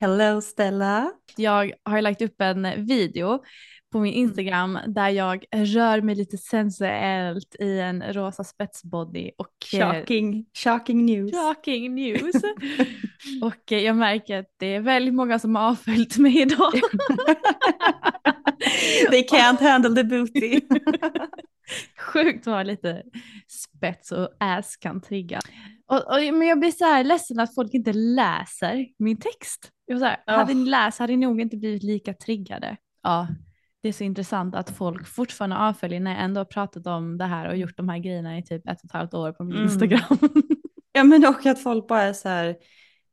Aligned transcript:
Hello 0.00 0.40
Stella! 0.40 1.12
Jag 1.36 1.72
har 1.84 2.02
lagt 2.02 2.22
upp 2.22 2.40
en 2.40 2.86
video 2.86 3.42
på 3.92 4.00
min 4.00 4.12
Instagram 4.12 4.78
där 4.86 5.08
jag 5.08 5.44
rör 5.52 6.00
mig 6.00 6.14
lite 6.14 6.38
sensuellt 6.38 7.56
i 7.60 7.78
en 7.78 8.12
rosa 8.12 8.44
spetsbody 8.44 9.30
och 9.38 9.80
eh, 9.80 9.92
Shocking, 9.92 10.46
shocking 10.64 11.06
news. 11.06 11.32
shocking 11.32 11.94
news. 11.94 12.34
och 13.42 13.72
eh, 13.72 13.78
jag 13.78 13.96
märker 13.96 14.38
att 14.38 14.54
det 14.58 14.66
är 14.66 14.80
väldigt 14.80 15.14
många 15.14 15.38
som 15.38 15.56
har 15.56 15.68
avföljt 15.68 16.18
mig 16.18 16.40
idag. 16.40 16.72
They 19.10 19.22
can't 19.22 19.60
handle 19.60 19.94
the 19.94 20.04
booty. 20.04 20.60
Sjukt 21.98 22.46
vad 22.46 22.66
lite 22.66 23.02
spets 23.48 24.12
och 24.12 24.28
ass 24.40 24.76
kan 24.76 25.00
trigga. 25.00 25.40
Och, 25.86 26.14
och, 26.14 26.34
men 26.34 26.48
jag 26.48 26.60
blir 26.60 26.70
så 26.70 26.84
här 26.84 27.04
ledsen 27.04 27.40
att 27.40 27.54
folk 27.54 27.74
inte 27.74 27.92
läser 27.92 28.86
min 28.98 29.16
text. 29.20 29.72
Jag 29.88 30.00
här, 30.00 30.16
Hade 30.26 30.54
ni 30.54 30.64
läst 30.70 30.98
hade 30.98 31.16
ni 31.16 31.26
nog 31.26 31.40
inte 31.40 31.56
blivit 31.56 31.82
lika 31.82 32.14
triggade. 32.14 32.76
Ja, 33.02 33.28
det 33.82 33.88
är 33.88 33.92
så 33.92 34.04
intressant 34.04 34.54
att 34.54 34.70
folk 34.70 35.06
fortfarande 35.06 35.56
avföljer 35.56 36.00
när 36.00 36.10
jag 36.10 36.20
ändå 36.20 36.40
har 36.40 36.44
pratat 36.44 36.86
om 36.86 37.18
det 37.18 37.24
här 37.24 37.48
och 37.48 37.56
gjort 37.56 37.76
de 37.76 37.88
här 37.88 37.98
grejerna 37.98 38.38
i 38.38 38.42
typ 38.42 38.68
ett 38.68 38.78
och 38.78 38.84
ett 38.84 38.92
halvt 38.92 39.14
år 39.14 39.32
på 39.32 39.44
min 39.44 39.56
Mm. 39.56 39.64
Instagram. 39.64 40.18
ja 40.92 41.04
men 41.04 41.26
och 41.26 41.46
att 41.46 41.62
folk 41.62 41.88
bara 41.88 42.02
är 42.02 42.12
så 42.12 42.28
här, 42.28 42.56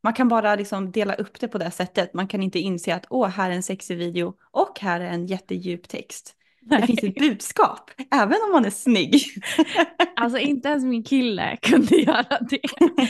man 0.02 0.12
kan 0.12 0.28
bara 0.28 0.54
liksom 0.54 0.90
dela 0.90 1.14
upp 1.14 1.40
det 1.40 1.48
på 1.48 1.58
det 1.58 1.70
sättet. 1.70 2.14
Man 2.14 2.28
kan 2.28 2.42
inte 2.42 2.58
inse 2.58 2.94
att 2.94 3.06
åh, 3.10 3.28
här 3.28 3.50
är 3.50 3.54
en 3.54 3.62
sexig 3.62 3.96
video 3.98 4.34
och 4.50 4.80
här 4.80 5.00
är 5.00 5.06
en 5.10 5.26
jättedjup 5.26 5.88
text. 5.88 6.34
Det 6.68 6.86
finns 6.86 7.02
ett 7.04 7.14
budskap, 7.14 7.90
även 8.14 8.36
om 8.46 8.52
man 8.52 8.64
är 8.64 8.70
snygg. 8.70 9.22
Alltså 10.18 10.38
inte 10.38 10.68
ens 10.68 10.84
min 10.84 11.04
kille 11.04 11.56
kunde 11.62 11.96
göra 11.96 12.38
det. 12.50 12.60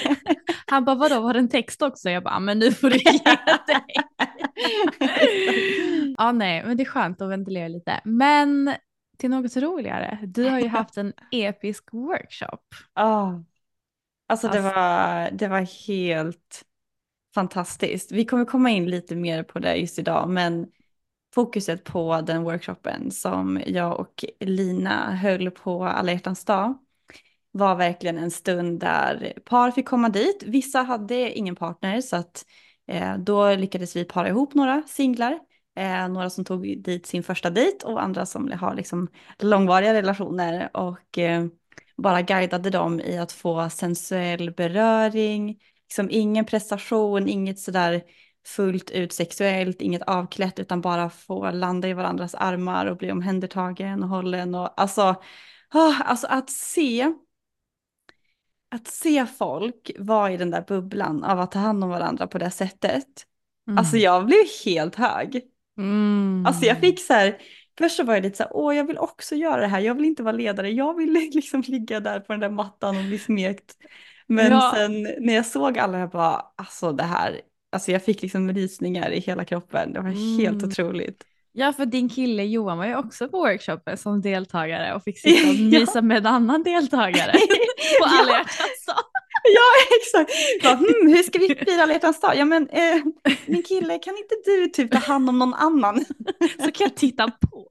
Han 0.67 0.85
bara 0.85 0.97
vadå 0.97 1.21
var 1.21 1.33
det 1.33 1.39
en 1.39 1.49
text 1.49 1.83
också? 1.83 2.11
Jag 2.11 2.23
bara 2.23 2.41
men 2.41 2.59
nu 2.59 2.73
får 2.73 2.91
du 2.91 2.97
ge 2.97 3.03
dig. 3.67 3.85
ja 6.19 6.33
nej 6.33 6.65
men 6.67 6.77
det 6.77 6.83
är 6.83 6.85
skönt 6.85 7.21
att 7.21 7.31
ventilera 7.31 7.69
lite. 7.69 8.01
Men 8.05 8.75
till 9.19 9.31
något 9.31 9.57
roligare. 9.57 10.19
Du 10.23 10.45
har 10.45 10.61
ju 10.61 10.69
haft 10.69 10.97
en 10.97 11.13
episk 11.33 11.85
workshop. 11.93 12.63
Ja. 12.95 13.45
Alltså 14.29 14.49
det 14.49 14.59
Alltså- 14.59 14.75
var, 14.81 15.31
det 15.39 15.49
var 15.49 15.87
helt 15.89 16.63
fantastiskt. 17.35 18.13
Vi 18.13 18.25
kommer 18.25 18.45
komma 18.45 18.71
in 18.71 18.91
lite 18.91 19.17
mer 19.17 19.43
på 19.43 19.59
det 19.59 19.75
just 19.77 19.99
idag, 19.99 20.29
men 20.29 20.67
fokuset 21.37 21.85
på 21.85 22.21
den 22.21 22.43
workshopen 22.43 23.11
som 23.11 23.63
jag 23.67 24.01
och 24.01 24.25
Lina 24.41 25.15
höll 25.15 25.51
på 25.51 25.85
alla 25.85 26.13
hjärtans 26.13 26.45
dag 26.45 26.79
var 27.53 27.77
verkligen 27.77 28.19
en 28.19 28.31
stund 28.31 28.81
där 28.81 29.33
par 29.45 29.71
fick 29.71 29.87
komma 29.87 30.09
dit. 30.09 30.43
Vissa 30.47 30.79
hade 30.79 31.33
ingen 31.33 31.57
partner 31.57 32.01
så 32.01 32.17
att 32.17 32.45
eh, 32.89 33.19
då 33.19 33.55
lyckades 33.55 33.97
vi 33.97 34.05
para 34.05 34.29
ihop 34.29 34.55
några 34.55 34.83
singlar. 34.87 35.39
Eh, 35.77 36.09
några 36.09 36.31
som 36.31 36.45
tog 36.45 36.83
dit 36.83 37.07
sin 37.07 37.23
första 37.23 37.51
dejt 37.51 37.87
och 37.87 38.03
andra 38.03 38.27
som 38.27 38.53
har 38.53 38.75
liksom 38.75 39.09
långvariga 39.39 39.95
relationer 39.95 40.77
och 40.77 41.19
eh, 41.19 41.47
bara 41.97 42.23
guidade 42.23 42.71
dem 42.71 43.01
i 43.01 43.19
att 43.19 43.33
få 43.33 43.71
sensuell 43.71 44.51
beröring, 44.51 45.59
liksom 45.89 46.09
ingen 46.11 46.45
prestation, 46.45 47.29
inget 47.29 47.59
sådär 47.59 48.03
fullt 48.47 48.91
ut 48.91 49.13
sexuellt, 49.13 49.83
inget 49.83 50.03
avklätt 50.03 50.59
utan 50.59 50.81
bara 50.81 51.11
få 51.11 51.51
landa 51.51 51.89
i 51.89 51.93
varandras 51.95 52.35
armar 52.35 52.87
och 52.87 52.97
bli 52.97 53.13
omhändertagen 53.13 54.03
och 54.03 54.09
hållen 54.09 54.55
och 54.55 54.81
alltså, 54.81 55.03
ah, 55.71 55.95
alltså 56.05 56.27
att 56.27 56.51
se 56.51 57.13
att 58.71 58.87
se 58.87 59.27
folk 59.27 59.91
vara 59.99 60.33
i 60.33 60.37
den 60.37 60.51
där 60.51 60.65
bubblan 60.69 61.25
av 61.25 61.41
att 61.41 61.51
ta 61.53 61.59
hand 61.59 61.85
om 61.85 61.91
varandra 61.91 62.27
på 62.27 62.39
det 62.39 62.51
sättet. 62.51 63.07
Alltså 63.79 63.97
jag 63.97 64.27
blev 64.27 64.39
helt 64.65 64.95
hög. 64.95 65.43
Mm. 65.79 66.45
Alltså 66.47 66.65
jag 66.65 66.79
fick 66.79 67.01
så 67.01 67.13
här, 67.13 67.39
först 67.79 67.97
så 67.97 68.05
var 68.05 68.15
jag 68.15 68.23
lite 68.23 68.37
så 68.37 68.43
här, 68.43 68.53
åh 68.57 68.77
jag 68.77 68.87
vill 68.87 68.99
också 68.99 69.35
göra 69.35 69.61
det 69.61 69.67
här, 69.67 69.81
jag 69.81 69.95
vill 69.95 70.05
inte 70.05 70.23
vara 70.23 70.37
ledare, 70.37 70.71
jag 70.71 70.95
vill 70.97 71.13
liksom 71.35 71.63
ligga 71.67 72.01
där 72.01 72.21
på 72.21 72.33
den 72.33 72.41
där 72.41 72.51
mattan 72.51 72.97
och 72.97 73.05
bli 73.05 73.19
smekt. 73.19 73.77
Men 74.27 74.53
Ja. 74.53 74.73
sen 74.77 75.03
när 75.03 75.35
jag 75.35 75.47
såg 75.47 75.79
alla, 75.79 75.99
jag 75.99 76.11
bara, 76.11 76.45
alltså 76.57 76.93
det 76.93 77.05
här, 77.05 77.41
alltså 77.73 77.93
jag 77.93 78.05
fick 78.05 78.23
liksom 78.23 78.53
rysningar 78.53 79.11
i 79.11 79.21
hela 79.21 79.45
kroppen, 79.45 79.93
det 79.93 80.01
var 80.01 80.39
helt 80.39 80.57
Mm. 80.63 80.69
otroligt. 80.69 81.25
Ja, 81.53 81.73
för 81.73 81.87
din 81.87 82.09
kille 82.09 82.45
Johan 82.45 82.79
var 82.79 82.87
ju 82.87 82.97
också 82.97 83.29
på 83.29 83.39
workshopen 83.39 83.97
som 83.97 84.21
deltagare 84.23 84.95
och 84.95 85.03
fick 85.05 85.19
sitta 85.19 85.49
och 85.49 85.55
Ja. 85.73 85.81
mysa 85.81 86.03
med 86.03 86.17
en 86.17 86.27
annan 86.27 86.63
deltagare 86.63 87.33
på 88.01 88.05
alla 88.05 88.31
Ja. 88.33 88.39
hjärtans 88.39 88.87
dag. 88.87 88.97
Ja, 89.55 89.97
exakt. 90.01 90.33
Bara, 90.63 90.75
hmm, 90.77 91.09
hur 91.15 91.23
ska 91.23 91.39
vi 91.39 91.49
fira 91.55 91.83
alla 91.83 91.93
hjärtans 91.93 92.21
dag? 92.21 92.37
Ja, 92.37 92.45
men 92.45 92.69
eh, 92.69 93.03
min 93.47 93.63
kille, 93.63 93.99
kan 93.99 94.15
inte 94.17 94.35
du 94.45 94.69
typ 94.69 94.91
ta 94.93 94.99
hand 94.99 95.29
om 95.29 95.39
någon 95.39 95.55
annan? 95.55 96.05
Så 96.59 96.73
kan 96.73 96.85
jag 96.85 96.95
titta 96.97 97.31
på. 97.31 97.67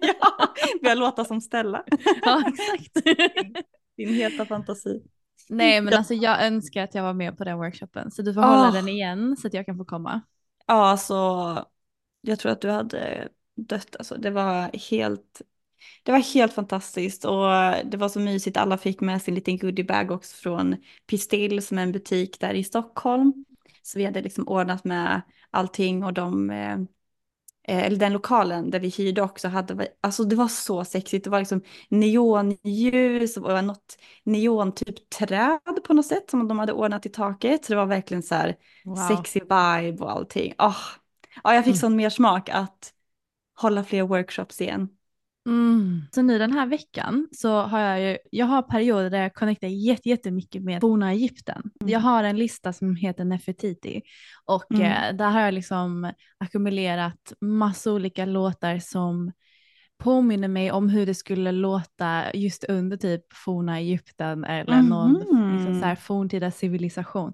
ja, 0.00 0.48
börja 0.82 0.94
låta 0.94 1.24
som 1.24 1.40
Stella. 1.40 1.84
Ja, 2.22 2.42
exakt. 2.48 3.06
Din 3.96 4.14
heta 4.14 4.44
fantasi. 4.46 5.02
Nej, 5.50 5.80
men 5.80 5.94
alltså 5.94 6.14
jag 6.14 6.46
önskar 6.46 6.84
att 6.84 6.94
jag 6.94 7.02
var 7.02 7.14
med 7.14 7.38
på 7.38 7.44
den 7.44 7.58
workshopen 7.58 8.10
så 8.10 8.22
du 8.22 8.34
får 8.34 8.40
hålla 8.40 8.68
Åh. 8.68 8.72
den 8.72 8.88
igen 8.88 9.36
så 9.36 9.46
att 9.46 9.54
jag 9.54 9.66
kan 9.66 9.76
få 9.76 9.84
komma. 9.84 10.20
Ja, 10.66 10.96
så 10.96 11.14
jag 12.20 12.38
tror 12.38 12.52
att 12.52 12.60
du 12.60 12.70
hade 12.70 13.28
dött. 13.56 13.96
Alltså, 13.96 14.16
det 14.16 14.30
var 14.30 14.70
helt, 14.90 15.42
det 16.02 16.12
var 16.12 16.18
helt 16.18 16.52
fantastiskt 16.52 17.24
och 17.24 17.46
det 17.84 17.96
var 17.96 18.08
så 18.08 18.20
mysigt. 18.20 18.56
Alla 18.56 18.78
fick 18.78 19.00
med 19.00 19.22
sin 19.22 19.34
liten 19.34 19.58
goodiebag 19.58 20.10
också 20.10 20.36
från 20.36 20.76
Pistill 21.06 21.62
som 21.62 21.78
är 21.78 21.82
en 21.82 21.92
butik 21.92 22.40
där 22.40 22.54
i 22.54 22.64
Stockholm. 22.64 23.44
Så 23.82 23.98
vi 23.98 24.04
hade 24.04 24.22
liksom 24.22 24.48
ordnat 24.48 24.84
med 24.84 25.22
allting 25.50 26.04
och 26.04 26.12
de, 26.12 26.50
eh, 26.50 26.78
eller 27.64 27.96
den 27.96 28.12
lokalen 28.12 28.70
där 28.70 28.80
vi 28.80 28.88
hyrde 28.88 29.22
också 29.22 29.48
hade, 29.48 29.88
alltså 30.00 30.24
det 30.24 30.36
var 30.36 30.48
så 30.48 30.84
sexigt. 30.84 31.24
Det 31.24 31.30
var 31.30 31.38
liksom 31.38 31.62
neonljus 31.88 33.36
och 33.36 33.64
något 33.64 33.96
neon 34.24 34.72
typ 34.72 35.10
träd 35.10 35.58
på 35.84 35.94
något 35.94 36.06
sätt 36.06 36.30
som 36.30 36.48
de 36.48 36.58
hade 36.58 36.72
ordnat 36.72 37.06
i 37.06 37.08
taket. 37.08 37.64
Så 37.64 37.72
det 37.72 37.76
var 37.76 37.86
verkligen 37.86 38.22
så 38.22 38.34
här 38.34 38.56
Wow. 38.84 38.96
sexy 39.08 39.40
vibe 39.40 39.96
och 40.04 40.10
allting. 40.12 40.54
Åh, 40.58 40.76
Ja, 41.44 41.54
jag 41.54 41.64
fick 41.64 41.72
Mm. 41.72 41.80
sån 41.80 41.96
mer 41.96 42.10
smak 42.10 42.48
att 42.48 42.92
hålla 43.56 43.84
fler 43.84 44.02
workshops 44.02 44.60
igen. 44.60 44.88
Mm. 45.46 46.02
Så 46.10 46.22
nu 46.22 46.38
den 46.38 46.52
här 46.52 46.66
veckan 46.66 47.28
så 47.32 47.62
har 47.62 47.80
jag 47.80 48.00
ju, 48.00 48.18
jag 48.30 48.46
har 48.46 48.62
perioder 48.62 49.10
där 49.10 49.22
jag 49.22 49.34
connectar 49.34 49.68
jättemycket 50.06 50.62
med 50.62 50.80
forna 50.80 51.12
Egypten. 51.12 51.62
Mm. 51.80 51.92
Jag 51.92 52.00
har 52.00 52.24
en 52.24 52.36
lista 52.36 52.72
som 52.72 52.96
heter 52.96 53.24
Nefertiti 53.24 54.02
och 54.44 54.72
mm. 54.74 54.82
eh, 54.82 55.16
där 55.16 55.30
har 55.30 55.40
jag 55.40 55.54
liksom 55.54 56.12
ackumulerat 56.38 57.32
massa 57.40 57.92
olika 57.92 58.24
låtar 58.24 58.78
som 58.78 59.32
påminner 59.98 60.48
mig 60.48 60.72
om 60.72 60.88
hur 60.88 61.06
det 61.06 61.14
skulle 61.14 61.52
låta 61.52 62.34
just 62.34 62.64
under 62.64 62.96
typ 62.96 63.32
forna 63.32 63.78
Egypten 63.78 64.44
eller 64.44 64.82
någon 64.82 65.12
liksom 65.56 65.80
så 65.80 65.86
här 65.86 65.94
forntida 65.94 66.50
civilisation. 66.50 67.32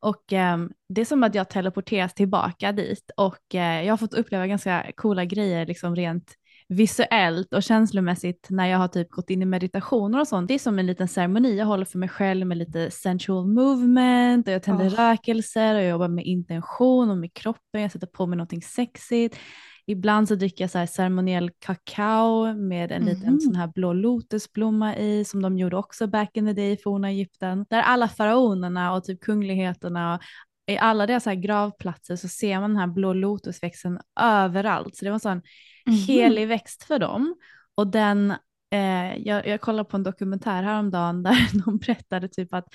Och 0.00 0.32
eh, 0.32 0.58
det 0.88 1.00
är 1.00 1.04
som 1.04 1.22
att 1.22 1.34
jag 1.34 1.50
teleporteras 1.50 2.14
tillbaka 2.14 2.72
dit 2.72 3.10
och 3.16 3.54
eh, 3.54 3.84
jag 3.84 3.92
har 3.92 3.96
fått 3.96 4.14
uppleva 4.14 4.46
ganska 4.46 4.92
coola 4.96 5.24
grejer 5.24 5.66
liksom 5.66 5.96
rent 5.96 6.34
visuellt 6.68 7.54
och 7.54 7.62
känslomässigt 7.62 8.46
när 8.50 8.66
jag 8.66 8.78
har 8.78 8.88
typ 8.88 9.10
gått 9.10 9.30
in 9.30 9.42
i 9.42 9.44
meditationer 9.44 10.20
och 10.20 10.28
sånt. 10.28 10.48
Det 10.48 10.54
är 10.54 10.58
som 10.58 10.78
en 10.78 10.86
liten 10.86 11.08
ceremoni 11.08 11.56
jag 11.56 11.66
håller 11.66 11.84
för 11.84 11.98
mig 11.98 12.08
själv 12.08 12.46
med 12.46 12.58
lite 12.58 12.90
sensual 12.90 13.46
movement 13.46 14.48
och 14.48 14.54
jag 14.54 14.62
tänder 14.62 14.88
oh. 14.88 14.94
rökelser 14.94 15.74
och 15.74 15.80
jag 15.80 15.90
jobbar 15.90 16.08
med 16.08 16.24
intention 16.24 17.10
och 17.10 17.16
med 17.16 17.34
kroppen. 17.34 17.82
Jag 17.82 17.92
sätter 17.92 18.06
på 18.06 18.26
mig 18.26 18.36
någonting 18.36 18.62
sexigt. 18.62 19.38
Ibland 19.86 20.28
så 20.28 20.34
dricker 20.34 20.64
jag 20.64 20.70
så 20.70 20.78
här 20.78 20.86
ceremoniell 20.86 21.50
kakao 21.58 22.54
med 22.54 22.92
en 22.92 23.02
mm. 23.02 23.14
liten 23.14 23.32
mhm. 23.32 23.40
sån 23.40 23.54
här 23.54 23.66
blå 23.74 23.92
lotusblomma 23.92 24.96
i 24.96 25.24
som 25.24 25.42
de 25.42 25.58
gjorde 25.58 25.76
också 25.76 26.06
back 26.06 26.36
in 26.36 26.46
the 26.46 26.52
day 26.52 26.72
i 26.72 26.76
forna 26.76 27.10
Egypten. 27.10 27.66
Där 27.70 27.82
alla 27.82 28.08
faraonerna 28.08 28.92
och 28.92 29.04
typ 29.04 29.20
kungligheterna 29.20 30.14
och 30.14 30.22
i 30.68 30.78
alla 30.78 31.06
deras 31.06 31.26
här 31.26 31.34
gravplatser 31.34 32.16
så 32.16 32.28
ser 32.28 32.60
man 32.60 32.70
den 32.70 32.78
här 32.78 32.86
blå 32.86 33.12
lotusväxten 33.12 33.98
överallt. 34.20 34.96
Så 34.96 35.04
det 35.04 35.10
var 35.10 35.14
en 35.16 35.20
sån 35.20 35.42
mm. 35.88 36.00
helig 36.00 36.48
växt 36.48 36.84
för 36.84 36.98
dem. 36.98 37.34
Och 37.74 37.86
den, 37.86 38.30
eh, 38.70 39.16
jag, 39.16 39.46
jag 39.46 39.60
kollade 39.60 39.88
på 39.88 39.96
en 39.96 40.02
dokumentär 40.02 40.62
häromdagen 40.62 41.22
där 41.22 41.64
de 41.64 41.78
berättade 41.78 42.28
typ 42.28 42.54
att 42.54 42.68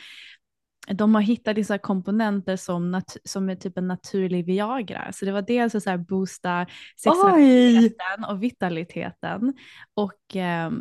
de 0.88 1.16
har 1.16 1.22
hittat 1.22 1.58
vissa 1.58 1.78
komponenter 1.78 2.56
som, 2.56 3.02
som 3.24 3.50
är 3.50 3.56
typ 3.56 3.78
en 3.78 3.88
naturlig 3.88 4.46
Viagra. 4.46 5.12
Så 5.14 5.26
det 5.26 5.32
var 5.32 5.42
dels 5.42 5.76
att 5.76 5.84
så 5.84 5.90
här 5.90 5.98
boosta 5.98 6.66
sexualiteten 6.98 8.26
Oj. 8.28 8.34
och 8.34 8.44
vitaliteten 8.44 9.54
och 9.94 10.36
eh, 10.36 10.72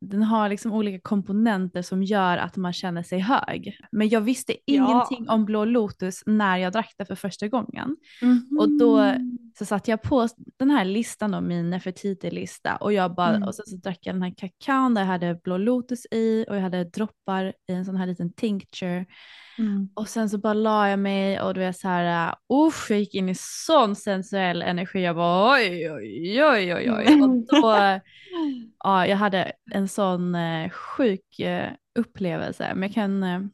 den 0.00 0.22
har 0.22 0.48
liksom 0.48 0.72
olika 0.72 1.00
komponenter 1.00 1.82
som 1.82 2.02
gör 2.02 2.38
att 2.38 2.56
man 2.56 2.72
känner 2.72 3.02
sig 3.02 3.18
hög. 3.18 3.78
Men 3.92 4.08
jag 4.08 4.20
visste 4.20 4.54
ingenting 4.66 5.24
ja. 5.26 5.34
om 5.34 5.44
Blå 5.44 5.64
Lotus 5.64 6.22
när 6.26 6.56
jag 6.56 6.72
drack 6.72 6.94
det 6.98 7.04
för 7.04 7.14
första 7.14 7.48
gången. 7.48 7.96
Mm 8.22 8.36
-hmm. 8.36 8.58
Och 8.58 8.78
då 8.78 9.14
så 9.58 9.64
satte 9.64 9.90
jag 9.90 10.02
på 10.02 10.28
den 10.58 10.70
här 10.70 10.84
listan 10.84 11.34
om 11.34 11.48
min 11.48 11.70
Nefertiti-lista 11.70 12.76
och 12.76 12.92
jag 12.92 13.14
bara, 13.14 13.36
mm. 13.36 13.48
och 13.48 13.54
så, 13.54 13.62
så 13.66 13.76
drack 13.76 13.98
jag 14.02 14.14
den 14.14 14.22
här 14.22 14.34
kakaon 14.36 14.94
där 14.94 15.02
jag 15.02 15.08
hade 15.08 15.40
Blå 15.44 15.58
Lotus 15.58 16.06
i 16.10 16.44
och 16.48 16.56
jag 16.56 16.60
hade 16.60 16.84
droppar 16.84 17.52
i 17.68 17.72
en 17.72 17.84
sån 17.84 17.96
här 17.96 18.06
liten 18.06 18.32
tincture. 18.32 19.06
Mm. 19.58 19.88
Och 19.94 20.08
sen 20.08 20.30
så 20.30 20.38
bara 20.38 20.54
la 20.54 20.88
jag 20.88 20.98
mig 20.98 21.40
och 21.40 21.54
du 21.54 21.60
vet 21.60 21.76
så 21.76 21.88
här, 21.88 22.34
usch, 22.52 22.90
jag 22.90 22.98
gick 22.98 23.14
in 23.14 23.28
i 23.28 23.34
sån 23.36 23.96
sensuell 23.96 24.62
energi. 24.62 25.02
Jag 25.02 25.16
bara 25.16 25.54
oj, 25.54 25.90
oj, 25.90 26.44
oj, 26.44 26.74
oj, 26.74 26.90
oj. 26.92 27.22
Och 27.22 27.28
då, 27.28 27.60
ja, 28.84 29.06
jag 29.06 29.16
hade 29.16 29.52
en 29.70 29.88
sån 29.88 30.34
eh, 30.34 30.70
sjuk 30.70 31.40
eh, 31.40 31.70
upplevelse. 31.98 32.72
Men 32.74 32.82
jag 32.82 32.94
kan, 32.94 33.50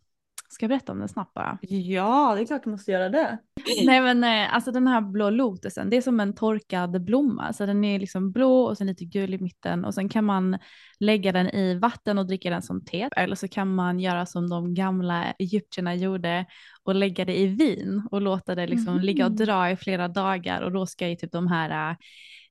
ska 0.54 0.64
jag 0.64 0.68
berätta 0.68 0.92
om 0.92 0.98
den 0.98 1.08
snabbt 1.08 1.34
bara? 1.34 1.58
Ja, 1.62 2.34
det 2.34 2.40
är 2.40 2.46
klart 2.46 2.64
du 2.64 2.70
måste 2.70 2.90
göra 2.90 3.08
det. 3.08 3.38
Nej 3.86 4.00
men 4.00 4.24
eh, 4.24 4.54
alltså 4.54 4.72
den 4.72 4.86
här 4.86 5.00
blå 5.00 5.30
lotusen, 5.30 5.90
det 5.90 5.96
är 5.96 6.00
som 6.00 6.20
en 6.20 6.34
torkad 6.34 7.04
blomma. 7.04 7.52
Så 7.52 7.66
den 7.66 7.84
är 7.84 7.98
liksom 7.98 8.32
blå 8.32 8.62
och 8.62 8.78
sen 8.78 8.86
lite 8.86 9.04
gul 9.04 9.34
i 9.34 9.38
mitten 9.38 9.84
och 9.84 9.94
sen 9.94 10.08
kan 10.08 10.24
man 10.24 10.58
lägga 11.00 11.32
den 11.32 11.48
i 11.48 11.74
vatten 11.74 12.18
och 12.18 12.26
dricka 12.26 12.50
den 12.50 12.62
som 12.62 12.84
te. 12.84 13.08
Eller 13.16 13.36
så 13.36 13.48
kan 13.48 13.74
man 13.74 14.00
göra 14.00 14.26
som 14.26 14.50
de 14.50 14.74
gamla 14.74 15.32
egyptierna 15.38 15.94
gjorde 15.94 16.46
och 16.82 16.94
lägga 16.94 17.24
det 17.24 17.38
i 17.38 17.46
vin 17.46 18.08
och 18.10 18.20
låta 18.20 18.54
det 18.54 18.66
liksom 18.66 18.92
mm. 18.92 19.04
ligga 19.04 19.26
och 19.26 19.32
dra 19.32 19.70
i 19.70 19.76
flera 19.76 20.08
dagar 20.08 20.60
och 20.60 20.72
då 20.72 20.86
ska 20.86 21.08
ju 21.08 21.16
typ 21.16 21.32
de 21.32 21.46
här 21.46 21.90
eh, 21.90 21.96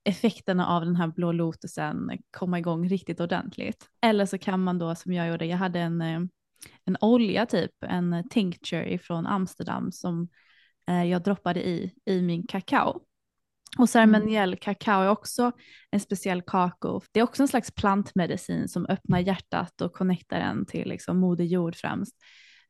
effekterna 0.03 0.67
av 0.67 0.85
den 0.85 0.95
här 0.95 1.07
blå 1.07 1.31
lotusen 1.31 2.09
komma 2.31 2.59
igång 2.59 2.89
riktigt 2.89 3.19
ordentligt. 3.19 3.85
Eller 4.01 4.25
så 4.25 4.37
kan 4.37 4.63
man 4.63 4.79
då 4.79 4.95
som 4.95 5.13
jag 5.13 5.27
gjorde, 5.27 5.45
jag 5.45 5.57
hade 5.57 5.79
en, 5.79 6.01
eh, 6.01 6.19
en 6.85 6.97
olja 7.01 7.45
typ, 7.45 7.71
en 7.81 8.29
tincture 8.29 8.97
från 8.97 9.25
Amsterdam 9.27 9.91
som 9.91 10.27
eh, 10.87 11.03
jag 11.03 11.23
droppade 11.23 11.67
i, 11.67 11.93
i 12.05 12.21
min 12.21 12.47
kakao. 12.47 13.01
Och 13.77 13.89
ceremoniell 13.89 14.49
mm. 14.49 14.59
kakao 14.61 15.01
är 15.01 15.09
också 15.09 15.51
en 15.91 15.99
speciell 15.99 16.41
kakao. 16.41 17.01
Det 17.11 17.19
är 17.19 17.23
också 17.23 17.43
en 17.43 17.47
slags 17.47 17.71
plantmedicin 17.71 18.67
som 18.67 18.85
öppnar 18.85 19.19
hjärtat 19.19 19.81
och 19.81 19.93
connectar 19.93 20.39
en 20.39 20.65
till 20.65 20.89
liksom 20.89 21.17
moder 21.17 21.43
jord 21.43 21.75
främst. 21.75 22.15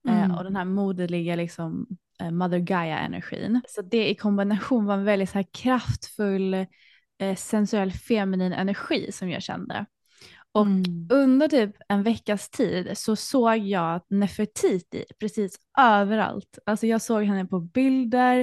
Eh, 0.07 0.17
mm. 0.17 0.31
Eh, 0.31 0.37
och 0.37 0.43
den 0.43 0.55
här 0.55 0.65
moderliga 0.65 1.35
liksom, 1.35 1.87
eh, 2.21 2.31
mother 2.31 2.59
Gaia-energin. 2.59 3.61
Så 3.67 3.81
det 3.81 4.09
i 4.09 4.15
kombination 4.15 4.85
var 4.85 4.93
en 4.93 5.03
väldigt 5.03 5.29
så 5.29 5.37
här 5.37 5.47
kraftfull 5.53 6.53
eh, 7.19 7.35
sensuell 7.35 7.91
feminin 7.91 8.53
energi 8.53 9.11
som 9.11 9.29
jag 9.29 9.43
kände. 9.43 9.85
Och 10.53 10.65
mm. 10.65 11.07
under 11.09 11.47
typ 11.47 11.75
en 11.87 12.03
veckas 12.03 12.49
tid 12.49 12.97
så 12.97 13.15
såg 13.15 13.57
jag 13.57 14.01
Nefertiti 14.09 15.05
precis 15.19 15.59
överallt. 15.79 16.59
Alltså 16.65 16.87
jag 16.87 17.01
såg 17.01 17.23
henne 17.23 17.45
på 17.45 17.59
bilder, 17.59 18.39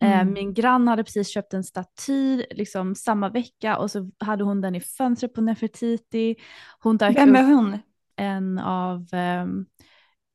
eh, 0.00 0.12
mm. 0.12 0.28
eh, 0.28 0.34
min 0.34 0.54
granne 0.54 0.90
hade 0.90 1.04
precis 1.04 1.28
köpt 1.28 1.54
en 1.54 1.64
staty 1.64 2.44
liksom 2.50 2.94
samma 2.94 3.28
vecka 3.28 3.78
och 3.78 3.90
så 3.90 4.10
hade 4.18 4.44
hon 4.44 4.60
den 4.60 4.74
i 4.74 4.80
fönstret 4.80 5.34
på 5.34 5.40
Nefertiti. 5.40 6.36
Hon 6.78 6.96
Vem 6.96 7.36
är 7.36 7.42
hon? 7.42 7.78
En 8.16 8.58
av 8.58 9.06
ehm, 9.12 9.66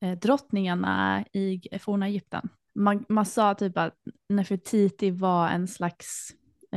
eh, 0.01 0.17
drottningarna 0.17 1.25
i 1.33 1.61
forna 1.79 2.07
Egypten. 2.07 2.49
Man, 2.75 3.05
man 3.09 3.25
sa 3.25 3.53
typ 3.53 3.77
att 3.77 3.95
Nefertiti 4.29 5.11
var 5.11 5.49
en 5.49 5.67
slags 5.67 6.33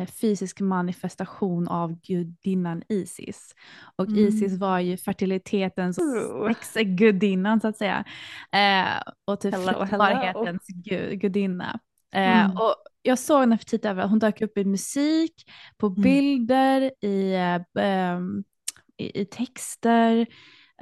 fysisk 0.06 0.60
manifestation 0.60 1.68
av 1.68 2.00
gudinnan 2.00 2.82
Isis. 2.88 3.54
Och 3.96 4.06
mm. 4.06 4.18
Isis 4.18 4.58
var 4.58 4.78
ju 4.78 4.96
fertilitetens 4.96 5.98
sexgudinnan 6.62 7.60
så 7.60 7.68
att 7.68 7.76
säga. 7.76 8.04
Eh, 8.52 9.02
och 9.24 9.40
typ 9.40 9.54
fruktbarhetens 9.54 10.66
gud, 10.66 11.20
gudinna. 11.20 11.80
Eh, 12.14 12.44
mm. 12.44 12.56
och 12.56 12.74
jag 13.02 13.18
såg 13.18 13.48
Nefertiti, 13.48 13.88
hon 13.88 14.18
dök 14.18 14.40
upp 14.40 14.58
i 14.58 14.64
musik, 14.64 15.34
på 15.76 15.86
mm. 15.86 16.02
bilder, 16.02 16.90
i, 17.04 17.34
äh, 17.34 18.20
i, 18.96 19.20
i 19.20 19.24
texter 19.24 20.26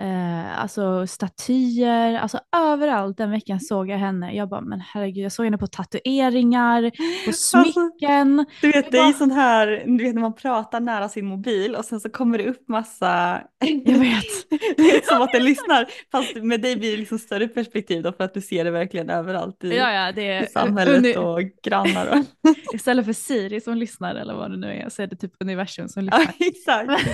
eh, 0.00 0.60
alltså 0.60 1.06
statyer, 1.06 2.14
alltså 2.14 2.38
överallt 2.56 3.16
den 3.16 3.30
veckan 3.30 3.60
såg 3.60 3.90
jag 3.90 3.98
henne. 3.98 4.34
Jag 4.34 4.48
bara, 4.48 4.60
men 4.60 4.80
herregud, 4.80 5.24
jag 5.24 5.32
såg 5.32 5.44
henne 5.44 5.58
på 5.58 5.66
tatueringar, 5.66 6.90
på 6.90 7.30
alltså, 7.30 7.62
smycken. 7.62 8.38
Alltså, 8.38 8.54
du 8.60 8.72
vet, 8.72 8.90
det 8.90 8.98
är 8.98 9.06
ju 9.06 9.12
sån 9.12 9.30
här, 9.30 9.82
du 9.86 10.04
vet 10.04 10.14
när 10.14 10.22
man 10.22 10.34
pratar 10.34 10.80
nära 10.80 11.08
sin 11.08 11.26
mobil 11.26 11.74
och 11.74 11.84
sen 11.84 12.00
så 12.00 12.10
kommer 12.10 12.38
det 12.38 12.48
upp 12.48 12.68
massa, 12.68 13.42
jag 13.84 13.98
vet. 13.98 14.50
det 14.76 14.82
är 14.82 15.06
som 15.06 15.22
att 15.22 15.32
den 15.32 15.44
lyssnar, 15.44 15.86
fast 16.12 16.36
med 16.36 16.60
dig 16.60 16.76
blir 16.76 16.90
det 16.90 16.96
liksom 16.96 17.18
större 17.18 17.48
perspektiv 17.48 18.02
då 18.02 18.12
för 18.12 18.24
att 18.24 18.34
du 18.34 18.40
ser 18.40 18.64
det 18.64 18.70
verkligen 18.70 19.10
överallt 19.10 19.64
i, 19.64 19.76
ja, 19.76 19.92
ja, 19.92 20.12
det 20.12 20.32
är, 20.32 20.42
i 20.42 20.46
samhället 20.46 21.16
och 21.16 21.40
grannar. 21.62 22.06
Och. 22.06 22.24
Istället 22.74 23.06
för 23.06 23.12
Siri 23.12 23.60
som 23.60 23.76
lyssnar 23.76 24.14
eller 24.14 24.34
vad 24.34 24.50
det 24.50 24.56
nu 24.56 24.72
är 24.72 24.88
så 24.88 25.02
är 25.02 25.06
det 25.06 25.16
typ 25.16 25.32
universum 25.40 25.88
som 25.88 26.04
lyssnar. 26.04 26.34
Ja, 26.38 26.46
exakt. 26.46 27.08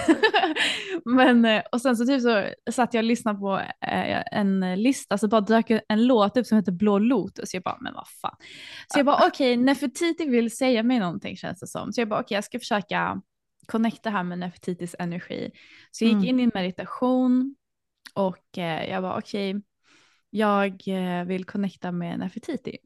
men, 1.04 1.44
eh, 1.44 1.62
och 1.72 1.80
sen 1.80 1.96
så 1.96 2.06
typ 2.06 2.22
så 2.22 2.44
satt 2.72 2.94
jag 2.94 3.00
och 3.00 3.04
lyssnade 3.04 3.38
på 3.38 3.58
eh, 3.58 4.22
en 4.32 4.82
lista 4.82 5.18
så 5.18 5.28
bara 5.28 5.40
dök 5.40 5.70
en 5.88 6.06
låt 6.06 6.36
upp 6.36 6.46
som 6.46 6.56
heter 6.56 6.72
Blå 6.72 6.98
Lotus. 6.98 7.54
Jag 7.54 7.62
bara, 7.62 7.78
men 7.80 7.94
vad 7.94 8.08
fan. 8.08 8.36
Så 8.86 8.98
jag 8.98 9.06
bara, 9.06 9.16
okej, 9.16 9.28
okay, 9.28 9.56
Nefertiti 9.64 10.26
vill 10.28 10.56
säga 10.56 10.82
mig 10.82 11.00
någonting 11.00 11.36
känns 11.36 11.60
det 11.60 11.66
som. 11.66 11.92
Så 11.92 12.00
jag 12.00 12.08
bara, 12.08 12.20
okej, 12.20 12.24
okay, 12.24 12.36
jag 12.36 12.44
ska 12.44 12.58
försöka 12.58 13.22
connecta 13.66 14.10
här 14.10 14.22
med 14.22 14.38
Nefertitis 14.38 14.96
energi. 14.98 15.50
Så 15.90 16.04
jag 16.04 16.08
gick 16.08 16.30
mm. 16.30 16.40
in 16.40 16.40
i 16.40 16.50
meditation 16.54 17.56
och 18.14 18.58
eh, 18.58 18.90
jag 18.90 19.02
bara, 19.02 19.18
okej, 19.18 19.50
okay, 19.50 19.62
jag 20.30 20.88
eh, 20.88 21.24
vill 21.24 21.44
connecta 21.44 21.92
med 21.92 22.18
Nefertiti. 22.18 22.78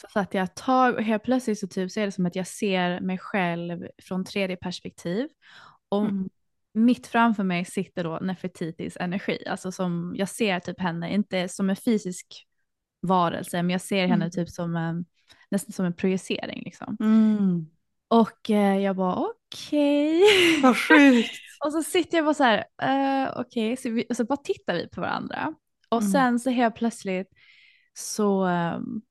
Så 0.00 0.06
satt 0.12 0.34
jag 0.34 0.44
ett 0.44 0.56
tag 0.56 0.94
och 0.94 1.02
helt 1.02 1.22
plötsligt 1.22 1.58
så, 1.58 1.68
typ, 1.68 1.90
så 1.90 2.00
är 2.00 2.06
det 2.06 2.12
som 2.12 2.26
att 2.26 2.36
jag 2.36 2.46
ser 2.46 3.00
mig 3.00 3.18
själv 3.18 3.86
från 4.02 4.24
tredje 4.24 4.56
perspektiv. 4.56 5.28
Och 5.88 6.04
mm 6.04 6.28
mitt 6.74 7.06
framför 7.06 7.42
mig 7.42 7.64
sitter 7.64 8.04
då 8.04 8.18
Nefertitis 8.22 8.96
energi, 9.00 9.44
alltså 9.46 9.72
som 9.72 10.14
jag 10.16 10.28
ser 10.28 10.60
typ 10.60 10.80
henne, 10.80 11.14
inte 11.14 11.48
som 11.48 11.70
en 11.70 11.76
fysisk 11.76 12.46
varelse, 13.02 13.62
men 13.62 13.70
jag 13.70 13.80
ser 13.80 14.06
henne 14.06 14.24
mm. 14.24 14.30
typ 14.30 14.48
som 14.48 14.76
en, 14.76 15.04
nästan 15.50 15.72
som 15.72 15.84
en 15.84 15.96
projicering 15.96 16.62
liksom. 16.64 16.96
Mm. 17.00 17.66
Och 18.08 18.50
eh, 18.50 18.78
jag 18.78 18.96
bara 18.96 19.14
okej. 19.14 20.22
Okay. 20.22 20.60
Vad 20.62 20.76
sjukt. 20.88 21.30
och 21.64 21.72
så 21.72 21.82
sitter 21.82 22.18
jag 22.18 22.24
bara 22.24 22.34
så 22.34 22.44
här, 22.44 22.58
uh, 22.58 23.40
okej, 23.40 23.72
okay. 23.72 24.04
så, 24.08 24.14
så 24.14 24.24
bara 24.24 24.36
tittar 24.36 24.74
vi 24.74 24.88
på 24.88 25.00
varandra. 25.00 25.54
Och 25.88 26.00
mm. 26.00 26.12
sen 26.12 26.38
så 26.38 26.50
helt 26.50 26.74
plötsligt 26.74 27.28
så 27.94 28.44
um, 28.46 29.02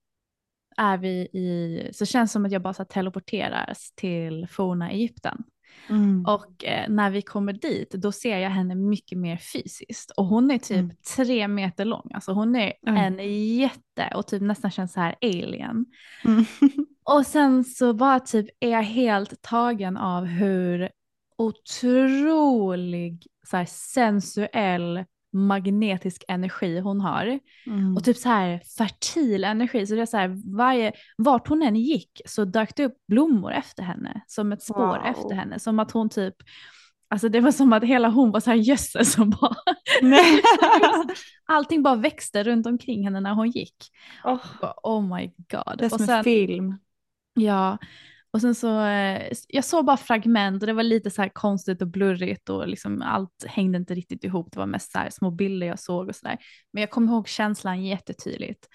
är 0.78 0.98
vi 0.98 1.10
i, 1.20 1.90
så 1.94 2.06
känns 2.06 2.32
det 2.32 2.34
som 2.34 2.46
att 2.46 2.52
jag 2.52 2.62
bara 2.62 2.74
så 2.74 2.86
teleporteras 2.86 3.92
till 3.96 4.48
forna 4.48 4.92
Egypten. 4.92 5.44
Mm. 5.90 6.26
Och 6.26 6.66
eh, 6.66 6.90
när 6.90 7.10
vi 7.10 7.22
kommer 7.22 7.54
dit 7.54 7.92
då 7.92 8.12
ser 8.12 8.38
jag 8.38 8.50
henne 8.50 8.76
mycket 8.76 9.18
mer 9.18 9.38
fysiskt. 9.38 10.12
Och 10.12 10.26
hon 10.26 10.52
är 10.52 10.58
typ 10.58 10.78
mm. 10.78 10.96
tre 11.16 11.48
meter 11.48 11.86
lång. 11.86 12.12
Alltså 12.14 12.32
hon 12.32 12.56
är 12.56 12.74
mm. 12.88 13.20
en 13.20 13.34
jätte 13.58 14.12
och 14.16 14.28
typ 14.28 14.42
nästan 14.42 14.72
känns 14.72 14.94
så 14.94 15.00
här 15.00 15.16
alien. 15.22 15.86
Mm. 16.26 16.46
och 17.04 17.26
sen 17.26 17.64
så 17.64 17.94
bara 17.94 18.20
typ 18.20 18.48
är 18.60 18.70
jag 18.70 18.84
helt 18.84 19.42
tagen 19.42 19.98
av 19.98 20.26
hur 20.26 20.90
otrolig 21.38 23.28
så 23.48 23.58
här, 23.58 23.66
sensuell 23.66 25.06
magnetisk 25.34 26.24
energi 26.28 26.80
hon 26.80 27.02
har. 27.02 27.40
Mm. 27.66 27.98
Och 27.98 28.04
typ 28.04 28.18
så 28.18 28.30
här 28.30 28.62
fertil 28.78 29.44
energi. 29.44 29.88
Så 29.88 29.96
det 29.96 30.02
är 30.02 30.06
så 30.06 30.18
här, 30.18 30.58
varje, 30.58 30.92
vart 31.18 31.48
hon 31.48 31.64
än 31.64 31.76
gick 31.76 32.22
så 32.26 32.46
dök 32.46 32.76
det 32.76 32.86
upp 32.86 32.98
blommor 33.08 33.52
efter 33.52 33.84
henne. 33.84 34.22
Som 34.28 34.52
ett 34.52 34.64
spår 34.64 34.88
wow. 34.88 35.06
efter 35.06 35.36
henne. 35.36 35.60
Som 35.60 35.80
att 35.80 35.92
hon 35.92 36.10
typ, 36.10 36.36
alltså 37.10 37.30
det 37.30 37.42
var 37.42 37.52
som 37.52 37.74
att 37.74 37.84
hela 37.84 38.10
hon 38.10 38.32
var 38.32 38.40
så 38.40 38.50
här 38.50 38.58
gödsel 38.58 39.06
som 39.06 39.30
bara... 39.42 39.56
Allting 41.46 41.84
bara 41.84 41.96
växte 41.96 42.44
runt 42.44 42.68
omkring 42.68 43.04
henne 43.04 43.20
när 43.20 43.34
hon 43.34 43.50
gick. 43.50 43.76
Oh, 44.24 44.46
oh 44.84 45.18
my 45.18 45.28
god. 45.28 45.78
Det 45.78 45.86
är 45.86 45.90
som 45.90 46.10
en 46.10 46.24
film. 46.24 46.78
Ja, 47.34 47.78
och 48.32 48.42
sen 48.42 48.56
så, 48.56 48.86
eh, 48.86 49.32
jag 49.48 49.66
såg 49.66 49.86
bara 49.86 49.98
fragment 49.98 50.64
och 50.64 50.68
det 50.68 50.74
var 50.74 50.84
lite 50.84 51.12
så 51.12 51.22
här 51.22 51.30
konstigt 51.30 51.82
och 51.82 51.88
blurrigt 51.88 52.50
och 52.50 52.68
liksom 52.68 53.02
allt 53.02 53.46
hängde 53.48 53.78
inte 53.78 53.94
riktigt 53.94 54.24
ihop. 54.24 54.52
Det 54.52 54.60
var 54.60 54.66
mest 54.66 54.92
så 54.92 55.00
små 55.12 55.32
bilder 55.32 55.68
jag 55.68 55.80
såg 55.80 56.08
och 56.08 56.16
sådär. 56.16 56.38
Men 56.74 56.82
jag 56.82 56.90
kommer 56.90 57.14
ihåg 57.14 57.28
känslan 57.28 57.84
jättetydligt. 57.84 58.68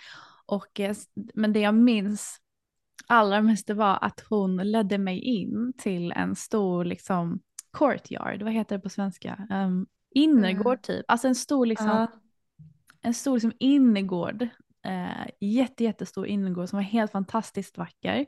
Och, 0.47 0.81
eh, 0.81 0.97
men 1.35 1.53
det 1.53 1.61
jag 1.61 1.75
minns 1.75 2.41
allra 3.07 3.43
mest 3.43 3.71
var 3.71 3.99
att 4.01 4.25
hon 4.29 4.57
ledde 4.57 4.99
mig 4.99 5.19
in 5.19 5.73
till 5.79 6.13
en 6.13 6.37
stor 6.37 6.85
liksom 6.85 7.41
courtyard, 7.79 8.43
vad 8.43 8.53
heter 8.53 8.77
det 8.77 8.83
på 8.83 8.89
svenska? 8.89 9.47
Um, 9.51 9.87
innergård 10.15 10.83
typ, 10.83 11.05
alltså 11.09 11.29
en 11.29 11.35
stor 11.35 11.67
liksom, 11.67 11.91
uh. 11.91 12.09
en 13.03 13.15
stor 13.15 13.35
liksom 13.35 13.53
innergård, 13.59 14.43
uh, 14.87 15.27
jätte, 15.41 15.85
jättestor 15.85 16.27
innergård 16.27 16.69
som 16.69 16.77
var 16.77 16.85
helt 16.85 17.13
fantastiskt 17.13 17.79
vacker. 17.79 18.27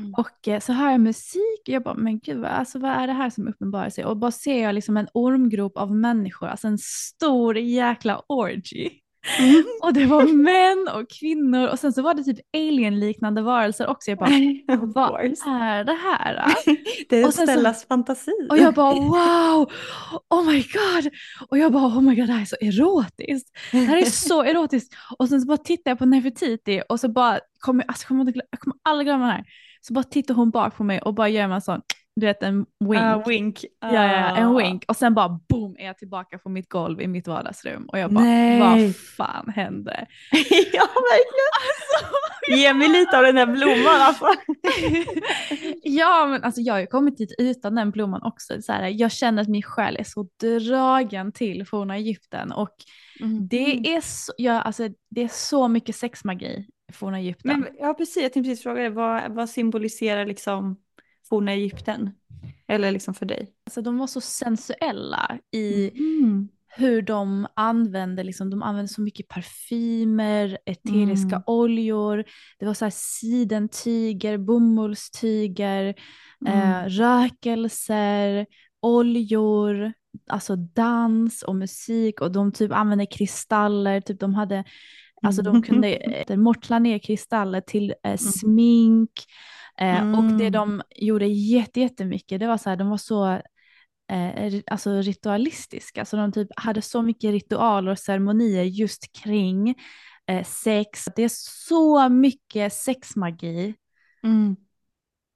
Mm. 0.00 0.14
Och 0.14 0.48
eh, 0.48 0.60
så 0.60 0.72
hör 0.72 0.90
jag 0.90 1.00
musik 1.00 1.60
och 1.66 1.68
jag 1.68 1.82
bara, 1.82 1.94
men 1.94 2.18
gud, 2.18 2.44
alltså, 2.44 2.78
vad 2.78 2.90
är 2.90 3.06
det 3.06 3.12
här 3.12 3.30
som 3.30 3.48
uppenbarar 3.48 3.90
sig? 3.90 4.04
Och 4.04 4.16
bara 4.16 4.30
ser 4.30 4.62
jag 4.62 4.74
liksom 4.74 4.96
en 4.96 5.08
ormgrop 5.14 5.76
av 5.76 5.96
människor, 5.96 6.48
alltså 6.48 6.66
en 6.66 6.78
stor 6.78 7.58
jäkla 7.58 8.22
orgy. 8.26 8.90
Mm. 9.38 9.64
Och 9.82 9.92
det 9.92 10.06
var 10.06 10.24
män 10.24 10.88
och 10.94 11.10
kvinnor 11.10 11.68
och 11.68 11.78
sen 11.78 11.92
så 11.92 12.02
var 12.02 12.14
det 12.14 12.22
typ 12.22 12.38
alien-liknande 12.54 13.42
varelser 13.42 13.86
också. 13.86 14.10
Jag 14.10 14.18
bara, 14.18 14.30
vad 14.94 15.20
är 15.20 15.84
det 15.84 15.92
här? 15.92 16.54
det 17.08 17.20
är 17.20 17.30
Stellas 17.30 17.86
fantasi. 17.86 18.48
Och 18.50 18.58
jag 18.58 18.74
bara 18.74 18.94
wow, 18.94 19.72
oh 20.30 20.46
my 20.46 20.62
god. 20.62 21.12
Och 21.48 21.58
jag 21.58 21.72
bara 21.72 21.86
oh 21.86 22.00
my 22.00 22.14
god 22.14 22.26
det 22.26 22.32
här 22.32 22.40
är 22.40 22.44
så 22.44 22.56
erotiskt. 22.60 23.50
Det 23.72 23.78
här 23.78 23.96
är 23.96 24.04
så 24.04 24.42
erotiskt. 24.42 24.94
Och 25.18 25.28
sen 25.28 25.40
så 25.40 25.46
bara 25.46 25.56
tittar 25.56 25.90
jag 25.90 25.98
på 25.98 26.06
Nefertiti 26.06 26.82
och 26.88 27.00
så 27.00 27.08
bara, 27.08 27.40
kommer, 27.58 27.84
alltså, 27.88 28.06
kommer, 28.06 28.32
jag 28.50 28.60
kommer 28.60 28.76
aldrig 28.82 29.06
glömma 29.06 29.26
det 29.26 29.32
här. 29.32 29.44
Så 29.80 29.92
bara 29.92 30.04
tittar 30.04 30.34
hon 30.34 30.50
bak 30.50 30.76
på 30.76 30.84
mig 30.84 31.00
och 31.00 31.14
bara 31.14 31.28
gör 31.28 31.48
en 31.48 31.60
sån, 31.60 31.80
du 32.16 32.26
vet 32.26 32.42
en 32.42 32.66
wink. 32.80 33.02
Uh, 33.02 33.28
wink. 33.28 33.64
Uh. 33.84 33.94
Ja, 33.94 34.04
ja, 34.04 34.36
en 34.36 34.56
wink. 34.56 34.84
Och 34.88 34.96
sen 34.96 35.14
bara 35.14 35.40
boom 35.48 35.76
är 35.78 35.86
jag 35.86 35.98
tillbaka 35.98 36.38
på 36.38 36.48
mitt 36.48 36.68
golv 36.68 37.00
i 37.00 37.06
mitt 37.06 37.28
vardagsrum. 37.28 37.88
Och 37.88 37.98
jag 37.98 38.12
bara, 38.12 38.24
Nej. 38.24 38.60
vad 38.60 38.96
fan 38.96 39.48
hände? 39.48 40.06
ja 40.72 40.86
verkligen. 41.10 41.50
Alltså, 41.60 42.16
Ge 42.56 42.74
mig 42.74 42.88
lite 42.88 43.18
av 43.18 43.22
den 43.22 43.34
där 43.34 43.46
blomman 43.46 44.00
alltså. 44.00 44.24
ja 45.82 46.26
men 46.26 46.44
alltså 46.44 46.60
jag 46.60 46.74
har 46.74 46.80
ju 46.80 46.86
kommit 46.86 47.18
dit 47.18 47.34
utan 47.38 47.74
den 47.74 47.90
blomman 47.90 48.22
också. 48.22 48.62
Så 48.62 48.72
här, 48.72 48.88
jag 48.88 49.12
känner 49.12 49.42
att 49.42 49.48
min 49.48 49.62
själ 49.62 49.96
är 49.96 50.04
så 50.04 50.28
dragen 50.40 51.32
till 51.32 51.66
forna 51.66 51.96
Egypten. 51.96 52.52
Och 52.52 52.74
mm. 53.20 53.48
det, 53.48 53.94
är 53.94 54.00
så, 54.00 54.32
ja, 54.36 54.60
alltså, 54.60 54.88
det 55.10 55.22
är 55.22 55.28
så 55.28 55.68
mycket 55.68 55.96
sexmagi 55.96 56.66
forna 56.92 57.18
Egypten. 57.18 57.60
Men, 57.60 57.68
ja 57.78 57.94
precis, 57.94 58.22
jag 58.22 58.32
tänkte 58.32 58.50
precis 58.50 58.62
fråga 58.62 58.80
dig, 58.80 58.90
vad, 58.90 59.32
vad 59.32 59.50
symboliserar 59.50 60.26
liksom 60.26 60.76
forna 61.28 61.52
Egypten? 61.52 62.10
Eller 62.68 62.92
liksom 62.92 63.14
för 63.14 63.26
dig? 63.26 63.52
Alltså 63.66 63.82
de 63.82 63.98
var 63.98 64.06
så 64.06 64.20
sensuella 64.20 65.38
i 65.50 65.90
mm. 65.90 66.48
hur 66.76 67.02
de 67.02 67.46
använde, 67.56 68.22
liksom, 68.22 68.50
de 68.50 68.62
använde 68.62 68.88
så 68.88 69.00
mycket 69.00 69.28
parfymer, 69.28 70.58
eteriska 70.66 71.36
mm. 71.36 71.42
oljor, 71.46 72.24
det 72.58 72.66
var 72.66 72.74
så 72.74 72.84
här 72.84 72.92
sidentyger, 72.94 74.38
bomullstyger, 74.38 75.94
mm. 76.46 76.58
eh, 76.58 76.88
rökelser, 76.88 78.46
oljor, 78.82 79.92
alltså 80.28 80.56
dans 80.56 81.42
och 81.42 81.56
musik 81.56 82.20
och 82.20 82.32
de 82.32 82.52
typ 82.52 82.72
använde 82.72 83.06
kristaller, 83.06 84.00
typ 84.00 84.20
de 84.20 84.34
hade 84.34 84.64
Alltså 85.22 85.42
de 85.42 85.62
kunde 85.62 85.94
eh, 85.96 86.36
mortla 86.36 86.78
ner 86.78 86.98
kristaller 86.98 87.60
till 87.60 87.90
eh, 87.90 87.96
mm. 88.04 88.18
smink. 88.18 89.10
Eh, 89.78 90.00
mm. 90.00 90.14
Och 90.14 90.38
det 90.38 90.50
de 90.50 90.82
gjorde 90.96 91.26
jättemycket, 91.26 92.40
det 92.40 92.46
var 92.46 92.56
så 92.56 92.70
här, 92.70 92.76
de 92.76 92.90
var 92.90 92.96
så 92.96 93.40
eh, 94.10 94.60
alltså 94.66 95.00
ritualistiska. 95.00 96.04
Så 96.04 96.16
de 96.16 96.32
typ 96.32 96.48
hade 96.56 96.82
så 96.82 97.02
mycket 97.02 97.30
ritualer 97.30 97.92
och 97.92 97.98
ceremonier 97.98 98.62
just 98.62 99.12
kring 99.22 99.74
eh, 100.26 100.44
sex. 100.44 101.04
Det 101.16 101.22
är 101.22 101.30
så 101.68 102.08
mycket 102.08 102.72
sexmagi 102.72 103.74
mm. 104.22 104.56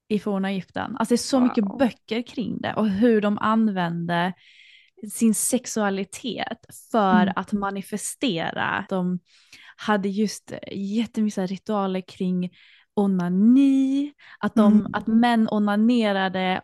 i 0.08 0.18
forna 0.18 0.50
Egypten. 0.50 0.96
Alltså 0.96 1.12
det 1.12 1.16
är 1.16 1.16
så 1.16 1.38
wow. 1.38 1.48
mycket 1.48 1.78
böcker 1.78 2.22
kring 2.22 2.60
det 2.60 2.74
och 2.74 2.88
hur 2.88 3.20
de 3.20 3.38
använde 3.38 4.32
sin 5.12 5.34
sexualitet 5.34 6.58
för 6.90 7.22
mm. 7.22 7.32
att 7.36 7.52
manifestera. 7.52 8.86
De 8.88 9.18
hade 9.76 10.09
just 10.09 10.52
jättemycket 10.73 11.50
ritualer 11.50 12.00
kring 12.00 12.50
onani, 12.97 14.12
att, 14.38 14.54
de, 14.54 14.73
mm. 14.73 14.87
att 14.93 15.07
män 15.07 15.49
onanerade 15.50 16.62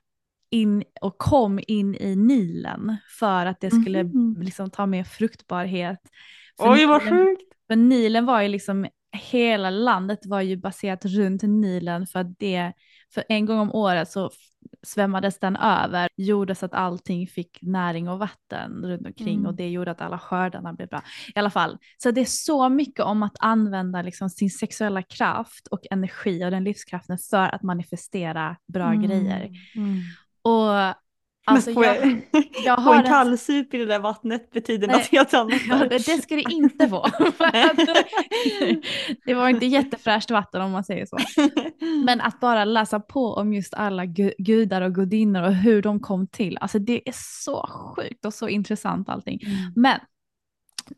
in 0.50 0.84
och 1.00 1.18
kom 1.18 1.60
in 1.66 1.94
i 1.94 2.16
Nilen 2.16 2.96
för 3.18 3.46
att 3.46 3.60
det 3.60 3.70
skulle 3.70 4.00
mm. 4.00 4.36
liksom 4.40 4.70
ta 4.70 4.86
mer 4.86 5.04
fruktbarhet. 5.04 6.00
För 6.60 6.70
Oj 6.70 6.86
vad 6.86 7.02
sjukt! 7.02 7.42
För 7.66 7.76
Nilen 7.76 8.26
var 8.26 8.42
ju 8.42 8.48
liksom, 8.48 8.86
hela 9.30 9.70
landet 9.70 10.18
var 10.26 10.40
ju 10.40 10.56
baserat 10.56 11.04
runt 11.04 11.42
Nilen 11.42 12.06
för 12.06 12.18
att 12.18 12.38
det, 12.38 12.72
för 13.14 13.24
en 13.28 13.46
gång 13.46 13.58
om 13.58 13.74
året 13.74 14.10
så 14.10 14.30
svämmades 14.82 15.38
den 15.38 15.56
över, 15.56 16.08
gjorde 16.16 16.54
så 16.54 16.66
att 16.66 16.74
allting 16.74 17.26
fick 17.26 17.58
näring 17.62 18.08
och 18.08 18.18
vatten 18.18 18.84
runt 18.84 19.06
omkring 19.06 19.34
mm. 19.34 19.46
och 19.46 19.54
det 19.54 19.68
gjorde 19.68 19.90
att 19.90 20.00
alla 20.00 20.18
skördarna 20.18 20.72
blev 20.72 20.88
bra. 20.88 21.02
I 21.34 21.38
alla 21.38 21.50
fall, 21.50 21.78
så 21.98 22.10
det 22.10 22.20
är 22.20 22.24
så 22.24 22.68
mycket 22.68 23.04
om 23.04 23.22
att 23.22 23.36
använda 23.38 24.02
liksom 24.02 24.30
sin 24.30 24.50
sexuella 24.50 25.02
kraft 25.02 25.66
och 25.66 25.80
energi 25.90 26.44
och 26.44 26.50
den 26.50 26.64
livskraften 26.64 27.18
för 27.18 27.54
att 27.54 27.62
manifestera 27.62 28.56
bra 28.66 28.92
mm. 28.92 29.02
grejer. 29.02 29.50
Mm. 29.76 29.98
Och 30.42 30.94
Alltså, 31.54 31.72
får 31.72 31.84
jag, 31.84 32.20
jag 32.64 32.76
har 32.76 32.96
en 32.96 33.04
kallsup 33.04 33.74
i 33.74 33.78
det 33.78 33.86
där 33.86 33.98
vattnet 33.98 34.50
betyder 34.50 34.88
något 34.88 35.06
helt 35.06 35.34
annat. 35.34 35.60
Ja, 35.68 35.88
det 35.88 36.00
ska 36.00 36.36
du 36.36 36.42
inte 36.42 36.88
få. 36.88 37.06
det 39.26 39.34
var 39.34 39.48
inte 39.48 39.66
jättefräscht 39.66 40.30
vatten 40.30 40.62
om 40.62 40.70
man 40.70 40.84
säger 40.84 41.06
så. 41.06 41.18
Men 42.04 42.20
att 42.20 42.40
bara 42.40 42.64
läsa 42.64 43.00
på 43.00 43.34
om 43.34 43.52
just 43.52 43.74
alla 43.74 44.06
gudar 44.38 44.82
och 44.82 44.94
gudinnor 44.94 45.42
och 45.42 45.54
hur 45.54 45.82
de 45.82 46.00
kom 46.00 46.26
till. 46.26 46.58
Alltså 46.60 46.78
det 46.78 47.08
är 47.08 47.14
så 47.16 47.68
sjukt 47.68 48.24
och 48.24 48.34
så 48.34 48.48
intressant 48.48 49.08
allting. 49.08 49.40
Mm. 49.42 49.72
Men 49.76 50.00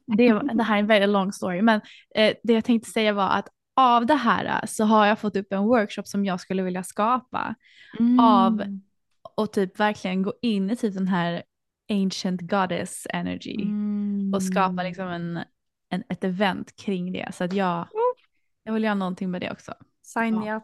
det, 0.06 0.54
det, 0.54 0.62
här 0.62 0.74
är 0.74 0.80
en 0.80 0.86
väldigt 0.86 1.10
lång 1.10 1.32
story. 1.32 1.62
Men 1.62 1.80
eh, 2.14 2.34
det 2.42 2.52
jag 2.52 2.64
tänkte 2.64 2.90
säga 2.90 3.12
var 3.12 3.28
att 3.28 3.48
av 3.76 4.06
det 4.06 4.14
här 4.14 4.66
så 4.66 4.84
har 4.84 5.06
jag 5.06 5.18
fått 5.18 5.36
upp 5.36 5.52
en 5.52 5.62
workshop 5.62 6.06
som 6.06 6.24
jag 6.24 6.40
skulle 6.40 6.62
vilja 6.62 6.82
skapa. 6.82 7.54
Mm. 7.98 8.20
Av 8.20 8.62
och 9.34 9.52
typ 9.52 9.80
verkligen 9.80 10.22
gå 10.22 10.34
in 10.42 10.70
i 10.70 10.76
typ 10.76 10.94
den 10.94 11.08
här 11.08 11.42
ancient 11.90 12.40
goddess 12.40 13.06
energy 13.10 13.62
mm. 13.62 14.34
och 14.34 14.42
skapa 14.42 14.82
liksom 14.82 15.08
en, 15.08 15.40
en, 15.88 16.02
ett 16.08 16.24
event 16.24 16.76
kring 16.76 17.12
det. 17.12 17.30
Så 17.34 17.44
att 17.44 17.52
jag, 17.52 17.88
jag 18.64 18.72
vill 18.72 18.84
göra 18.84 18.94
någonting 18.94 19.30
med 19.30 19.40
det 19.40 19.50
också. 19.50 19.74
Sign 20.02 20.40
me 20.40 20.56
up. 20.56 20.62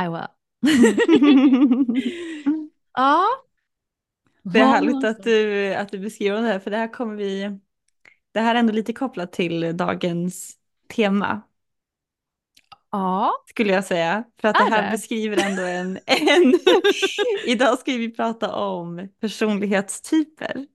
I 0.00 0.08
will. 0.08 0.26
ja. 2.94 3.26
Det 4.42 4.60
är 4.60 4.66
härligt 4.66 5.04
att 5.04 5.22
du, 5.22 5.74
att 5.74 5.88
du 5.88 5.98
beskriver 5.98 6.42
det 6.42 6.48
här 6.48 6.58
för 6.58 6.70
det 6.70 6.76
här 6.76 6.92
kommer 6.92 7.16
vi, 7.16 7.58
det 8.32 8.40
här 8.40 8.54
är 8.54 8.58
ändå 8.58 8.72
lite 8.72 8.92
kopplat 8.92 9.32
till 9.32 9.76
dagens 9.76 10.58
tema 10.88 11.42
Ja. 12.96 13.32
Skulle 13.46 13.72
jag 13.72 13.84
säga. 13.84 14.24
För 14.40 14.48
att 14.48 14.60
är 14.60 14.64
det 14.64 14.70
här 14.70 14.82
det? 14.82 14.90
beskriver 14.90 15.36
ändå 15.36 15.62
en, 15.62 15.98
en... 16.06 16.54
Idag 17.46 17.78
ska 17.78 17.92
vi 17.92 18.14
prata 18.14 18.54
om 18.54 19.08
personlighetstyper 19.20 20.66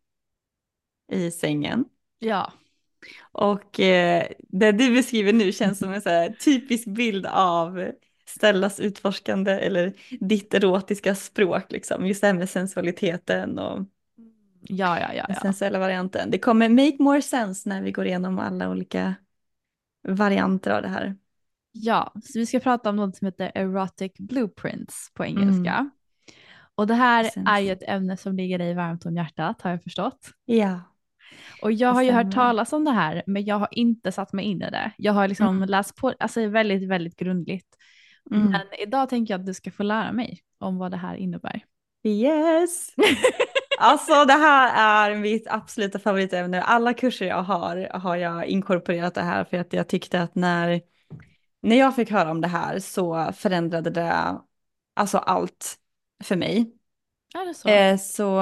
i 1.11 1.31
sängen. 1.31 1.85
Ja. 2.19 2.53
Och 3.31 3.79
eh, 3.79 4.27
det 4.39 4.71
du 4.71 4.93
beskriver 4.93 5.33
nu 5.33 5.51
känns 5.51 5.79
som 5.79 5.93
en 5.93 6.01
så 6.01 6.33
typisk 6.39 6.87
bild 6.87 7.25
av 7.25 7.91
Stellas 8.25 8.79
utforskande 8.79 9.51
eller 9.51 9.93
ditt 10.19 10.53
erotiska 10.53 11.15
språk 11.15 11.63
liksom. 11.69 12.07
Just 12.07 12.21
det 12.21 12.27
här 12.27 12.33
med 12.33 12.49
sensualiteten 12.49 13.59
och 13.59 13.85
Ja, 14.63 14.99
ja, 14.99 15.13
ja. 15.13 15.25
den 15.27 15.35
sensuella 15.35 15.79
varianten. 15.79 16.31
Det 16.31 16.39
kommer 16.39 16.69
make 16.69 16.95
more 16.99 17.21
sense 17.21 17.69
när 17.69 17.81
vi 17.81 17.91
går 17.91 18.05
igenom 18.05 18.39
alla 18.39 18.69
olika 18.69 19.15
varianter 20.07 20.71
av 20.71 20.81
det 20.81 20.87
här. 20.87 21.15
Ja, 21.71 22.13
så 22.23 22.39
vi 22.39 22.45
ska 22.45 22.59
prata 22.59 22.89
om 22.89 22.95
något 22.95 23.15
som 23.15 23.25
heter 23.25 23.51
erotic 23.55 24.11
blueprints 24.19 25.11
på 25.13 25.25
engelska. 25.25 25.89
Och 26.75 26.87
det 26.87 26.93
här 26.93 27.23
Precis. 27.23 27.43
är 27.47 27.59
ju 27.59 27.71
ett 27.71 27.83
ämne 27.87 28.17
som 28.17 28.35
ligger 28.35 28.57
dig 28.57 28.73
varmt 28.73 29.05
om 29.05 29.15
hjärtat 29.15 29.61
har 29.61 29.71
jag 29.71 29.83
förstått. 29.83 30.29
Ja. 30.45 30.79
Och 31.61 31.71
jag 31.71 31.93
har 31.93 32.01
ju 32.01 32.11
hört 32.11 32.33
talas 32.33 32.73
om 32.73 32.85
det 32.85 32.91
här 32.91 33.23
men 33.27 33.45
jag 33.45 33.55
har 33.55 33.67
inte 33.71 34.11
satt 34.11 34.33
mig 34.33 34.45
in 34.45 34.61
i 34.61 34.69
det. 34.71 34.91
Jag 34.97 35.13
har 35.13 35.27
liksom 35.27 35.57
Mm. 35.57 35.69
läst 35.69 35.95
på, 35.95 36.13
alltså 36.19 36.47
väldigt, 36.47 36.87
väldigt 36.89 37.15
grundligt. 37.15 37.67
Mm. 38.31 38.51
Men 38.51 38.61
idag 38.79 39.09
tänker 39.09 39.33
jag 39.33 39.39
att 39.39 39.45
du 39.45 39.53
ska 39.53 39.71
få 39.71 39.83
lära 39.83 40.11
mig 40.11 40.39
om 40.59 40.77
vad 40.77 40.91
det 40.91 40.97
här 40.97 41.15
innebär. 41.15 41.63
Yes! 42.03 42.93
Alltså 43.83 44.25
det 44.25 44.33
här 44.33 45.09
är 45.11 45.15
mitt 45.15 45.47
absoluta 45.47 45.99
favoritämne. 45.99 46.61
Alla 46.61 46.93
kurser 46.93 47.25
jag 47.25 47.43
har 47.43 47.89
har 47.93 48.15
jag 48.15 48.45
inkorporerat 48.45 49.13
det 49.15 49.21
här 49.21 49.43
för 49.43 49.57
att 49.57 49.73
jag 49.73 49.87
tyckte 49.87 50.21
att 50.21 50.35
när, 50.35 50.81
när 51.61 51.75
jag 51.75 51.95
fick 51.95 52.11
höra 52.11 52.31
om 52.31 52.41
det 52.41 52.47
här 52.47 52.79
så 52.79 53.31
förändrade 53.33 53.89
det 53.89 54.37
alltså 54.93 55.17
allt 55.17 55.77
för 56.23 56.35
mig. 56.35 56.71
Är 57.35 57.45
det 57.45 57.53
så? 57.53 57.69
Eh, 57.69 57.97
så 57.97 58.41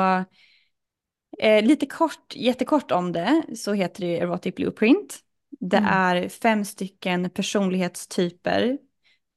eh, 1.40 1.64
lite 1.64 1.86
kort, 1.86 2.36
jättekort 2.36 2.92
om 2.92 3.12
det 3.12 3.44
så 3.56 3.74
heter 3.74 4.02
det 4.02 4.20
Erotic 4.20 4.56
Blueprint. 4.56 5.20
Det 5.60 5.78
Mm. 5.78 5.90
är 5.90 6.30
fem 6.30 6.66
stycken 6.66 7.30
personlighetstyper. 7.30 8.78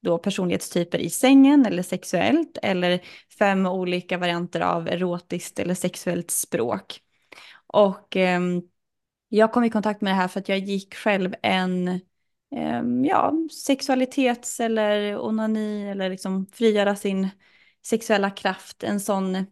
Då 0.03 0.19
personlighetstyper 0.19 0.99
i 0.99 1.11
sängen 1.11 1.67
eller 1.67 1.83
sexuellt 1.83 2.59
eller 2.63 3.01
fem 3.39 3.67
olika 3.67 4.19
varianter 4.19 4.61
av 4.61 4.89
erotiskt 4.89 5.59
eller 5.59 5.75
sexuellt 5.75 6.31
språk. 6.31 7.01
Och 7.67 8.17
ehm, 8.17 8.63
jag 9.29 9.53
kom 9.53 9.65
i 9.65 9.71
kontakt 9.71 10.01
med 10.01 10.13
det 10.13 10.17
här 10.17 10.29
för 10.29 10.41
att 10.41 10.49
jag 10.49 10.59
gick 10.59 10.95
själv 10.95 11.35
en 11.43 12.01
Ehm, 12.57 13.05
ja, 13.05 13.33
sexualitets 13.67 14.61
eller 14.61 15.19
onani 15.19 15.91
eller 15.91 16.11
liksom 16.11 16.47
frigöra 16.53 16.97
sin 16.97 17.29
sexuella 17.87 18.31
kraft, 18.31 18.83
en 18.83 19.01
sån, 19.01 19.47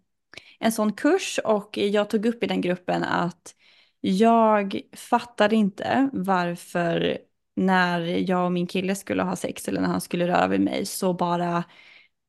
en 0.58 0.72
sån 0.72 0.92
kurs 0.92 1.40
och 1.44 1.78
jag 1.78 2.10
tog 2.10 2.26
upp 2.26 2.44
i 2.44 2.46
den 2.46 2.60
gruppen 2.60 3.04
att 3.04 3.54
jag 4.00 4.80
fattade 4.96 5.56
inte 5.56 6.10
varför 6.12 7.18
när 7.56 8.00
jag 8.00 8.44
och 8.44 8.52
min 8.52 8.66
kille 8.66 8.94
skulle 8.94 9.22
ha 9.22 9.36
sex 9.36 9.68
eller 9.68 9.80
när 9.80 9.88
han 9.88 10.00
skulle 10.00 10.28
röra 10.28 10.48
vid 10.48 10.60
mig 10.60 10.86
så 10.86 11.14
bara 11.14 11.64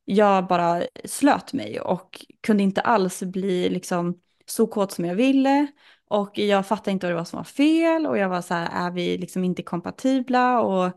jag 0.04 0.46
bara 0.46 0.82
slöt 1.04 1.52
mig 1.52 1.80
och 1.80 2.26
kunde 2.40 2.62
inte 2.62 2.80
alls 2.80 3.22
bli 3.22 3.68
liksom 3.68 4.20
så 4.46 4.66
kåt 4.66 4.92
som 4.92 5.04
jag 5.04 5.14
ville. 5.14 5.66
Och 6.12 6.38
jag 6.38 6.66
fattade 6.66 6.90
inte 6.90 7.06
vad 7.06 7.12
det 7.12 7.16
var 7.16 7.24
som 7.24 7.36
var 7.36 7.44
fel 7.44 8.06
och 8.06 8.18
jag 8.18 8.28
var 8.28 8.40
så 8.42 8.54
här, 8.54 8.86
är 8.86 8.90
vi 8.90 9.18
liksom 9.18 9.44
inte 9.44 9.62
kompatibla? 9.62 10.60
Och 10.60 10.92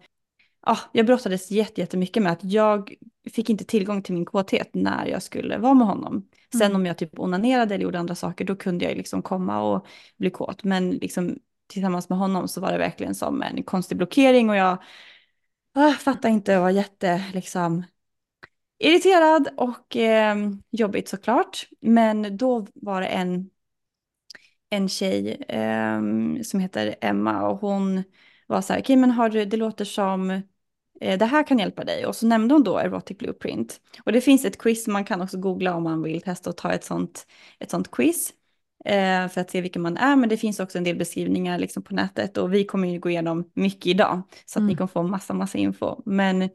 ja, 0.65 0.77
jag 0.91 1.05
brottades 1.05 1.51
jätte- 1.51 1.81
jättemycket 1.81 2.23
med 2.23 2.31
att 2.31 2.43
jag 2.43 2.93
fick 3.31 3.49
inte 3.49 3.65
tillgång 3.65 4.03
till 4.03 4.13
min 4.13 4.25
kåthet 4.25 4.69
när 4.73 5.05
jag 5.05 5.23
skulle 5.23 5.57
vara 5.57 5.73
med 5.73 5.87
honom. 5.87 6.27
Sen 6.51 6.61
Mm. 6.61 6.75
om 6.75 6.85
jag 6.85 6.97
typ 6.97 7.19
onanerade 7.19 7.75
eller 7.75 7.83
gjorde 7.83 7.99
andra 7.99 8.15
saker 8.15 8.45
då 8.45 8.55
kunde 8.55 8.85
jag 8.85 8.97
liksom 8.97 9.21
komma 9.21 9.61
och 9.61 9.87
bli 10.17 10.29
kåt. 10.29 10.63
Men 10.63 10.91
liksom 10.91 11.39
tillsammans 11.67 12.09
med 12.09 12.17
honom 12.17 12.47
så 12.47 12.61
var 12.61 12.71
det 12.71 12.77
verkligen 12.77 13.15
som 13.15 13.41
en 13.41 13.63
konstig 13.63 13.97
blockering 13.97 14.49
och 14.49 14.55
jag 14.55 14.77
ah, 15.73 15.91
fattade 15.91 16.33
inte, 16.33 16.51
jag 16.51 16.61
var 16.61 16.69
jätte 16.69 17.23
liksom 17.33 17.83
irriterad 18.79 19.47
och 19.57 19.95
eh, 19.97 20.35
jobbigt 20.71 21.09
såklart. 21.09 21.67
Men 21.81 22.37
då 22.37 22.67
var 22.73 23.01
det 23.01 23.07
en, 23.07 23.49
en 24.69 24.89
tjej 24.89 25.43
eh, 25.49 26.01
som 26.43 26.59
heter 26.59 26.95
Emma 27.01 27.47
och 27.49 27.57
hon 27.57 28.03
var 28.47 28.61
så 28.61 28.73
här, 28.73 28.79
okej 28.81 28.95
men 28.95 29.11
har 29.11 29.29
du, 29.29 29.45
det 29.45 29.57
låter 29.57 29.85
som 29.85 30.29
eh, 31.01 31.19
det 31.19 31.25
här 31.25 31.47
kan 31.47 31.59
hjälpa 31.59 31.83
dig. 31.83 32.05
Och 32.05 32.15
så 32.15 32.27
nämnde 32.27 32.53
hon 32.55 32.63
då 32.63 32.77
Erotic 32.77 33.17
Blueprint. 33.17 33.81
Och 34.05 34.11
det 34.11 34.21
finns 34.21 34.45
ett 34.45 34.57
quiz, 34.57 34.87
man 34.87 35.05
kan 35.05 35.21
också 35.21 35.37
googla 35.37 35.75
om 35.75 35.83
man 35.83 36.01
vill 36.03 36.21
testa 36.21 36.49
att 36.49 36.57
ta 36.57 36.71
ett 36.71 36.83
sånt, 36.83 37.27
ett 37.59 37.71
sånt 37.71 37.91
quiz. 37.91 38.33
Eh, 38.85 39.27
för 39.27 39.41
att 39.41 39.51
se 39.51 39.61
vilken 39.61 39.81
man 39.81 39.97
är, 39.97 40.15
men 40.15 40.29
det 40.29 40.37
finns 40.37 40.59
också 40.59 40.77
en 40.77 40.83
del 40.83 40.95
beskrivningar 40.95 41.59
liksom 41.59 41.83
på 41.83 41.93
nätet 41.93 42.37
och 42.37 42.53
vi 42.53 42.65
kommer 42.65 42.87
ju 42.87 42.99
gå 42.99 43.09
igenom 43.09 43.51
mycket 43.53 43.85
idag. 43.87 44.21
Så 44.45 44.59
att 44.59 44.61
Mm. 44.61 44.67
ni 44.67 44.75
kommer 44.75 44.87
få 44.87 45.03
massa, 45.03 45.33
massa 45.33 45.57
info. 45.57 46.01
Men 46.05 46.49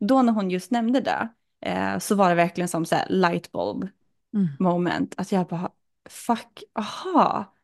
då 0.00 0.22
när 0.22 0.32
hon 0.32 0.50
just 0.50 0.70
nämnde 0.70 1.00
det 1.00 1.28
eh, 1.60 1.98
så 1.98 2.14
var 2.14 2.28
det 2.28 2.34
verkligen 2.34 2.68
som 2.68 2.84
så 2.84 2.94
här 2.94 3.06
lightbulb 3.08 3.88
Mm. 4.34 4.48
moment. 4.58 5.14
Att 5.16 5.32
jag 5.32 5.46
bara, 5.46 5.70
fuck, 6.10 6.62
aha. 6.74 7.54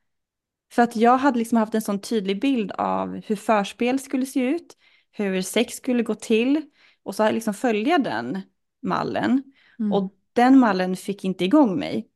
För 0.72 0.82
att 0.82 0.96
jag 0.96 1.18
hade 1.18 1.38
liksom 1.38 1.58
haft 1.58 1.74
en 1.74 1.82
sån 1.82 2.00
tydlig 2.00 2.40
bild 2.40 2.72
av 2.72 3.20
hur 3.26 3.36
förspel 3.36 3.98
skulle 3.98 4.26
se 4.26 4.40
ut, 4.40 4.76
hur 5.10 5.42
sex 5.42 5.74
skulle 5.74 6.02
gå 6.02 6.14
till. 6.14 6.62
Och 7.02 7.14
så 7.14 7.30
liksom 7.30 7.54
följa 7.54 7.98
den 7.98 8.40
mallen. 8.82 9.42
Mm. 9.78 9.92
Och 9.92 10.14
den 10.32 10.58
mallen 10.58 10.96
fick 10.96 11.24
inte 11.24 11.44
igång 11.44 11.78
mig. 11.78 12.08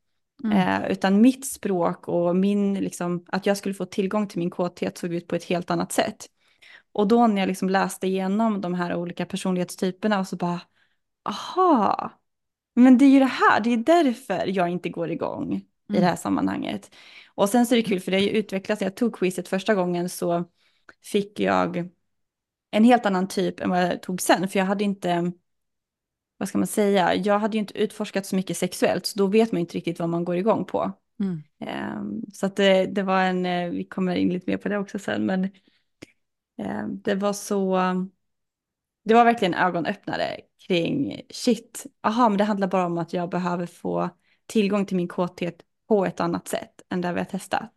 Mm. 0.43 0.57
Eh, 0.57 0.91
utan 0.91 1.21
mitt 1.21 1.45
språk 1.45 2.07
och 2.07 2.35
min, 2.35 2.73
liksom, 2.73 3.25
att 3.27 3.45
jag 3.45 3.57
skulle 3.57 3.75
få 3.75 3.85
tillgång 3.85 4.27
till 4.27 4.39
min 4.39 4.49
kåthet 4.49 4.97
såg 4.97 5.13
ut 5.13 5.27
på 5.27 5.35
ett 5.35 5.43
helt 5.43 5.71
annat 5.71 5.91
sätt. 5.91 6.25
Och 6.91 7.07
då 7.07 7.27
när 7.27 7.41
jag 7.41 7.47
liksom 7.47 7.69
läste 7.69 8.07
igenom 8.07 8.61
de 8.61 8.73
här 8.73 8.95
olika 8.95 9.25
personlighetstyperna 9.25 10.19
och 10.19 10.27
så 10.27 10.35
bara, 10.35 10.61
aha, 11.23 12.11
men 12.75 12.97
det 12.97 13.05
är 13.05 13.09
ju 13.09 13.19
det 13.19 13.25
här, 13.25 13.59
det 13.59 13.73
är 13.73 13.77
därför 13.77 14.47
jag 14.47 14.69
inte 14.69 14.89
går 14.89 15.11
igång 15.11 15.65
i 15.93 15.97
Mm. 15.97 16.01
det 16.01 16.07
här 16.07 16.15
sammanhanget. 16.15 16.95
Och 17.35 17.49
sen 17.49 17.65
så 17.65 17.75
är 17.75 17.77
det 17.77 17.83
kul 17.89 17.99
för 17.99 18.11
det 18.11 18.17
har 18.17 18.23
ju 18.23 18.29
utvecklats, 18.29 18.81
jag 18.81 18.95
tog 18.95 19.15
quizet 19.15 19.47
första 19.47 19.75
gången 19.75 20.09
så 20.09 20.45
fick 21.03 21.39
jag 21.39 21.89
en 22.71 22.83
helt 22.83 23.05
annan 23.05 23.27
typ 23.27 23.59
än 23.59 23.69
vad 23.69 23.83
jag 23.83 24.01
tog 24.01 24.21
sen, 24.21 24.47
för 24.47 24.59
jag 24.59 24.65
hade 24.65 24.83
inte, 24.83 25.31
vad 26.37 26.49
ska 26.49 26.57
man 26.57 26.67
säga, 26.67 27.15
jag 27.15 27.39
hade 27.39 27.57
ju 27.57 27.59
inte 27.59 27.77
utforskat 27.77 28.25
så 28.25 28.35
mycket 28.35 28.57
sexuellt, 28.57 29.05
så 29.05 29.19
då 29.19 29.27
vet 29.27 29.51
man 29.51 29.61
inte 29.61 29.77
riktigt 29.77 29.99
vad 29.99 30.09
man 30.09 30.25
går 30.25 30.35
igång 30.35 30.65
på. 30.65 30.91
Mm. 31.19 31.43
Ehm, 31.59 32.21
så 32.33 32.45
att 32.45 32.55
det, 32.55 32.85
det 32.85 33.03
var 33.03 33.21
en, 33.23 33.45
eh, 33.45 33.69
vi 33.69 33.83
kommer 33.83 34.15
in 34.15 34.29
lite 34.33 34.49
mer 34.49 34.57
på 34.57 34.69
det 34.69 34.77
också 34.77 34.99
sen, 34.99 35.25
men 35.25 35.49
ehm, 36.57 37.01
det 37.01 37.15
var 37.15 37.33
så, 37.33 37.79
det 39.05 39.13
var 39.13 39.25
verkligen 39.25 39.53
ögonöppnare 39.53 40.39
kring 40.67 41.21
shit, 41.29 41.85
aha 42.01 42.29
men 42.29 42.37
det 42.37 42.43
handlar 42.43 42.67
bara 42.67 42.85
om 42.85 42.97
att 42.97 43.13
jag 43.13 43.29
behöver 43.29 43.65
få 43.65 44.09
tillgång 44.45 44.85
till 44.85 44.97
min 44.97 45.07
kåthet 45.07 45.63
på 45.87 46.05
ett 46.05 46.19
annat 46.19 46.47
sätt 46.47 46.81
än 46.89 47.01
där 47.01 47.13
vi 47.13 47.19
har 47.19 47.25
testat. 47.25 47.71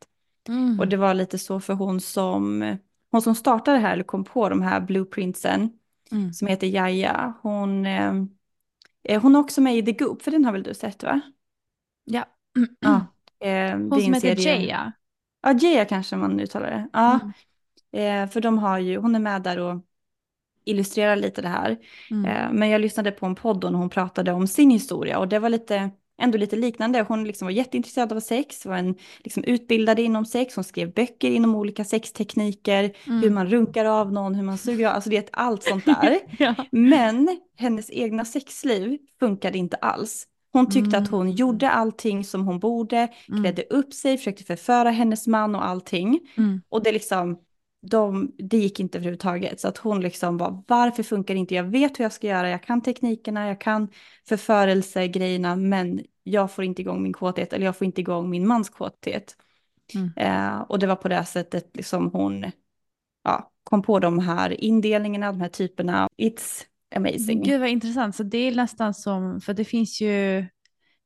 Mm. 0.49 0.81
Och 0.81 0.88
det 0.88 0.97
var 0.97 1.14
lite 1.14 1.38
så 1.38 1.61
för 1.61 1.75
hon 1.75 2.01
som, 2.01 2.77
hon 3.11 3.23
som 3.23 3.35
startade 3.35 3.79
här 3.79 3.92
eller 3.92 4.05
kom 4.05 4.25
på 4.25 4.49
de 4.49 4.62
här 4.62 4.81
blueprintsen 4.81 5.71
Mm. 6.12 6.33
som 6.33 6.49
heter 6.49 6.66
Jaja, 6.66 7.33
hon, 7.42 7.87
eh, 7.87 8.12
eh, 9.05 9.23
hon 9.23 9.35
är 9.37 9.38
också 9.40 9.61
med 9.61 9.77
i 9.79 9.83
The 9.85 9.92
Goop, 9.92 10.23
för 10.23 10.31
den 10.31 10.45
har 10.45 10.53
väl 10.53 10.62
du 10.62 10.75
sett 10.75 11.03
va? 11.03 11.21
Ja. 12.05 12.25
Ja. 12.81 13.07
Eh, 13.38 13.73
Hon 13.73 14.01
som 14.03 14.12
heter 14.14 14.37
serie- 14.37 14.57
Jaya. 14.57 14.92
Ja, 15.42 15.53
Jaya 15.53 15.85
kanske 15.85 16.16
man 16.16 16.40
uttalar 16.40 16.71
det. 16.71 16.88
Ja, 16.92 17.21
Mm. 17.92 18.25
eh, 18.25 18.31
för 18.33 18.40
de 18.40 18.59
har 18.59 18.79
ju, 18.79 18.97
hon 18.97 19.14
är 19.14 19.19
med 19.21 19.42
där 19.42 19.59
och 19.59 19.81
illustrerar 20.64 21.16
lite 21.16 21.42
det 21.42 21.49
här. 21.49 21.79
Mm. 22.11 22.25
Eh, 22.25 22.53
men 22.53 22.69
jag 22.69 22.81
lyssnade 22.81 23.11
på 23.12 23.27
en 23.27 23.35
podd 23.35 23.64
och 23.64 23.73
hon 23.73 23.90
pratade 23.90 24.33
om 24.33 24.47
sin 24.47 24.71
historia 24.71 25.19
och 25.19 25.29
det 25.29 25.38
var 25.38 25.49
lite, 25.49 25.90
ändå 26.19 26.39
lite 26.39 26.57
liknande. 26.57 27.05
Hon 27.09 27.25
liksom 27.25 27.47
var 27.47 27.53
jätteintresserad 27.53 28.13
av 28.13 28.21
sex, 28.21 28.67
var 28.67 28.77
en 28.77 28.95
liksom 29.25 29.45
utbildad 29.45 29.99
inom 29.99 30.25
sex, 30.27 30.55
hon 30.55 30.65
skrev 30.65 30.93
böcker 30.93 31.31
inom 31.31 31.55
olika 31.55 31.85
sextekniker, 31.85 32.93
Mm. 33.07 33.23
hur 33.23 33.31
man 33.31 33.47
runkar 33.47 33.85
av 33.85 34.13
någon, 34.13 34.35
hur 34.35 34.43
man 34.43 34.59
suger 34.59 34.89
av, 34.89 34.95
alltså 34.95 35.11
det 35.11 35.17
är 35.17 35.25
allt 35.33 35.63
sånt 35.63 35.85
där. 36.03 36.19
ja. 36.39 36.55
Men 36.71 37.41
hennes 37.59 37.91
egna 37.91 38.25
sexliv 38.25 38.99
funkade 39.21 39.59
inte 39.59 39.77
alls. 39.77 40.27
Hon 40.53 40.71
tyckte 40.71 40.99
att 40.99 41.09
hon 41.09 41.21
Mm. 41.27 41.33
gjorde 41.37 41.71
allting 41.71 42.25
som 42.25 42.47
hon 42.47 42.59
borde, 42.59 43.09
Mm. 43.29 43.43
klädde 43.43 43.63
upp 43.63 43.93
sig, 43.95 44.17
försökte 44.19 44.45
förföra 44.45 44.91
hennes 44.91 45.27
man 45.27 45.55
och 45.55 45.67
allting. 45.67 46.21
Mm. 46.37 46.61
Och 46.69 46.83
det 46.83 46.93
liksom, 46.93 47.37
de, 47.90 48.33
det 48.38 48.57
gick 48.59 48.81
inte 48.81 48.99
överhuvudtaget. 48.99 49.61
Så 49.61 49.68
att 49.68 49.79
hon 49.79 50.01
liksom 50.01 50.38
var, 50.38 50.62
varför 50.66 51.03
funkar 51.03 51.35
det 51.35 51.40
inte? 51.40 51.55
Jag 51.55 51.64
vet 51.64 51.99
hur 51.99 52.05
jag 52.05 52.12
ska 52.12 52.27
göra, 52.27 52.51
jag 52.51 52.62
kan 52.62 52.83
teknikerna, 52.83 53.49
jag 53.49 53.61
kan 53.61 53.88
förförelsegrejerna, 54.29 55.57
men 55.57 56.01
jag 56.22 56.53
får 56.53 56.64
inte 56.64 56.83
igång 56.83 57.03
min 57.03 57.12
kåthet, 57.12 57.53
eller 57.53 57.64
jag 57.64 57.77
får 57.77 57.85
inte 57.85 58.01
igång 58.01 58.31
min 58.31 58.46
mans 58.46 58.70
kåthet. 58.70 59.37
Mm. 59.94 60.12
Eh, 60.16 60.61
och 60.61 60.79
det 60.79 60.87
var 60.87 60.96
på 60.96 61.09
det 61.09 61.25
sättet 61.25 61.70
liksom 61.77 62.11
hon 62.12 62.44
ja, 63.25 63.53
kom 63.64 63.83
på 63.83 63.99
de 63.99 64.18
här 64.18 64.64
indelningarna, 64.64 65.33
de 65.33 65.40
här 65.40 65.49
typerna. 65.49 66.09
It's 66.18 66.64
amazing. 66.96 67.42
Gud 67.42 67.61
vad 67.61 67.68
intressant. 67.68 68.16
Så 68.16 68.22
det 68.22 68.38
är 68.38 68.55
nästan 68.55 68.94
som, 68.94 69.40
för 69.40 69.55
det 69.55 69.64
finns 69.64 70.01
ju 70.01 70.46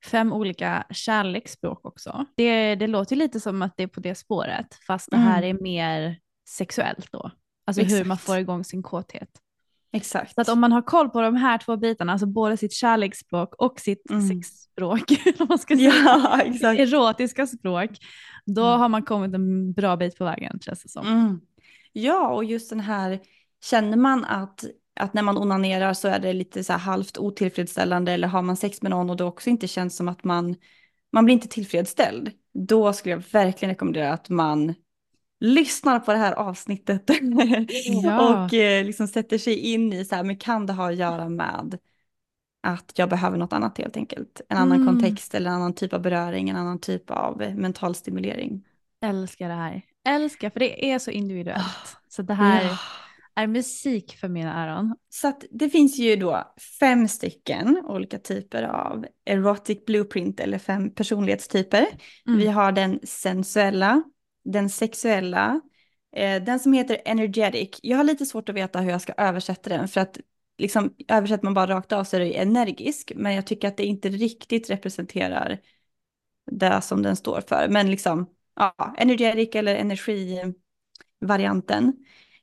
fem 0.05 0.33
olika 0.33 0.85
kärleksspråk 0.89 1.85
också. 1.85 2.25
Det, 2.35 2.75
det 2.75 2.87
låter 2.87 3.15
lite 3.15 3.39
som 3.39 3.61
att 3.61 3.77
det 3.77 3.83
är 3.83 3.87
på 3.87 3.99
det 3.99 4.15
spåret, 4.15 4.67
fast 4.87 5.11
det 5.11 5.17
här 5.17 5.43
är 5.43 5.53
mer 5.53 6.17
sexuellt 6.57 7.11
då. 7.11 7.31
Alltså 7.65 7.83
hur 7.83 8.05
man 8.05 8.15
Exakt. 8.15 8.25
får 8.25 8.37
igång 8.37 8.63
sin 8.63 8.83
kåthet. 8.83 9.29
Exakt. 9.93 10.35
Så 10.35 10.41
att 10.41 10.49
om 10.49 10.59
man 10.59 10.71
har 10.71 10.81
koll 10.81 11.09
på 11.09 11.21
de 11.21 11.35
här 11.35 11.57
två 11.57 11.77
bitarna, 11.77 12.11
alltså 12.11 12.25
både 12.27 12.57
sitt 12.57 12.73
kärleksspråk 12.73 13.55
och 13.55 13.79
sitt 13.79 14.09
Mm. 14.11 14.27
sexspråk, 14.27 15.01
om 15.39 15.45
man 15.49 15.59
ska 15.59 15.75
säga, 15.75 15.93
Ja, 16.05 16.41
exakt. 16.41 16.79
erotiska 16.79 17.47
språk, 17.47 17.89
då 18.45 18.65
Mm. 18.65 18.79
har 18.79 18.89
man 18.89 19.03
kommit 19.03 19.33
en 19.33 19.73
bra 19.73 19.97
bit 19.97 20.17
på 20.17 20.23
vägen 20.25 20.59
känns 20.59 20.83
det 20.83 20.89
som. 20.89 21.07
Mm. 21.07 21.41
Ja, 21.93 22.27
och 22.27 22.43
just 22.43 22.69
den 22.69 22.79
här, 22.79 23.19
känner 23.63 23.97
man 23.97 24.25
att, 24.25 24.65
att 24.99 25.13
när 25.13 25.21
man 25.21 25.37
onanerar 25.37 25.93
så 25.93 26.07
är 26.07 26.19
det 26.19 26.33
lite 26.33 26.63
så 26.63 26.73
halvt 26.73 27.17
otillfredsställande 27.17 28.11
eller 28.11 28.27
har 28.27 28.41
man 28.41 28.57
sex 28.57 28.81
med 28.81 28.89
någon 28.91 29.09
och 29.09 29.17
det 29.17 29.23
också 29.23 29.49
inte 29.49 29.67
känns 29.67 29.95
som 29.95 30.07
att 30.07 30.23
man, 30.23 30.55
man 31.11 31.25
blir 31.25 31.33
inte 31.33 31.47
tillfredsställd, 31.47 32.31
då 32.53 32.93
skulle 32.93 33.15
jag 33.15 33.23
verkligen 33.31 33.69
rekommendera 33.73 34.13
att 34.13 34.29
man 34.29 34.73
lyssnar 35.41 35.99
på 35.99 36.11
det 36.11 36.17
här 36.17 36.33
avsnittet 36.33 37.03
Ja. 38.03 38.43
och 38.45 38.53
eh, 38.53 38.85
liksom 38.85 39.07
sätter 39.07 39.37
sig 39.37 39.55
in 39.55 39.93
i 39.93 40.05
så 40.05 40.15
här, 40.15 40.23
men 40.23 40.37
kan 40.37 40.65
det 40.65 40.73
ha 40.73 40.89
att 40.89 40.95
göra 40.95 41.29
med 41.29 41.77
att 42.63 42.91
jag 42.95 43.09
behöver 43.09 43.37
något 43.37 43.53
annat 43.53 43.77
helt 43.77 43.97
enkelt, 43.97 44.41
en 44.49 44.57
annan 44.57 44.81
Mm. 44.81 44.87
kontext 44.87 45.35
eller 45.35 45.49
en 45.49 45.55
annan 45.55 45.73
typ 45.73 45.93
av 45.93 46.01
beröring, 46.01 46.49
en 46.49 46.55
annan 46.55 46.79
typ 46.79 47.11
av 47.11 47.37
mental 47.55 47.95
stimulering. 47.95 48.63
Älskar 49.05 49.47
det 49.49 49.55
här. 49.55 49.81
Älskar, 50.07 50.49
för 50.49 50.59
det 50.59 50.91
är 50.91 50.99
så 50.99 51.11
individuellt. 51.11 51.97
Så 52.09 52.21
det 52.21 52.33
här 52.33 52.63
Ja. 52.63 52.77
är 53.35 53.47
musik 53.47 54.17
för 54.17 54.27
mina 54.27 54.63
öron. 54.63 54.95
Så 55.09 55.27
att 55.27 55.43
det 55.51 55.69
finns 55.69 55.97
ju 55.99 56.15
då 56.15 56.53
fem 56.79 57.07
stycken 57.07 57.83
olika 57.87 58.19
typer 58.19 58.63
av 58.63 59.05
erotic 59.25 59.85
blueprint 59.85 60.39
eller 60.39 60.57
fem 60.57 60.89
personlighetstyper. 60.93 61.87
Mm. 62.27 62.39
Vi 62.39 62.47
har 62.47 62.71
den 62.71 62.99
sensuella, 63.03 64.03
den 64.43 64.69
sexuella, 64.69 65.61
eh, 66.15 66.43
den 66.43 66.59
som 66.59 66.73
heter 66.73 67.01
energetic. 67.05 67.79
Jag 67.83 67.97
har 67.97 68.03
lite 68.03 68.25
svårt 68.25 68.49
att 68.49 68.55
veta 68.55 68.79
hur 68.79 68.91
jag 68.91 69.01
ska 69.01 69.13
översätta 69.17 69.69
den 69.69 69.87
för 69.87 70.01
att 70.01 70.17
liksom 70.57 70.95
översätter 71.07 71.43
man 71.43 71.53
bara 71.53 71.75
rakt 71.75 71.91
av 71.91 72.03
så 72.03 72.15
är 72.15 72.19
det 72.19 72.37
energisk, 72.37 73.11
men 73.15 73.33
jag 73.33 73.47
tycker 73.47 73.67
att 73.67 73.77
det 73.77 73.85
inte 73.85 74.09
riktigt 74.09 74.69
representerar 74.69 75.59
det 76.51 76.81
som 76.81 77.01
den 77.01 77.15
står 77.15 77.41
för. 77.41 77.67
Men 77.69 77.91
liksom, 77.91 78.29
ja, 78.55 78.95
energetic 78.97 79.55
eller 79.55 79.75
energivarianten. 79.75 81.93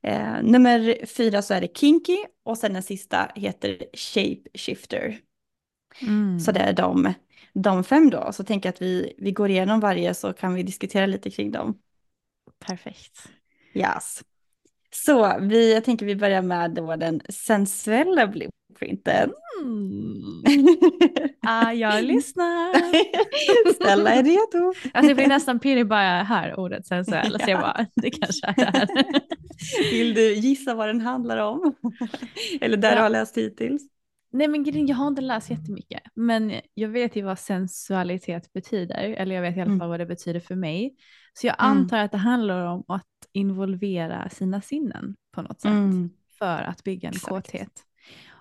Eh, 0.02 0.42
nummer 0.42 1.06
fyra 1.06 1.42
så 1.42 1.54
är 1.54 1.60
det 1.60 1.76
kinky 1.76 2.16
och 2.42 2.58
sen 2.58 2.72
den 2.72 2.82
sista 2.82 3.30
heter 3.34 3.84
shape 3.92 4.42
shifter. 4.54 5.20
Mm. 6.02 6.40
Så 6.40 6.52
det 6.52 6.60
är 6.60 6.72
de, 6.72 7.14
de 7.52 7.84
fem 7.84 8.10
då. 8.10 8.32
Så 8.32 8.44
tänker 8.44 8.68
jag 8.68 8.74
att 8.74 8.82
vi, 8.82 9.14
vi 9.18 9.32
går 9.32 9.50
igenom 9.50 9.80
varje 9.80 10.14
så 10.14 10.32
kan 10.32 10.54
vi 10.54 10.62
diskutera 10.62 11.06
lite 11.06 11.30
kring 11.30 11.52
dem. 11.52 11.78
Perfekt. 12.66 13.28
Yes. 13.74 14.22
Så 14.90 15.38
vi, 15.40 15.74
jag 15.74 15.84
tänker 15.84 16.06
vi 16.06 16.16
börjar 16.16 16.42
med 16.42 16.70
då 16.74 16.96
den 16.96 17.20
sensuella 17.28 18.26
blueprinten. 18.26 19.32
Mm. 19.64 20.42
Ah, 21.42 21.72
jag 21.72 22.04
lyssnar. 22.04 22.74
Stella 23.74 24.10
är 24.10 24.22
redo. 24.22 24.72
Alltså 24.94 25.10
jag 25.10 25.16
blir 25.16 25.26
nästan 25.28 25.58
pirrig 25.60 25.88
bara 25.88 26.18
jag 26.18 26.24
hör 26.24 26.58
ordet 26.60 26.86
sensuell. 26.86 27.40
Så 27.40 27.50
jag 27.50 27.60
bara, 27.60 27.86
det 27.94 28.10
kanske 28.10 28.46
är 28.46 28.54
det 28.56 28.64
här. 28.78 28.88
Vill 29.92 30.14
du 30.14 30.34
gissa 30.34 30.74
vad 30.74 30.88
den 30.88 31.00
handlar 31.00 31.36
om? 31.38 31.74
Eller 32.60 32.76
där 32.76 32.90
du 32.90 32.96
Ja. 32.96 33.02
har 33.02 33.10
läst 33.10 33.36
hittills? 33.36 33.82
Nej 34.32 34.48
men 34.48 34.86
jag 34.86 34.96
har 34.96 35.08
inte 35.08 35.22
läst 35.22 35.50
jättemycket. 35.50 36.02
Men 36.14 36.52
jag 36.74 36.88
vet 36.88 37.16
ju 37.16 37.22
vad 37.22 37.38
sensualitet 37.38 38.52
betyder. 38.52 38.98
Eller 38.98 39.34
jag 39.34 39.42
vet 39.42 39.56
i 39.56 39.60
alla 39.60 39.66
Mm. 39.68 39.78
fall 39.78 39.88
vad 39.88 40.00
det 40.00 40.06
betyder 40.06 40.40
för 40.40 40.54
mig. 40.54 40.94
Så 41.32 41.46
jag 41.46 41.56
Mm. 41.58 41.78
antar 41.78 41.98
att 41.98 42.12
det 42.12 42.18
handlar 42.18 42.64
om 42.66 42.84
att 42.88 43.04
involvera 43.32 44.28
sina 44.28 44.60
sinnen 44.60 45.14
på 45.34 45.42
något 45.42 45.60
sätt. 45.60 45.70
Mm. 45.70 46.10
För 46.38 46.62
att 46.62 46.84
bygga 46.84 47.08
en 47.08 47.14
Exakt. 47.14 47.28
kåthet. 47.28 47.84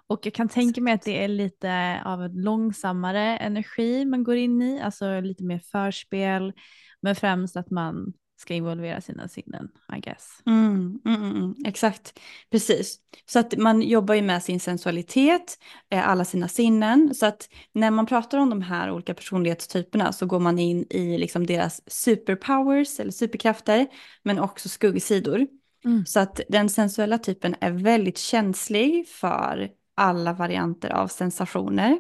Och 0.08 0.26
jag 0.26 0.34
kan 0.34 0.50
tänka 0.50 0.82
mig 0.82 0.94
att 0.94 1.02
det 1.02 1.24
är 1.24 1.28
lite 1.28 2.02
av 2.06 2.24
en 2.24 2.34
långsammare 2.42 3.38
energi 3.38 4.06
man 4.06 4.24
går 4.24 4.36
in 4.36 4.62
i. 4.62 4.82
Alltså 4.82 5.20
lite 5.22 5.44
mer 5.44 5.60
förspel. 5.60 6.54
Men 7.02 7.16
främst 7.16 7.58
att 7.58 7.70
man 7.72 8.14
ska 8.38 8.54
involvera 8.54 9.02
sina 9.02 9.28
sinnen, 9.28 9.70
I 9.98 10.00
guess. 10.00 10.42
Mm, 10.46 11.00
mm, 11.06 11.24
mm, 11.24 11.36
mm, 11.36 11.56
exakt, 11.66 12.20
precis. 12.52 12.98
Så 13.26 13.40
att 13.40 13.58
man 13.58 13.82
jobbar 13.82 14.16
ju 14.16 14.22
med 14.22 14.44
sin 14.44 14.60
sensualitet, 14.60 15.60
eh, 15.90 16.10
alla 16.10 16.26
sina 16.26 16.48
sinnen. 16.48 17.16
Så 17.16 17.26
att 17.26 17.50
när 17.74 17.92
man 17.92 18.06
pratar 18.06 18.38
om 18.38 18.50
de 18.50 18.62
här 18.62 18.92
olika 18.92 19.14
personlighetstyperna 19.14 20.14
så 20.14 20.26
går 20.26 20.40
man 20.40 20.60
in 20.60 20.86
i 20.90 21.18
liksom 21.18 21.46
deras 21.46 21.82
superpowers 21.88 23.00
eller 23.00 23.12
superkrafter, 23.12 23.88
men 24.24 24.40
också 24.40 24.70
skuggsidor. 24.70 25.48
Mm. 25.86 26.06
Så 26.06 26.20
att 26.20 26.42
den 26.50 26.70
sensuella 26.70 27.18
typen 27.18 27.56
är 27.60 27.72
väldigt 27.72 28.18
känslig 28.18 29.08
för 29.08 29.70
alla 29.96 30.34
varianter 30.34 30.90
av 30.90 31.08
sensationer. 31.08 32.00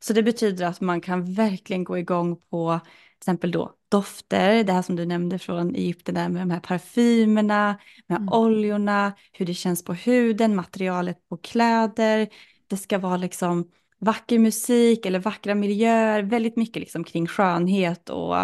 Så 0.00 0.12
det 0.12 0.22
betyder 0.22 0.66
att 0.66 0.80
man 0.80 1.00
kan 1.00 1.32
verkligen 1.32 1.84
gå 1.84 1.98
igång 1.98 2.36
på 2.36 2.80
exempel 3.26 3.50
då 3.50 3.72
dofter, 3.88 4.64
det 4.64 4.72
här 4.72 4.82
som 4.82 4.96
du 4.96 5.06
nämnde 5.06 5.38
från 5.38 5.74
Egypten 5.74 6.14
där 6.14 6.28
med 6.28 6.42
de 6.42 6.50
här 6.50 6.60
parfymerna, 6.60 7.78
med 8.06 8.16
Mm. 8.16 8.28
oljorna, 8.32 9.12
hur 9.32 9.46
det 9.46 9.54
känns 9.54 9.84
på 9.84 9.92
huden, 9.94 10.56
materialet 10.56 11.28
på 11.28 11.36
kläder. 11.36 12.28
Det 12.66 12.76
ska 12.76 12.98
vara 12.98 13.16
liksom 13.16 13.70
vacker 13.98 14.38
musik 14.38 15.06
eller 15.06 15.18
vackra 15.18 15.54
miljöer, 15.54 16.22
väldigt 16.22 16.56
mycket 16.56 16.80
liksom 16.80 17.04
kring 17.04 17.26
skönhet 17.26 18.10
och 18.10 18.36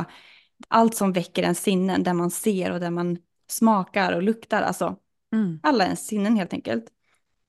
allt 0.68 0.94
som 0.94 1.12
väcker 1.12 1.42
ens 1.42 1.62
sinnen, 1.62 2.02
där 2.02 2.14
man 2.14 2.30
ser 2.30 2.72
och 2.72 2.80
där 2.80 2.90
man 2.90 3.18
smakar 3.48 4.12
och 4.12 4.22
luktar, 4.22 4.62
alltså 4.62 4.96
Mm. 5.32 5.60
alla 5.62 5.84
ens 5.84 6.06
sinnen 6.06 6.36
helt 6.36 6.52
enkelt. 6.52 6.84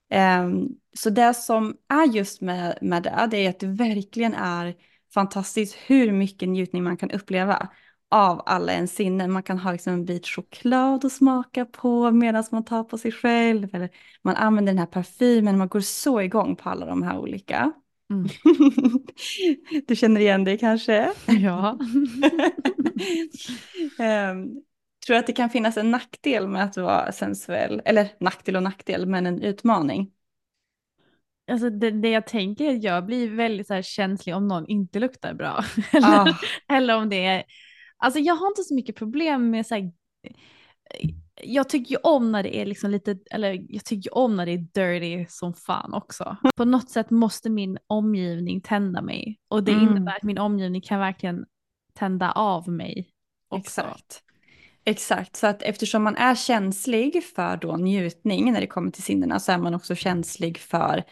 Ehm, 0.10 0.68
så 0.98 1.10
det 1.10 1.34
som 1.34 1.76
är 1.90 2.08
just 2.08 2.42
med, 2.42 2.78
med 2.82 3.04
det, 3.04 3.28
det 3.32 3.38
är 3.38 3.50
att 3.50 3.60
det 3.60 3.68
verkligen 3.68 4.34
är 4.34 4.76
fantastiskt 5.14 5.76
hur 5.86 6.12
mycket 6.12 6.50
njutning 6.50 6.84
man 6.84 6.98
kan 6.98 7.12
uppleva 7.12 7.70
av 8.12 8.44
alla 8.46 8.74
ens 8.74 8.96
sinnen. 8.96 9.32
Man 9.32 9.44
kan 9.44 9.60
ha 9.60 9.72
liksom 9.72 9.94
en 9.94 10.06
bit 10.06 10.28
choklad 10.28 11.06
att 11.06 11.12
smaka 11.12 11.66
på 11.66 12.12
medan 12.12 12.44
man 12.52 12.66
tar 12.66 12.84
på 12.84 12.98
sig 12.98 13.12
själv. 13.12 13.76
Eller 13.76 13.90
man 14.22 14.36
använder 14.36 14.74
den 14.74 14.80
här 14.80 14.86
parfymen, 14.86 15.58
man 15.58 15.68
går 15.68 15.80
så 15.80 16.22
igång 16.22 16.56
på 16.56 16.70
alla 16.70 16.86
de 16.86 17.04
här 17.04 17.18
olika. 17.18 17.74
Mm. 18.12 18.28
du 19.88 19.96
känner 19.96 20.22
igen 20.22 20.44
det 20.44 20.58
kanske? 20.58 21.12
Ja. 21.26 21.80
Ehm, 24.00 24.62
tror 25.06 25.18
att 25.18 25.28
det 25.28 25.34
kan 25.34 25.50
finnas 25.50 25.78
en 25.78 25.92
nackdel 25.92 26.48
med 26.48 26.64
att 26.64 26.78
vara 26.78 27.12
sensuell, 27.12 27.82
eller 27.86 28.08
nackdel 28.20 28.56
och 28.56 28.64
nackdel, 28.64 29.06
men 29.06 29.26
en 29.26 29.42
utmaning. 29.42 30.12
Alltså 31.52 31.70
det, 31.70 31.92
det 31.92 32.10
jag 32.10 32.28
tänker 32.28 32.66
är 32.66 32.76
att 32.76 32.84
jag 32.84 33.06
blir 33.06 33.36
väldigt 33.36 33.68
så 33.68 33.82
känslig 33.82 34.36
om 34.36 34.48
någon 34.48 34.68
inte 34.68 35.00
luktar 35.00 35.34
bra. 35.34 35.64
Eller, 35.94 36.08
Ah. 36.30 36.38
eller 36.70 36.98
om 36.98 37.10
det 37.10 37.26
är, 37.26 37.44
alltså 37.98 38.20
jag 38.20 38.36
har 38.36 38.48
inte 38.48 38.64
så 38.64 38.76
mycket 38.76 38.96
problem 38.96 39.50
med 39.50 39.66
så 39.68 39.76
här, 39.76 39.92
jag 41.44 41.70
tycker 41.70 41.92
ju 41.92 41.98
om 42.04 42.32
när 42.32 42.44
det 42.44 42.58
är 42.58 42.66
liksom 42.66 42.92
lite, 42.92 43.18
eller 43.32 43.66
jag 43.70 43.86
tycker 43.86 44.10
ju 44.10 44.14
om 44.14 44.36
när 44.36 44.46
det 44.46 44.52
är 44.52 44.58
dirty 44.58 45.26
som 45.30 45.54
fan 45.54 45.94
också. 45.94 46.38
På 46.56 46.66
något 46.66 46.90
sätt 46.90 47.10
måste 47.10 47.50
min 47.50 47.78
omgivning 47.88 48.62
tända 48.62 49.02
mig 49.02 49.40
och 49.48 49.64
det 49.64 49.72
Mm. 49.72 49.88
innebär 49.88 50.16
att 50.16 50.24
min 50.24 50.38
omgivning 50.38 50.82
kan 50.82 51.00
verkligen 51.00 51.46
tända 51.94 52.32
av 52.32 52.70
mig 52.70 53.10
också. 53.48 53.82
Exakt. 53.82 54.24
Exakt, 54.86 55.36
så 55.36 55.48
att 55.48 55.62
eftersom 55.62 56.04
man 56.04 56.16
är 56.16 56.36
känslig 56.36 57.24
för 57.36 57.58
då 57.58 57.76
njutning 57.78 58.54
när 58.54 58.62
det 58.62 58.68
kommer 58.68 58.92
till 58.92 59.04
sinnena 59.04 59.40
så 59.40 59.52
är 59.52 59.58
man 59.58 59.74
också 59.76 59.96
känslig 59.96 60.58
för 60.58 61.04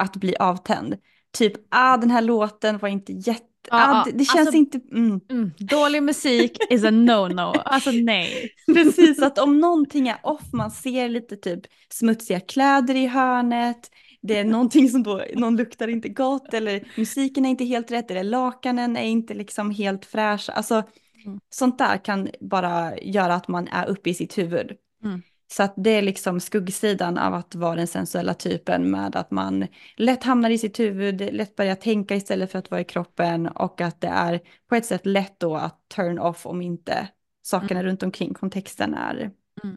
att 0.00 0.16
bli 0.16 0.36
avtänd. 0.36 0.96
Typ, 1.38 1.52
ah 1.68 1.96
den 1.96 2.10
här 2.10 2.22
låten 2.22 2.78
var 2.78 2.88
inte 2.88 3.12
jätte, 3.12 3.44
ah, 3.70 3.80
ja, 3.80 4.02
det, 4.06 4.18
det 4.18 4.24
känns 4.24 4.38
alltså- 4.38 4.56
inte, 4.56 4.80
mm. 4.92 5.20
Mm, 5.30 5.50
dålig 5.58 6.02
musik 6.02 6.58
is 6.70 6.84
a 6.84 6.90
no-no, 6.90 7.62
alltså 7.64 7.90
nej. 7.90 8.50
Precis, 8.74 9.22
att 9.22 9.38
om 9.38 9.58
någonting 9.58 10.08
är 10.08 10.18
off, 10.22 10.52
man 10.52 10.70
ser 10.70 11.08
lite 11.08 11.36
typ 11.36 11.60
smutsiga 11.92 12.40
kläder 12.40 12.94
i 12.94 13.06
hörnet, 13.06 13.90
det 14.22 14.38
är 14.38 14.44
någonting 14.44 14.88
som 14.88 15.02
då, 15.02 15.22
någon 15.34 15.56
luktar 15.56 15.88
inte 15.88 16.08
gott 16.08 16.54
eller 16.54 16.88
musiken 16.96 17.44
är 17.44 17.50
inte 17.50 17.64
helt 17.64 17.90
rätt 17.90 18.10
eller 18.10 18.24
lakanen 18.24 18.96
är 18.96 19.04
inte 19.04 19.34
liksom 19.34 19.70
helt 19.70 20.04
fräscha. 20.04 20.52
Alltså 20.52 20.82
Mm. 21.26 21.38
sånt 21.50 21.78
där 21.78 22.04
kan 22.04 22.28
bara 22.40 22.98
göra 22.98 23.34
att 23.34 23.48
man 23.48 23.68
är 23.68 23.86
uppe 23.88 24.10
i 24.10 24.14
sitt 24.14 24.38
huvud. 24.38 24.72
Mm. 25.04 25.22
Så 25.52 25.62
att 25.62 25.74
det 25.76 25.90
är 25.90 26.02
liksom 26.02 26.40
skuggsidan 26.40 27.18
av 27.18 27.34
att 27.34 27.54
vara 27.54 27.76
den 27.76 27.86
sensuella 27.86 28.34
typen 28.34 28.90
med 28.90 29.16
att 29.16 29.30
man 29.30 29.66
lätt 29.96 30.24
hamnar 30.24 30.50
i 30.50 30.58
sitt 30.58 30.80
huvud, 30.80 31.20
lätt 31.34 31.56
börjar 31.56 31.74
tänka 31.74 32.16
istället 32.16 32.50
för 32.52 32.58
att 32.58 32.70
vara 32.70 32.80
i 32.80 32.84
kroppen 32.84 33.48
och 33.48 33.80
att 33.80 34.00
det 34.00 34.08
är 34.08 34.40
på 34.68 34.74
ett 34.74 34.86
sätt 34.86 35.06
lätt 35.06 35.40
då 35.40 35.56
att 35.56 35.88
turn 35.88 36.18
off 36.18 36.46
om 36.46 36.62
inte 36.62 37.08
sakerna 37.42 37.82
runt 37.82 38.02
omkring 38.02 38.34
kontexten 38.34 38.94
är, 38.94 39.30
Mm. 39.64 39.76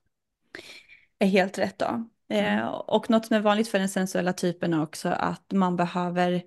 är 1.19 1.27
helt 1.27 1.57
rätt 1.57 1.79
då. 1.79 2.09
Eh, 2.29 2.67
och 2.67 3.09
något 3.09 3.25
som 3.25 3.35
är 3.35 3.41
vanligt 3.41 3.67
för 3.67 3.79
den 3.79 3.89
sensuella 3.89 4.33
typen 4.33 4.73
är 4.73 4.83
också 4.83 5.09
att 5.09 5.51
man 5.51 5.75
behöver 5.75 6.41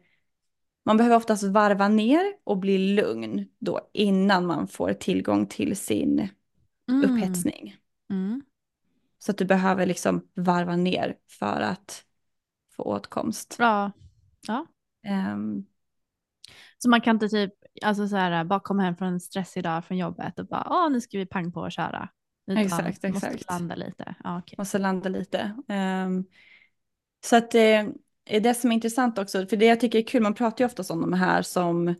man 0.84 0.96
behöver 0.96 1.16
oftast 1.16 1.42
varva 1.44 1.88
ner 1.88 2.22
och 2.44 2.58
bli 2.58 2.78
lugn 2.94 3.48
då 3.58 3.90
innan 3.92 4.46
man 4.46 4.68
får 4.68 4.92
tillgång 4.92 5.46
till 5.46 5.76
sin 5.76 6.28
Mm. 6.88 7.10
upphetsning. 7.10 7.76
Mm. 8.10 8.42
Så 9.26 9.32
att 9.32 9.38
du 9.38 9.44
behöver 9.44 9.86
liksom 9.86 10.28
varva 10.34 10.76
ner 10.76 11.16
för 11.38 11.60
att 11.60 12.02
få 12.76 12.82
åtkomst. 12.82 13.56
Ja. 13.58 13.92
ja. 14.46 14.66
Um, 15.32 15.66
så 16.78 16.90
man 16.90 17.00
kan 17.00 17.16
inte 17.16 17.28
typ, 17.28 17.52
alltså 17.82 18.08
så 18.08 18.16
här, 18.16 18.44
bara 18.44 18.60
komma 18.60 18.82
hem 18.82 18.96
från 18.96 19.08
en 19.08 19.20
stressig 19.20 19.62
dag 19.62 19.84
från 19.84 19.98
jobbet 19.98 20.38
och 20.38 20.46
bara, 20.46 20.66
åh 20.70 20.90
nu 20.90 21.00
ska 21.00 21.18
vi 21.18 21.26
pang 21.26 21.52
på 21.52 21.60
och 21.60 21.72
köra. 21.72 22.08
Utan 22.46 22.64
exakt, 22.64 23.04
exakt. 23.04 23.32
Måste 23.32 23.52
landa 23.52 23.74
lite. 23.74 24.14
Ja, 24.24 24.38
okay. 24.38 24.54
Måste 24.58 24.78
landa 24.78 25.08
lite. 25.08 25.56
Um, 25.68 26.24
så 27.24 27.36
att 27.36 27.50
det 27.50 27.74
eh, 27.74 27.88
är 28.24 28.40
det 28.40 28.54
som 28.54 28.70
är 28.70 28.74
intressant 28.74 29.18
också, 29.18 29.46
för 29.46 29.56
det 29.56 29.66
jag 29.66 29.80
tycker 29.80 29.98
är 29.98 30.06
kul, 30.06 30.22
man 30.22 30.34
pratar 30.34 30.64
ju 30.64 30.66
oftast 30.66 30.90
om 30.90 31.00
de 31.00 31.12
här 31.12 31.42
som 31.42 31.94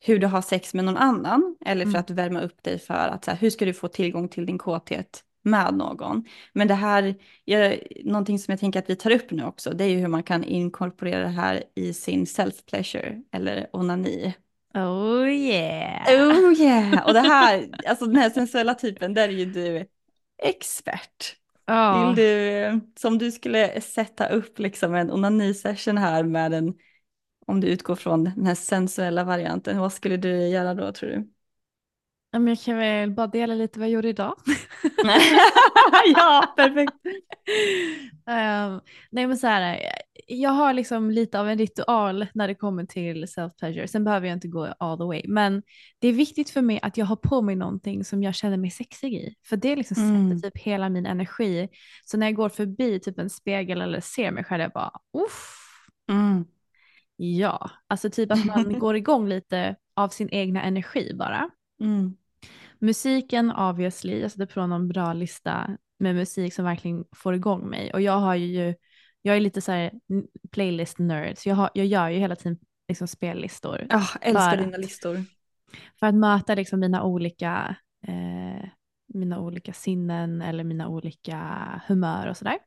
hur 0.00 0.18
du 0.18 0.26
har 0.26 0.42
sex 0.42 0.74
med 0.74 0.84
någon 0.84 0.96
annan 0.96 1.56
eller 1.66 1.84
för 1.84 1.90
mm. 1.90 2.00
att 2.00 2.10
värma 2.10 2.40
upp 2.40 2.62
dig 2.62 2.78
för 2.78 3.08
att 3.08 3.24
så 3.24 3.30
här, 3.30 3.38
hur 3.38 3.50
ska 3.50 3.64
du 3.64 3.74
få 3.74 3.88
tillgång 3.88 4.28
till 4.28 4.46
din 4.46 4.58
kåthet 4.58 5.24
med 5.44 5.74
någon. 5.74 6.24
Men 6.52 6.68
det 6.68 6.74
här, 6.74 7.14
jag, 7.44 7.78
någonting 8.04 8.38
som 8.38 8.52
jag 8.52 8.60
tänker 8.60 8.78
att 8.78 8.90
vi 8.90 8.96
tar 8.96 9.10
upp 9.10 9.30
nu 9.30 9.44
också, 9.44 9.70
det 9.70 9.84
är 9.84 9.88
ju 9.88 9.96
hur 9.96 10.08
man 10.08 10.22
kan 10.22 10.44
inkorporera 10.44 11.20
det 11.20 11.28
här 11.28 11.64
i 11.74 11.94
sin 11.94 12.24
self-pleasure 12.24 13.22
eller 13.32 13.66
onani. 13.72 14.34
Oh 14.74 15.28
yeah! 15.28 16.02
Oh 16.08 16.52
yeah! 16.60 17.06
Och 17.06 17.12
det 17.12 17.20
här, 17.20 17.70
alltså 17.86 18.06
den 18.06 18.16
här 18.16 18.30
sensuella 18.30 18.74
typen, 18.74 19.14
där 19.14 19.28
är 19.28 19.32
ju 19.32 19.44
du 19.44 19.86
expert. 20.42 21.36
Oh. 21.66 22.06
Vill 22.06 22.16
du, 22.16 22.80
som 22.96 23.18
du 23.18 23.32
skulle 23.32 23.80
sätta 23.80 24.28
upp 24.28 24.58
liksom 24.58 24.94
en 24.94 25.10
onani-session 25.10 25.98
här 25.98 26.22
med 26.22 26.54
en, 26.54 26.74
om 27.46 27.60
du 27.60 27.66
utgår 27.66 27.96
från 27.96 28.24
den 28.24 28.46
här 28.46 28.54
sensuella 28.54 29.24
varianten, 29.24 29.78
vad 29.78 29.92
skulle 29.92 30.16
du 30.16 30.48
göra 30.48 30.74
då 30.74 30.92
tror 30.92 31.10
du? 31.10 31.33
Jag 32.34 32.60
kan 32.60 32.76
väl 32.76 33.10
bara 33.10 33.26
dela 33.26 33.54
lite 33.54 33.78
vad 33.78 33.88
jag 33.88 33.92
gjorde 33.92 34.08
idag. 34.08 34.34
ja, 36.14 36.54
perfekt. 36.56 36.92
um, 38.26 38.80
nej 39.10 39.26
men 39.26 39.38
så 39.38 39.46
här, 39.46 39.80
jag 40.26 40.50
har 40.50 40.72
liksom 40.72 41.10
lite 41.10 41.40
av 41.40 41.48
en 41.48 41.58
ritual 41.58 42.26
när 42.34 42.48
det 42.48 42.54
kommer 42.54 42.84
till 42.84 43.24
self-pleasure. 43.24 43.86
Sen 43.86 44.04
behöver 44.04 44.26
jag 44.28 44.36
inte 44.36 44.48
gå 44.48 44.74
all 44.78 44.98
the 44.98 45.04
way. 45.04 45.22
Men 45.28 45.62
det 45.98 46.08
är 46.08 46.12
viktigt 46.12 46.50
för 46.50 46.62
mig 46.62 46.80
att 46.82 46.96
jag 46.96 47.06
har 47.06 47.16
på 47.16 47.42
mig 47.42 47.56
någonting 47.56 48.04
som 48.04 48.22
jag 48.22 48.34
känner 48.34 48.56
mig 48.56 48.70
sexig 48.70 49.14
i. 49.14 49.34
För 49.46 49.56
det 49.56 49.76
liksom 49.76 49.96
mm. 49.96 50.36
sätter 50.36 50.50
typ 50.50 50.62
hela 50.62 50.88
min 50.88 51.06
energi. 51.06 51.68
Så 52.04 52.16
när 52.16 52.26
jag 52.26 52.34
går 52.34 52.48
förbi 52.48 53.00
typ 53.00 53.18
en 53.18 53.30
spegel 53.30 53.80
eller 53.80 54.00
ser 54.00 54.30
mig 54.30 54.44
själv, 54.44 54.62
jag 54.62 54.72
bara 54.72 54.92
uff. 55.24 55.56
Mm. 56.10 56.44
Ja, 57.16 57.70
alltså 57.86 58.10
typ 58.10 58.32
att 58.32 58.44
man 58.44 58.78
går 58.78 58.96
igång 58.96 59.28
lite 59.28 59.76
av 59.96 60.08
sin 60.08 60.28
egna 60.30 60.62
energi 60.62 61.14
bara. 61.14 61.50
Mm. 61.80 62.16
Musiken 62.84 63.50
obviously, 63.50 64.20
jag 64.20 64.30
sätter 64.30 64.46
på 64.46 64.66
någon 64.66 64.88
bra 64.88 65.12
lista 65.12 65.76
med 65.98 66.14
musik 66.14 66.54
som 66.54 66.64
verkligen 66.64 67.04
får 67.16 67.34
igång 67.34 67.70
mig. 67.70 67.92
Och 67.92 68.00
jag 68.00 68.18
har 68.18 68.34
ju, 68.34 68.74
jag 69.22 69.36
är 69.36 69.40
lite 69.40 69.60
så 69.60 69.72
här 69.72 69.92
playlist 70.50 70.98
nerd, 70.98 71.38
så 71.38 71.48
jag, 71.48 71.56
har, 71.56 71.70
jag 71.74 71.86
gör 71.86 72.08
ju 72.08 72.18
hela 72.18 72.36
tiden 72.36 72.58
liksom 72.88 73.08
spellistor. 73.08 73.86
Ja, 73.88 73.96
oh, 73.96 74.16
älskar 74.20 74.56
dina 74.56 74.76
listor. 74.76 75.24
För 76.00 76.06
att 76.06 76.14
möta 76.14 76.54
liksom 76.54 76.80
mina 76.80 77.02
olika, 77.02 77.76
eh, 78.06 78.68
mina 79.14 79.40
olika 79.40 79.72
sinnen 79.72 80.42
eller 80.42 80.64
mina 80.64 80.88
olika 80.88 81.40
humör 81.86 82.28
och 82.28 82.36
sådär. 82.36 82.58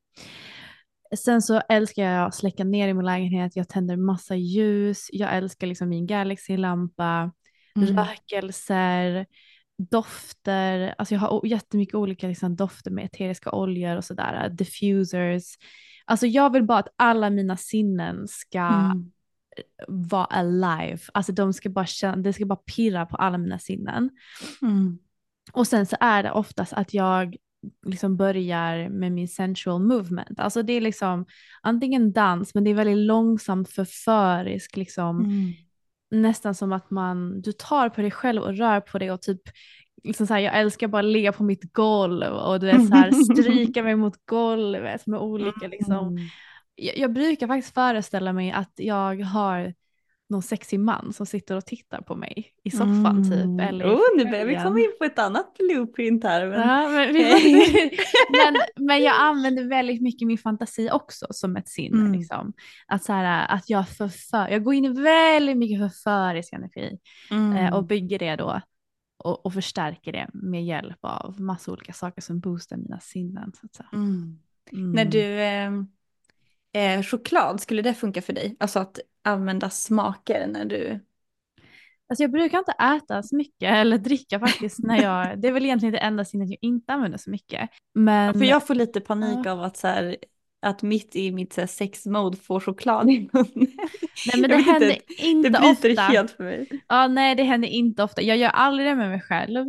Sen 1.17 1.41
så 1.41 1.61
älskar 1.69 2.03
jag 2.03 2.27
att 2.27 2.35
släcka 2.35 2.63
ner 2.63 2.87
i 2.87 2.93
min 2.93 3.05
lägenhet, 3.05 3.55
jag 3.55 3.69
tänder 3.69 3.95
massa 3.95 4.35
ljus, 4.35 5.07
jag 5.11 5.35
älskar 5.37 5.67
liksom 5.67 5.89
min 5.89 6.07
Galaxy-lampa, 6.07 7.31
mm. 7.75 7.97
rökelser, 7.97 9.25
dofter, 9.77 10.95
alltså 10.97 11.13
jag 11.15 11.19
har 11.19 11.45
jättemycket 11.45 11.95
olika 11.95 12.27
liksom, 12.27 12.55
dofter 12.55 12.91
med 12.91 13.05
eteriska 13.05 13.51
oljor 13.51 13.97
och 13.97 14.05
sådär, 14.05 14.49
diffusers. 14.49 15.43
Alltså 16.05 16.27
jag 16.27 16.53
vill 16.53 16.63
bara 16.63 16.79
att 16.79 16.93
alla 16.95 17.29
mina 17.29 17.57
sinnen 17.57 18.27
ska 18.27 18.59
mm. 18.59 19.11
vara 19.87 20.25
alive, 20.25 20.99
alltså 21.13 21.31
de 21.31 21.53
ska 21.53 21.69
bara 21.69 21.85
känna, 21.85 22.17
det 22.17 22.33
ska 22.33 22.45
bara 22.45 22.59
pirra 22.75 23.05
på 23.05 23.15
alla 23.15 23.37
mina 23.37 23.59
sinnen. 23.59 24.09
Mm. 24.61 24.99
Och 25.51 25.67
sen 25.67 25.85
så 25.85 25.95
är 25.99 26.23
det 26.23 26.31
oftast 26.31 26.73
att 26.73 26.93
jag 26.93 27.35
liksom 27.85 28.17
börjar 28.17 28.89
med 28.89 29.11
min 29.11 29.27
sensual 29.27 29.81
movement. 29.81 30.39
Alltså 30.39 30.63
det 30.63 30.73
är 30.73 30.81
liksom 30.81 31.25
antingen 31.61 32.11
dans 32.11 32.55
men 32.55 32.63
det 32.63 32.69
är 32.69 32.75
väldigt 32.75 32.97
långsamt 32.97 33.69
förförisk 33.69 34.77
liksom 34.77 35.19
mm 35.19 35.53
nästan 36.11 36.55
som 36.55 36.73
att 36.73 36.91
man, 36.91 37.41
du 37.41 37.51
tar 37.51 37.89
på 37.89 38.01
dig 38.01 38.11
själv 38.11 38.41
och 38.41 38.57
rör 38.57 38.79
på 38.79 38.99
dig 38.99 39.11
och 39.11 39.21
typ 39.21 39.41
liksom 40.03 40.27
så 40.27 40.33
här, 40.33 40.41
jag 40.41 40.57
älskar 40.57 40.87
bara 40.87 40.99
att 40.99 41.05
ligga 41.05 41.31
på 41.31 41.43
mitt 41.43 41.73
golv 41.73 42.33
och 42.33 42.59
du 42.59 42.65
vet 42.65 42.87
så 42.87 42.93
här, 42.93 43.11
stryka 43.33 43.83
mig 43.83 43.95
mot 43.95 44.25
golvet 44.25 45.07
med 45.07 45.19
olika 45.19 45.67
liksom. 45.67 46.07
Mm. 46.07 46.23
Jag, 46.75 46.97
jag, 46.97 47.13
brukar 47.13 47.47
faktiskt 47.47 47.73
föreställa 47.73 48.33
mig 48.33 48.51
att 48.51 48.73
jag 48.75 49.21
har 49.21 49.73
någon 50.29 50.41
sexig 50.41 50.79
man 50.79 51.13
som 51.13 51.25
sitter 51.25 51.55
och 51.55 51.65
tittar 51.65 52.01
på 52.01 52.15
mig 52.15 52.51
i 52.63 52.71
soffan 52.71 53.23
typ, 53.23 53.33
mm. 53.33 53.57
typ. 53.57 53.69
Eller 53.69 53.85
oh, 53.95 54.17
nu 54.17 54.25
börjar 54.25 54.45
vi 54.45 54.55
komma 54.55 54.79
in 54.79 54.93
på 54.99 55.05
ett 55.05 55.19
annat 55.19 55.53
blueprint 55.57 56.23
här. 56.23 56.47
Men... 56.47 56.59
Ja, 56.59 56.89
men, 56.89 57.13
men, 58.31 58.85
men, 58.85 59.03
jag 59.03 59.15
använder 59.15 59.63
väldigt 59.63 60.01
mycket 60.01 60.27
min 60.27 60.37
fantasi 60.37 60.89
också 60.91 61.27
som 61.29 61.55
ett 61.55 61.69
sinne. 61.69 61.99
Mm. 61.99 62.11
Liksom. 62.11 62.53
Att, 62.87 63.03
så 63.03 63.13
här, 63.13 63.55
att 63.55 63.69
jag, 63.69 63.89
förför, 63.89 64.47
jag 64.47 64.63
går 64.63 64.73
in 64.73 64.85
i 64.85 65.01
väldigt 65.01 65.57
mycket 65.57 65.79
förförisk 65.79 66.53
energi 66.53 66.97
mm. 67.31 67.57
eh, 67.57 67.73
och 67.73 67.85
bygger 67.85 68.19
det 68.19 68.35
då 68.35 68.61
och, 69.23 69.45
och, 69.45 69.53
förstärker 69.53 70.11
det 70.11 70.29
med 70.33 70.65
hjälp 70.65 70.99
av 71.01 71.41
massa 71.41 71.71
olika 71.71 71.93
saker 71.93 72.21
som 72.21 72.39
boostar 72.39 72.77
mina 72.77 72.99
sinnen. 72.99 73.51
Så 73.59 73.65
att 73.65 73.75
säga. 73.75 73.89
Mm. 73.93 74.39
När 74.71 75.05
du 75.05 75.41
eh, 75.41 75.71
eh, 76.73 77.03
choklad, 77.03 77.61
skulle 77.61 77.81
det 77.81 77.93
funka 77.93 78.21
för 78.21 78.33
dig? 78.33 78.55
Alltså 78.59 78.79
att 78.79 78.99
använda 79.23 79.69
smaker 79.69 80.47
när 80.47 80.65
du... 80.65 80.99
Alltså 82.09 82.23
jag 82.23 82.31
brukar 82.31 82.59
inte 82.59 82.71
äta 82.71 83.23
så 83.23 83.35
mycket 83.35 83.73
eller 83.73 83.97
dricka 83.97 84.39
faktiskt 84.47 84.79
när 84.79 85.01
jag, 85.01 85.39
det 85.41 85.47
är 85.47 85.51
väl 85.51 85.65
egentligen 85.65 85.93
det 85.93 85.99
enda 85.99 86.25
sinnet 86.25 86.49
jag 86.49 86.59
inte 86.61 86.93
använder 86.93 87.17
så 87.17 87.29
mycket. 87.29 87.69
Men... 87.93 88.27
Ja, 88.27 88.33
för 88.33 88.45
jag 88.45 88.67
får 88.67 88.75
lite 88.75 89.01
panik 89.01 89.45
ja. 89.45 89.51
av 89.51 89.63
att 89.63 89.77
så 89.77 89.87
här, 89.87 90.17
att 90.61 90.81
mitt 90.81 91.15
i 91.15 91.31
mitt 91.31 91.69
sexmode 91.69 92.37
få 92.37 92.59
choklad 92.59 93.09
i 93.09 93.29
munnen. 93.33 93.47
Nej 94.33 94.41
men 94.41 94.49
det 94.49 94.57
händer 94.57 94.91
inte, 94.91 95.25
inte 95.25 95.49
det 95.49 95.57
ofta. 95.57 95.73
Det 95.73 95.81
bryter 95.81 96.03
helt 96.03 96.31
för 96.31 96.43
mig. 96.43 96.69
Ja 96.87 97.07
nej 97.07 97.35
det 97.35 97.43
händer 97.43 97.67
inte 97.67 98.03
ofta. 98.03 98.21
Jag 98.21 98.37
gör 98.37 98.49
aldrig 98.49 98.87
det 98.87 98.95
med 98.95 99.09
mig 99.09 99.21
själv. 99.21 99.65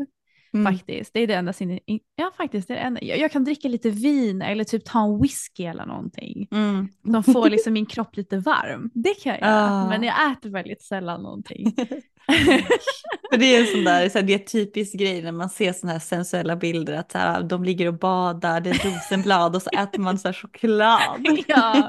Mm. 0.55 0.73
Faktiskt, 0.73 1.15
det 1.15 1.21
är 1.21 1.27
det 1.27 1.35
enda 1.35 1.53
sinnet. 1.53 1.81
Ja 2.17 2.33
faktiskt, 2.37 2.69
det 2.69 2.75
är 2.75 2.77
det 2.77 2.83
enda. 2.83 3.03
Jag, 3.03 3.19
jag, 3.19 3.33
kan 3.33 3.45
dricka 3.45 3.69
lite 3.69 3.91
vin 3.91 4.43
eller 4.43 4.65
typ 4.65 4.85
ta 4.85 5.05
en 5.05 5.23
whisky 5.23 5.65
eller 5.65 5.87
någonting. 5.87 6.49
Mm. 6.51 6.89
De 7.03 7.25
får 7.25 7.51
liksom 7.51 7.73
min 7.73 7.87
kropp 7.87 8.17
lite 8.17 8.39
varm. 8.39 8.91
Det 8.95 9.15
kan 9.15 9.33
jag 9.33 9.41
göra, 9.41 9.71
ah. 9.71 9.89
men 9.89 10.03
jag 10.03 10.33
äter 10.33 10.51
väldigt 10.51 10.83
sällan 10.83 11.23
någonting. 11.23 11.75
För 13.31 13.39
det 13.39 13.57
är 13.57 13.61
en 13.61 13.67
sån 13.67 13.85
där, 13.85 14.09
så 14.09 14.19
här, 14.19 14.27
det 14.27 14.35
är 14.35 14.39
typisk 14.39 14.99
grej 14.99 15.23
när 15.23 15.33
man 15.33 15.51
ser 15.51 15.73
sådana 15.73 15.93
här 15.93 16.01
sensuella 16.01 16.57
bilder 16.57 16.95
att 16.95 17.13
så 17.13 17.19
här, 17.19 17.43
de 17.43 17.65
ligger 17.65 17.89
och 17.89 17.99
badar, 17.99 18.61
det 18.61 18.71
är 18.71 18.75
rosenblad 18.75 19.57
och 19.57 19.63
så 19.63 19.71
äter 19.71 20.01
man 20.01 20.19
så 20.19 20.29
här 20.29 20.33
choklad. 20.33 21.27
ja. 21.47 21.89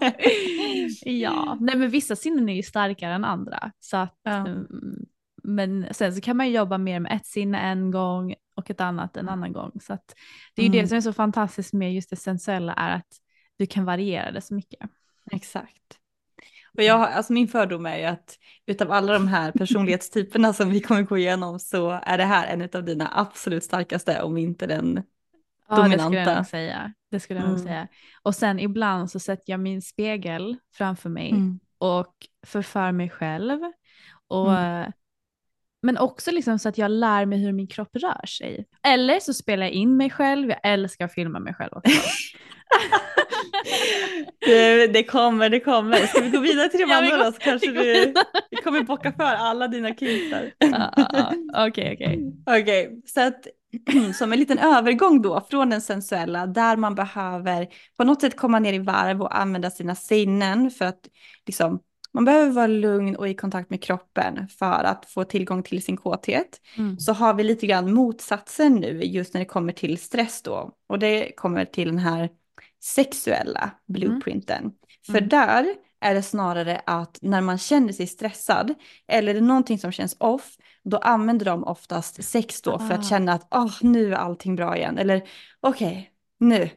ja, 1.01 1.57
nej 1.59 1.77
men 1.77 1.89
vissa 1.89 2.15
sinnen 2.15 2.49
är 2.49 2.55
ju 2.55 2.63
starkare 2.63 3.13
än 3.13 3.25
andra. 3.25 3.71
Så 3.79 3.97
att, 3.97 4.19
ja. 4.23 4.45
um, 4.47 4.67
men 5.55 5.93
sen 5.93 6.15
så 6.15 6.21
kan 6.21 6.37
man 6.37 6.51
jobba 6.51 6.77
mer 6.77 6.99
med 6.99 7.11
ett 7.11 7.25
sinne 7.25 7.59
en 7.59 7.91
gång 7.91 8.35
och 8.55 8.69
ett 8.69 8.81
annat 8.81 9.17
en 9.17 9.29
annan 9.29 9.53
gång. 9.53 9.71
Så 9.81 9.93
att 9.93 10.15
det 10.55 10.61
är 10.61 10.63
ju 10.63 10.69
mm. 10.69 10.81
det 10.81 10.87
som 10.87 10.97
är 10.97 11.01
så 11.01 11.13
fantastiskt 11.13 11.73
med 11.73 11.93
just 11.93 12.09
det 12.09 12.15
sensuella 12.15 12.73
är 12.73 12.95
att 12.95 13.07
du 13.57 13.65
kan 13.65 13.85
variera 13.85 14.31
det 14.31 14.41
så 14.41 14.53
mycket. 14.53 14.89
Exakt. 15.31 15.99
Och 16.77 16.83
jag, 16.83 17.01
alltså 17.01 17.33
min 17.33 17.47
fördom 17.47 17.85
är 17.85 17.97
ju 17.97 18.03
att 18.03 18.37
utav 18.65 18.91
alla 18.91 19.13
de 19.13 19.27
här 19.27 19.51
personlighetstyperna 19.51 20.53
som 20.53 20.69
vi 20.69 20.81
kommer 20.81 21.01
gå 21.01 21.17
igenom 21.17 21.59
så 21.59 21.99
är 22.03 22.17
det 22.17 22.23
här 22.23 22.47
en 22.47 22.69
av 22.73 22.83
dina 22.83 23.11
absolut 23.15 23.63
starkaste 23.63 24.21
om 24.21 24.37
inte 24.37 24.67
den 24.67 25.03
ja, 25.69 25.75
dominanta. 25.75 26.09
Det 26.09 26.15
skulle 26.15 26.19
jag 26.25 26.35
nog 26.35 26.45
säga. 26.45 26.93
Det 27.11 27.19
skulle 27.19 27.39
jag 27.39 27.49
mm. 27.49 27.63
säga. 27.63 27.87
Och 28.21 28.35
sen 28.35 28.59
ibland 28.59 29.11
så 29.11 29.19
sätter 29.19 29.51
jag 29.51 29.59
min 29.59 29.81
spegel 29.81 30.57
framför 30.73 31.09
mig 31.09 31.29
mm. 31.29 31.59
och 31.77 32.15
förför 32.45 32.91
mig 32.91 33.09
själv. 33.09 33.59
Och 34.27 34.57
mm. 34.57 34.91
Men 35.81 35.97
också 35.97 36.31
liksom 36.31 36.59
så 36.59 36.69
att 36.69 36.77
jag 36.77 36.91
lär 36.91 37.25
mig 37.25 37.39
hur 37.39 37.53
min 37.53 37.67
kropp 37.67 37.95
rör 37.95 38.25
sig. 38.25 38.65
Eller 38.83 39.19
så 39.19 39.33
spelar 39.33 39.65
jag 39.65 39.73
in 39.73 39.97
mig 39.97 40.09
själv, 40.09 40.49
jag 40.49 40.59
älskar 40.63 41.05
att 41.05 41.13
filma 41.13 41.39
mig 41.39 41.53
själv 41.53 41.71
också. 41.73 41.91
det, 44.45 44.87
det, 44.87 45.03
kommer, 45.03 45.49
det 45.49 45.59
kommer. 45.59 45.97
Ska 45.97 46.21
vi 46.21 46.29
gå 46.29 46.39
vidare 46.39 46.69
till 46.69 46.79
de 46.79 46.91
andra 46.91 47.17
då 47.17 47.31
så 47.31 47.39
kanske 47.39 47.71
du 47.71 48.13
vi 48.49 48.57
kommer 48.57 48.81
bocka 48.81 49.11
för 49.11 49.23
alla 49.23 49.67
dina 49.67 49.95
killar. 49.95 50.51
Okej, 51.67 51.93
okej. 51.93 52.33
Okej, 52.45 53.01
så 53.05 53.21
att 53.21 53.47
som 54.15 54.33
en 54.33 54.39
liten 54.39 54.57
övergång 54.57 55.21
då 55.21 55.47
från 55.49 55.69
den 55.69 55.81
sensuella 55.81 56.47
där 56.47 56.77
man 56.77 56.95
behöver 56.95 57.67
på 57.97 58.03
något 58.03 58.21
sätt 58.21 58.35
komma 58.35 58.59
ner 58.59 58.73
i 58.73 58.79
varv 58.79 59.21
och 59.21 59.37
använda 59.37 59.69
sina 59.69 59.95
sinnen 59.95 60.71
för 60.71 60.85
att 60.85 60.99
liksom 61.45 61.79
man 62.13 62.25
behöver 62.25 62.51
vara 62.51 62.67
lugn 62.67 63.15
och 63.15 63.29
i 63.29 63.33
kontakt 63.33 63.69
med 63.69 63.83
kroppen 63.83 64.47
för 64.47 64.83
att 64.83 65.05
få 65.05 65.23
tillgång 65.23 65.63
till 65.63 65.83
sin 65.83 65.97
kåthet. 65.97 66.61
Mm. 66.77 66.99
Så 66.99 67.13
har 67.13 67.33
vi 67.33 67.43
lite 67.43 67.67
grann 67.67 67.93
motsatsen 67.93 68.75
nu 68.75 69.01
just 69.03 69.33
när 69.33 69.41
det 69.41 69.45
kommer 69.45 69.73
till 69.73 69.97
stress 69.97 70.41
då. 70.41 70.71
Och 70.87 70.99
det 70.99 71.31
kommer 71.35 71.65
till 71.65 71.87
den 71.87 71.97
här 71.97 72.29
sexuella 72.83 73.71
blueprinten. 73.87 74.71
För 75.05 75.17
Mm. 75.17 75.29
där 75.29 75.65
är 76.01 76.13
det 76.13 76.21
snarare 76.23 76.81
att 76.85 77.19
när 77.21 77.41
man 77.41 77.57
känner 77.57 77.93
sig 77.93 78.07
stressad 78.07 78.73
eller 79.07 79.33
det 79.33 79.39
är 79.39 79.41
någonting 79.41 79.79
som 79.79 79.91
känns 79.91 80.15
off, 80.19 80.57
då 80.83 80.97
använder 80.97 81.45
de 81.45 81.63
oftast 81.63 82.23
sex 82.23 82.61
då 82.61 82.79
för 82.79 82.91
Ah. 82.93 82.97
att 82.97 83.05
känna 83.05 83.33
att 83.33 83.47
oh, 83.55 83.73
nu 83.81 84.13
är 84.13 84.17
allting 84.17 84.55
bra 84.55 84.77
igen. 84.77 84.97
Eller 84.97 85.23
okej, 85.59 86.11
nu, 86.39 86.69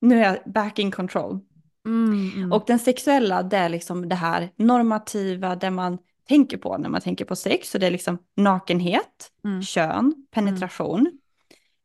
nu 0.00 0.24
är 0.24 0.28
jag 0.44 0.52
back 0.52 0.78
in 0.78 0.90
control. 0.90 1.40
Mm, 1.86 2.30
mm. 2.36 2.52
Och 2.52 2.64
den 2.66 2.78
sexuella, 2.78 3.42
det 3.42 3.56
är 3.56 3.68
liksom 3.68 4.08
det 4.08 4.14
här 4.14 4.50
normativa, 4.56 5.56
det 5.56 5.70
man 5.70 5.98
tänker 6.28 6.56
på 6.56 6.78
när 6.78 6.88
man 6.88 7.00
tänker 7.00 7.24
på 7.24 7.36
sex. 7.36 7.70
Så 7.70 7.78
det 7.78 7.86
är 7.86 7.90
liksom 7.90 8.18
nakenhet, 8.36 9.30
Mm. 9.44 9.62
kön, 9.62 10.14
penetration. 10.30 11.18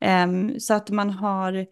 Ehm, 0.02 0.60
så 0.60 0.74
att 0.74 0.90
man 0.90 1.10
har, 1.10 1.66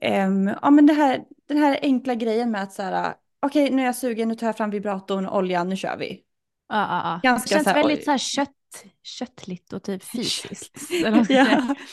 ehm, 0.00 0.50
ja 0.62 0.70
men 0.70 0.86
det 0.86 0.92
här, 0.92 1.24
den 1.48 1.58
här 1.58 1.78
enkla 1.82 2.14
grejen 2.14 2.50
med 2.50 2.62
att 2.62 2.72
så 2.72 2.82
här, 2.82 3.14
okej 3.40 3.70
nu 3.70 3.82
är 3.82 3.86
jag 3.86 3.96
sugen, 3.96 4.28
nu 4.28 4.34
tar 4.34 4.46
jag 4.46 4.56
fram 4.56 4.70
vibratorn, 4.70 5.28
oljan, 5.28 5.68
nu 5.68 5.76
kör 5.76 5.96
vi. 5.96 6.22
Ja, 6.68 6.76
ja, 6.76 7.20
ja. 7.22 7.30
Ganska 7.30 7.48
det 7.48 7.54
känns 7.54 7.64
så 7.64 7.70
här, 7.70 7.82
väldigt 7.82 8.04
så 8.04 8.10
här 8.10 8.18
kött, 8.18 8.50
köttligt 9.02 9.72
och 9.72 9.82
typ 9.82 10.04
fysiskt. 10.04 10.90
Ja, 10.90 11.24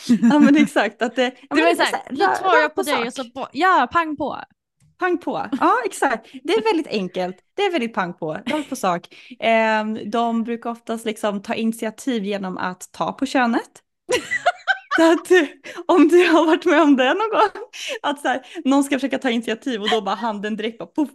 ja 0.07 0.39
men 0.39 0.57
exakt. 0.57 1.01
Att 1.01 1.15
det, 1.15 1.29
Det 1.29 1.61
var 1.61 1.75
så 1.75 1.83
här, 1.83 2.01
nu 2.11 2.17
tar 2.17 2.57
jag 2.61 2.75
på 2.75 2.81
dig 2.81 3.07
och 3.07 3.13
så 3.13 3.29
på, 3.29 3.47
ja, 3.53 3.87
pang 3.91 4.15
på. 4.17 4.39
Pang 5.03 5.17
på. 5.17 5.47
Ja, 5.59 5.75
exakt. 5.85 6.29
Det 6.43 6.53
är 6.53 6.63
väldigt 6.63 6.87
enkelt. 6.87 7.37
Det 7.55 7.61
är 7.61 7.71
väldigt 7.71 7.93
pang 7.93 8.13
på. 8.13 8.33
Rakt 8.45 8.69
på 8.69 8.75
sak. 8.75 9.07
Ehm, 9.39 10.09
de 10.09 10.43
brukar 10.43 10.69
oftast 10.69 11.05
liksom 11.05 11.41
ta 11.41 11.53
initiativ 11.53 12.23
genom 12.25 12.57
att 12.57 12.91
ta 12.91 13.13
på 13.13 13.25
könet. 13.25 13.71
Så 14.95 15.11
att 15.11 15.27
om 15.85 16.07
du 16.07 16.27
har 16.27 16.45
varit 16.45 16.65
med 16.65 16.81
om 16.81 16.95
det 16.95 17.13
någon 17.13 17.29
gång, 17.29 17.63
att 18.01 18.21
så 18.21 18.27
här, 18.27 18.41
någon 18.65 18.83
ska 18.83 18.95
försöka 18.95 19.17
ta 19.17 19.29
initiativ 19.29 19.81
och 19.81 19.89
då 19.89 20.01
bara 20.01 20.15
handen 20.15 20.55
direkt 20.55 20.77
bara 20.77 20.85
poff. 20.85 21.09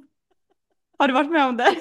Har 0.99 1.09
du 1.09 1.15
varit 1.15 1.31
med 1.31 1.47
om 1.47 1.57
det? 1.57 1.75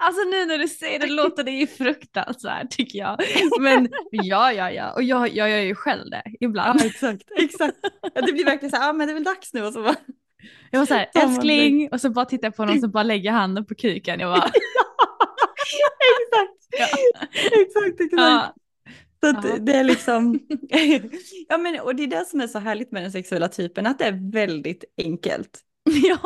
Alltså 0.00 0.22
nu 0.22 0.44
när 0.46 0.58
du 0.58 0.68
säger 0.68 0.98
det 0.98 1.06
låter 1.06 1.44
det 1.44 1.50
ju 1.50 1.66
fruktansvärt 1.66 2.70
tycker 2.70 2.98
jag. 2.98 3.18
Men 3.60 3.88
ja, 4.10 4.52
ja, 4.52 4.70
ja. 4.70 4.92
Och 4.92 5.02
jag, 5.02 5.28
jag 5.28 5.50
gör 5.50 5.58
ju 5.58 5.74
själv 5.74 6.10
det 6.10 6.22
ibland. 6.40 6.80
Ja, 6.80 6.86
exakt. 6.86 7.22
exakt. 7.36 7.76
Ja, 8.14 8.20
det 8.22 8.32
blir 8.32 8.44
verkligen 8.44 8.70
så 8.70 8.76
här, 8.76 8.86
ja 8.86 8.92
men 8.92 9.06
det 9.06 9.12
är 9.12 9.14
väl 9.14 9.24
dags 9.24 9.52
nu 9.52 9.66
och 9.66 9.72
så 9.72 9.82
bara. 9.82 9.96
Jag 10.70 10.78
var 10.78 10.86
så 10.86 10.94
här, 10.94 11.10
älskling, 11.14 11.88
och 11.92 12.00
så 12.00 12.10
bara 12.10 12.24
tittar 12.24 12.46
jag 12.46 12.56
på 12.56 12.64
någon 12.64 12.80
som 12.80 12.90
bara 12.90 13.02
lägger 13.02 13.30
handen 13.30 13.66
på 13.66 13.74
kuken. 13.74 14.20
Jag 14.20 14.30
bara, 14.30 14.46
exakt. 14.46 14.56
Ja. 16.78 16.86
exakt, 17.62 18.00
exakt. 18.00 18.12
ja. 18.12 18.54
Så 19.20 19.28
att 19.30 19.44
Ja. 19.44 19.56
det 19.60 19.72
är 19.72 19.84
liksom, 19.84 20.38
ja 21.48 21.58
men 21.58 21.80
och 21.80 21.94
det 21.96 22.02
är 22.02 22.06
det 22.06 22.24
som 22.26 22.40
är 22.40 22.46
så 22.46 22.58
härligt 22.58 22.92
med 22.92 23.02
den 23.02 23.12
sexuella 23.12 23.48
typen, 23.48 23.86
att 23.86 23.98
det 23.98 24.04
är 24.04 24.32
väldigt 24.32 24.84
enkelt. 24.98 25.60
ja. 26.02 26.18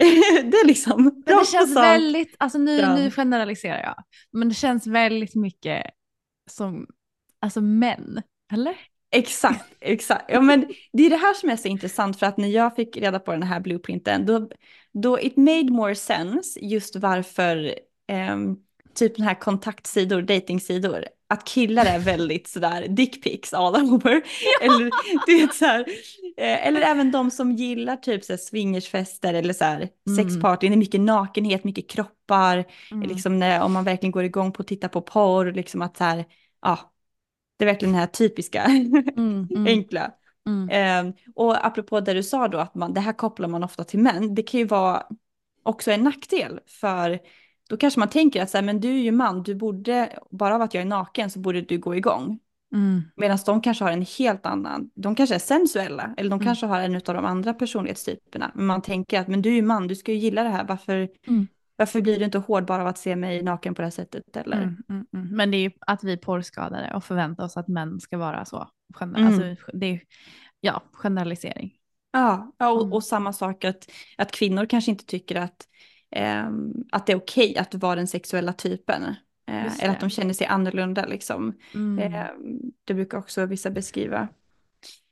det 0.50 0.56
är 0.56 0.66
liksom, 0.66 1.22
Men 1.26 1.38
det 1.38 1.46
känns 1.46 1.76
väldigt, 1.76 2.36
alltså 2.38 2.58
nu, 2.58 2.78
Ja. 2.78 2.94
nu 2.96 3.10
generaliserar 3.10 3.82
jag, 3.82 4.04
men 4.32 4.48
det 4.48 4.54
känns 4.54 4.86
väldigt 4.86 5.34
mycket 5.34 5.86
som, 6.50 6.86
alltså 7.40 7.60
män, 7.60 8.22
eller? 8.52 8.76
Exakt, 9.12 9.64
exakt. 9.80 10.24
Ja 10.28 10.40
men 10.40 10.66
det 10.92 11.06
är 11.06 11.10
det 11.10 11.16
här 11.16 11.34
som 11.34 11.50
är 11.50 11.56
så 11.56 11.68
intressant 11.68 12.18
för 12.18 12.26
att 12.26 12.36
när 12.36 12.48
jag 12.48 12.76
fick 12.76 12.96
reda 12.96 13.18
på 13.18 13.32
den 13.32 13.42
här 13.42 13.60
blueprinten, 13.60 14.26
då, 14.26 14.48
då 14.92 15.20
it 15.20 15.36
made 15.36 15.72
more 15.72 15.94
sense 15.94 16.60
just 16.60 16.96
varför 16.96 17.74
ehm, 18.06 18.56
typ 18.94 19.16
den 19.16 19.26
här 19.26 19.34
kontaktsidor, 19.40 20.22
datingsidor, 20.22 21.04
att 21.28 21.44
killar 21.44 21.84
är 21.86 21.98
väldigt 21.98 22.48
sådär 22.48 22.86
dickpics 22.88 23.54
all 23.54 23.74
over. 23.76 24.22
Eller, 24.62 24.90
du 25.26 25.40
vet, 25.40 25.54
så 25.54 25.64
här, 25.64 25.80
eh, 26.36 26.66
eller 26.66 26.80
även 26.80 27.10
de 27.10 27.30
som 27.30 27.52
gillar 27.52 27.96
typ 27.96 28.24
så 28.24 28.32
här, 28.32 28.38
swingersfester 28.38 29.34
eller 29.34 29.54
så 29.54 29.64
här, 29.64 29.88
Mm. 30.08 30.16
sexparty, 30.16 30.68
det 30.68 30.74
är 30.74 30.76
mycket 30.76 31.00
nakenhet, 31.00 31.64
mycket 31.64 31.90
kroppar, 31.90 32.64
Mm. 32.92 33.08
liksom 33.08 33.38
när, 33.38 33.62
om 33.62 33.72
man 33.72 33.84
verkligen 33.84 34.10
går 34.12 34.24
igång 34.24 34.52
på 34.52 34.62
att 34.62 34.68
titta 34.68 34.88
på 34.88 35.02
porr, 35.02 35.52
liksom 35.52 35.82
att 35.82 35.96
så 35.96 36.04
här, 36.04 36.24
ja, 36.62 36.92
det 37.56 37.64
är 37.64 37.66
verkligen 37.66 37.92
den 37.92 38.00
här 38.00 38.06
typiska 38.08 38.62
Mm, 39.16 39.48
enkla. 39.66 40.10
Eh, 40.70 41.04
och 41.34 41.66
apropå 41.66 42.00
det 42.00 42.14
du 42.14 42.22
sa 42.22 42.48
då, 42.48 42.58
att 42.58 42.74
man, 42.74 42.94
det 42.94 43.00
här 43.00 43.12
kopplar 43.12 43.48
man 43.48 43.64
ofta 43.64 43.84
till 43.84 43.98
män, 44.00 44.34
det 44.34 44.42
kan 44.42 44.60
ju 44.60 44.66
vara 44.66 45.06
också 45.62 45.90
en 45.90 46.02
nackdel, 46.04 46.60
för 46.66 47.18
då 47.70 47.76
kanske 47.76 48.00
man 48.00 48.08
tänker 48.08 48.42
att 48.42 48.50
så 48.50 48.56
här, 48.56 48.62
men 48.64 48.80
du 48.80 48.88
är 48.88 49.02
ju 49.02 49.12
man, 49.12 49.42
du 49.42 49.54
borde, 49.54 50.18
bara 50.30 50.54
av 50.54 50.62
att 50.62 50.74
jag 50.74 50.80
är 50.82 50.86
naken 50.86 51.30
så 51.30 51.38
borde 51.38 51.60
du 51.60 51.78
gå 51.78 51.94
igång. 51.94 52.38
Mm. 52.74 53.02
Medan 53.16 53.38
de 53.46 53.60
kanske 53.60 53.84
har 53.84 53.92
en 53.92 54.06
helt 54.18 54.46
annan, 54.46 54.90
de 54.94 55.14
kanske 55.14 55.34
är 55.34 55.38
sensuella, 55.38 56.14
eller 56.16 56.30
de 56.30 56.34
Mm. 56.34 56.46
kanske 56.46 56.66
har 56.66 56.80
en 56.80 56.94
av 56.96 57.00
de 57.02 57.24
andra 57.24 57.54
personlighetstyperna. 57.54 58.50
Men 58.54 58.66
man 58.66 58.82
tänker 58.82 59.20
att, 59.20 59.28
men 59.28 59.42
du 59.42 59.50
är 59.50 59.54
ju 59.54 59.62
man, 59.62 59.86
du 59.86 59.94
ska 59.96 60.12
ju 60.12 60.18
gilla 60.18 60.42
det 60.42 60.48
här, 60.48 60.64
varför, 60.64 61.08
Mm. 61.26 61.46
varför 61.76 62.00
blir 62.00 62.18
du 62.18 62.24
inte 62.24 62.38
hård 62.38 62.64
bara 62.66 62.82
av 62.82 62.86
att 62.88 62.98
se 62.98 63.16
mig 63.16 63.42
naken 63.42 63.74
på 63.74 63.82
det 63.82 63.86
här 63.86 63.90
sättet? 63.90 64.36
Eller? 64.36 64.56
Mm, 64.56 64.76
mm, 64.88 65.06
mm. 65.14 65.36
Men 65.36 65.50
det 65.50 65.56
är 65.56 65.60
ju 65.62 65.70
att 65.80 66.04
vi 66.04 66.16
porrskadade 66.16 66.92
och 66.94 67.04
förväntar 67.04 67.44
oss 67.44 67.56
att 67.56 67.68
män 67.68 68.00
ska 68.00 68.18
vara 68.18 68.44
så. 68.44 68.68
Gener- 68.94 69.18
Mm. 69.18 69.26
Alltså, 69.26 69.70
det 69.72 69.86
är 69.86 70.00
ja, 70.60 70.82
generalisering. 70.92 71.72
Ja, 72.12 72.52
och, 72.58 72.94
och 72.94 73.04
samma 73.04 73.32
sak 73.32 73.64
att, 73.64 73.90
att 74.18 74.32
kvinnor 74.32 74.66
kanske 74.66 74.90
inte 74.90 75.04
tycker 75.06 75.36
att, 75.36 75.66
att 76.92 77.06
det 77.06 77.12
är 77.12 77.16
okej 77.16 77.56
att 77.58 77.74
vara 77.74 77.94
den 77.96 78.06
sexuella 78.06 78.52
typen. 78.52 79.02
Eh, 79.50 79.64
Just 79.64 79.82
eller 79.82 79.92
att 79.94 80.00
de 80.00 80.10
känner 80.10 80.34
sig 80.34 80.46
annorlunda 80.46 81.06
liksom. 81.06 81.54
Mm. 81.74 82.14
Ehm, 82.14 82.60
det 82.84 82.94
brukar 82.94 83.18
också 83.18 83.46
vissa 83.46 83.70
beskriva. 83.70 84.28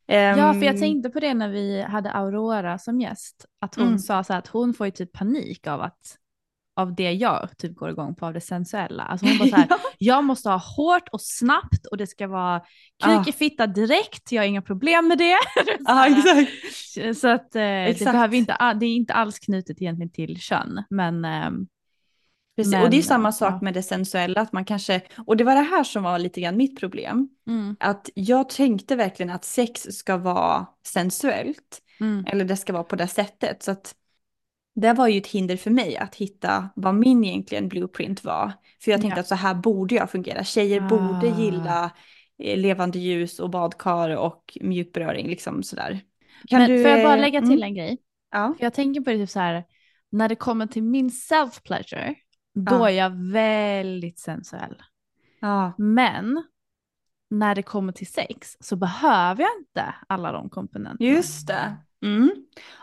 Ja, 0.07 0.35
för 0.53 0.63
jag 0.63 0.75
Ehm, 0.75 0.81
tänkte 0.81 1.11
på 1.11 1.21
det 1.21 1.35
när 1.35 1.49
vi 1.49 1.83
hade 1.83 2.11
Aurora 2.13 2.79
som 2.79 3.01
gäst. 3.01 3.47
Att 3.61 3.75
hon 3.75 3.87
Mm. 3.87 3.99
sa 3.99 4.25
så 4.25 4.33
här 4.33 4.39
att 4.39 4.47
hon 4.49 4.75
får 4.75 4.87
ju 4.87 4.91
typ 4.91 5.13
panik 5.13 5.67
av 5.67 5.81
att 5.81 6.17
av 6.79 6.95
det 6.95 7.13
jag 7.13 7.49
typ 7.59 7.77
går 7.77 7.91
igång 7.91 8.15
på, 8.15 8.27
av 8.27 8.33
det 8.33 8.41
sensuella. 8.41 9.03
Alltså 9.03 9.27
hon 9.27 9.39
bara 9.39 9.49
så 9.49 9.57
här, 9.57 9.67
Ja. 9.71 9.79
jag 9.99 10.25
måste 10.25 10.49
ha 10.49 10.57
hårt 10.57 11.09
och 11.13 11.21
snabbt 11.21 11.87
och 11.87 11.97
det 11.97 12.07
ska 12.07 12.27
vara 12.27 12.63
Ah. 13.03 13.19
kuk 13.25 13.29
i 13.35 13.39
fitta 13.39 13.67
direkt, 13.67 14.33
jag 14.33 14.43
har 14.43 14.47
inga 14.47 14.63
problem 14.63 15.09
med 15.09 15.19
det. 15.19 15.37
Ja, 15.81 16.07
exakt. 16.07 16.51
Så 17.21 17.29
att 17.29 17.55
eh, 17.55 17.61
det, 17.61 17.85
Exakt. 17.87 18.13
behöver 18.13 18.37
inte, 18.37 18.55
all- 18.55 18.79
det 18.79 18.87
är 18.87 18.97
inte 18.97 19.13
alls 19.15 19.39
knutet 19.39 19.83
egentligen 19.83 20.11
till 20.13 20.41
kön. 20.41 20.83
Men 20.91 21.25
ehm, 21.25 21.67
Precis. 22.57 22.73
Men, 22.73 22.83
och 22.83 22.91
det 22.91 22.99
är 22.99 23.03
samma 23.03 23.33
sak 23.33 23.53
ja. 23.55 23.59
med 23.63 23.75
det 23.75 23.83
sensuella, 23.83 24.41
att 24.41 24.53
man 24.53 24.65
kanske, 24.65 25.01
och 25.27 25.37
det 25.37 25.45
var 25.45 25.55
det 25.55 25.61
här 25.61 25.85
som 25.85 26.03
var 26.03 26.19
lite 26.19 26.41
grann 26.41 26.57
mitt 26.57 26.81
problem, 26.81 27.29
mm, 27.49 27.77
att 27.81 28.11
jag 28.15 28.49
tänkte 28.49 28.97
verkligen 28.97 29.31
att 29.33 29.45
sex 29.45 29.83
ska 29.91 30.17
vara 30.17 30.67
sensuellt, 30.87 31.79
mm, 32.01 32.25
eller 32.27 32.45
det 32.45 32.57
ska 32.57 32.73
vara 32.73 32.85
på 32.85 32.97
det 32.97 33.07
sättet, 33.09 33.63
så 33.63 33.71
att 33.71 33.95
det 34.81 34.93
var 34.93 35.09
ju 35.09 35.19
ett 35.19 35.27
hinder 35.27 35.57
för 35.57 35.71
mig 35.71 35.97
att 35.97 36.15
hitta 36.15 36.69
vad 36.77 36.95
min 36.95 37.25
egentligen 37.25 37.69
blueprint 37.69 38.25
var. 38.25 38.53
För 38.83 38.91
jag 38.91 39.01
tänkte 39.01 39.19
Ja. 39.19 39.21
att 39.21 39.27
så 39.27 39.35
här 39.35 39.55
borde 39.55 39.95
jag 39.95 40.11
fungera, 40.11 40.45
tjejer 40.45 40.81
Ah. 40.81 40.89
borde 40.89 41.27
gilla 41.43 41.91
eh, 42.43 42.59
levande 42.59 42.99
ljus 42.99 43.41
och 43.41 43.51
badkar 43.51 44.17
och 44.17 44.59
mjukberöring, 44.61 45.29
liksom 45.29 45.63
sådär. 45.63 46.01
Kan 46.49 46.61
men 46.61 46.71
du, 46.71 46.83
får 46.83 46.91
jag 46.91 47.03
bara 47.03 47.15
eh, 47.15 47.21
lägga 47.21 47.39
mm, 47.39 47.51
till 47.51 47.63
en 47.63 47.75
grej? 47.75 47.99
Ja. 48.33 48.55
Jag 48.59 48.75
tänker 48.75 49.01
på 49.01 49.11
det 49.11 49.17
typ 49.19 49.31
så 49.31 49.41
här, 49.41 49.65
när 50.11 50.29
det 50.29 50.35
kommer 50.37 50.67
till 50.67 50.83
min 50.83 51.09
self-pleasure, 51.11 52.15
då 52.55 52.75
Ja. 52.75 52.91
är 52.91 52.95
jag 52.95 53.11
väldigt 53.33 54.19
sensuell. 54.19 54.83
ja. 55.41 55.73
Men 55.79 56.45
när 57.31 57.55
det 57.55 57.63
kommer 57.63 57.93
till 57.93 58.07
sex 58.13 58.57
så 58.61 58.77
behöver 58.77 59.43
jag 59.43 59.51
inte 59.61 59.95
alla 60.09 60.33
de 60.33 60.51
komponenterna. 60.51 61.11
Just 61.11 61.47
det. 61.47 61.77
Mm. 62.03 62.31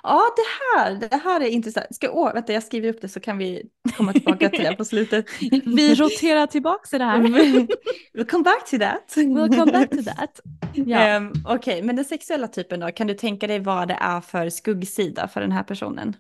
Ja, 0.04 0.22
det 0.36 0.80
här, 0.80 0.96
det 1.10 1.16
här 1.16 1.42
är 1.42 1.48
intressant. 1.48 1.96
Ska, 1.96 2.12
åh, 2.12 2.34
vänta, 2.34 2.54
jag 2.54 2.64
skriver 2.64 2.90
upp 2.90 3.02
det 3.02 3.10
så 3.10 3.20
kan 3.20 3.38
vi 3.38 3.70
komma 3.98 4.14
tillbaka 4.14 4.50
till 4.50 4.64
det 4.64 4.76
på 4.76 4.86
slutet. 4.86 5.26
Vi 5.66 5.96
roterar 5.96 6.48
tillbaka 6.48 6.96
i 6.96 7.00
det 7.00 7.06
här. 7.06 7.22
We'll 8.14 8.26
come 8.26 8.44
back 8.44 8.70
to 8.70 8.78
that. 8.78 9.14
We'll 9.16 9.56
come 9.58 9.72
back 9.72 9.90
to 9.90 10.04
that. 10.04 10.40
Ja. 10.74 11.00
Ehm, 11.00 11.34
Okej, 11.46 11.82
men 11.82 11.96
den 11.96 12.06
sexuella 12.06 12.48
typen 12.48 12.80
då, 12.80 12.92
kan 12.92 13.08
du 13.08 13.14
tänka 13.14 13.48
dig 13.48 13.60
vad 13.60 13.88
det 13.88 13.98
är 14.02 14.22
för 14.22 14.50
skuggsida 14.50 15.28
för 15.28 15.42
den 15.42 15.52
här 15.52 15.64
personen? 15.64 16.16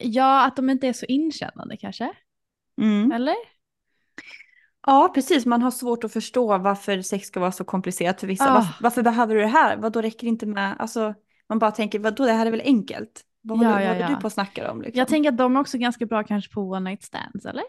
ja, 0.00 0.46
att 0.46 0.56
de 0.56 0.70
inte 0.70 0.88
är 0.88 0.92
så 0.92 1.06
inkännande 1.06 1.76
kanske? 1.76 2.10
Mm. 2.80 3.12
Eller? 3.12 3.36
Ja, 4.90 5.10
precis. 5.14 5.46
Man 5.46 5.62
har 5.62 5.70
svårt 5.70 6.04
att 6.04 6.12
förstå 6.12 6.58
varför 6.58 7.02
sex 7.02 7.26
ska 7.26 7.40
vara 7.40 7.52
så 7.52 7.64
komplicerat 7.64 8.20
för 8.20 8.26
vissa. 8.26 8.50
Ah. 8.50 8.54
Varför, 8.54 8.82
varför 8.82 9.02
behöver 9.02 9.34
du 9.34 9.40
det 9.40 9.46
här? 9.46 9.76
Vad 9.76 9.92
då 9.92 10.00
räcker 10.00 10.20
det 10.20 10.28
inte 10.28 10.46
med, 10.46 10.76
alltså, 10.78 11.14
man 11.48 11.58
bara 11.58 11.70
tänker, 11.70 11.98
vad 11.98 12.14
då 12.16 12.26
det 12.26 12.32
här 12.32 12.46
är 12.46 12.50
väl 12.50 12.62
enkelt? 12.64 13.20
Vad 13.42 13.58
Ja, 13.62 13.68
håller, 13.68 13.80
ja, 13.80 13.94
ja. 13.94 14.08
du 14.08 14.16
på 14.16 14.24
och 14.24 14.32
snackar 14.32 14.68
om? 14.70 14.82
Liksom? 14.82 14.98
Jag 14.98 15.08
tänker 15.08 15.30
att 15.30 15.38
de 15.38 15.56
är 15.56 15.60
också 15.60 15.78
ganska 15.78 16.06
bra 16.06 16.24
kanske 16.24 16.54
på 16.54 16.60
one 16.60 16.90
night 16.90 17.02
stands, 17.02 17.46
eller? 17.46 17.64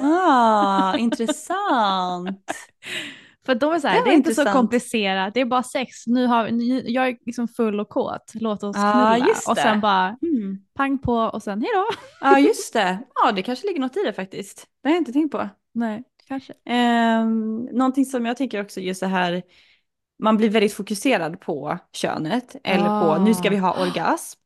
Ah, 0.00 0.96
intressant. 0.96 2.50
För 3.50 3.54
de 3.54 3.72
är 3.72 3.78
så 3.78 3.88
här, 3.88 3.98
Det 3.98 4.04
det, 4.04 4.10
är 4.10 4.14
inte 4.14 4.34
så 4.34 4.40
intressant. 4.40 4.56
komplicerat, 4.56 5.34
det 5.34 5.40
är 5.40 5.44
bara 5.44 5.62
sex, 5.62 6.06
nu 6.06 6.26
har 6.26 6.44
vi, 6.44 6.52
nu- 6.52 6.82
jag 6.86 7.08
är 7.08 7.16
liksom 7.26 7.48
full 7.48 7.80
och 7.80 7.88
kåt, 7.88 8.32
låt 8.34 8.62
oss 8.62 8.76
Ja, 8.76 9.14
knulla. 9.16 9.32
och 9.48 9.56
sen 9.56 9.74
det. 9.76 9.80
bara 9.80 10.16
Mm. 10.22 10.58
pang 10.74 10.98
på 10.98 11.14
och 11.14 11.42
sen 11.42 11.60
hejdå. 11.60 11.84
Ja, 12.20 12.38
just 12.38 12.72
det. 12.72 12.98
Ja, 13.14 13.32
det 13.32 13.42
kanske 13.42 13.66
ligger 13.66 13.80
något 13.80 13.96
i 13.96 14.02
det 14.06 14.12
faktiskt. 14.12 14.66
Det 14.82 14.88
har 14.88 14.94
jag 14.94 15.00
inte 15.00 15.12
tänkt 15.12 15.32
på. 15.32 15.48
Nej, 15.74 16.02
kanske. 16.28 16.52
Um, 17.22 17.64
någonting 17.64 18.04
som 18.04 18.26
jag 18.26 18.36
tänker 18.36 18.60
också 18.62 18.80
just 18.80 19.00
så 19.00 19.06
här, 19.06 19.42
man 20.22 20.36
blir 20.36 20.50
väldigt 20.50 20.74
fokuserad 20.74 21.40
på 21.40 21.78
könet 21.92 22.56
eller 22.64 23.02
på 23.16 23.22
nu 23.24 23.34
ska 23.34 23.50
vi 23.50 23.56
ha 23.56 23.74
Ah. 23.78 23.82
orgasm. 23.82 24.36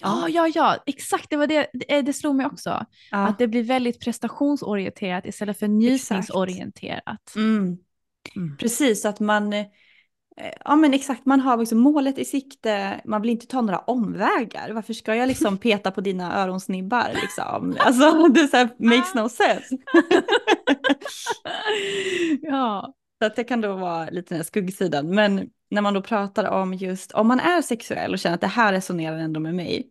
Ja, 0.00 0.28
ja, 0.28 0.48
ja, 0.54 0.76
exakt. 0.86 1.30
Det 1.30 1.36
var 1.36 1.46
det, 1.46 1.70
det, 1.72 2.02
det 2.02 2.12
slog 2.12 2.34
mig 2.34 2.46
också. 2.46 2.84
Ja. 3.10 3.18
Att 3.26 3.38
det 3.38 3.46
blir 3.48 3.62
väldigt 3.62 4.00
prestationsorienterat 4.00 5.26
istället 5.26 5.58
för 5.58 5.68
njutningsorienterat. 5.68 7.32
Mm. 7.36 7.76
Mm. 8.36 8.56
Precis, 8.56 9.04
att 9.04 9.20
man, 9.20 9.52
eh, 9.52 9.66
ja 10.64 10.76
men 10.76 10.94
exakt, 10.94 11.26
man 11.26 11.40
har 11.40 11.56
liksom 11.56 11.78
målet 11.78 12.18
i 12.18 12.24
sikte, 12.24 13.00
man 13.04 13.22
vill 13.22 13.30
inte 13.30 13.46
ta 13.46 13.60
några 13.60 13.78
omvägar. 13.78 14.70
Varför 14.72 14.94
ska 14.94 15.14
jag 15.14 15.28
liksom 15.28 15.58
peta 15.58 15.90
på 15.90 16.00
dina 16.00 16.42
öronsnibbar 16.42 17.10
liksom? 17.22 17.76
Alltså 17.78 18.28
det 18.34 18.48
så 18.48 18.56
här, 18.56 18.68
makes 18.78 19.14
no 19.14 19.28
sense. 19.28 19.76
ja. 22.42 22.94
Så 23.20 23.26
att 23.26 23.36
det 23.36 23.44
kan 23.44 23.60
då 23.60 23.76
vara 23.76 24.10
lite 24.10 24.28
den 24.28 24.38
här 24.38 24.44
skuggsidan. 24.44 25.14
Men 25.14 25.50
när 25.70 25.82
man 25.82 25.94
då 25.94 26.02
pratar 26.02 26.44
om 26.44 26.74
just, 26.74 27.12
om 27.12 27.28
man 27.28 27.40
är 27.40 27.62
sexuell 27.62 28.12
och 28.12 28.18
känner 28.18 28.34
att 28.34 28.40
det 28.40 28.46
här 28.46 28.72
resonerar 28.72 29.16
ändå 29.16 29.40
med 29.40 29.54
mig, 29.54 29.90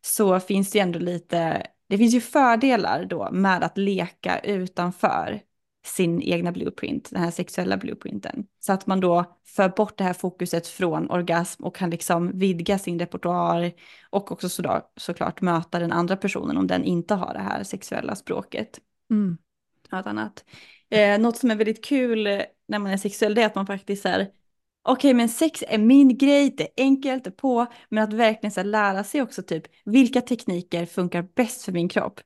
så 0.00 0.40
finns 0.40 0.70
det 0.70 0.78
ju 0.78 0.82
ändå 0.82 0.98
lite, 0.98 1.66
det 1.88 1.98
finns 1.98 2.14
ju 2.14 2.20
fördelar 2.20 3.04
då 3.04 3.28
med 3.32 3.64
att 3.64 3.78
leka 3.78 4.38
utanför 4.38 5.40
sin 5.86 6.22
egna 6.22 6.52
blueprint, 6.52 7.10
den 7.10 7.22
här 7.22 7.30
sexuella 7.30 7.76
blueprinten. 7.76 8.46
Så 8.60 8.72
att 8.72 8.86
man 8.86 9.00
då 9.00 9.36
för 9.46 9.68
bort 9.68 9.98
det 9.98 10.04
här 10.04 10.12
fokuset 10.12 10.66
från 10.66 11.10
orgasm 11.10 11.64
och 11.64 11.74
kan 11.76 11.90
liksom 11.90 12.38
vidga 12.38 12.78
sin 12.78 12.98
repertoar 12.98 13.72
och 14.10 14.32
också 14.32 14.48
sådär, 14.48 14.82
såklart 14.96 15.40
möta 15.40 15.78
den 15.78 15.92
andra 15.92 16.16
personen 16.16 16.56
om 16.56 16.66
den 16.66 16.84
inte 16.84 17.14
har 17.14 17.32
det 17.32 17.40
här 17.40 17.62
sexuella 17.62 18.14
språket 18.14 18.80
Mm. 19.10 19.38
något 19.92 20.06
annat. 20.06 20.44
Eh, 20.90 21.18
något 21.18 21.36
som 21.36 21.50
är 21.50 21.56
väldigt 21.56 21.84
kul 21.84 22.26
eh, 22.26 22.42
när 22.68 22.78
man 22.78 22.92
är 22.92 22.96
sexuell 22.96 23.34
det 23.34 23.42
är 23.42 23.46
att 23.46 23.54
man 23.54 23.66
faktiskt 23.66 24.06
är 24.06 24.28
okej 24.82 25.14
men 25.14 25.28
sex 25.28 25.64
är 25.68 25.78
min 25.78 26.18
grej, 26.18 26.54
det 26.56 26.64
är 26.64 26.84
enkelt, 26.84 27.24
det 27.24 27.30
är 27.30 27.32
på, 27.32 27.66
men 27.88 28.04
att 28.04 28.12
verkligen 28.12 28.52
så 28.52 28.62
lära 28.62 29.04
sig 29.04 29.22
också 29.22 29.42
typ 29.42 29.62
vilka 29.84 30.20
tekniker 30.20 30.86
funkar 30.86 31.22
bäst 31.34 31.62
för 31.62 31.72
min 31.72 31.88
kropp. 31.88 32.20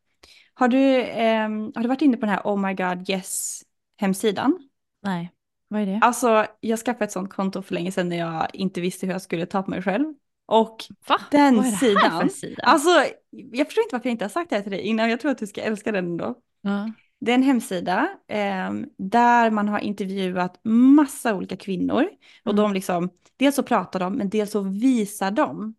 Har 0.61 0.68
du, 0.68 1.02
ehm, 1.02 1.72
har 1.74 1.82
du 1.82 1.88
varit 1.88 2.02
inne 2.02 2.16
på 2.16 2.26
den 2.26 2.34
här 2.34 2.42
Oh 2.44 2.56
My 2.68 2.74
God 2.74 3.11
Yes 3.11 3.62
hemsidan? 3.96 4.68
Nej, 5.02 5.32
vad 5.68 5.80
är 5.82 5.86
det? 5.86 5.98
Alltså 6.02 6.46
jag 6.61 6.78
skaffade 6.78 7.04
ett 7.04 7.12
sånt 7.12 7.30
konto 7.32 7.62
för 7.62 7.74
länge 7.74 7.92
sedan 7.92 8.08
när 8.08 8.18
jag 8.18 8.48
inte 8.54 8.80
visste 8.80 9.06
hur 9.06 9.12
jag 9.12 9.22
skulle 9.22 9.46
ta 9.46 9.62
på 9.62 9.70
mig 9.70 9.82
själv. 9.82 10.14
Och 10.46 10.84
Va? 11.08 11.20
den 11.30 11.56
vad 11.56 11.66
är 11.66 11.70
det 11.70 11.76
här 11.76 11.88
sidan, 11.88 12.20
för 12.20 12.28
sida? 12.28 12.62
alltså 12.62 12.88
jag 13.30 13.66
förstår 13.66 13.82
inte 13.84 13.94
varför 13.94 14.08
jag 14.08 14.14
inte 14.14 14.24
har 14.24 14.30
sagt 14.30 14.50
det 14.50 14.56
här 14.56 14.62
till 14.62 14.72
dig 14.72 14.80
innan, 14.80 15.11
jag 15.11 15.20
tror 15.20 15.30
att 15.30 15.38
du 15.38 15.46
ska 15.46 15.61
älska 15.62 15.92
den 15.92 16.04
ändå. 16.04 16.34
ja. 16.61 16.92
Det 17.20 17.30
är 17.30 17.34
en 17.34 17.42
hemsida 17.42 18.08
eh, 18.28 18.70
där 18.98 19.50
man 19.50 19.68
har 19.68 19.78
intervjuat 19.78 20.61
massa 20.64 21.34
olika 21.34 21.56
kvinnor. 21.56 22.02
Och 22.44 22.52
Mm. 22.52 22.56
de 22.56 22.72
liksom, 22.74 23.11
dels 23.36 23.56
så 23.56 23.62
pratar 23.62 24.00
de, 24.00 24.12
men 24.14 24.28
dels 24.28 24.50
så 24.50 24.61
visar 24.61 25.30
de 25.30 25.74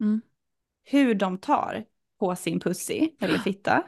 Mm. 0.00 0.20
hur 0.84 1.14
de 1.14 1.38
tar 1.38 1.84
på 2.20 2.36
sin 2.36 2.60
pussy 2.60 3.10
eller 3.20 3.38
fitta. 3.38 3.82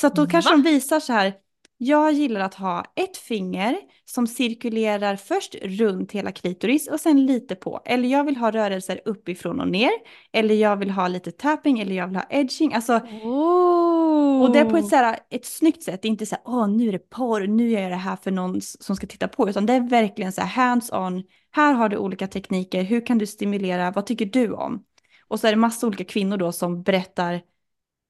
Så 0.00 0.06
att 0.06 0.14
då 0.16 0.26
kanske 0.26 0.50
Va? 0.50 0.56
de 0.56 0.62
visar 0.62 1.00
så 1.00 1.12
här, 1.12 1.34
jag 1.78 2.12
gillar 2.12 2.40
att 2.40 2.54
ha 2.54 2.84
ett 2.96 3.16
finger 3.16 3.76
som 4.04 4.26
cirkulerar 4.26 5.16
först 5.16 5.54
runt 5.62 6.12
hela 6.12 6.32
klitoris 6.32 6.88
och 6.88 7.00
sen 7.00 7.26
lite 7.26 7.54
på. 7.54 7.82
Eller 7.84 8.08
jag 8.08 8.24
vill 8.24 8.36
ha 8.36 8.50
rörelser 8.50 9.00
uppifrån 9.04 9.60
och 9.60 9.68
ner. 9.68 9.90
Eller 10.32 10.54
jag 10.54 10.76
vill 10.76 10.90
ha 10.90 11.08
lite 11.08 11.32
tapping 11.32 11.80
eller 11.80 11.94
jag 11.96 12.06
vill 12.06 12.16
ha 12.16 12.26
edging. 12.30 12.74
Alltså 12.74 13.00
Oh. 13.22 14.42
och 14.42 14.52
det 14.52 14.58
är 14.58 14.64
på 14.64 14.76
ett, 14.76 14.86
så 14.88 14.96
här, 14.96 15.18
ett 15.30 15.46
snyggt 15.46 15.82
sätt, 15.82 16.02
det 16.02 16.08
är 16.08 16.10
inte 16.10 16.26
så 16.26 16.34
här, 16.34 16.42
åh 16.46 16.68
nu 16.68 16.88
är 16.88 16.92
det 16.92 17.10
porr, 17.10 17.46
nu 17.46 17.70
gör 17.70 17.80
jag 17.80 17.90
det 17.90 17.96
här 17.96 18.16
för 18.16 18.30
någon 18.30 18.60
som 18.60 18.96
ska 18.96 19.06
titta 19.06 19.28
på, 19.28 19.48
utan 19.50 19.66
det 19.66 19.72
är 19.72 19.80
verkligen 19.90 20.32
så 20.32 20.40
här 20.40 20.48
hands-on, 20.48 21.24
här 21.50 21.72
har 21.72 21.88
du 21.88 21.96
olika 21.96 22.28
tekniker, 22.28 22.82
hur 22.82 23.06
kan 23.06 23.18
du 23.18 23.26
stimulera, 23.26 23.90
vad 23.90 24.06
tycker 24.06 24.26
du 24.26 24.52
om? 24.52 24.84
Och 25.28 25.40
så 25.40 25.46
är 25.46 25.50
det 25.50 25.56
massa 25.56 25.86
olika 25.86 26.04
kvinnor 26.04 26.36
då 26.36 26.52
som 26.52 26.82
berättar 26.82 27.40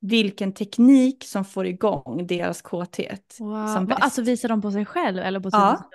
vilken 0.00 0.52
teknik 0.52 1.24
som 1.24 1.44
får 1.44 1.66
igång 1.66 2.26
deras 2.26 2.62
kåthet 2.62 3.36
Wow. 3.40 3.92
alltså 3.92 4.22
visar 4.22 4.48
de 4.48 4.62
på 4.62 4.70
sig 4.72 4.84
själv 4.84 5.18
eller 5.18 5.40
på 5.40 5.48
Ja. 5.52 5.90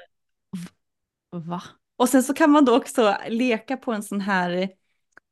Va? 1.32 1.62
Och 1.97 2.10
sen 2.10 2.24
så 2.24 2.34
kan 2.34 2.51
man 2.51 2.66
då 2.66 2.78
också 2.78 3.18
leka 3.28 3.78
på 3.78 3.91
en 3.93 4.04
sån 4.04 4.22
här, 4.22 4.51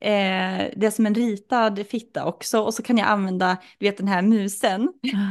eh, 0.00 0.70
det 0.76 0.86
är 0.86 0.90
som 0.90 1.06
en 1.06 1.14
ritad 1.14 1.86
fitta 1.86 2.24
också, 2.26 2.60
och 2.60 2.74
så 2.74 2.82
kan 2.82 2.98
jag 2.98 3.08
använda, 3.08 3.56
du 3.78 3.86
vet 3.86 3.96
den 3.96 4.08
här 4.08 4.22
musen, 4.22 4.88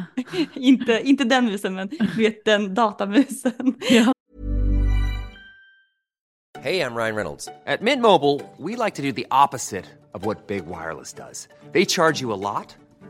inte, 0.56 1.02
inte 1.04 1.24
den 1.24 1.46
musen, 1.46 1.76
men 1.76 1.88
du 1.88 2.08
vet 2.18 2.46
den 2.46 2.74
datamusen. 2.74 3.76
ja. 3.89 4.14
Hey, 6.64 6.80
I'm 6.82 6.96
Ryan 6.96 7.16
Reynolds. 7.16 7.48
At 7.66 7.82
Mint 7.82 8.02
Mobile, 8.04 8.39
we 8.60 8.76
like 8.86 8.96
to 8.96 9.02
do 9.02 9.12
the 9.12 9.26
opposite 9.32 9.86
of 10.14 10.26
what 10.26 10.48
Big 10.48 10.64
Wireless 10.68 11.14
does. 11.14 11.48
They 11.74 11.86
charge 11.86 12.22
you 12.22 12.32
a 12.34 12.38
lot, 12.38 12.76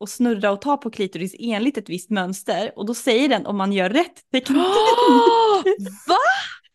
och 0.00 0.08
snurra 0.08 0.50
och 0.50 0.60
ta 0.60 0.76
på 0.76 0.90
klitoris 0.90 1.34
enligt 1.38 1.78
ett 1.78 1.88
visst 1.88 2.10
mönster. 2.10 2.72
Och 2.76 2.86
då 2.86 2.94
säger 2.94 3.28
den 3.28 3.46
om 3.46 3.56
man 3.56 3.72
gör 3.72 3.90
rätt 3.90 4.30
teknik. 4.32 4.58
Va? 6.08 6.16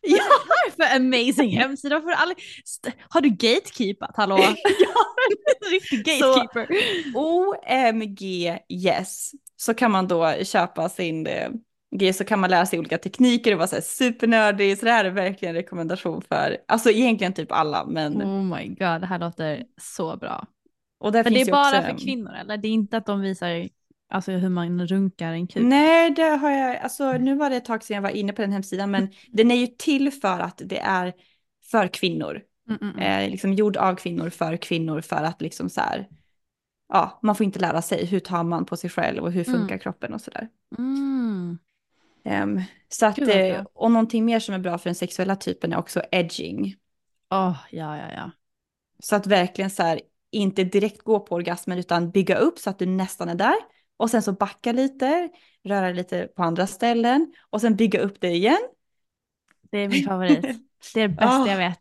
ja, 0.00 0.24
för 0.76 0.96
amazing 0.96 1.56
hemsida? 1.56 2.02
Aldrig... 2.16 2.38
St- 2.64 2.92
Har 3.08 3.20
du 3.20 3.28
gatekeepat? 3.28 4.16
Hallå? 4.16 4.38
Riktig 5.70 6.04
gatekeeper. 6.04 6.68
OMG 7.14 8.22
yes. 8.68 9.30
Så 9.56 9.74
kan 9.74 9.90
man 9.90 10.08
då 10.08 10.32
köpa 10.44 10.88
sin 10.88 11.26
eh, 11.26 11.48
grej 11.96 12.12
så 12.12 12.24
kan 12.24 12.40
man 12.40 12.50
lära 12.50 12.66
sig 12.66 12.78
olika 12.78 12.98
tekniker 12.98 13.52
och 13.52 13.58
vara 13.58 13.68
så 13.68 13.76
här 13.76 13.82
supernördig. 13.82 14.78
Så 14.78 14.84
det 14.84 14.92
här 14.92 15.04
är 15.04 15.10
verkligen 15.10 15.54
en 15.56 15.62
rekommendation 15.62 16.22
för, 16.22 16.56
alltså 16.68 16.90
egentligen 16.90 17.32
typ 17.32 17.52
alla. 17.52 17.84
Men, 17.86 18.22
Oh 18.22 18.42
my 18.56 18.68
god, 18.68 19.00
det 19.00 19.06
här 19.06 19.18
låter 19.18 19.62
så 19.80 20.16
bra. 20.16 20.46
Och 21.02 21.12
där 21.12 21.24
Men 21.24 21.32
det 21.32 21.38
finns 21.38 21.48
är 21.48 21.52
ju 21.52 21.52
bara 21.52 21.78
också, 21.78 21.90
för 21.90 21.98
kvinnor 21.98 22.32
eller? 22.34 22.56
Det 22.56 22.68
är 22.68 22.72
inte 22.72 22.96
att 22.96 23.06
de 23.06 23.20
visar 23.20 23.68
alltså, 24.08 24.32
hur 24.32 24.48
man 24.48 24.86
runkar 24.86 25.32
en 25.32 25.46
kuk? 25.46 25.62
Nej, 25.62 26.10
det 26.10 26.22
har 26.22 26.50
jag, 26.50 26.76
alltså 26.76 27.12
nu 27.12 27.34
var 27.34 27.50
det 27.50 27.56
ett 27.56 27.64
tag 27.64 27.84
sedan 27.84 27.94
jag 27.94 28.02
var 28.02 28.10
inne 28.10 28.32
på 28.32 28.42
den 28.42 28.52
hemsidan, 28.52 28.90
men 28.90 29.08
den 29.32 29.50
är 29.50 29.54
ju 29.54 29.66
till 29.66 30.10
för 30.10 30.40
att 30.40 30.62
det 30.64 30.78
är 30.78 31.12
för 31.70 31.88
kvinnor. 31.88 32.42
Mm, 32.68 32.78
mm, 32.82 32.94
mm. 32.94 33.24
Eh, 33.24 33.30
liksom 33.30 33.52
gjord 33.52 33.76
av 33.76 33.94
kvinnor 33.94 34.30
för 34.30 34.56
kvinnor 34.56 35.00
för 35.00 35.22
att 35.24 35.42
liksom 35.42 35.68
så 35.68 35.80
här, 35.80 36.08
ja, 36.88 37.20
man 37.22 37.36
får 37.36 37.44
inte 37.44 37.58
lära 37.58 37.82
sig 37.82 38.06
hur 38.06 38.20
tar 38.20 38.44
man 38.44 38.64
på 38.64 38.76
sig 38.76 38.90
själv 38.90 39.22
och 39.22 39.32
hur 39.32 39.44
funkar 39.44 39.74
Mm. 39.74 39.78
kroppen 39.78 40.14
och 40.14 40.20
sådär. 40.20 40.48
Mm. 40.78 41.58
Ehm, 42.24 42.60
så 42.88 43.06
att, 43.06 43.18
eh, 43.18 43.64
och 43.74 43.90
någonting 43.90 44.24
mer 44.24 44.40
som 44.40 44.54
är 44.54 44.58
bra 44.58 44.78
för 44.78 44.90
den 44.90 44.94
sexuella 44.94 45.36
typen 45.36 45.72
är 45.72 45.78
också 45.78 46.02
edging. 46.10 46.76
Åh, 47.30 47.56
ja, 47.70 47.98
ja, 47.98 48.12
ja. 48.14 48.30
Så 48.98 49.16
att 49.16 49.26
verkligen 49.26 49.70
så 49.70 49.82
här, 49.82 50.00
inte 50.32 50.64
direkt 50.64 51.02
gå 51.02 51.20
på 51.20 51.34
orgasmen 51.34 51.78
utan 51.78 52.10
bygga 52.10 52.36
upp 52.36 52.58
så 52.58 52.70
att 52.70 52.78
du 52.78 52.86
nästan 52.86 53.28
är 53.28 53.34
där. 53.34 53.54
Och 53.96 54.10
sen 54.10 54.22
så 54.22 54.32
backa 54.32 54.72
lite, 54.72 55.28
röra 55.64 55.90
lite 55.90 56.28
på 56.36 56.42
andra 56.42 56.66
ställen 56.66 57.32
och 57.50 57.60
sen 57.60 57.76
bygga 57.76 58.00
upp 58.00 58.20
det 58.20 58.30
igen. 58.30 58.58
Det 59.70 59.78
är 59.78 59.88
min 59.88 60.04
favorit. 60.04 60.42
Det 60.94 61.00
är 61.00 61.08
det 61.08 61.14
bästa 61.14 61.42
Ah. 61.42 61.46
jag 61.48 61.56
vet. 61.56 61.78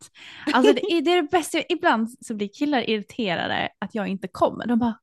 Alltså 0.54 0.74
det 0.74 0.82
är 0.82 1.02
det, 1.02 1.12
är 1.12 1.22
det 1.22 1.28
bästa. 1.32 1.62
Ibland 1.70 2.10
så 2.26 2.34
blir 2.36 2.48
killar 2.48 2.90
irriterade 2.90 3.70
att 3.80 3.96
jag 3.96 4.08
inte 4.08 4.28
kommer. 4.28 4.66
De 4.68 4.80
bara, 4.80 4.98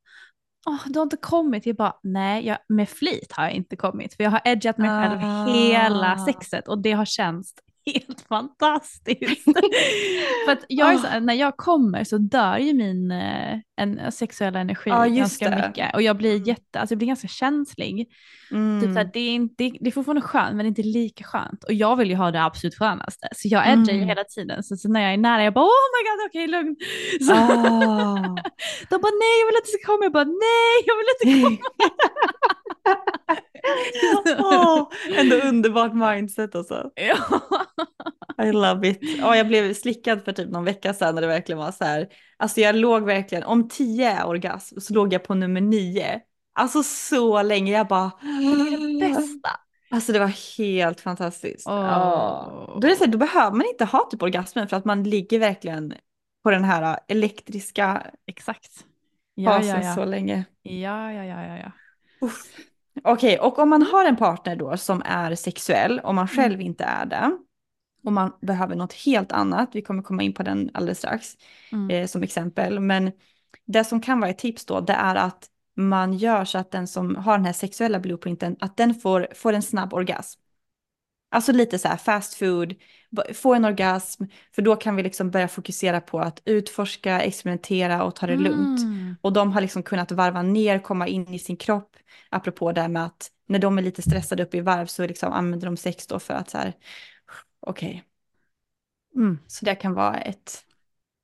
Åh, 0.66 0.78
du 0.86 0.98
har 0.98 1.02
inte 1.02 1.16
kommit. 1.16 1.66
Jag 1.66 1.76
bara, 1.76 1.96
nej, 2.02 2.46
jag, 2.46 2.58
med 2.68 2.88
flit 2.88 3.32
har 3.32 3.44
jag 3.44 3.52
inte 3.52 3.76
kommit. 3.76 4.14
För 4.14 4.24
jag 4.24 4.30
har 4.30 4.40
edgat 4.44 4.78
mig 4.78 4.90
själv 4.90 5.20
Ah. 5.22 5.46
hela 5.46 6.18
sexet 6.26 6.68
och 6.68 6.82
det 6.82 6.92
har 6.92 7.04
känts 7.04 7.54
helt 7.94 8.20
fantastiskt. 8.28 9.44
För 10.44 10.52
att 10.52 10.64
jag 10.68 10.92
är 10.92 10.96
så, 10.98 11.06
här, 11.06 11.20
när 11.20 11.34
jag 11.34 11.56
kommer 11.56 12.04
så 12.04 12.18
dör 12.18 12.58
ju 12.58 12.72
min 12.74 13.10
eh, 13.10 13.58
en, 13.80 14.12
sexuella 14.12 14.60
energi 14.60 14.90
Ja, 14.90 15.04
ganska 15.04 15.50
det. 15.50 15.66
mycket. 15.68 15.94
Och 15.94 16.02
jag 16.02 16.16
blir, 16.16 16.48
jätte, 16.48 16.80
alltså 16.80 16.92
jag 16.92 16.98
blir 16.98 17.08
ganska 17.08 17.28
känslig. 17.28 18.08
Mm. 18.50 18.80
Typ 18.80 18.90
så 18.92 18.98
här, 18.98 19.10
det, 19.12 19.20
är 19.20 19.30
inte, 19.34 19.54
det, 19.64 19.72
det 19.80 19.86
är 19.88 19.90
fortfarande 19.90 20.22
skönt 20.22 20.48
men 20.56 20.58
det 20.58 20.64
är 20.64 20.68
inte 20.68 20.82
lika 20.82 21.24
skönt. 21.24 21.64
Och 21.64 21.72
jag 21.72 21.96
vill 21.96 22.10
ju 22.10 22.16
ha 22.16 22.30
det 22.30 22.42
absolut 22.44 22.74
skönaste. 22.74 23.28
Så 23.36 23.48
jag 23.48 23.68
edgar 23.68 23.92
ju 23.94 23.98
Mm. 23.98 24.08
hela 24.08 24.24
tiden. 24.24 24.62
Så, 24.62 24.76
så 24.76 24.88
när 24.88 25.00
jag 25.02 25.12
är 25.12 25.16
nära 25.16 25.44
jag 25.44 25.54
bara 25.54 25.64
oh 25.64 25.86
my 25.94 26.00
god 26.08 26.26
okej 26.28 26.46
lugn. 26.46 26.76
Så, 27.26 27.32
Ah. 27.32 28.36
De 28.90 28.96
bara 29.04 29.14
nej 29.24 29.34
jag 29.40 29.46
vill 29.46 29.56
att 29.60 29.64
du 29.66 29.72
ska 29.78 29.86
komma. 29.92 30.04
Jag 30.04 30.12
bara 30.12 30.24
nej 30.24 30.74
jag 30.86 30.94
vill 30.98 31.08
inte 31.14 31.42
komma. 31.44 31.58
Åh, 34.38 34.88
ändå 35.16 35.36
underbart 35.36 35.94
mindset 35.94 36.54
alltså. 36.54 36.90
Ja. 36.94 37.16
I 38.44 38.52
love 38.52 38.88
it. 38.88 38.98
Ja, 39.18 39.36
jag 39.36 39.48
blev 39.48 39.74
slickad 39.74 40.24
för 40.24 40.32
typ 40.32 40.50
någon 40.50 40.64
vecka 40.64 40.94
sedan 40.94 41.14
när 41.14 41.22
det 41.22 41.28
verkligen 41.28 41.58
var 41.58 41.72
så 41.72 41.84
här. 41.84 42.08
Alltså 42.36 42.60
jag 42.60 42.76
låg 42.76 43.02
verkligen, 43.02 43.44
om 43.44 43.68
tio 43.68 44.10
är 44.10 44.26
orgasm 44.26 44.80
så 44.80 44.94
låg 44.94 45.12
jag 45.12 45.22
på 45.22 45.34
nummer 45.34 45.60
nio. 45.60 46.20
Alltså 46.54 46.82
så 46.82 47.42
länge, 47.42 47.72
jag 47.72 47.88
bara... 47.88 48.10
Det 48.20 48.28
är 48.28 49.00
det 49.00 49.14
bästa. 49.14 49.50
Alltså 49.90 50.12
det 50.12 50.18
var 50.18 50.58
helt 50.58 51.00
fantastiskt. 51.00 51.66
Ja. 51.66 52.76
Då, 52.80 52.86
är 52.86 52.90
det 52.90 52.96
så 52.96 53.04
här, 53.04 53.12
då 53.12 53.18
behöver 53.18 53.56
man 53.56 53.66
inte 53.66 53.84
ha 53.84 54.08
typ 54.10 54.22
orgasmen 54.22 54.68
för 54.68 54.76
att 54.76 54.84
man 54.84 55.02
ligger 55.02 55.38
verkligen 55.38 55.94
på 56.42 56.50
den 56.50 56.64
här 56.64 56.98
elektriska 57.08 58.06
Exakt. 58.26 58.84
Ja, 59.34 59.50
fasen 59.50 59.68
ja, 59.68 59.88
ja. 59.88 59.94
så 59.94 60.04
länge. 60.04 60.44
Ja, 60.62 61.12
ja, 61.12 61.24
ja, 61.24 61.42
ja, 61.42 61.56
ja. 61.56 61.72
Uff. 62.26 62.42
Okej, 63.04 63.38
och 63.38 63.58
om 63.58 63.68
man 63.68 63.82
har 63.82 64.04
en 64.04 64.16
partner 64.16 64.56
då 64.56 64.76
som 64.76 65.02
är 65.04 65.34
sexuell 65.34 66.00
och 66.00 66.14
man 66.14 66.28
själv 66.28 66.60
inte 66.60 66.84
är 66.84 67.06
det 67.06 67.38
och 68.04 68.12
man 68.12 68.32
behöver 68.40 68.76
något 68.76 68.92
helt 68.92 69.32
annat, 69.32 69.70
vi 69.72 69.82
kommer 69.82 70.02
komma 70.02 70.22
in 70.22 70.34
på 70.34 70.42
den 70.42 70.70
alldeles 70.74 70.98
strax 70.98 71.34
Mm. 71.72 71.90
eh, 71.90 72.06
som 72.06 72.22
exempel, 72.22 72.80
men 72.80 73.12
det 73.66 73.84
som 73.84 74.00
kan 74.00 74.20
vara 74.20 74.30
ett 74.30 74.38
tips 74.38 74.64
då 74.64 74.80
det 74.80 74.92
är 74.92 75.14
att 75.14 75.50
man 75.74 76.12
gör 76.12 76.44
så 76.44 76.58
att 76.58 76.70
den 76.70 76.88
som 76.88 77.16
har 77.16 77.36
den 77.36 77.46
här 77.46 77.52
sexuella 77.52 78.00
blueprinten, 78.00 78.56
att 78.60 78.76
den 78.76 78.94
får, 78.94 79.28
får 79.34 79.52
en 79.52 79.62
snabb 79.62 79.94
orgasm. 79.94 80.40
Alltså 81.30 81.52
lite 81.52 81.78
så 81.78 81.88
här 81.88 81.96
fast 81.96 82.34
food, 82.34 82.74
få 83.34 83.54
en 83.54 83.64
orgasm, 83.64 84.24
för 84.54 84.62
då 84.62 84.76
kan 84.76 84.96
vi 84.96 85.02
liksom 85.02 85.30
börja 85.30 85.48
fokusera 85.48 86.00
på 86.00 86.20
att 86.20 86.42
utforska, 86.44 87.20
experimentera 87.20 88.04
och 88.04 88.16
ta 88.16 88.26
det 88.26 88.36
lugnt. 88.36 88.80
Mm. 88.80 89.16
Och 89.20 89.32
de 89.32 89.52
har 89.52 89.60
liksom 89.60 89.82
kunnat 89.82 90.12
varva 90.12 90.42
ner, 90.42 90.78
komma 90.78 91.06
in 91.06 91.34
i 91.34 91.38
sin 91.38 91.56
kropp. 91.56 91.96
Apropå 92.30 92.72
det 92.72 92.80
här 92.80 92.88
med 92.88 93.04
att 93.04 93.30
när 93.46 93.58
de 93.58 93.78
är 93.78 93.82
lite 93.82 94.02
stressade 94.02 94.42
upp 94.42 94.54
i 94.54 94.60
varv 94.60 94.86
så 94.86 95.06
liksom 95.06 95.32
använder 95.32 95.66
de 95.66 95.76
sex 95.76 96.06
då 96.06 96.18
för 96.18 96.34
att 96.34 96.50
så 96.50 96.58
här, 96.58 96.72
okej. 97.60 98.04
Mm. 99.16 99.38
Så 99.46 99.64
det 99.64 99.74
kan 99.74 99.94
vara 99.94 100.20
ett 100.20 100.64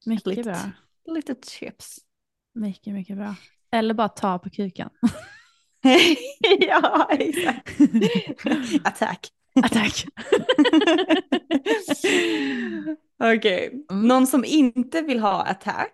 Mycket 0.06 0.26
litet, 0.26 0.44
bra. 0.44 0.56
litet 1.06 1.42
tips. 1.42 1.98
Mycket, 2.54 2.94
mycket 2.94 3.16
bra. 3.16 3.34
Eller 3.70 3.94
bara 3.94 4.08
ta 4.08 4.38
på 4.38 4.50
kuken. 4.50 4.90
ja, 6.60 7.08
exakt. 7.10 7.76
Attack. 8.84 9.30
Attack. 9.62 10.06
Okej, 13.36 13.84
någon 13.90 14.26
som 14.26 14.44
inte 14.44 15.02
vill 15.02 15.20
ha 15.20 15.42
attack, 15.42 15.92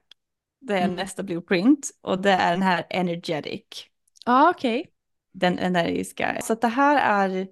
det 0.60 0.74
är 0.74 0.82
Mm. 0.84 0.96
nästa 0.96 1.22
blueprint 1.22 1.90
och 2.00 2.22
det 2.22 2.30
är 2.30 2.50
den 2.52 2.62
här 2.62 2.86
energetic. 2.90 3.62
Ja, 4.26 4.50
okej. 4.50 4.90
den 5.32 5.58
energiska. 5.58 6.40
Så 6.42 6.54
det 6.54 6.68
här 6.68 7.28
är, 7.28 7.48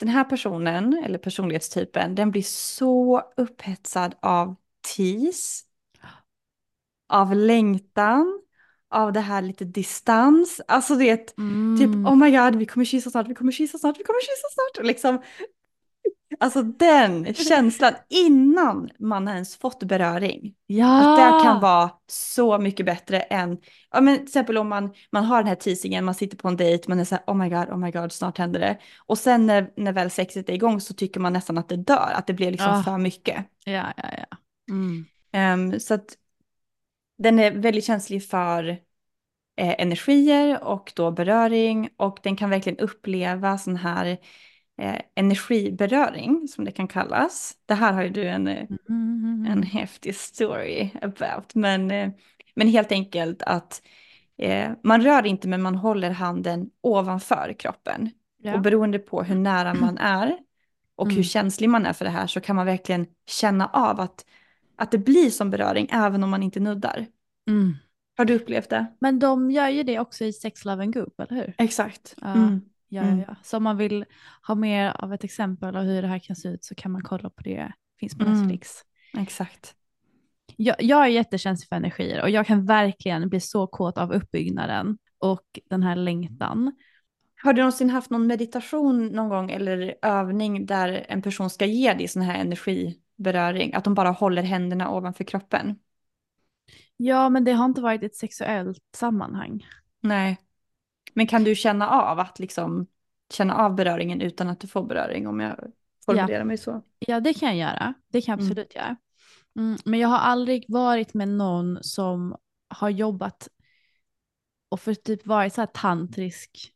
den 0.00 0.08
här 0.08 0.24
personen, 0.24 1.02
eller 1.04 1.18
personlighetstypen, 1.18 2.14
den 2.14 2.30
blir 2.30 2.42
så 2.42 3.22
upphetsad 3.36 4.14
av 4.22 4.56
tease, 4.96 5.64
av 7.08 7.34
längtan, 7.36 8.40
av 8.94 9.12
det 9.12 9.20
här 9.20 9.42
lite 9.42 9.64
distans. 9.64 10.60
Alltså 10.68 10.94
det 10.94 11.10
är 11.10 11.14
ett, 11.14 11.38
Mm. 11.38 11.76
typ 11.78 11.88
oh 12.06 12.16
my 12.16 12.30
god, 12.30 12.56
vi 12.56 12.66
kommer 12.66 12.84
kyssa 12.84 13.10
snart, 13.10 13.28
vi 13.28 13.34
kommer 13.34 13.52
kyssa 13.52 13.78
snart, 13.78 13.98
vi 13.98 14.04
kommer 14.04 14.20
kyssa 14.20 14.48
snart. 14.54 14.86
Liksom, 14.86 15.22
alltså 16.40 16.62
den 16.62 17.34
känslan 17.34 17.92
innan 18.08 18.90
man 18.98 19.28
ens 19.28 19.56
fått 19.56 19.82
beröring. 19.82 20.54
Ja. 20.66 21.00
Att 21.00 21.16
det 21.38 21.44
kan 21.44 21.60
vara 21.60 21.90
så 22.10 22.58
mycket 22.58 22.86
bättre 22.86 23.20
än, 23.20 23.58
ja 23.90 24.00
men 24.00 24.16
till 24.16 24.24
exempel 24.24 24.58
om 24.58 24.68
man, 24.68 24.90
man 25.12 25.24
har 25.24 25.38
den 25.38 25.46
här 25.46 25.54
teasingen, 25.54 26.04
man 26.04 26.14
sitter 26.14 26.36
på 26.36 26.48
en 26.48 26.56
dejt, 26.56 26.84
man 26.88 27.00
är 27.00 27.04
så 27.04 27.14
här, 27.14 27.24
oh 27.26 27.34
my 27.36 27.48
god, 27.48 27.68
oh 27.68 27.76
my 27.78 27.90
god, 27.90 28.12
snart 28.12 28.38
händer 28.38 28.60
det. 28.60 28.78
Och 29.06 29.18
sen 29.18 29.46
när, 29.46 29.70
när 29.76 29.92
väl 29.92 30.10
sexet 30.10 30.48
är 30.48 30.52
igång 30.52 30.80
så 30.80 30.94
tycker 30.94 31.20
man 31.20 31.32
nästan 31.32 31.58
att 31.58 31.68
det 31.68 31.76
dör, 31.76 32.10
att 32.14 32.26
det 32.26 32.32
blir 32.32 32.50
liksom 32.50 32.70
Ja. 32.70 32.82
för 32.82 32.98
mycket. 32.98 33.44
Ja, 33.64 33.92
ja, 33.96 34.04
ja. 34.30 34.36
Mm. 34.70 35.04
Ehm, 35.32 35.80
så 35.80 35.94
att 35.94 36.04
den 37.18 37.38
är 37.38 37.50
väldigt 37.50 37.84
känslig 37.84 38.28
för 38.28 38.68
eh, 39.56 39.74
energier 39.78 40.64
och 40.64 40.92
då 40.96 41.10
beröring 41.10 41.90
och 41.96 42.18
den 42.22 42.36
kan 42.36 42.50
verkligen 42.50 42.78
uppleva 42.78 43.58
sån 43.58 43.76
här 43.76 44.06
eh, 44.78 45.00
energiberöring 45.14 46.48
som 46.48 46.64
det 46.64 46.72
kan 46.72 46.88
kallas. 46.88 47.54
Det 47.66 47.74
här 47.74 47.92
har 47.92 48.02
ju 48.02 48.08
du 48.10 48.28
en, 48.28 48.48
eh, 48.48 48.66
Mm. 48.88 49.46
en 49.46 49.62
häftig 49.62 50.16
story 50.16 50.90
about. 51.02 51.54
Men, 51.54 51.90
eh, 51.90 52.10
men 52.54 52.68
helt 52.68 52.92
enkelt 52.92 53.42
att 53.42 53.82
eh, 54.38 54.72
man 54.82 55.02
rör 55.02 55.26
inte 55.26 55.48
men 55.48 55.62
man 55.62 55.74
håller 55.74 56.10
handen 56.10 56.70
ovanför 56.80 57.54
kroppen. 57.58 58.10
Ja. 58.42 58.54
Och 58.54 58.60
beroende 58.60 58.98
på 58.98 59.22
hur 59.22 59.34
nära 59.34 59.74
man 59.74 59.98
är 59.98 60.38
och 60.96 61.06
Mm. 61.06 61.16
hur 61.16 61.22
känslig 61.22 61.68
man 61.68 61.86
är 61.86 61.92
för 61.92 62.04
det 62.04 62.10
här 62.10 62.26
så 62.26 62.40
kan 62.40 62.56
man 62.56 62.66
verkligen 62.66 63.06
känna 63.26 63.66
av 63.66 64.00
att, 64.00 64.24
att 64.76 64.90
det 64.90 64.98
blir 64.98 65.30
som 65.30 65.50
beröring 65.50 65.88
även 65.92 66.24
om 66.24 66.30
man 66.30 66.42
inte 66.42 66.60
nuddar. 66.60 67.06
Mm. 67.48 67.74
Har 68.16 68.24
du 68.24 68.34
upplevt 68.34 68.70
det? 68.70 68.86
Men 69.00 69.18
de 69.18 69.50
gör 69.50 69.68
ju 69.68 69.82
det 69.82 69.98
också 69.98 70.24
i 70.24 70.32
Sex, 70.32 70.64
Love 70.64 70.82
and 70.82 70.94
Goop, 70.94 71.20
eller 71.20 71.36
hur? 71.36 71.54
Exakt. 71.58 72.14
Ja. 72.20 72.32
Mm. 72.34 72.60
Ja, 72.88 73.02
Mm. 73.02 73.18
ja, 73.18 73.24
ja. 73.28 73.36
Så 73.42 73.56
om 73.56 73.62
man 73.62 73.76
vill 73.76 74.04
ha 74.46 74.54
mer 74.54 74.92
av 74.98 75.14
ett 75.14 75.24
exempel 75.24 75.76
av 75.76 75.82
hur 75.84 76.02
det 76.02 76.08
här 76.08 76.18
kan 76.18 76.36
se 76.36 76.48
ut 76.48 76.64
så 76.64 76.74
kan 76.74 76.92
man 76.92 77.02
kolla 77.02 77.30
på 77.30 77.42
det. 77.42 77.72
Finns 78.00 78.18
på 78.18 78.24
Mm. 78.24 78.38
Netflix. 78.38 78.70
Exakt. 79.18 79.74
Jag, 80.56 80.76
jag 80.82 81.02
är 81.04 81.08
jättekänslig 81.08 81.68
för 81.68 81.76
energier 81.76 82.22
och 82.22 82.30
jag 82.30 82.46
kan 82.46 82.66
verkligen 82.66 83.28
bli 83.28 83.40
så 83.40 83.66
kåt 83.66 83.98
av 83.98 84.12
uppbyggnaden 84.12 84.98
och 85.18 85.58
den 85.70 85.82
här 85.82 85.96
längtan. 85.96 86.72
Har 87.42 87.52
du 87.52 87.60
någonsin 87.62 87.90
haft 87.90 88.10
någon 88.10 88.26
meditation 88.26 89.06
någon 89.06 89.28
gång 89.28 89.50
eller 89.50 89.94
övning 90.02 90.66
där 90.66 91.06
en 91.08 91.22
person 91.22 91.50
ska 91.50 91.66
ge 91.66 91.94
dig 91.94 92.08
sån 92.08 92.22
här 92.22 92.44
energiberöring? 93.18 93.74
Att 93.74 93.84
de 93.84 93.94
bara 93.94 94.10
håller 94.10 94.42
händerna 94.42 94.90
ovanför 94.90 95.24
kroppen? 95.24 95.78
Ja, 96.96 97.28
men 97.28 97.44
det 97.44 97.52
har 97.52 97.64
inte 97.64 97.80
varit 97.80 98.02
ett 98.02 98.16
sexuellt 98.16 98.82
sammanhang. 98.96 99.66
Nej. 100.00 100.38
Men 101.14 101.26
kan 101.26 101.44
du 101.44 101.54
känna 101.54 101.88
av 101.90 102.18
att 102.18 102.38
liksom 102.38 102.86
känna 103.32 103.54
av 103.54 103.74
beröringen 103.74 104.20
utan 104.20 104.48
att 104.48 104.60
du 104.60 104.66
får 104.66 104.82
beröring 104.82 105.26
om 105.26 105.40
jag 105.40 105.56
formulerar 106.04 106.44
mig 106.44 106.58
så? 106.58 106.82
Ja, 106.98 107.20
det 107.20 107.34
kan 107.34 107.48
jag 107.48 107.70
göra. 107.70 107.94
Det 108.08 108.22
kan 108.22 108.32
jag 108.32 108.38
Mm. 108.40 108.50
absolut 108.50 108.74
göra. 108.74 108.96
Mm, 109.58 109.76
men 109.84 110.00
jag 110.00 110.08
har 110.08 110.18
aldrig 110.18 110.64
varit 110.68 111.14
med 111.14 111.28
någon 111.28 111.78
som 111.82 112.36
har 112.68 112.90
jobbat 112.90 113.48
och 114.68 114.80
för 114.80 114.94
typ 114.94 115.26
varit 115.26 115.54
så 115.54 115.60
här 115.60 115.66
tantrisk 115.66 116.72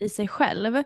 i 0.00 0.08
sig 0.08 0.28
själv. 0.28 0.82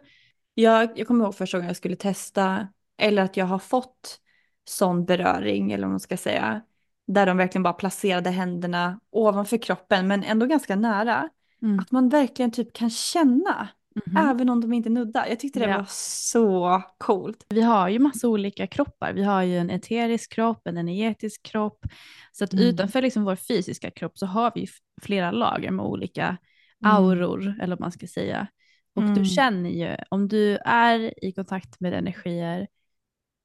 Jag, 0.54 0.98
jag 0.98 1.06
kommer 1.06 1.24
ihåg 1.24 1.34
första 1.34 1.58
gången 1.58 1.68
jag 1.68 1.76
skulle 1.76 1.96
testa, 1.96 2.68
eller 2.96 3.22
att 3.22 3.36
jag 3.36 3.46
har 3.46 3.58
fått 3.58 4.20
sån 4.64 5.04
beröring, 5.04 5.72
eller 5.72 5.84
vad 5.84 5.90
man 5.90 6.00
ska 6.00 6.16
säga, 6.16 6.60
där 7.06 7.26
de 7.26 7.36
verkligen 7.36 7.62
bara 7.62 7.72
placerade 7.72 8.30
händerna 8.30 9.00
ovanför 9.12 9.58
kroppen, 9.58 10.06
men 10.08 10.24
ändå 10.24 10.46
ganska 10.46 10.76
nära. 10.76 11.28
Mm. 11.62 11.78
Att 11.78 11.90
man 11.90 12.08
verkligen 12.08 12.50
typ 12.50 12.72
kan 12.72 12.90
känna, 12.90 13.68
Mhm. 14.06 14.16
även 14.16 14.48
om 14.48 14.60
de 14.60 14.72
inte 14.72 14.90
nuddar. 14.90 15.26
Jag 15.28 15.40
tyckte 15.40 15.60
det 15.60 15.70
Ja. 15.70 15.76
var 15.78 15.86
så 15.90 16.82
coolt. 16.98 17.46
Vi 17.48 17.62
har 17.62 17.88
ju 17.88 17.98
massa 17.98 18.28
olika 18.28 18.66
kroppar. 18.66 19.12
Vi 19.12 19.22
har 19.24 19.42
ju 19.42 19.58
en 19.58 19.70
eterisk 19.70 20.32
kropp, 20.32 20.66
en 20.66 20.76
energetisk 20.76 21.42
kropp. 21.42 21.84
Så 22.32 22.44
att 22.44 22.52
Mm. 22.52 22.64
utanför 22.64 23.02
liksom 23.02 23.24
vår 23.24 23.36
fysiska 23.36 23.90
kropp 23.90 24.18
så 24.18 24.26
har 24.26 24.52
vi 24.54 24.66
flera 25.02 25.30
lager 25.30 25.70
med 25.70 25.84
olika 25.86 26.22
Mm. 26.84 26.96
auror, 26.96 27.54
eller 27.60 27.76
vad 27.76 27.80
man 27.80 27.92
ska 27.92 28.06
säga. 28.06 28.46
Och 28.96 29.02
Mm. 29.02 29.14
du 29.14 29.24
känner 29.24 29.70
ju, 29.70 29.96
om 30.08 30.28
du 30.28 30.56
är 30.64 31.24
i 31.24 31.32
kontakt 31.32 31.80
med 31.80 31.94
energier, 31.94 32.66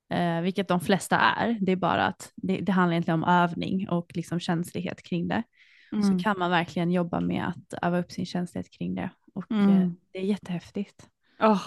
eh, 0.10 0.42
vilket 0.42 0.68
de 0.68 0.80
flesta 0.80 1.18
är, 1.20 1.58
det 1.62 1.72
är 1.72 1.76
bara 1.76 2.06
att 2.06 2.32
det, 2.36 2.58
det 2.58 2.72
handlar 2.72 2.94
egentligen 2.94 3.24
om 3.24 3.30
övning 3.30 3.90
och 3.90 4.12
liksom 4.16 4.40
känslighet 4.40 5.04
kring 5.04 5.28
det. 5.28 5.44
Mm. 5.92 6.04
Så 6.04 6.24
kan 6.24 6.40
man 6.40 6.52
verkligen 6.52 6.92
jobba 6.92 7.20
med 7.20 7.46
att 7.48 7.74
öva 7.84 8.00
upp 8.00 8.12
sin 8.12 8.26
känslighet 8.26 8.70
kring 8.70 8.96
det. 8.96 9.10
Och 9.34 9.52
Mm. 9.52 9.70
eh, 9.70 9.90
det 10.14 10.20
är 10.20 10.24
jättehäftigt. 10.24 11.08
Åh, 11.40 11.62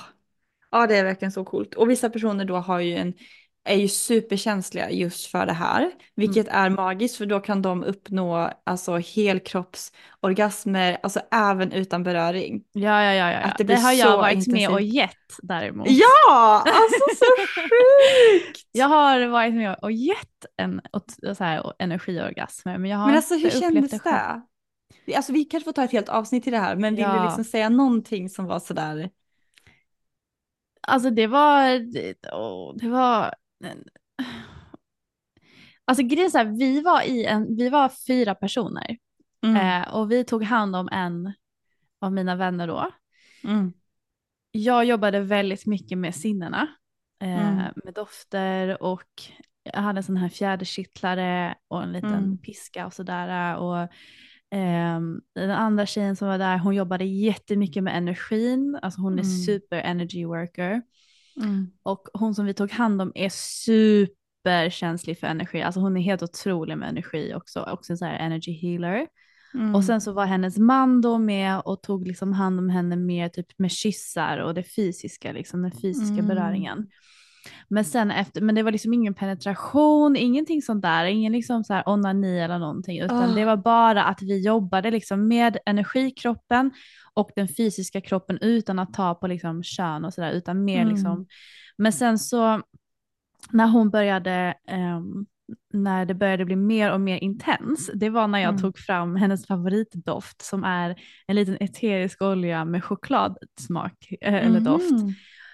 Ja, 0.71 0.87
det 0.87 0.97
är 0.97 1.05
verkligen 1.05 1.33
så 1.33 1.45
coolt. 1.45 1.75
Och 1.75 1.91
vissa 1.91 2.11
personer 2.11 2.45
då 2.45 2.57
har 2.57 2.81
ju 2.81 2.95
en 2.97 3.15
är 3.65 3.77
ju 3.77 3.89
superkänsliga 3.89 4.91
just 4.91 5.27
för 5.27 5.47
det 5.47 5.53
här, 5.53 5.91
vilket 6.17 6.49
Mm. 6.49 6.65
är 6.65 6.71
magiskt 6.71 7.17
för 7.17 7.27
då 7.27 7.41
kan 7.41 7.63
de 7.63 7.85
uppnå 7.85 8.51
alltså 8.65 8.97
helkroppsorgasmer, 8.97 10.99
alltså 11.03 11.21
även 11.33 11.73
utan 11.73 12.03
beröring. 12.03 12.63
Ja, 12.73 13.05
ja, 13.05 13.13
ja. 13.15 13.31
ja. 13.33 13.39
Att 13.39 13.59
det 13.59 13.65
det, 13.65 13.75
har 13.77 13.93
jag 13.93 14.17
varit 14.19 14.47
med 14.47 14.69
och 14.71 14.81
intensivt. 14.81 14.95
gett 14.95 15.17
däremot. 15.43 15.87
Ja, 15.91 16.65
alltså 16.67 17.25
så 17.25 17.47
sjukt! 17.61 18.61
Jag 18.73 18.87
har 18.89 19.27
varit 19.27 19.55
med 19.55 19.77
och 19.83 19.93
gett 19.93 20.47
en 20.57 20.81
och, 20.93 21.05
så 21.37 21.45
här, 21.45 21.73
energiorgasmer 21.79 22.79
men 22.79 22.91
jag 22.91 22.99
har 22.99 23.07
Men 23.07 23.17
alltså 23.17 23.35
hur 23.35 23.47
upplevt 23.47 23.61
kändes 23.63 23.91
det 23.91 23.99
själv. 23.99 24.41
det? 25.07 25.15
Alltså 25.17 25.33
vi 25.33 25.45
kanske 25.45 25.65
får 25.65 25.73
ta 25.73 25.85
ett 25.85 25.93
helt 25.93 26.09
avsnitt 26.09 26.43
till 26.45 26.53
det 26.53 26.59
här, 26.59 26.77
men 26.77 26.95
vill 26.95 27.05
du 27.05 27.11
Ja. 27.11 27.25
liksom 27.25 27.45
säga 27.45 27.69
någonting 27.69 28.29
som 28.31 28.47
var 28.47 28.61
sådär? 28.61 29.11
Alltså 30.83 31.11
det 31.11 31.27
var, 31.27 31.93
det, 31.93 32.15
åh, 32.33 32.75
det 32.77 32.89
var, 32.89 33.35
alltså 35.85 36.03
grejen 36.03 36.31
är 36.37 36.45
vi 36.59 36.81
var 36.83 37.03
i 37.03 37.25
en, 37.25 37.57
vi 37.57 37.69
var 37.69 37.89
fyra 38.07 38.35
personer 38.35 38.97
Mm. 39.45 39.83
eh, 39.83 39.95
och 39.95 40.11
vi 40.13 40.25
tog 40.25 40.43
hand 40.43 40.77
om 40.77 40.89
en 40.93 41.33
av 42.01 42.13
mina 42.13 42.37
vänner 42.37 42.67
då. 42.67 42.91
Mm. 43.45 43.73
Jag 44.51 44.85
jobbade 44.85 45.21
väldigt 45.21 45.67
mycket 45.67 45.99
med 45.99 46.15
sinnena, 46.15 46.69
eh, 47.23 47.49
Mm. 47.59 47.73
med 47.85 47.95
dofter 47.95 48.83
och 48.83 49.09
jag 49.63 49.81
hade 49.81 49.99
en 49.99 50.03
sån 50.05 50.17
här 50.17 50.29
fjäderkittlare 50.29 51.55
och 51.69 51.83
en 51.83 51.93
liten 51.93 52.15
Mm. 52.15 52.39
piska 52.39 52.87
och 52.87 52.93
sådär. 52.95 53.57
Och, 53.57 53.89
ehm, 54.51 55.21
den 55.35 55.51
andra 55.51 55.87
tjejen 55.87 56.17
som 56.17 56.29
var 56.29 56.39
där, 56.39 56.59
hon 56.59 56.75
jobbade 56.75 57.05
jättemycket 57.05 57.83
med 57.83 57.97
energin, 57.97 58.79
alltså 58.83 59.01
hon 59.01 59.13
är 59.19 59.23
Mm. 59.23 59.25
super 59.47 59.77
energy 59.81 60.25
worker. 60.25 60.83
Mm. 61.37 61.71
Och 61.83 62.09
hon 62.13 62.35
som 62.35 62.47
vi 62.47 62.55
tog 62.55 62.71
hand 62.71 63.03
om 63.03 63.13
är 63.15 63.29
superkänslig 63.29 65.19
för 65.19 65.27
energi, 65.27 65.63
alltså 65.63 65.81
hon 65.81 65.97
är 65.97 66.01
helt 66.01 66.23
otrolig 66.23 66.79
med 66.79 66.89
energi 66.89 67.35
också, 67.35 67.63
också 67.63 67.93
en 67.93 67.97
sån 67.99 68.09
här 68.09 68.19
energy 68.19 68.53
healer. 68.53 69.07
Mm. 69.55 69.75
Och 69.75 69.85
sen 69.85 70.01
så 70.01 70.13
var 70.13 70.27
hennes 70.27 70.59
man 70.59 71.01
då 71.01 71.19
med 71.19 71.61
och 71.65 71.83
tog 71.83 72.07
liksom 72.07 72.33
hand 72.33 72.59
om 72.59 72.71
henne 72.71 72.97
mer 72.97 73.29
typ 73.29 73.59
med 73.59 73.71
kyssar 73.71 74.39
och 74.39 74.55
det 74.55 74.63
fysiska, 74.63 75.33
liksom 75.33 75.63
den 75.63 75.73
fysiska 75.73 76.15
Mm. 76.15 76.27
beröringen. 76.27 76.87
Men 77.69 77.85
sen 77.85 78.11
efter, 78.11 78.41
men 78.41 78.55
det 78.55 78.63
var 78.63 78.73
liksom 78.73 78.93
ingen 78.93 79.15
penetration, 79.15 80.17
ingenting 80.17 80.63
sånt 80.63 80.83
där, 80.83 81.05
ingen 81.05 81.33
liksom 81.33 81.65
så 81.65 81.75
här 81.75 81.83
onani 81.89 82.41
eller 82.41 82.59
någonting, 82.59 83.01
utan 83.01 83.31
Ah. 83.31 83.35
det 83.35 83.45
var 83.45 83.57
bara 83.57 84.05
att 84.05 84.23
vi 84.23 84.45
jobbade 84.47 84.91
liksom 84.91 85.29
med 85.29 85.59
energikroppen 85.67 86.71
och 87.15 87.31
den 87.37 87.49
fysiska 87.49 88.01
kroppen 88.01 88.39
utan 88.41 88.79
att 88.79 88.93
ta 88.95 89.15
på 89.15 89.27
liksom 89.27 89.63
kön 89.63 90.05
och 90.05 90.15
sådär, 90.15 90.33
utan 90.33 90.65
mer 90.65 90.81
Mm. 90.83 90.89
liksom. 90.95 91.27
Men 91.77 91.93
sen 91.93 92.19
så 92.19 92.63
när 93.51 93.67
hon 93.67 93.91
började, 93.91 94.55
ehm, 94.69 95.27
när 95.73 96.05
det 96.07 96.15
började 96.15 96.45
bli 96.45 96.57
mer 96.57 96.93
och 96.93 97.01
mer 97.01 97.19
intens, 97.19 97.91
det 97.95 98.11
var 98.11 98.27
när 98.29 98.39
jag 98.39 98.49
Mm. 98.49 98.61
tog 98.63 98.79
fram 98.79 99.17
hennes 99.17 99.47
favoritdoft 99.47 100.43
som 100.43 100.65
är 100.65 100.97
en 101.27 101.37
liten 101.37 101.57
eterisk 101.61 102.23
olja 102.23 102.65
med 102.65 102.85
chokladsmak 102.85 104.13
eh, 104.21 104.35
eller 104.35 104.61
doft. 104.61 104.91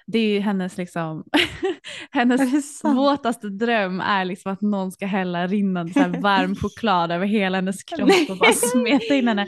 Det 0.06 0.18
är 0.18 0.28
ju 0.28 0.40
hennes 0.40 0.76
liksom, 0.76 1.24
hennes 2.10 2.84
våtaste 2.84 3.48
dröm 3.48 4.00
är 4.00 4.24
liksom 4.24 4.52
att 4.52 4.60
någon 4.60 4.92
ska 4.92 5.06
hälla 5.06 5.46
rinnande 5.46 5.92
så 5.92 6.00
varm 6.20 6.56
choklad 6.56 7.12
över 7.12 7.26
hela 7.26 7.58
hennes 7.58 7.84
kropp 7.84 8.10
och 8.30 8.38
bara 8.38 8.52
smeta 8.52 9.14
in 9.14 9.28
henne. 9.28 9.46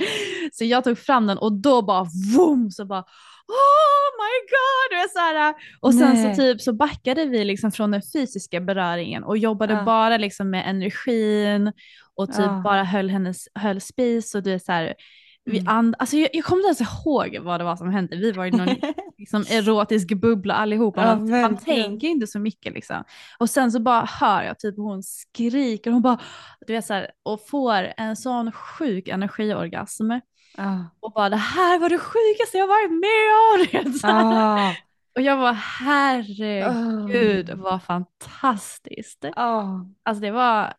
Så 0.52 0.64
jag 0.64 0.84
tog 0.84 0.98
fram 0.98 1.26
den 1.26 1.38
och 1.38 1.52
då 1.52 1.82
bara 1.82 2.06
vroom 2.34 2.70
så 2.70 2.84
bara 2.84 3.00
oh 3.48 4.08
my 4.18 4.48
god! 4.50 5.04
Är 5.04 5.08
så 5.08 5.18
här, 5.18 5.54
och 5.80 5.94
sen 5.94 6.14
Nej. 6.14 6.34
så 6.36 6.42
typ 6.42 6.60
så 6.60 6.72
backade 6.72 7.24
vi 7.24 7.44
liksom 7.44 7.72
från 7.72 7.90
den 7.90 8.02
fysiska 8.12 8.60
beröringen 8.60 9.24
och 9.24 9.38
jobbade 9.38 9.72
Ja. 9.74 9.82
bara 9.84 10.16
liksom 10.16 10.50
med 10.50 10.70
energin 10.70 11.72
och 12.16 12.28
typ 12.28 12.38
Ja. 12.38 12.60
bara 12.64 12.84
höll 12.84 13.10
hennes 13.10 13.48
höll 13.54 13.80
spis 13.80 14.34
och 14.34 14.42
du 14.42 14.52
är 14.52 14.58
så 14.58 14.72
här, 14.72 14.94
vi 15.44 15.58
Mm. 15.58 15.68
and, 15.76 15.94
alltså 15.98 16.16
jag, 16.16 16.28
jag 16.32 16.44
kommer 16.44 16.60
inte 16.68 16.82
ens 16.82 16.92
ihåg 17.04 17.38
vad 17.42 17.60
det 17.60 17.64
var 17.64 17.76
som 17.76 17.90
hände. 17.90 18.16
Vi 18.16 18.32
var 18.32 18.46
i 18.46 18.50
någon 18.50 18.68
liksom, 19.18 19.44
erotisk 19.50 20.08
bubbla 20.16 20.54
allihopa. 20.54 21.02
Ja, 21.02 21.16
man, 21.16 21.30
man 21.40 21.56
tänker 21.56 22.08
inte 22.08 22.26
så 22.26 22.38
mycket 22.38 22.74
liksom. 22.74 23.04
Och 23.38 23.50
sen 23.50 23.72
så 23.72 23.80
bara 23.80 24.04
hör 24.04 24.42
jag 24.42 24.58
typ 24.58 24.76
hon 24.76 25.02
skriker. 25.02 25.90
Hon 25.90 26.02
bara, 26.02 26.18
du 26.66 26.72
vet 26.72 26.86
så 26.86 26.94
här, 26.94 27.10
och 27.22 27.48
får 27.48 27.92
en 27.96 28.16
sån 28.16 28.52
sjuk 28.52 29.08
energiorgasm. 29.08 30.10
Ah. 30.56 30.78
Och 31.00 31.12
bara 31.12 31.28
det 31.28 31.36
här 31.36 31.78
var 31.78 31.88
det 31.88 31.98
sjukaste 31.98 32.58
jag 32.58 32.66
varit 32.66 32.90
med 32.90 33.84
om. 33.84 33.94
Ah. 34.02 34.74
Och 35.14 35.22
jag 35.22 35.36
var 35.36 35.52
herregud 35.52 37.50
vad 37.56 37.82
fantastiskt. 37.82 39.24
Ah. 39.36 39.64
Alltså 40.02 40.20
det 40.22 40.30
var, 40.30 40.74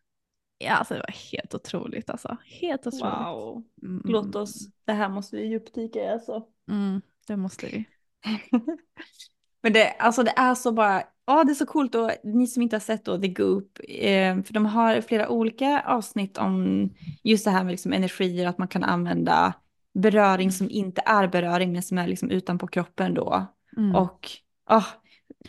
ja, 0.58 0.72
alltså 0.72 0.94
det 0.94 1.00
var 1.00 1.14
helt 1.32 1.54
otroligt 1.54 2.10
alltså. 2.10 2.36
Helt 2.60 2.86
otroligt. 2.86 3.04
Wow. 3.14 3.64
Mm, 3.82 4.02
Låt 4.04 4.34
oss, 4.34 4.68
det 4.84 4.92
här 4.92 5.08
måste 5.08 5.36
vi 5.36 5.46
djupdyka 5.46 5.98
i 6.04 6.08
alltså. 6.08 6.42
Mm, 6.68 7.02
det 7.26 7.36
måste 7.36 7.66
vi. 7.66 7.84
Men 9.62 9.72
det, 9.72 9.90
alltså 9.90 10.22
det 10.22 10.32
är 10.36 10.54
så 10.54 10.72
bara, 10.72 11.02
ja 11.26 11.44
det 11.44 11.52
är 11.52 11.54
så 11.54 11.66
coolt 11.66 11.94
och 11.94 12.10
ni 12.24 12.46
som 12.46 12.62
inte 12.62 12.76
har 12.76 12.80
sett 12.80 13.04
då 13.04 13.18
The 13.18 13.28
Goop, 13.28 13.78
eh, 13.88 14.42
för 14.42 14.52
de 14.52 14.66
har 14.66 15.00
flera 15.00 15.28
olika 15.28 15.82
avsnitt 15.86 16.38
om 16.38 16.88
just 17.24 17.44
det 17.44 17.50
här 17.50 17.64
med 17.64 17.70
liksom 17.70 17.92
energier, 17.92 18.46
att 18.46 18.58
man 18.58 18.68
kan 18.68 18.84
använda 18.84 19.54
beröring 19.94 20.52
som 20.52 20.70
inte 20.70 21.02
är 21.06 21.28
beröring 21.28 21.72
men 21.72 21.82
som 21.82 21.98
är 21.98 22.06
liksom 22.06 22.30
utanpå 22.30 22.66
kroppen 22.66 23.14
då. 23.14 23.46
Mm. 23.76 23.94
Och 23.94 24.30
ja, 24.68 24.84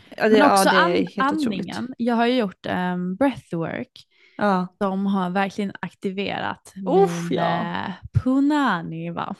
det, 0.10 0.30
Men 0.30 0.38
ja, 0.38 0.54
också 0.54 0.70
det 0.70 0.76
är 0.76 0.88
helt 0.88 1.18
otroligt. 1.18 1.44
andningen. 1.44 1.94
Jag 1.98 2.16
har 2.16 2.26
ju 2.26 2.38
gjort 2.38 2.66
um, 2.66 3.16
breathwork 3.16 4.08
Ja. 4.42 4.68
som 4.82 5.06
har 5.06 5.30
verkligen 5.30 5.72
aktiverat 5.80 6.74
Uff, 6.88 7.30
min 7.30 7.38
ja. 7.40 7.62
eh, 7.62 7.92
punani. 8.24 9.10
Va? 9.10 9.36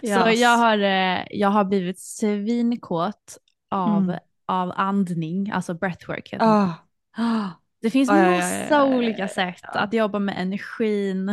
Så 0.00 0.06
Yes. 0.28 0.40
jag 0.40 0.56
har, 0.58 0.78
eh, 0.78 1.24
jag 1.30 1.48
har 1.48 1.64
blivit 1.64 1.98
svinkåt 2.00 3.38
av, 3.70 4.02
Mm. 4.02 4.18
av 4.46 4.72
andning, 4.76 5.50
alltså 5.50 5.74
breathwork. 5.74 6.32
heter 6.32 6.46
det. 6.46 6.52
Ah. 6.52 6.74
Ah. 7.16 7.48
Det 7.82 7.90
finns 7.90 8.08
ja, 8.10 8.30
massa 8.30 8.66
ja, 8.70 8.84
olika 8.84 9.28
sätt 9.28 9.64
att 9.64 9.92
jobba 9.92 10.18
med 10.18 10.34
energin 10.38 11.28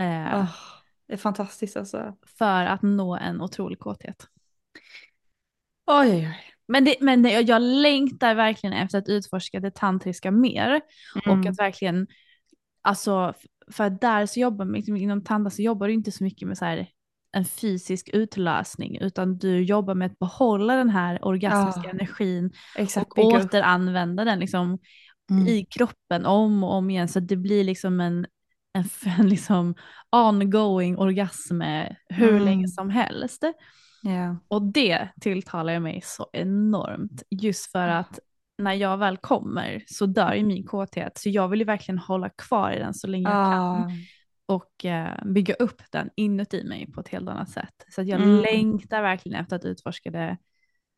eh, 0.00 0.34
Ah. 0.34 0.46
Det 1.08 1.12
är 1.12 1.16
fantastiskt 1.16 1.76
alltså. 1.76 2.14
för 2.38 2.64
att 2.64 2.82
nå 2.82 3.16
en 3.16 3.40
otrolig 3.40 3.78
kåthet. 3.78 4.26
Oj, 5.86 6.08
oj, 6.10 6.16
oj. 6.16 6.38
Men, 6.68 6.84
det, 6.84 6.96
men 7.00 7.22
det, 7.22 7.30
jag 7.40 7.62
längtar 7.62 8.34
verkligen 8.34 8.72
efter 8.72 8.98
att 8.98 9.08
utforska 9.08 9.60
det 9.60 9.74
tantriska 9.74 10.30
mer. 10.30 10.80
Och 11.26 11.26
Mm. 11.32 11.50
att 11.50 11.58
verkligen, 11.58 12.06
alltså 12.86 13.34
för 13.70 13.90
där 13.90 14.26
så 14.26 14.40
jobbar 14.40 14.64
man, 14.64 14.72
liksom, 14.74 14.96
inom 14.96 15.24
tantra 15.24 15.50
så 15.50 15.62
jobbar 15.62 15.86
du 15.86 15.92
inte 15.94 16.12
så 16.12 16.24
mycket 16.24 16.48
med 16.48 16.58
så 16.58 16.64
här 16.64 16.88
en 17.32 17.44
fysisk 17.44 18.10
utlösning 18.12 18.98
utan 19.00 19.38
du 19.38 19.62
jobbar 19.64 19.94
med 19.94 20.06
att 20.06 20.18
behålla 20.18 20.76
den 20.76 20.88
här 20.90 21.24
orgasmiska 21.24 21.80
Ja. 21.84 21.90
energin 21.90 22.50
Exakt, 22.76 23.12
och 23.12 23.18
återanvända 23.24 24.24
den 24.24 24.38
liksom 24.38 24.78
Mm. 25.30 25.46
i 25.48 25.64
kroppen 25.64 26.26
om 26.26 26.64
och 26.64 26.72
om 26.74 26.90
igen 26.90 27.08
så 27.08 27.18
att 27.18 27.28
det 27.28 27.36
blir 27.36 27.64
liksom 27.64 28.00
en, 28.00 28.26
en, 28.72 28.84
en 29.18 29.28
liksom 29.28 29.74
ongoing 30.10 30.98
orgasm 30.98 31.60
hur 32.08 32.28
Mm. 32.30 32.44
länge 32.44 32.68
som 32.68 32.90
helst. 32.90 33.44
Ja. 34.02 34.36
Och 34.48 34.62
det 34.62 35.08
tilltalar 35.20 35.72
jag 35.72 35.82
mig 35.82 36.00
så 36.04 36.26
enormt 36.32 37.22
just 37.30 37.72
för 37.72 37.88
att 37.88 38.18
när 38.58 38.72
jag 38.74 38.98
väl 38.98 39.16
kommer 39.16 39.84
så 39.86 40.06
dör 40.06 40.34
ju 40.34 40.44
min 40.44 40.66
kåthet 40.66 41.18
så 41.18 41.28
jag 41.28 41.48
vill 41.48 41.58
ju 41.60 41.64
verkligen 41.64 41.98
hålla 41.98 42.28
kvar 42.28 42.72
i 42.72 42.78
den 42.78 42.94
så 42.94 43.06
länge 43.06 43.22
jag 43.30 43.52
kan 43.52 43.82
Ah. 43.82 43.90
och 44.46 44.84
eh, 44.84 45.24
bygga 45.24 45.54
upp 45.54 45.82
den 45.90 46.10
inuti 46.16 46.64
mig 46.64 46.92
på 46.92 47.00
ett 47.00 47.08
helt 47.08 47.28
annat 47.28 47.50
sätt. 47.50 47.84
Så 47.88 48.02
jag 48.02 48.20
Mm. 48.20 48.40
längtar 48.42 49.02
verkligen 49.02 49.40
efter 49.40 49.56
att 49.56 49.64
utforska 49.64 50.10
det, 50.10 50.36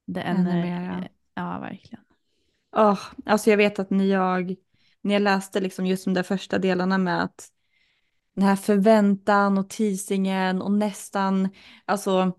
det 0.06 0.20
Ännu 0.20 0.52
mer. 0.52 1.09
Ja, 1.34 1.59
verkligen. 1.59 2.04
Oh, 2.72 3.00
alltså 3.26 3.50
jag 3.50 3.56
vet 3.56 3.78
att 3.78 3.90
när 3.90 4.04
jag, 4.04 4.56
när 5.00 5.14
jag 5.14 5.22
läste 5.22 5.61
liksom 5.61 5.86
just 5.86 6.04
de 6.04 6.14
där 6.14 6.22
första 6.22 6.59
delarna 6.59 6.98
med 6.98 7.22
att 7.22 7.48
den 8.34 8.44
här 8.44 8.56
förväntan 8.56 9.59
och 9.59 9.70
teasingen 9.70 10.62
och 10.62 10.72
nästan, 10.72 11.48
alltså 11.84 12.32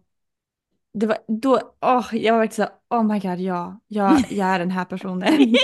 det 0.93 1.05
var 1.07 1.17
då, 1.27 1.59
åh, 1.81 2.07
jag 2.11 2.33
var 2.33 2.39
verkligen 2.39 2.67
så 2.67 2.73
här, 2.91 2.99
oh 3.01 3.03
my 3.13 3.19
god, 3.19 3.39
ja, 3.39 3.79
jag, 3.87 4.19
jag 4.29 4.47
är 4.47 4.59
den 4.59 4.71
här 4.71 4.85
personen. 4.85 5.33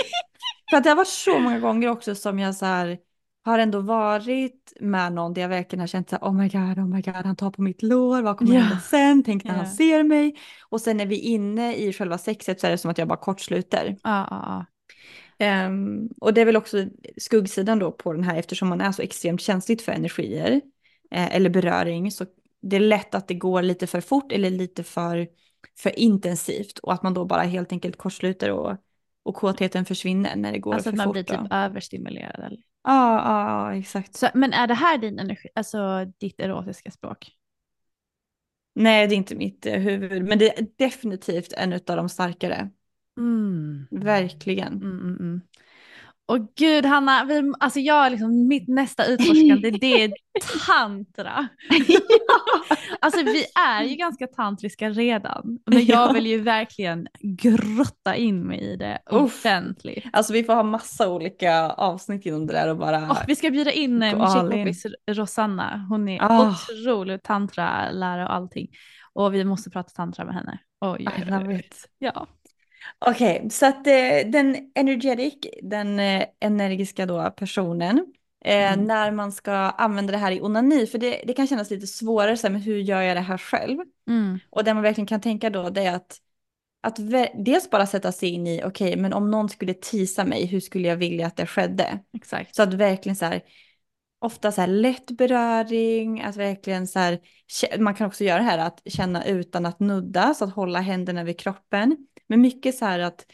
För 0.70 0.76
att 0.76 0.84
det 0.84 0.90
har 0.90 0.96
varit 0.96 1.08
så 1.08 1.38
många 1.38 1.58
gånger 1.60 1.88
också 1.88 2.14
som 2.14 2.38
jag 2.38 2.54
så 2.54 2.66
här, 2.66 2.98
har 3.44 3.58
ändå 3.58 3.80
varit 3.80 4.72
med 4.80 5.12
någon 5.12 5.34
där 5.34 5.42
jag 5.42 5.48
verkligen 5.48 5.80
har 5.80 5.86
känt 5.86 6.10
så 6.10 6.16
här, 6.16 6.22
oh 6.28 6.32
my 6.34 6.48
god, 6.48 6.78
oh 6.78 6.86
my 6.88 7.02
god, 7.02 7.14
han 7.14 7.36
tar 7.36 7.50
på 7.50 7.62
mitt 7.62 7.82
lår, 7.82 8.22
vad 8.22 8.36
kommer 8.38 8.54
Ja. 8.54 8.60
hända 8.60 8.80
sen, 8.80 9.22
tänk 9.24 9.44
när 9.44 9.50
Ja. 9.52 9.56
han 9.56 9.66
ser 9.70 10.02
mig. 10.02 10.36
Och 10.68 10.80
sen 10.80 10.96
när 10.96 11.06
vi 11.06 11.16
är 11.18 11.22
inne 11.34 11.76
i 11.76 11.92
själva 11.92 12.18
sexet 12.18 12.60
så 12.60 12.66
är 12.66 12.70
det 12.70 12.78
som 12.78 12.90
att 12.90 12.98
jag 12.98 13.08
bara 13.08 13.18
kortsluter. 13.18 13.96
Ja, 14.02 14.26
ja, 14.30 14.42
ja. 14.46 14.66
Ehm, 15.38 16.08
och 16.20 16.34
det 16.34 16.40
är 16.40 16.44
väl 16.44 16.56
också 16.56 16.84
skuggsidan 17.16 17.78
då 17.78 17.92
på 17.92 18.12
den 18.12 18.24
här 18.24 18.36
eftersom 18.38 18.68
man 18.68 18.80
är 18.80 18.92
så 18.92 19.02
extremt 19.02 19.40
känsligt 19.40 19.82
för 19.82 19.92
energier 19.92 20.60
eh, 21.10 21.36
eller 21.36 21.50
beröring 21.50 22.10
så 22.10 22.24
det 22.68 22.76
är 22.76 22.80
lätt 22.80 23.14
att 23.14 23.28
det 23.28 23.34
går 23.34 23.62
lite 23.62 23.86
för 23.86 24.00
fort 24.00 24.32
eller 24.32 24.50
lite 24.50 24.82
för, 24.84 25.28
för 25.78 25.98
intensivt 25.98 26.78
och 26.78 26.92
att 26.92 27.02
man 27.02 27.14
då 27.14 27.24
bara 27.24 27.42
helt 27.42 27.72
enkelt 27.72 27.96
kortsluter 27.96 28.50
och 28.50 28.76
och 29.26 29.34
kåtheten 29.34 29.84
försvinner 29.84 30.36
när 30.36 30.52
det 30.52 30.58
går 30.58 30.74
Alltså 30.74 30.84
för 30.84 30.90
att 30.90 30.96
man 30.96 31.06
fort. 31.06 31.12
blir 31.12 31.22
då. 31.24 31.42
typ 31.42 31.52
överstimulerad. 31.52 32.44
Eller? 32.44 32.58
Ja, 32.84 33.14
ja, 33.24 33.70
ja, 33.72 33.78
exakt. 33.78 34.14
Så, 34.16 34.28
men 34.34 34.52
är 34.52 34.66
det 34.66 34.74
här 34.74 34.98
din 34.98 35.18
energi, 35.18 35.48
alltså 35.54 36.04
ditt 36.18 36.40
erotiska 36.40 36.90
språk? 36.90 37.30
Nej, 38.74 39.06
det 39.06 39.14
är 39.14 39.16
inte 39.16 39.34
mitt 39.34 39.66
eh, 39.66 39.80
huvud, 39.80 40.24
men 40.24 40.38
det 40.38 40.58
är 40.58 40.66
definitivt 40.76 41.52
en 41.52 41.72
av 41.72 41.80
de 41.86 42.08
starkare. 42.08 42.70
Mm. 43.18 43.86
Verkligen. 43.90 44.72
Mm, 44.74 45.00
mm, 45.00 45.16
mm. 45.20 45.40
Och 46.28 46.38
gud 46.56 46.86
Hanna, 46.86 47.24
vi, 47.24 47.52
alltså 47.60 47.80
jag 47.80 48.10
liksom, 48.12 48.48
mitt 48.48 48.68
nästa 48.68 49.04
utforskande 49.06 49.70
det 49.70 50.02
är 50.04 50.12
tantra. 50.66 51.48
alltså 53.00 53.22
vi 53.22 53.44
är 53.68 53.82
ju 53.84 53.94
ganska 53.94 54.26
tantriska 54.26 54.90
redan, 54.90 55.58
men 55.66 55.84
jag 55.86 56.08
Ja. 56.08 56.12
vill 56.12 56.26
ju 56.26 56.38
verkligen 56.40 57.08
grotta 57.20 58.16
in 58.16 58.46
mig 58.46 58.60
i 58.60 58.76
det 58.76 58.98
Uff. 59.10 59.44
ordentligt. 59.44 60.04
Alltså 60.12 60.32
vi 60.32 60.44
får 60.44 60.54
ha 60.54 60.62
massa 60.62 61.08
olika 61.08 61.70
avsnitt 61.70 62.26
inom 62.26 62.46
det 62.46 62.52
där 62.52 62.68
och 62.70 62.76
bara... 62.76 63.10
Och 63.10 63.16
vi 63.26 63.36
ska 63.36 63.50
bjuda 63.50 63.72
in 63.72 64.02
eh, 64.02 64.18
min 64.18 64.26
tjejkompis 64.32 64.86
Rosanna, 65.10 65.86
hon 65.88 66.08
är 66.08 66.18
Ah. 66.22 66.50
otrolig 66.50 67.22
tantra-lärare 67.22 68.24
och 68.26 68.34
allting. 68.34 68.68
Och 69.12 69.34
vi 69.34 69.44
måste 69.44 69.70
prata 69.70 69.88
tantra 69.90 70.24
med 70.24 70.34
henne. 70.34 70.58
Oj, 70.80 71.06
oj, 71.16 71.46
oj. 71.48 71.68
Ja. 71.98 72.26
Okej, 72.98 73.48
så 73.50 73.66
att 73.66 73.86
eh, 73.86 73.92
den 74.26 74.70
energetic, 74.74 75.34
den 75.62 76.00
eh, 76.00 76.26
energiska 76.40 77.06
då 77.06 77.30
personen, 77.30 77.98
eh, 78.44 78.72
Mm. 78.72 78.84
när 78.86 79.10
man 79.10 79.32
ska 79.32 79.52
använda 79.52 80.12
det 80.12 80.18
här 80.18 80.32
i 80.32 80.40
onani, 80.40 80.86
för 80.86 80.98
det, 80.98 81.22
det 81.26 81.32
kan 81.32 81.46
kännas 81.46 81.70
lite 81.70 81.86
svårare, 81.86 82.36
så 82.36 82.46
här, 82.46 82.52
men 82.52 82.62
hur 82.62 82.78
gör 82.78 83.02
jag 83.02 83.16
det 83.16 83.20
här 83.20 83.38
själv? 83.38 83.78
Mm. 84.08 84.38
Och 84.50 84.64
det 84.64 84.74
man 84.74 84.82
verkligen 84.82 85.06
kan 85.06 85.20
tänka 85.20 85.50
då, 85.50 85.70
det 85.70 85.82
är 85.82 85.94
att, 85.94 86.16
att 86.80 86.96
dels 87.44 87.70
bara 87.70 87.86
sätta 87.86 88.12
sig 88.12 88.28
in 88.28 88.46
i, 88.46 88.62
okej, 88.64 88.96
men 88.96 89.12
om 89.12 89.30
någon 89.30 89.48
skulle 89.48 89.74
tisa 89.74 90.24
mig, 90.24 90.46
hur 90.46 90.60
skulle 90.60 90.88
jag 90.88 90.96
vilja 90.96 91.26
att 91.26 91.36
det 91.36 91.46
skedde? 91.46 91.98
Exakt. 92.16 92.54
Så 92.54 92.62
att 92.62 92.74
verkligen 92.74 93.16
så 93.16 93.24
här, 93.24 93.42
ofta 94.18 94.52
så 94.52 94.60
här 94.60 94.68
lätt 94.68 95.10
beröring, 95.10 96.22
att 96.22 96.36
verkligen 96.36 96.86
så 96.86 96.98
här, 96.98 97.20
man 97.78 97.94
kan 97.94 98.06
också 98.06 98.24
göra 98.24 98.38
det 98.38 98.44
här 98.44 98.58
att 98.58 98.82
känna 98.86 99.24
utan 99.24 99.66
att 99.66 99.80
nudda, 99.80 100.34
så 100.34 100.44
att 100.44 100.54
hålla 100.54 100.80
händerna 100.80 101.24
vid 101.24 101.40
kroppen. 101.40 101.96
Men 102.26 102.40
mycket 102.40 102.74
så 102.74 102.84
här 102.84 102.98
att, 102.98 103.26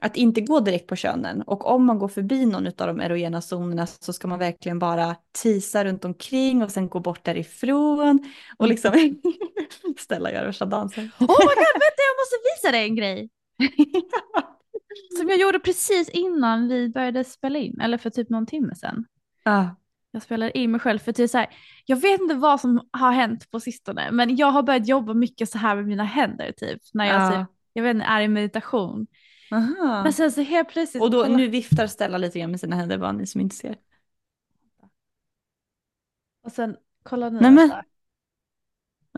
att 0.00 0.16
inte 0.16 0.40
gå 0.40 0.60
direkt 0.60 0.86
på 0.86 0.96
könen. 0.96 1.42
Och 1.42 1.66
om 1.66 1.84
man 1.84 1.98
går 1.98 2.08
förbi 2.08 2.46
någon 2.46 2.66
av 2.66 2.72
de 2.74 3.00
erogena 3.00 3.40
zonerna 3.50 3.86
så 3.86 4.12
ska 4.12 4.28
man 4.28 4.38
verkligen 4.38 4.78
bara 4.78 5.16
tisa 5.42 5.84
runt 5.84 6.04
omkring 6.04 6.62
och 6.62 6.70
sen 6.70 6.88
gå 6.88 7.00
bort 7.00 7.24
därifrån. 7.24 8.32
Och 8.56 8.68
liksom 8.68 8.92
ställa 9.98 10.32
göra 10.32 10.46
värsta 10.46 10.64
dansen. 10.64 11.04
Oh 11.04 11.20
my 11.20 11.26
god, 11.26 11.74
vänta 11.74 12.02
jag 12.08 12.16
måste 12.20 12.36
visa 12.54 12.72
dig 12.72 12.84
en 12.84 12.96
grej. 12.96 13.30
Som 15.18 15.28
jag 15.28 15.40
gjorde 15.40 15.58
precis 15.58 16.08
innan 16.08 16.68
vi 16.68 16.88
började 16.88 17.24
spela 17.24 17.58
in, 17.58 17.80
eller 17.80 17.98
för 17.98 18.10
typ 18.10 18.30
någon 18.30 18.46
timme 18.46 18.74
sedan. 18.74 19.04
Ja. 19.44 19.76
Jag 20.10 20.22
spelar 20.22 20.56
in 20.56 20.70
mig 20.70 20.80
själv 20.80 20.98
för 20.98 21.12
typ 21.12 21.30
så 21.30 21.38
här, 21.38 21.46
jag 21.86 21.96
vet 21.96 22.20
inte 22.20 22.34
vad 22.34 22.60
som 22.60 22.88
har 22.90 23.12
hänt 23.12 23.50
på 23.50 23.60
sistone, 23.60 24.10
men 24.12 24.36
jag 24.36 24.46
har 24.46 24.62
börjat 24.62 24.88
jobba 24.88 25.14
mycket 25.14 25.50
så 25.50 25.58
här 25.58 25.76
med 25.76 25.86
mina 25.86 26.04
händer 26.04 26.52
typ. 26.52 26.80
När 26.92 27.04
jag, 27.06 27.32
Ja. 27.32 27.38
typ, 27.38 27.48
jag 27.72 27.82
vet 27.82 27.94
inte, 27.94 28.06
är 28.06 28.20
i 28.20 28.28
meditation. 28.28 29.06
Aha. 29.52 30.02
Men 30.02 30.12
sen 30.12 30.32
så 30.32 30.42
helt 30.42 30.68
plötsligt. 30.68 31.02
Och 31.02 31.10
då, 31.10 31.24
nu 31.24 31.48
viftar 31.48 31.86
Stella 31.86 32.18
lite 32.18 32.38
grann 32.38 32.50
med 32.50 32.60
sina 32.60 32.76
händer, 32.76 32.98
bara 32.98 33.12
ni 33.12 33.26
som 33.26 33.40
inte 33.40 33.56
ser. 33.56 33.76
Och 36.44 36.52
sen, 36.52 36.76
kolla 37.02 37.30
nu. 37.30 37.40
Nej, 37.40 37.50
men- 37.50 37.68
vänta. 37.68 37.84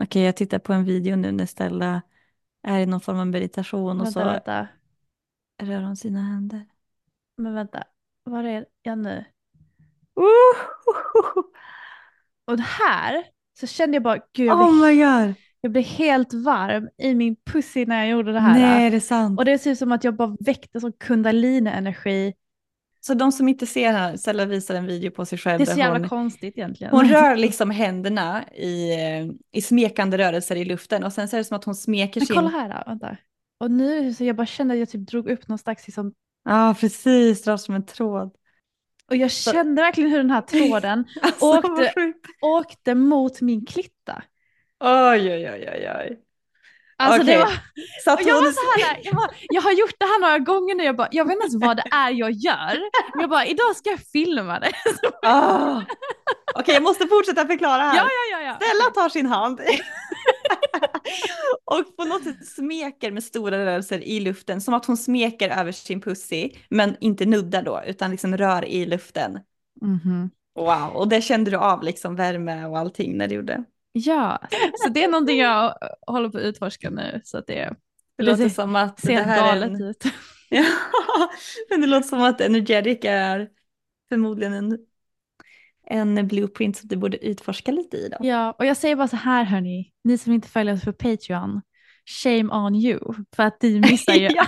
Okej, 0.01 0.23
jag 0.23 0.35
tittar 0.35 0.59
på 0.59 0.73
en 0.73 0.83
video 0.85 1.15
nu 1.15 1.31
när 1.31 1.45
Stella 1.45 2.01
är 2.63 2.79
i 2.79 2.85
någon 2.85 3.01
form 3.01 3.19
av 3.19 3.27
meditation 3.27 3.99
och 4.01 4.05
Vänta, 4.05 4.19
så 4.19 4.25
vänta. 4.25 4.67
rör 5.63 5.81
hon 5.81 5.97
sina 5.97 6.21
händer. 6.21 6.65
Men 7.37 7.53
vänta, 7.53 7.83
var 8.23 8.43
är 8.43 8.65
jag 8.81 8.97
nu? 8.97 9.25
Uh, 10.19 11.43
Och 12.45 12.59
här 12.59 13.23
så 13.59 13.67
kände 13.67 13.95
jag 13.95 14.03
bara, 14.03 14.19
gud 14.33 14.51
oh 14.51 14.73
my 14.73 14.97
god. 14.97 15.35
Jag 15.65 15.71
blev 15.71 15.83
helt 15.83 16.33
varm 16.33 16.89
i 16.97 17.15
min 17.15 17.35
pussy 17.45 17.85
när 17.85 17.97
jag 17.99 18.07
gjorde 18.09 18.33
det 18.33 18.39
här. 18.39 18.59
Nej, 18.59 18.89
det 18.89 18.95
är 18.95 18.99
sant. 18.99 19.39
Och 19.39 19.45
det 19.45 19.57
ser 19.59 19.71
ut 19.71 19.77
som 19.77 19.91
att 19.91 20.03
jag 20.03 20.15
bara 20.15 20.37
väckte 20.39 20.79
sån 20.79 20.93
kundalini-energi. 20.93 22.33
Så 22.99 23.13
de 23.13 23.31
som 23.31 23.47
inte 23.47 23.65
ser 23.65 23.91
här, 23.93 24.17
Stella 24.17 24.45
visar 24.45 24.75
en 24.75 24.85
video 24.85 25.11
på 25.11 25.25
sig 25.25 25.37
själv 25.37 25.57
Det 25.59 25.63
är 25.71 25.73
så 25.73 25.79
jävla 25.79 25.99
hon, 25.99 26.09
konstigt 26.09 26.57
egentligen. 26.57 26.91
hon 26.93 27.05
rör 27.09 27.35
liksom 27.35 27.69
händerna 27.69 28.43
i, 28.53 28.91
eh, 28.93 29.27
i 29.51 29.61
smekande 29.61 30.17
rörelser 30.17 30.55
i 30.55 30.65
luften 30.65 31.03
och 31.03 31.13
sen 31.13 31.27
så 31.27 31.35
är 31.35 31.37
det 31.37 31.43
som 31.43 31.57
att 31.57 31.63
hon 31.63 31.75
smeker 31.75 32.19
Men 32.21 32.27
sin... 32.27 32.35
kolla 32.35 32.49
här 32.49 32.69
då, 32.69 32.83
vänta. 32.91 33.17
Och 33.59 33.71
nu 33.71 34.13
så 34.13 34.23
jag 34.23 34.35
bara 34.35 34.45
kände 34.45 34.73
att 34.73 34.79
jag 34.79 34.89
typ 34.89 35.07
drog 35.07 35.29
upp 35.29 35.47
någon 35.47 35.57
slags 35.57 35.87
liksom, 35.87 36.13
Ja, 36.43 36.75
precis, 36.79 37.43
drar 37.43 37.57
som 37.57 37.75
en 37.75 37.85
tråd. 37.85 38.31
och 39.09 39.15
jag 39.15 39.31
kände 39.31 39.81
verkligen 39.81 40.09
hur 40.11 40.17
den 40.17 40.31
här 40.31 40.41
tråden 40.41 41.05
Alltså, 41.21 41.45
Åkte- 41.45 41.93
åkte 42.41 42.95
mot 42.95 43.41
min 43.41 43.65
klitta. 43.65 44.23
Oj, 44.83 45.31
oj, 45.31 45.49
oj, 45.49 45.69
oj, 45.73 45.91
oj. 45.99 46.19
Alltså 46.97 47.23
det 47.23 47.31
Okej. 47.31 47.43
var, 47.43 47.51
Så 48.03 48.11
att 48.11 48.21
och 48.21 48.27
jag 48.27 48.35
var 48.35 48.51
så 48.51 48.85
här, 48.85 48.99
jag, 49.03 49.15
bara, 49.15 49.29
jag 49.49 49.61
har 49.61 49.71
gjort 49.71 49.95
det 49.97 50.05
här 50.05 50.21
några 50.21 50.39
gånger 50.39 50.75
nu, 50.75 50.83
jag, 50.83 50.95
bara, 50.95 51.07
jag 51.11 51.25
vet 51.25 51.33
inte 51.33 51.43
ens 51.43 51.65
vad 51.65 51.77
det 51.77 51.83
är 51.91 52.11
jag 52.11 52.31
gör. 52.31 52.79
Jag 53.13 53.29
bara, 53.29 53.45
idag 53.45 53.75
ska 53.75 53.89
jag 53.89 53.99
filma 53.99 54.59
det. 54.59 54.71
Ah. 55.21 55.81
Okej, 56.55 56.73
jag 56.73 56.83
måste 56.83 57.07
fortsätta 57.07 57.47
förklara 57.47 57.81
här. 57.81 57.95
Ja, 57.95 58.07
ja, 58.31 58.37
ja. 58.37 58.47
ja. 58.47 58.55
Stella 58.55 58.91
tar 58.93 59.09
sin 59.09 59.25
hand 59.25 59.59
och 61.65 61.97
på 61.97 62.05
något 62.05 62.23
sätt 62.23 62.47
smeker 62.47 63.11
med 63.11 63.23
stora 63.23 63.65
rörelser 63.65 64.03
i 64.03 64.19
luften, 64.19 64.61
som 64.61 64.73
att 64.73 64.85
hon 64.85 64.97
smeker 64.97 65.49
över 65.49 65.71
sin 65.71 66.01
pussy, 66.01 66.51
men 66.69 66.95
inte 66.99 67.25
nuddar 67.25 67.63
då, 67.63 67.81
utan 67.87 68.11
liksom 68.11 68.37
rör 68.37 68.65
i 68.65 68.85
luften. 68.85 69.39
Mhm. 69.81 70.29
Wow, 70.55 70.89
och 70.93 71.07
det 71.07 71.21
kände 71.21 71.51
du 71.51 71.57
av 71.57 71.83
liksom 71.83 72.15
värme 72.15 72.65
och 72.65 72.77
allting 72.77 73.17
när 73.17 73.27
du 73.27 73.35
gjorde. 73.35 73.63
Ja, 73.97 74.39
så 74.75 74.89
det 74.89 75.03
är 75.03 75.07
någonting 75.07 75.39
jag 75.39 75.77
håller 76.07 76.29
på 76.29 76.37
att 76.37 76.43
utforska 76.43 76.89
nu. 76.89 77.21
Så 77.23 77.37
att 77.37 77.47
det, 77.47 77.53
Det 77.53 77.75
Det 78.17 78.23
låter 78.23 78.49
som 78.49 78.75
att 78.75 78.97
det 78.97 79.15
här 79.15 79.57
är 79.57 79.61
en... 79.61 79.83
ut. 79.83 80.03
Ja, 80.49 80.63
men 81.69 81.81
det 81.81 81.87
låter 81.87 82.07
som 82.07 82.21
att 82.21 82.41
Energetic 82.41 82.99
är 83.03 83.49
förmodligen 84.09 84.53
en, 84.53 84.77
en 85.87 86.27
blueprint 86.27 86.77
som 86.77 86.87
du 86.87 86.95
borde 86.95 87.25
utforska 87.25 87.71
lite 87.71 87.97
i 87.97 88.09
då. 88.09 88.17
Ja, 88.19 88.55
och 88.59 88.65
jag 88.65 88.77
säger 88.77 88.95
bara 88.95 89.07
så 89.07 89.15
här 89.15 89.43
hörni, 89.43 89.91
ni 90.03 90.17
som 90.17 90.33
inte 90.33 90.47
följer 90.47 90.73
oss 90.73 90.83
på 90.83 90.93
Patreon, 90.93 91.61
shame 92.05 92.53
on 92.53 92.75
you. 92.75 92.99
För 93.35 93.43
att 93.43 93.61
ni 93.61 93.79
missar 93.79 94.13
ju, 94.13 94.29
ja. 94.35 94.47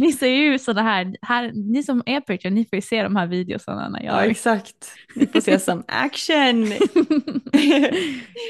missar 0.00 0.26
ju 0.26 0.58
sådana 0.58 0.82
här, 0.82 1.16
här, 1.22 1.52
ni 1.54 1.82
som 1.82 2.02
är 2.06 2.20
Patreon, 2.20 2.54
ni 2.54 2.64
får 2.64 2.76
ju 2.76 2.82
se 2.82 3.02
de 3.02 3.16
här 3.16 3.26
videosarna 3.26 3.88
när 3.88 4.02
ja, 4.02 4.20
jag... 4.20 4.30
exakt. 4.30 4.92
Ni 5.14 5.26
får 5.26 5.40
se 5.40 5.58
som 5.58 5.84
action. 5.88 6.66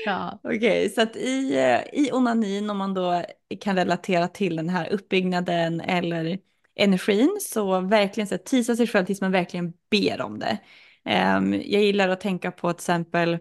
ja. 0.06 0.40
Okej, 0.42 0.90
så 0.90 1.02
att 1.02 1.16
i, 1.16 1.54
eh, 1.56 2.00
i 2.00 2.12
onanin, 2.12 2.70
om 2.70 2.78
man 2.78 2.94
då 2.94 3.24
kan 3.60 3.76
relatera 3.76 4.28
till 4.28 4.56
den 4.56 4.68
här 4.68 4.92
uppbyggnaden 4.92 5.80
eller 5.80 6.38
energin, 6.74 7.38
så 7.40 7.80
verkligen 7.80 8.28
så 8.28 8.34
att 8.34 8.46
tisa 8.46 8.76
sig 8.76 8.86
själv 8.86 9.06
tills 9.06 9.20
man 9.20 9.32
verkligen 9.32 9.72
ber 9.90 10.22
om 10.22 10.38
det. 10.38 10.58
Ehm, 11.04 11.52
jag 11.52 11.82
gillar 11.82 12.08
att 12.08 12.20
tänka 12.20 12.50
på 12.50 12.72
till 12.72 12.80
exempel 12.80 13.32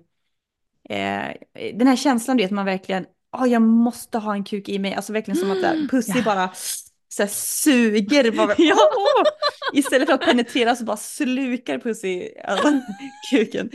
eh, 0.89 1.33
den 1.73 1.87
här 1.87 1.95
känslan, 1.95 2.37
du 2.37 2.43
vet, 2.43 2.51
man 2.51 2.65
verkligen, 2.65 3.05
oh, 3.33 3.49
jag 3.49 3.61
måste 3.61 4.17
ha 4.17 4.33
en 4.33 4.43
kuk 4.43 4.69
i 4.69 4.79
mig, 4.79 4.93
alltså 4.93 5.13
verkligen 5.13 5.37
som 5.37 5.51
att 5.51 5.61
här, 5.61 5.87
Pussy 5.91 6.11
Ja. 6.15 6.23
bara 6.25 6.51
så 7.09 7.23
här, 7.23 7.29
suger, 7.29 8.31
bara, 8.31 8.55
Ja. 8.57 8.75
åh! 8.95 9.23
istället 9.73 10.07
för 10.07 10.13
att 10.13 10.21
penetrera 10.21 10.75
så 10.75 10.83
bara 10.85 10.97
slukar 10.97 11.79
Pussy 11.79 12.29
alltså, 12.43 12.67
kuken. 13.31 13.69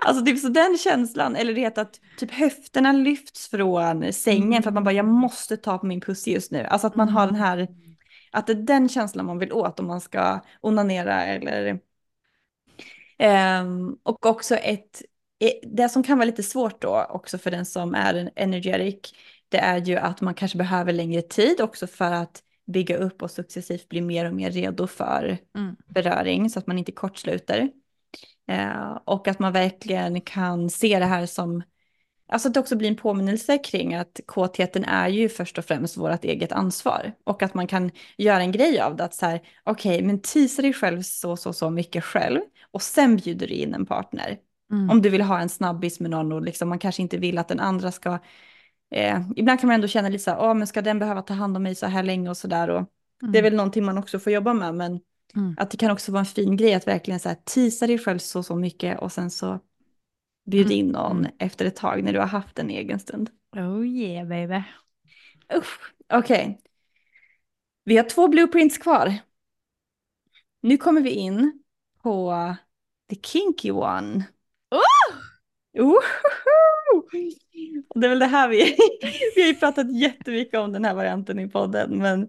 Alltså 0.00 0.24
typ 0.24 0.38
så 0.38 0.48
den 0.48 0.78
känslan, 0.78 1.36
eller 1.36 1.54
det 1.54 1.78
att 1.78 2.00
typ 2.18 2.32
höfterna 2.32 2.92
lyfts 2.92 3.48
från 3.48 4.12
sängen 4.12 4.62
för 4.62 4.70
att 4.70 4.74
man 4.74 4.84
bara 4.84 4.92
jag 4.94 5.06
måste 5.06 5.56
ta 5.56 5.78
på 5.78 5.86
min 5.86 6.00
pussy 6.00 6.30
just 6.32 6.50
nu. 6.50 6.64
Alltså 6.64 6.86
att 6.86 6.96
man 6.96 7.08
har 7.08 7.26
den 7.26 7.36
här, 7.36 7.68
att 8.32 8.46
det 8.46 8.52
är 8.52 8.56
den 8.56 8.88
känslan 8.88 9.26
man 9.26 9.38
vill 9.38 9.52
åt 9.52 9.80
om 9.80 9.86
man 9.86 10.00
ska 10.00 10.40
onanera 10.60 11.24
eller 11.24 11.78
Ehm, 13.18 13.96
och 14.02 14.26
också 14.26 14.54
ett, 14.56 15.02
det 15.62 15.88
som 15.88 16.02
kan 16.02 16.18
vara 16.18 16.26
lite 16.26 16.42
svårt 16.42 16.82
då 16.82 17.06
också 17.10 17.38
för 17.38 17.50
den 17.50 17.66
som 17.66 17.94
är 17.94 18.14
en 18.14 18.30
energetic, 18.36 19.14
det 19.48 19.58
är 19.58 19.78
ju 19.78 19.96
att 19.96 20.20
man 20.20 20.34
kanske 20.34 20.58
behöver 20.58 20.92
längre 20.92 21.22
tid 21.22 21.60
också 21.60 21.86
för 21.86 22.12
att 22.12 22.42
bygga 22.66 22.96
upp 22.96 23.22
och 23.22 23.30
successivt 23.30 23.88
bli 23.88 24.00
mer 24.00 24.26
och 24.26 24.34
mer 24.34 24.50
redo 24.50 24.86
för 24.86 25.38
Mm. 25.56 25.76
beröring 25.86 26.50
så 26.50 26.58
att 26.58 26.66
man 26.66 26.78
inte 26.78 26.92
kortsluter. 26.92 27.70
Eh, 28.48 28.98
och 29.04 29.28
att 29.28 29.38
man 29.38 29.52
verkligen 29.52 30.20
kan 30.20 30.70
se 30.70 30.98
det 30.98 31.04
här 31.04 31.26
som, 31.26 31.62
alltså 32.28 32.48
att 32.48 32.54
det 32.54 32.60
också 32.60 32.76
blir 32.76 32.88
en 32.88 32.96
påminnelse 32.96 33.58
kring 33.58 33.94
att 33.94 34.20
kåtheten 34.26 34.84
är 34.84 35.08
ju 35.08 35.28
först 35.28 35.58
och 35.58 35.64
främst 35.64 35.96
vårt 35.96 36.24
eget 36.24 36.52
ansvar. 36.52 37.12
Och 37.24 37.42
att 37.42 37.54
man 37.54 37.66
kan 37.66 37.90
göra 38.18 38.40
en 38.40 38.52
grej 38.52 38.80
av 38.80 38.96
det, 38.96 39.04
att 39.04 39.14
så 39.14 39.26
här, 39.26 39.40
okej, 39.64 40.02
men 40.02 40.20
tisa 40.20 40.62
dig 40.62 40.72
själv 40.72 41.02
så, 41.02 41.36
så, 41.36 41.52
så 41.52 41.70
mycket 41.70 42.04
själv 42.04 42.40
och 42.70 42.82
sen 42.82 43.16
bjuder 43.16 43.46
du 43.46 43.54
in 43.54 43.74
en 43.74 43.86
partner. 43.86 44.38
Mm. 44.72 44.90
Om 44.90 45.02
du 45.02 45.08
vill 45.10 45.22
ha 45.22 45.40
en 45.40 45.48
snabbis 45.48 46.00
med 46.00 46.10
någon 46.10 46.32
och 46.32 46.42
liksom, 46.42 46.68
man 46.68 46.78
kanske 46.78 47.02
inte 47.02 47.18
vill 47.18 47.38
att 47.38 47.48
den 47.48 47.60
andra 47.60 47.92
ska... 47.92 48.18
Eh, 48.90 49.20
ibland 49.36 49.60
kan 49.60 49.66
man 49.66 49.74
ändå 49.74 49.88
känna 49.88 50.08
lite 50.08 50.24
så 50.24 50.30
här, 50.30 50.54
men 50.54 50.66
ska 50.66 50.82
den 50.82 50.98
behöva 50.98 51.22
ta 51.22 51.34
hand 51.34 51.56
om 51.56 51.62
mig 51.62 51.74
så 51.74 51.86
här 51.86 52.02
länge 52.02 52.30
och 52.30 52.36
sådär. 52.36 52.70
Och 52.70 52.88
Det 53.32 53.38
är 53.38 53.42
väl 53.42 53.54
någonting 53.54 53.84
man 53.84 53.98
också 53.98 54.18
får 54.18 54.32
jobba 54.32 54.54
med, 54.54 54.74
men 54.74 55.00
Mm. 55.36 55.54
att 55.58 55.70
det 55.70 55.76
kan 55.76 55.90
också 55.90 56.12
vara 56.12 56.20
en 56.20 56.26
fin 56.26 56.56
grej 56.56 56.74
att 56.74 56.86
verkligen 56.86 57.20
så 57.20 57.28
här 57.28 57.36
tisa 57.44 57.86
dig 57.86 57.98
själv 57.98 58.18
så, 58.18 58.42
så 58.42 58.56
mycket 58.56 59.00
och 59.00 59.12
sen 59.12 59.30
så 59.30 59.60
bjud 60.46 60.66
Mm. 60.66 60.78
in 60.78 60.86
någon 60.86 61.26
efter 61.38 61.64
ett 61.64 61.76
tag 61.76 62.04
när 62.04 62.12
du 62.12 62.18
har 62.18 62.26
haft 62.26 62.58
en 62.58 62.70
egen 62.70 62.98
stund. 62.98 63.30
Oh 63.56 63.86
yeah 63.86 64.28
baby. 64.28 64.62
Okej. 66.12 66.60
Vi 67.84 67.96
har 67.96 68.04
två 68.04 68.28
blueprints 68.28 68.78
kvar. 68.78 69.14
Nu 70.60 70.76
kommer 70.76 71.00
vi 71.00 71.10
in 71.10 71.62
på 72.02 72.34
the 73.10 73.16
kinky 73.22 73.70
one. 73.70 74.24
Oh! 74.74 76.00
Och 77.88 78.00
det 78.00 78.06
är 78.06 78.08
väl 78.08 78.18
det 78.18 78.26
här 78.26 78.48
vi, 78.48 78.76
vi 79.34 79.42
har 79.42 79.48
ju 79.48 79.54
pratat 79.54 79.92
jättemycket 79.92 80.60
om 80.60 80.72
den 80.72 80.84
här 80.84 80.94
varianten 80.94 81.38
i 81.38 81.48
podden, 81.48 81.98
men 81.98 82.28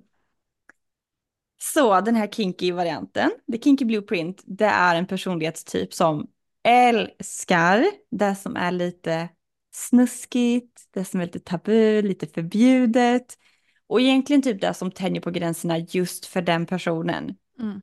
så 1.57 2.01
den 2.01 2.15
här 2.15 2.27
kinky 2.27 2.71
varianten, 2.71 3.31
the 3.51 3.59
kinky 3.61 3.85
blueprint, 3.85 4.43
det 4.45 4.65
är 4.65 4.95
en 4.95 5.07
personlighetstyp 5.07 5.93
som 5.93 6.27
älskar 6.63 7.85
det 8.11 8.35
som 8.35 8.55
är 8.55 8.71
lite 8.71 9.29
snuskigt, 9.75 10.81
det 10.93 11.05
som 11.05 11.19
är 11.19 11.25
lite 11.25 11.39
tabu, 11.39 12.01
lite 12.01 12.27
förbjudet 12.27 13.37
och 13.87 14.01
egentligen 14.01 14.41
typ 14.41 14.61
det 14.61 14.73
som 14.73 14.91
tänjer 14.91 15.21
på 15.21 15.31
gränserna 15.31 15.77
just 15.77 16.25
för 16.25 16.41
den 16.41 16.65
personen. 16.65 17.35
Mm. 17.59 17.81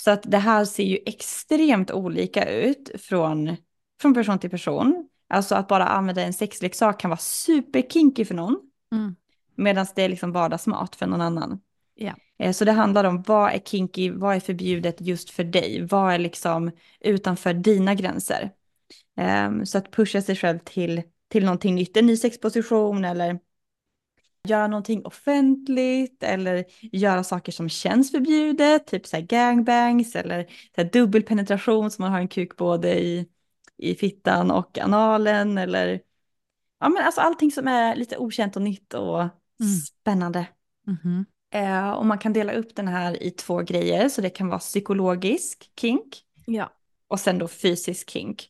Så 0.00 0.10
att 0.10 0.22
det 0.22 0.38
här 0.38 0.64
ser 0.64 0.84
ju 0.84 0.98
extremt 1.06 1.90
olika 1.90 2.50
ut 2.50 2.90
från, 2.98 3.56
från 4.02 4.14
person 4.14 4.38
till 4.38 4.50
person. 4.50 5.08
Alltså 5.28 5.54
att 5.54 5.68
bara 5.68 5.86
använda 5.86 6.22
en 6.22 6.32
sexleksak 6.32 7.00
kan 7.00 7.10
vara 7.10 7.18
superkinky 7.18 8.24
för 8.24 8.34
någon. 8.34 8.56
Mm. 8.92 9.16
Medan 9.56 9.86
det 9.94 10.02
är 10.02 10.08
liksom 10.08 10.32
vardagsmat 10.32 10.96
för 10.96 11.06
någon 11.06 11.20
annan. 11.20 11.60
Eh, 12.38 12.52
Så 12.52 12.64
det 12.64 12.72
handlar 12.72 13.04
om 13.04 13.22
vad 13.22 13.52
är 13.52 13.58
kinky, 13.58 14.10
vad 14.10 14.36
är 14.36 14.40
förbjudet 14.40 15.00
just 15.00 15.30
för 15.30 15.44
dig, 15.44 15.86
vad 15.90 16.14
är 16.14 16.18
liksom 16.18 16.70
utanför 17.00 17.54
dina 17.54 17.94
gränser. 17.94 18.50
Ehm, 19.16 19.66
Så 19.66 19.78
att 19.78 19.90
pusha 19.90 20.22
sig 20.22 20.36
själv 20.36 20.58
till, 20.58 21.02
till 21.28 21.44
någonting 21.44 21.74
nytt, 21.74 21.96
en 21.96 22.06
ny 22.06 22.16
sexposition 22.16 23.04
eller 23.04 23.38
göra 24.48 24.66
någonting 24.66 25.04
offentligt 25.06 26.22
eller 26.22 26.64
göra 26.92 27.24
saker 27.24 27.52
som 27.52 27.68
känns 27.68 28.10
förbjudet, 28.10 28.86
typ 28.86 29.06
så 29.06 29.16
här 29.16 29.22
gangbangs 29.24 30.16
eller 30.16 30.44
så 30.44 30.82
här 30.82 30.90
dubbelpenetration 30.92 31.90
som 31.90 32.02
man 32.02 32.12
har 32.12 32.20
en 32.20 32.28
kuk 32.28 32.56
både 32.56 33.00
i, 33.00 33.26
i 33.82 33.94
fittan 33.94 34.50
och 34.50 34.78
analen 34.78 35.58
eller 35.58 36.00
ja 36.80 36.88
men 36.88 37.04
alltså 37.04 37.20
allting 37.20 37.50
som 37.50 37.68
är 37.68 37.96
lite 37.96 38.16
okänt 38.16 38.56
och 38.56 38.62
nytt 38.62 38.94
och 38.94 39.28
spännande. 40.00 40.46
Mhm. 40.86 41.26
Eh, 41.54 41.90
och 41.90 42.06
man 42.06 42.18
kan 42.18 42.32
dela 42.32 42.52
upp 42.52 42.76
den 42.76 42.88
här 42.88 43.22
i 43.22 43.30
två 43.30 43.58
grejer, 43.58 44.08
så 44.08 44.20
det 44.20 44.30
kan 44.30 44.48
vara 44.48 44.58
psykologisk 44.58 45.70
kink 45.80 46.22
Ja. 46.46 46.72
och 47.08 47.20
sen 47.20 47.38
då 47.38 47.48
fysisk 47.48 48.10
kink. 48.10 48.48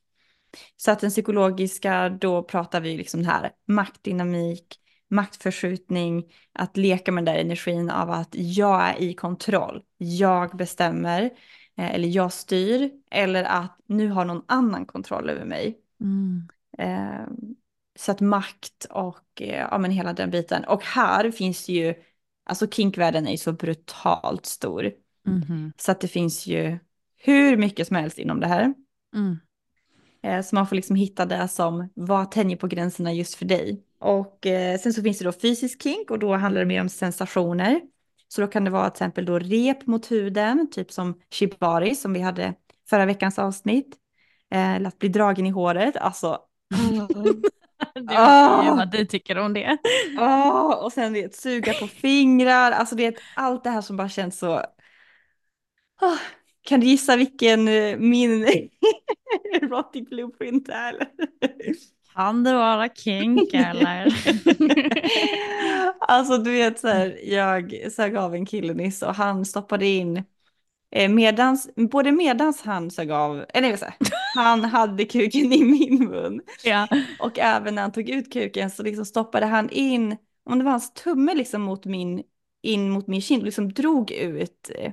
Så 0.76 0.90
att 0.90 1.00
den 1.00 1.10
psykologiska, 1.10 2.08
då 2.08 2.42
pratar 2.42 2.80
vi 2.80 2.96
liksom 2.96 3.22
det 3.22 3.28
här 3.28 3.50
maktdynamik, 3.66 4.78
maktförskjutning, 5.10 6.24
att 6.52 6.76
leka 6.76 7.12
med 7.12 7.24
den 7.24 7.34
där 7.34 7.40
energin 7.40 7.90
av 7.90 8.10
att 8.10 8.28
jag 8.32 8.88
är 8.88 9.00
i 9.00 9.14
kontroll, 9.14 9.82
jag 9.96 10.56
bestämmer, 10.56 11.30
eller 11.76 12.08
jag 12.08 12.32
styr, 12.32 12.90
eller 13.10 13.44
att 13.44 13.78
nu 13.86 14.08
har 14.08 14.24
någon 14.24 14.42
annan 14.46 14.86
kontroll 14.86 15.30
över 15.30 15.44
mig. 15.44 15.78
Mm. 16.00 16.48
Eh, 16.78 17.26
så 17.98 18.12
att 18.12 18.20
makt 18.20 18.86
och 18.90 19.42
eh, 19.42 19.66
ja, 19.70 19.78
men 19.78 19.90
hela 19.90 20.12
den 20.12 20.30
biten. 20.30 20.64
Och 20.64 20.84
här 20.84 21.30
finns 21.30 21.66
det 21.66 21.72
ju, 21.72 21.94
alltså 22.44 22.66
kinkvärlden 22.66 23.26
är 23.26 23.30
ju 23.30 23.36
så 23.36 23.52
brutalt 23.52 24.46
stor. 24.46 24.92
Mhm. 25.26 25.72
Så 25.76 25.92
att 25.92 26.00
det 26.00 26.08
finns 26.08 26.46
ju 26.46 26.78
hur 27.16 27.56
mycket 27.56 27.86
som 27.86 27.96
helst 27.96 28.18
inom 28.18 28.40
det 28.40 28.46
här. 28.46 28.74
Mm. 29.14 29.38
Eh, 30.22 30.44
så 30.44 30.54
man 30.54 30.66
får 30.66 30.76
liksom 30.76 30.96
hitta 30.96 31.26
det 31.26 31.48
som 31.48 31.88
vad 31.94 32.30
tänjer 32.30 32.56
på 32.56 32.66
gränserna 32.66 33.12
just 33.12 33.34
för 33.34 33.44
dig. 33.44 33.82
Och 33.98 34.46
eh, 34.46 34.78
sen 34.78 34.92
så 34.92 35.02
finns 35.02 35.18
det 35.18 35.24
då 35.24 35.32
fysisk 35.32 35.82
kink 35.82 36.10
och 36.10 36.18
då 36.18 36.34
handlar 36.34 36.60
det 36.60 36.66
mer 36.66 36.80
om 36.80 36.88
sensationer. 36.88 37.80
Så 38.34 38.40
då 38.40 38.46
kan 38.46 38.64
det 38.64 38.70
vara 38.70 38.90
till 38.90 38.94
exempel 38.96 39.24
då 39.26 39.38
rep 39.38 39.86
mot 39.86 40.10
huden, 40.10 40.70
typ 40.70 40.92
som 40.92 41.20
shibari 41.30 41.94
som 41.94 42.12
vi 42.12 42.20
hade 42.20 42.54
förra 42.90 43.06
veckans 43.06 43.38
avsnitt. 43.38 43.96
Eh, 44.50 44.70
eller 44.74 44.88
att 44.88 44.98
bli 44.98 45.08
dragen 45.08 45.46
i 45.46 45.50
håret, 45.50 45.96
alltså 45.96 46.38
Du 47.94 48.14
Ah. 48.16 48.62
vet 48.62 48.76
vad 48.76 48.90
du 48.90 49.04
tycker 49.06 49.38
om 49.38 49.52
det. 49.54 49.78
Åh, 50.18 50.84
och 50.84 50.92
sen 50.92 51.12
det, 51.12 51.34
suga 51.34 51.72
på 51.74 51.86
fingrar, 51.86 52.72
alltså 52.72 52.94
det 52.94 53.06
är 53.06 53.14
allt 53.36 53.64
det 53.64 53.70
här 53.70 53.80
som 53.80 53.96
bara 53.96 54.08
känns 54.08 54.38
så... 54.38 54.62
Åh, 56.02 56.18
kan 56.62 56.80
du 56.80 56.86
gissa 56.86 57.16
vilken 57.16 57.68
eh, 57.68 57.96
min 57.98 58.44
erotic 59.62 60.08
blueprint 60.08 60.68
är? 60.68 61.08
Kan 62.14 62.44
det 62.44 62.52
vara 62.52 62.88
kink 62.88 63.50
eller? 63.54 64.14
alltså 66.00 66.38
du 66.38 66.50
vet 66.50 66.78
så 66.78 66.88
här, 66.88 67.20
jag 67.22 67.92
sög 67.92 68.16
av 68.16 68.34
en 68.34 68.46
kille 68.46 68.74
nyss 68.74 69.02
och 69.02 69.14
han 69.14 69.44
stoppade 69.44 69.86
in 69.86 70.24
eh, 70.90 71.08
medans, 71.10 71.70
både 71.76 72.12
medans 72.12 72.62
han 72.62 72.90
sög 72.90 73.10
av, 73.10 73.44
eller 73.48 73.68
nej, 73.68 73.78
så 73.78 73.84
här, 73.84 73.94
han 74.34 74.64
hade 74.64 75.04
kuken 75.04 75.52
i 75.52 75.64
min 75.64 76.08
mun. 76.08 76.40
ja. 76.64 76.88
Och 77.18 77.38
även 77.38 77.74
när 77.74 77.82
han 77.82 77.92
tog 77.92 78.08
ut 78.08 78.32
kuken 78.32 78.70
så 78.70 78.82
liksom 78.82 79.04
stoppade 79.04 79.46
han 79.46 79.70
in, 79.70 80.16
om 80.44 80.58
det 80.58 80.64
var 80.64 80.70
hans 80.70 80.94
tumme 80.94 81.34
liksom 81.34 81.62
mot 81.62 81.84
min, 81.84 82.22
in 82.62 82.90
mot 82.90 83.06
min 83.06 83.20
kind, 83.22 83.42
liksom 83.42 83.72
drog 83.72 84.10
ut 84.10 84.70
eh, 84.78 84.92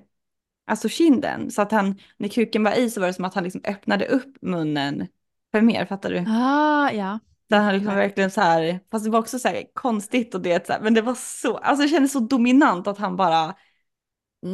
alltså 0.68 0.90
kinden. 0.90 1.52
Så 1.52 1.62
att 1.62 1.72
han, 1.72 2.00
när 2.18 2.28
kuken 2.28 2.64
var 2.64 2.80
i 2.80 2.90
så 2.90 3.00
var 3.00 3.08
det 3.08 3.14
som 3.14 3.26
att 3.26 3.34
han 3.34 3.44
liksom 3.44 3.62
öppnade 3.64 4.06
upp 4.06 4.38
munnen 4.42 5.08
för 5.52 5.62
mer, 5.62 5.86
fattar 5.86 6.10
du? 6.10 6.26
Ah, 6.28 6.92
ja. 6.92 7.20
Så 7.50 7.56
han 7.56 7.74
liksom 7.74 7.96
verkligen 7.96 8.32
så 8.32 8.42
här, 8.42 8.80
fast 8.92 9.06
det 9.06 9.12
var 9.12 9.20
också 9.20 9.40
så 9.40 9.48
här 9.48 9.64
konstigt 9.74 10.36
och 10.36 10.42
det 10.42 10.68
så 10.68 10.74
här, 10.74 10.82
men 10.82 10.94
det 10.94 11.02
var 11.02 11.16
så, 11.16 11.58
alltså 11.58 11.84
det 11.84 11.90
kändes 11.90 12.12
så 12.12 12.20
dominant 12.20 12.88
att 12.88 12.98
han 12.98 13.16
bara 13.16 13.56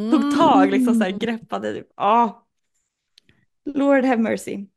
tog 0.09 0.31
tag, 0.37 0.71
liksom 0.71 0.95
så 0.95 1.03
här 1.03 1.11
greppade, 1.11 1.73
typ. 1.73 1.87
ja. 1.97 2.47
Lord 3.65 4.05
have 4.05 4.17
mercy. 4.21 4.67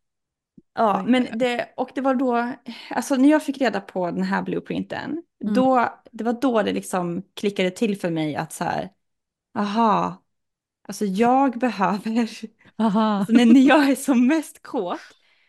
Ja, 0.74 1.04
Oj, 1.04 1.06
men 1.06 1.38
det, 1.38 1.74
och 1.76 1.90
det 1.94 2.00
var 2.00 2.14
då, 2.14 2.52
alltså 2.90 3.16
när 3.16 3.28
jag 3.30 3.42
fick 3.44 3.58
reda 3.58 3.80
på 3.80 4.06
den 4.10 4.22
här 4.22 4.42
blueprinten, 4.42 5.22
Mm. 5.44 5.54
då, 5.54 5.88
det 6.12 6.24
var 6.24 6.32
då 6.32 6.62
det 6.62 6.72
liksom 6.72 7.22
klickade 7.34 7.70
till 7.70 7.98
för 8.00 8.10
mig 8.10 8.36
att 8.36 8.52
så 8.52 8.64
här, 8.64 8.90
aha, 9.58 10.24
alltså 10.88 11.04
jag 11.04 11.58
behöver, 11.58 12.28
Aha. 12.78 13.26
alltså 13.26 13.32
när 13.32 13.60
jag 13.68 13.90
är 13.90 13.94
som 13.96 14.26
mest 14.26 14.62
kåt 14.62 15.00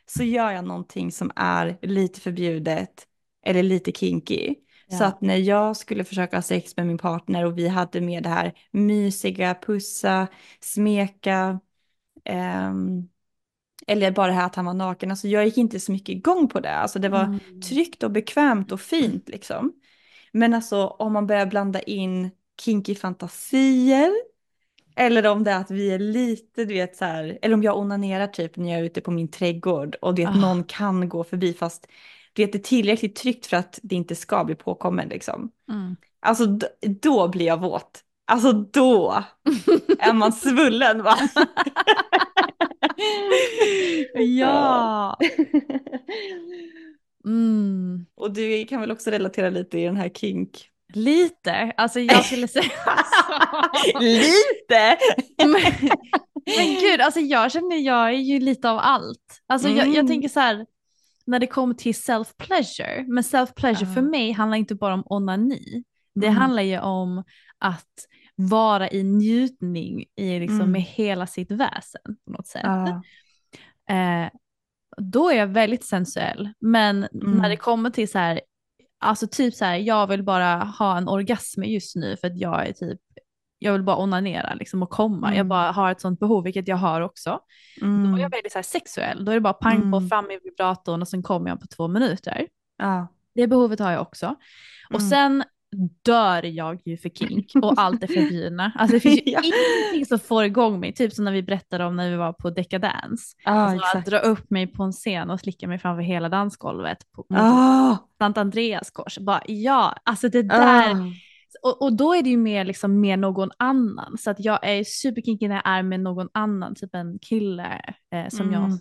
så 0.10 0.24
gör 0.24 0.51
jag 0.51 0.66
någonting 0.66 1.12
som 1.12 1.32
är 1.36 1.78
lite 1.82 2.22
förbjudet 2.22 3.07
eller 3.45 3.64
lite 3.64 3.91
kinky. 3.91 4.55
Så 4.88 5.03
Ja. 5.03 5.07
att 5.07 5.22
när 5.22 5.36
jag 5.38 5.78
skulle 5.78 6.03
försöka 6.03 6.38
ha 6.38 6.41
sex 6.41 6.78
med 6.78 6.88
min 6.88 6.97
partner 6.97 7.45
och 7.45 7.57
vi 7.57 7.68
hade 7.68 8.01
med 8.01 8.24
det 8.24 8.30
här 8.30 8.53
mysiga, 8.72 9.55
pussa, 9.55 10.28
smeka, 10.62 11.60
ehm, 12.26 13.10
eller 13.88 14.12
bara 14.12 14.28
det 14.28 14.34
här 14.34 14.45
att 14.45 14.55
han 14.55 14.66
var 14.66 14.74
naken, 14.74 15.12
alltså 15.12 15.28
jag 15.28 15.45
gick 15.45 15.57
inte 15.57 15.80
så 15.80 15.91
mycket 15.91 16.10
igång 16.16 16.47
på 16.49 16.60
det. 16.60 16.76
Alltså 16.76 16.99
det 16.99 17.10
var 17.10 17.24
Mm. 17.24 17.62
tryggt 17.62 18.03
och 18.03 18.12
bekvämt 18.12 18.72
och 18.72 18.82
fint 18.82 19.30
liksom. 19.30 19.74
Men 20.32 20.53
alltså 20.53 20.88
om 20.88 21.14
man 21.14 21.28
börjar 21.28 21.45
blanda 21.45 21.82
in 21.82 22.32
kinky 22.62 22.95
fantasier, 22.95 24.12
eller 25.00 25.28
om 25.28 25.43
det 25.43 25.52
är 25.52 25.60
att 25.62 25.72
vi 25.72 25.91
är 25.91 26.00
lite, 26.00 26.66
du 26.66 26.74
vet 26.74 26.95
så 26.95 27.06
här, 27.06 27.39
eller 27.41 27.56
om 27.56 27.64
jag 27.64 27.78
onanerar 27.78 28.28
typ 28.28 28.58
när 28.58 28.72
jag 28.72 28.80
är 28.80 28.84
ute 28.84 29.02
på 29.02 29.12
min 29.12 29.28
trädgård 29.32 29.95
och 30.02 30.16
det 30.16 30.26
att 30.26 30.36
Ah. 30.36 30.39
någon 30.39 30.64
kan 30.64 31.10
gå 31.10 31.24
förbi 31.24 31.54
fast 31.54 31.88
du 32.34 32.41
vet, 32.43 32.52
det 32.52 32.58
är 32.58 32.64
tillräckligt 32.64 33.16
tryggt 33.16 33.45
för 33.45 33.58
att 33.58 33.80
det 33.84 33.95
inte 33.95 34.16
ska 34.16 34.43
bli 34.45 34.56
påkommen 34.56 35.10
liksom. 35.10 35.52
Mm. 35.72 35.95
Alltså 36.22 36.45
d- 36.45 36.68
då 37.02 37.28
blir 37.28 37.45
jag 37.45 37.62
våt. 37.62 38.04
Alltså 38.28 38.52
då 38.54 39.24
är 40.00 40.14
man 40.14 40.34
svullen 40.34 41.04
va? 41.04 41.16
ja. 44.16 45.18
Mm. 47.26 48.06
Och 48.16 48.34
du 48.34 48.66
kan 48.66 48.82
väl 48.82 48.91
också 48.91 49.10
relatera 49.12 49.50
lite 49.50 49.80
i 49.80 49.84
den 49.86 49.95
här 49.97 50.10
kink? 50.10 50.68
Lite, 50.93 51.73
alltså 51.77 51.99
jag 51.99 52.25
skulle 52.25 52.47
säga 52.47 52.63
lite! 53.99 54.97
men, 55.37 55.61
men 56.57 56.79
gud, 56.81 57.01
alltså 57.01 57.19
jag 57.19 57.51
känner 57.51 57.75
jag 57.77 58.07
är 58.09 58.11
ju 58.17 58.39
lite 58.39 58.69
av 58.69 58.77
allt. 58.79 59.41
Alltså 59.47 59.69
jag, 59.69 59.87
jag 59.87 59.95
Mm. 59.95 60.07
tänker 60.07 60.29
så 60.29 60.39
här, 60.39 60.65
när 61.25 61.39
det 61.39 61.47
kommer 61.47 61.73
till 61.73 61.93
self-pleasure, 61.93 63.05
men 63.07 63.23
self-pleasure 63.23 63.85
Ja. 63.87 63.93
för 63.93 64.01
mig 64.01 64.31
handlar 64.31 64.57
inte 64.57 64.75
bara 64.75 64.93
om 64.93 65.03
onani. 65.05 65.83
Det 66.15 66.27
Mm. 66.27 66.37
handlar 66.39 66.63
ju 66.63 66.79
om 66.79 67.23
att 67.57 67.85
vara 68.35 68.89
i 68.89 69.03
njutning 69.03 70.05
i 70.15 70.39
liksom 70.39 70.59
Mm. 70.59 70.71
med 70.71 70.81
hela 70.81 71.27
sitt 71.27 71.51
väsen 71.51 72.01
på 72.25 72.31
något 72.31 72.47
sätt. 72.47 72.61
Ja. 72.63 73.01
Eh, 73.95 74.29
då 74.97 75.29
är 75.29 75.35
jag 75.37 75.47
väldigt 75.47 75.85
sensuell. 75.85 76.49
Men 76.59 76.97
Mm. 77.13 77.31
när 77.37 77.49
det 77.49 77.57
kommer 77.57 77.89
till 77.89 78.09
så 78.11 78.19
här, 78.19 78.41
alltså 79.00 79.28
typ 79.28 79.54
så 79.54 79.66
här, 79.66 79.76
jag 79.78 80.08
vill 80.08 80.24
bara 80.24 80.56
ha 80.56 80.97
en 80.97 81.08
orgasm 81.08 81.64
just 81.64 81.95
nu 81.95 82.18
för 82.18 82.28
att 82.28 82.38
jag 82.38 82.68
är 82.68 82.74
typ 82.74 83.00
jag 83.62 83.74
vill 83.74 83.84
bara 83.84 83.97
onanera 83.97 84.54
liksom 84.54 84.84
och 84.84 84.89
komma. 84.89 85.28
Mm. 85.28 85.38
Jag 85.38 85.47
bara 85.47 85.72
har 85.72 85.91
ett 85.91 86.02
sånt 86.02 86.20
behov, 86.20 86.43
vilket 86.43 86.68
jag 86.68 86.78
har 86.78 87.02
också. 87.02 87.39
Då 87.80 87.86
är 87.86 87.89
Mm. 87.89 88.18
jag 88.18 88.30
väldigt 88.30 88.52
så 88.52 88.58
här 88.58 88.64
sexuell. 88.64 89.26
Då 89.26 89.32
är 89.32 89.36
det 89.36 89.41
bara 89.41 89.54
pang 89.54 89.91
på 89.91 89.97
Mm. 89.97 90.10
fram 90.10 90.32
i 90.32 90.39
vibratorn 90.43 91.02
och 91.02 91.08
sen 91.08 91.24
kommer 91.24 91.50
jag 91.50 91.60
på 91.62 91.68
två 91.68 91.88
minuter. 91.88 92.47
Ja. 92.78 93.08
Det 93.36 93.47
behovet 93.47 93.80
har 93.80 93.91
jag 93.91 94.02
också. 94.02 94.36
Och 94.89 95.00
Mm. 95.00 95.10
sen 95.10 95.43
dör 96.05 96.43
jag 96.45 96.80
ju 96.86 96.97
för 96.97 97.09
kink 97.09 97.51
och 97.61 97.74
allt 97.78 98.03
är 98.03 98.07
förbjudna. 98.07 98.72
Alltså 98.76 98.93
det 98.95 98.99
finns 98.99 99.17
ju 99.17 99.22
Ja. 99.32 99.41
ingenting 99.43 100.05
som 100.05 100.20
får 100.20 100.43
igång 100.43 100.80
mig. 100.80 100.93
Typ 100.93 101.13
som 101.13 101.26
när 101.26 101.32
vi 101.32 101.43
berättade 101.43 101.86
om 101.86 101.95
när 101.95 102.09
vi 102.09 102.15
var 102.15 102.34
på 102.34 102.49
Decadance. 102.49 103.36
Ja, 103.45 103.51
Alltså 103.51 103.97
att 103.97 104.05
dra 104.05 104.17
upp 104.20 104.49
mig 104.49 104.67
på 104.67 104.84
en 104.84 104.91
scen 104.91 105.30
och 105.30 105.39
slicka 105.39 105.67
mig 105.67 105.80
framför 105.80 106.01
hela 106.03 106.30
dansgolvet 106.30 107.11
på 107.11 107.26
Ah, 107.30 107.97
Sant 108.17 108.38
Andreas 108.38 108.91
kors. 108.91 109.17
Bara, 109.17 109.41
ja, 109.47 109.95
alltså 110.03 110.30
det 110.30 110.41
där. 110.43 110.91
ah. 110.91 111.11
Och, 111.63 111.82
och 111.82 111.93
då 111.93 112.13
är 112.15 112.22
det 112.24 112.30
ju 112.30 112.38
mer, 112.38 112.65
liksom, 112.65 112.99
med 113.01 113.20
någon 113.20 113.49
annan. 113.57 114.17
Så 114.20 114.30
att 114.32 114.39
jag 114.39 114.59
är 114.67 114.84
superkinky 114.84 115.47
när 115.47 115.55
jag 115.55 115.67
är 115.67 115.84
med 115.84 115.99
någon 115.99 116.30
annan, 116.32 116.76
typ 116.76 116.95
en 116.95 117.20
kille 117.20 117.82
eh, 118.13 118.30
som 118.30 118.51
jag 118.53 118.63
Mm. 118.63 118.80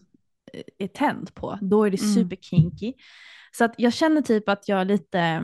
eh, 0.52 0.62
är 0.78 0.86
tänd 0.88 1.34
på. 1.34 1.58
Då 1.60 1.84
är 1.84 1.90
det 1.90 2.02
Mm. 2.02 2.14
superkinky. 2.14 2.92
Så 3.52 3.64
att 3.64 3.74
jag 3.78 3.92
känner 3.92 4.20
typ 4.22 4.48
att 4.48 4.68
jag 4.68 4.86
lite... 4.86 5.42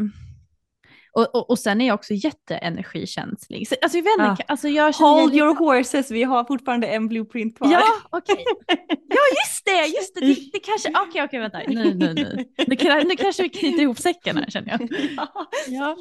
Och, 1.14 1.34
och, 1.34 1.50
och 1.50 1.58
sen 1.58 1.80
är 1.80 1.86
jag 1.86 1.94
också 1.94 2.14
jätteenergikänslig. 2.14 3.68
Så, 3.68 3.74
alltså 3.82 3.98
vet 3.98 4.06
inte, 4.18 4.22
Ja. 4.22 4.36
alltså 4.46 4.68
jag 4.68 4.94
känner 4.94 5.10
Hold 5.10 5.34
your 5.34 5.54
horses, 5.54 6.10
vi 6.10 6.22
har 6.22 6.44
fortfarande 6.44 6.86
en 6.86 7.08
blueprint 7.08 7.56
kvar. 7.56 7.72
Ja, 7.72 7.82
okej. 8.10 8.44
Ja, 8.88 9.20
just 9.44 9.64
det, 9.64 9.86
just 9.86 10.14
det. 10.14 10.20
Det, 10.20 10.50
det 10.52 10.58
kanske, 10.58 10.88
okej, 11.08 11.22
okej, 11.22 11.40
vänta. 11.40 11.58
Nu, 11.68 11.94
nu, 11.94 12.14
nu. 12.14 12.44
Nu, 12.66 13.04
nu 13.04 13.16
kanske 13.16 13.42
vi 13.42 13.48
knyter 13.48 13.82
ihop 13.82 13.98
säcken 13.98 14.36
här 14.36 14.50
känner 14.50 14.70
jag. 14.70 14.88
Ja. 15.16 15.46
Ja. 15.68 15.96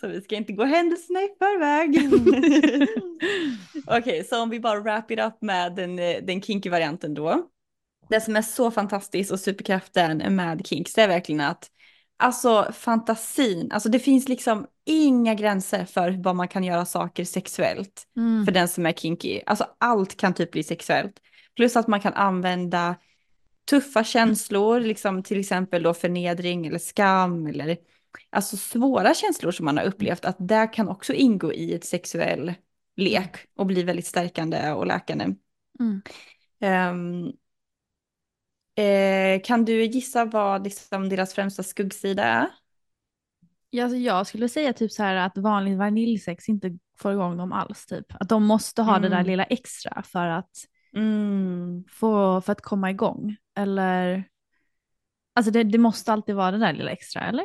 Så 0.00 0.08
vi 0.08 0.20
ska 0.22 0.36
inte 0.36 0.52
gå 0.52 0.64
händelserna 0.64 1.20
i 1.20 1.28
förväg. 1.38 2.10
Okej, 3.98 4.24
så 4.24 4.42
om 4.42 4.50
vi 4.50 4.60
bara 4.60 4.80
wrap 4.80 5.10
it 5.10 5.20
up 5.20 5.42
med 5.42 5.74
den, 5.74 5.98
eh, 5.98 6.16
den 6.22 6.42
kinky 6.42 6.70
varianten 6.70 7.14
då. 7.14 7.42
Det 8.08 8.20
som 8.20 8.36
är 8.36 8.42
så 8.42 8.70
fantastiskt 8.70 9.32
och 9.32 9.40
superkraften 9.40 10.36
med 10.36 10.66
kinks 10.66 10.94
det 10.94 11.02
är 11.02 11.08
verkligen 11.08 11.40
att 11.40 11.70
alltså 12.16 12.72
fantasin, 12.72 13.72
alltså 13.72 13.88
det 13.88 13.98
finns 13.98 14.28
liksom 14.28 14.66
inga 14.84 15.34
gränser 15.34 15.84
för 15.84 16.10
vad 16.10 16.36
man 16.36 16.48
kan 16.48 16.64
göra 16.64 16.84
saker 16.84 17.24
sexuellt 17.24 18.06
Mm. 18.16 18.44
för 18.44 18.52
den 18.52 18.68
som 18.68 18.86
är 18.86 18.92
kinky. 18.92 19.40
Alltså 19.46 19.66
allt 19.78 20.16
kan 20.16 20.34
typ 20.34 20.50
bli 20.50 20.62
sexuellt. 20.62 21.20
Plus 21.56 21.76
att 21.76 21.88
man 21.88 22.00
kan 22.00 22.12
använda 22.12 22.96
tuffa 23.70 24.04
känslor, 24.04 24.80
liksom 24.80 25.22
till 25.22 25.40
exempel 25.40 25.82
då 25.82 25.94
förnedring 25.94 26.66
eller 26.66 26.78
skam 26.78 27.46
eller 27.46 27.76
alltså 28.30 28.56
svåra 28.56 29.14
känslor 29.14 29.52
som 29.52 29.64
man 29.64 29.78
har 29.78 29.84
upplevt, 29.84 30.24
att 30.24 30.36
det 30.38 30.66
kan 30.66 30.88
också 30.88 31.12
ingå 31.12 31.52
i 31.52 31.74
ett 31.74 31.84
sexuell 31.84 32.54
lek 32.96 33.36
och 33.56 33.66
bli 33.66 33.82
väldigt 33.82 34.06
stärkande 34.06 34.72
och 34.72 34.86
läkande. 34.86 35.24
Mm. 35.80 36.02
Ehm, 36.60 37.32
eh, 38.76 39.40
kan 39.44 39.64
du 39.64 39.84
gissa 39.84 40.24
vad 40.24 40.64
liksom 40.64 41.08
deras 41.08 41.34
främsta 41.34 41.62
skuggsida 41.62 42.24
är? 42.24 42.48
Ja, 43.70 43.84
alltså 43.84 43.96
jag 43.96 44.26
skulle 44.26 44.48
säga 44.48 44.72
typ 44.72 44.92
så 44.92 45.02
här 45.02 45.16
att 45.16 45.38
vanligt 45.38 45.78
vaniljsex 45.78 46.48
inte 46.48 46.78
får 46.98 47.12
igång 47.12 47.36
dem 47.36 47.52
alls. 47.52 47.86
Typ. 47.86 48.06
Att 48.20 48.28
de 48.28 48.44
måste 48.44 48.82
ha 48.82 48.98
det 48.98 49.08
där 49.08 49.16
Mm. 49.16 49.26
lilla 49.26 49.44
extra 49.44 50.02
för 50.02 50.26
att, 50.26 50.50
Mm. 50.96 51.84
få, 51.90 52.40
för 52.40 52.52
att 52.52 52.60
komma 52.60 52.90
igång. 52.90 53.36
Eller, 53.56 54.24
alltså 55.34 55.50
det, 55.52 55.64
det 55.64 55.78
måste 55.78 56.12
alltid 56.12 56.34
vara 56.34 56.50
det 56.50 56.58
där 56.58 56.72
lilla 56.72 56.90
extra, 56.90 57.20
eller? 57.28 57.44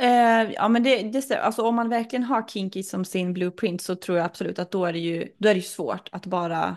Eh, 0.00 0.52
ja 0.52 0.68
men 0.68 0.82
det, 0.82 1.02
det 1.02 1.38
alltså 1.40 1.62
om 1.62 1.74
man 1.74 1.88
verkligen 1.88 2.24
har 2.24 2.48
kinky 2.48 2.82
som 2.82 3.04
sin 3.04 3.32
blueprint 3.32 3.82
så 3.82 3.96
tror 3.96 4.18
jag 4.18 4.24
absolut 4.24 4.58
att 4.58 4.70
då 4.70 4.84
är 4.84 4.92
det 4.92 4.98
ju, 4.98 5.34
då 5.38 5.48
är 5.48 5.54
det 5.54 5.60
ju 5.60 5.66
svårt 5.66 6.08
att 6.12 6.26
bara, 6.26 6.76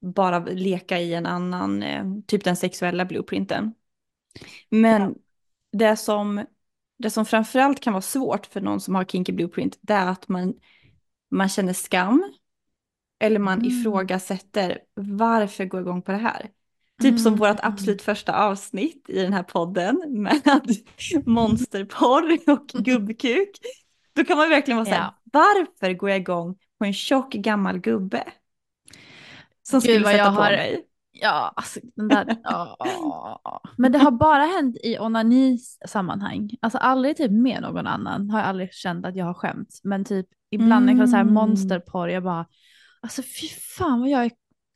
bara 0.00 0.38
leka 0.40 0.98
i 1.00 1.14
en 1.14 1.26
annan, 1.26 1.82
eh, 1.82 2.04
typ 2.26 2.44
den 2.44 2.56
sexuella 2.56 3.04
blueprinten. 3.04 3.74
Men 4.70 5.14
det 5.72 5.96
som, 5.96 6.46
det 6.98 7.10
som 7.10 7.26
framförallt 7.26 7.80
kan 7.80 7.92
vara 7.92 8.02
svårt 8.02 8.46
för 8.46 8.60
någon 8.60 8.80
som 8.80 8.94
har 8.94 9.04
kinky 9.04 9.32
blueprint 9.32 9.78
det 9.80 9.92
är 9.94 10.06
att 10.06 10.28
man, 10.28 10.54
man 11.30 11.48
känner 11.48 11.72
skam 11.72 12.32
eller 13.18 13.38
man 13.38 13.58
Mm. 13.58 13.68
ifrågasätter 13.68 14.78
varför 14.94 15.64
gå 15.64 15.80
igång 15.80 16.02
på 16.02 16.12
det 16.12 16.18
här. 16.18 16.50
Typ 17.02 17.20
som 17.20 17.32
Mm. 17.32 17.40
vårt 17.40 17.60
absolut 17.62 18.02
första 18.02 18.32
avsnitt 18.44 19.04
i 19.10 19.22
den 19.22 19.32
här 19.32 19.42
podden 19.42 20.02
med 20.22 20.42
monsterporr 21.26 22.38
och 22.50 22.68
gubbkuk. 22.84 23.50
Då 24.14 24.24
kan 24.24 24.36
man 24.36 24.48
verkligen 24.50 24.76
vara 24.76 24.86
så 24.86 24.94
här, 24.94 25.00
Ja. 25.00 25.14
varför 25.32 25.92
går 25.94 26.10
jag 26.10 26.18
igång 26.18 26.58
på 26.78 26.84
en 26.84 26.94
tjock 26.94 27.32
gammal 27.34 27.78
gubbe? 27.78 28.24
Som 29.70 29.80
Gud, 29.80 29.82
skulle 29.82 30.04
sätta 30.04 30.16
jag 30.16 30.34
på 30.36 30.42
har- 30.42 30.50
mig. 30.50 30.84
Ja, 31.12 31.52
alltså 31.56 31.80
den 31.96 32.08
där. 32.08 32.36
ja. 32.44 32.76
Men 33.76 33.92
det 33.92 33.98
har 33.98 34.10
bara 34.10 34.42
hänt 34.44 34.76
i 34.84 34.98
onani-sammanhang. 34.98 36.50
Alltså 36.60 36.78
aldrig 36.78 37.16
typ 37.16 37.30
med 37.30 37.62
någon 37.62 37.86
annan 37.86 38.30
har 38.30 38.38
jag 38.38 38.48
aldrig 38.48 38.72
känt 38.74 39.06
att 39.06 39.16
jag 39.16 39.24
har 39.26 39.34
skämt. 39.34 39.80
Men 39.84 40.04
typ 40.04 40.26
ibland 40.50 40.86
när 40.86 40.92
jag 40.92 40.98
kollar 40.98 41.06
så 41.10 41.16
här 41.16 41.22
Mm. 41.22 41.34
monsterporr, 41.34 42.08
jag 42.08 42.22
bara, 42.22 42.46
alltså 43.02 43.22
fy 43.22 43.48
fan 43.78 44.00
vad 44.00 44.08
jag 44.08 44.24
är 44.24 44.30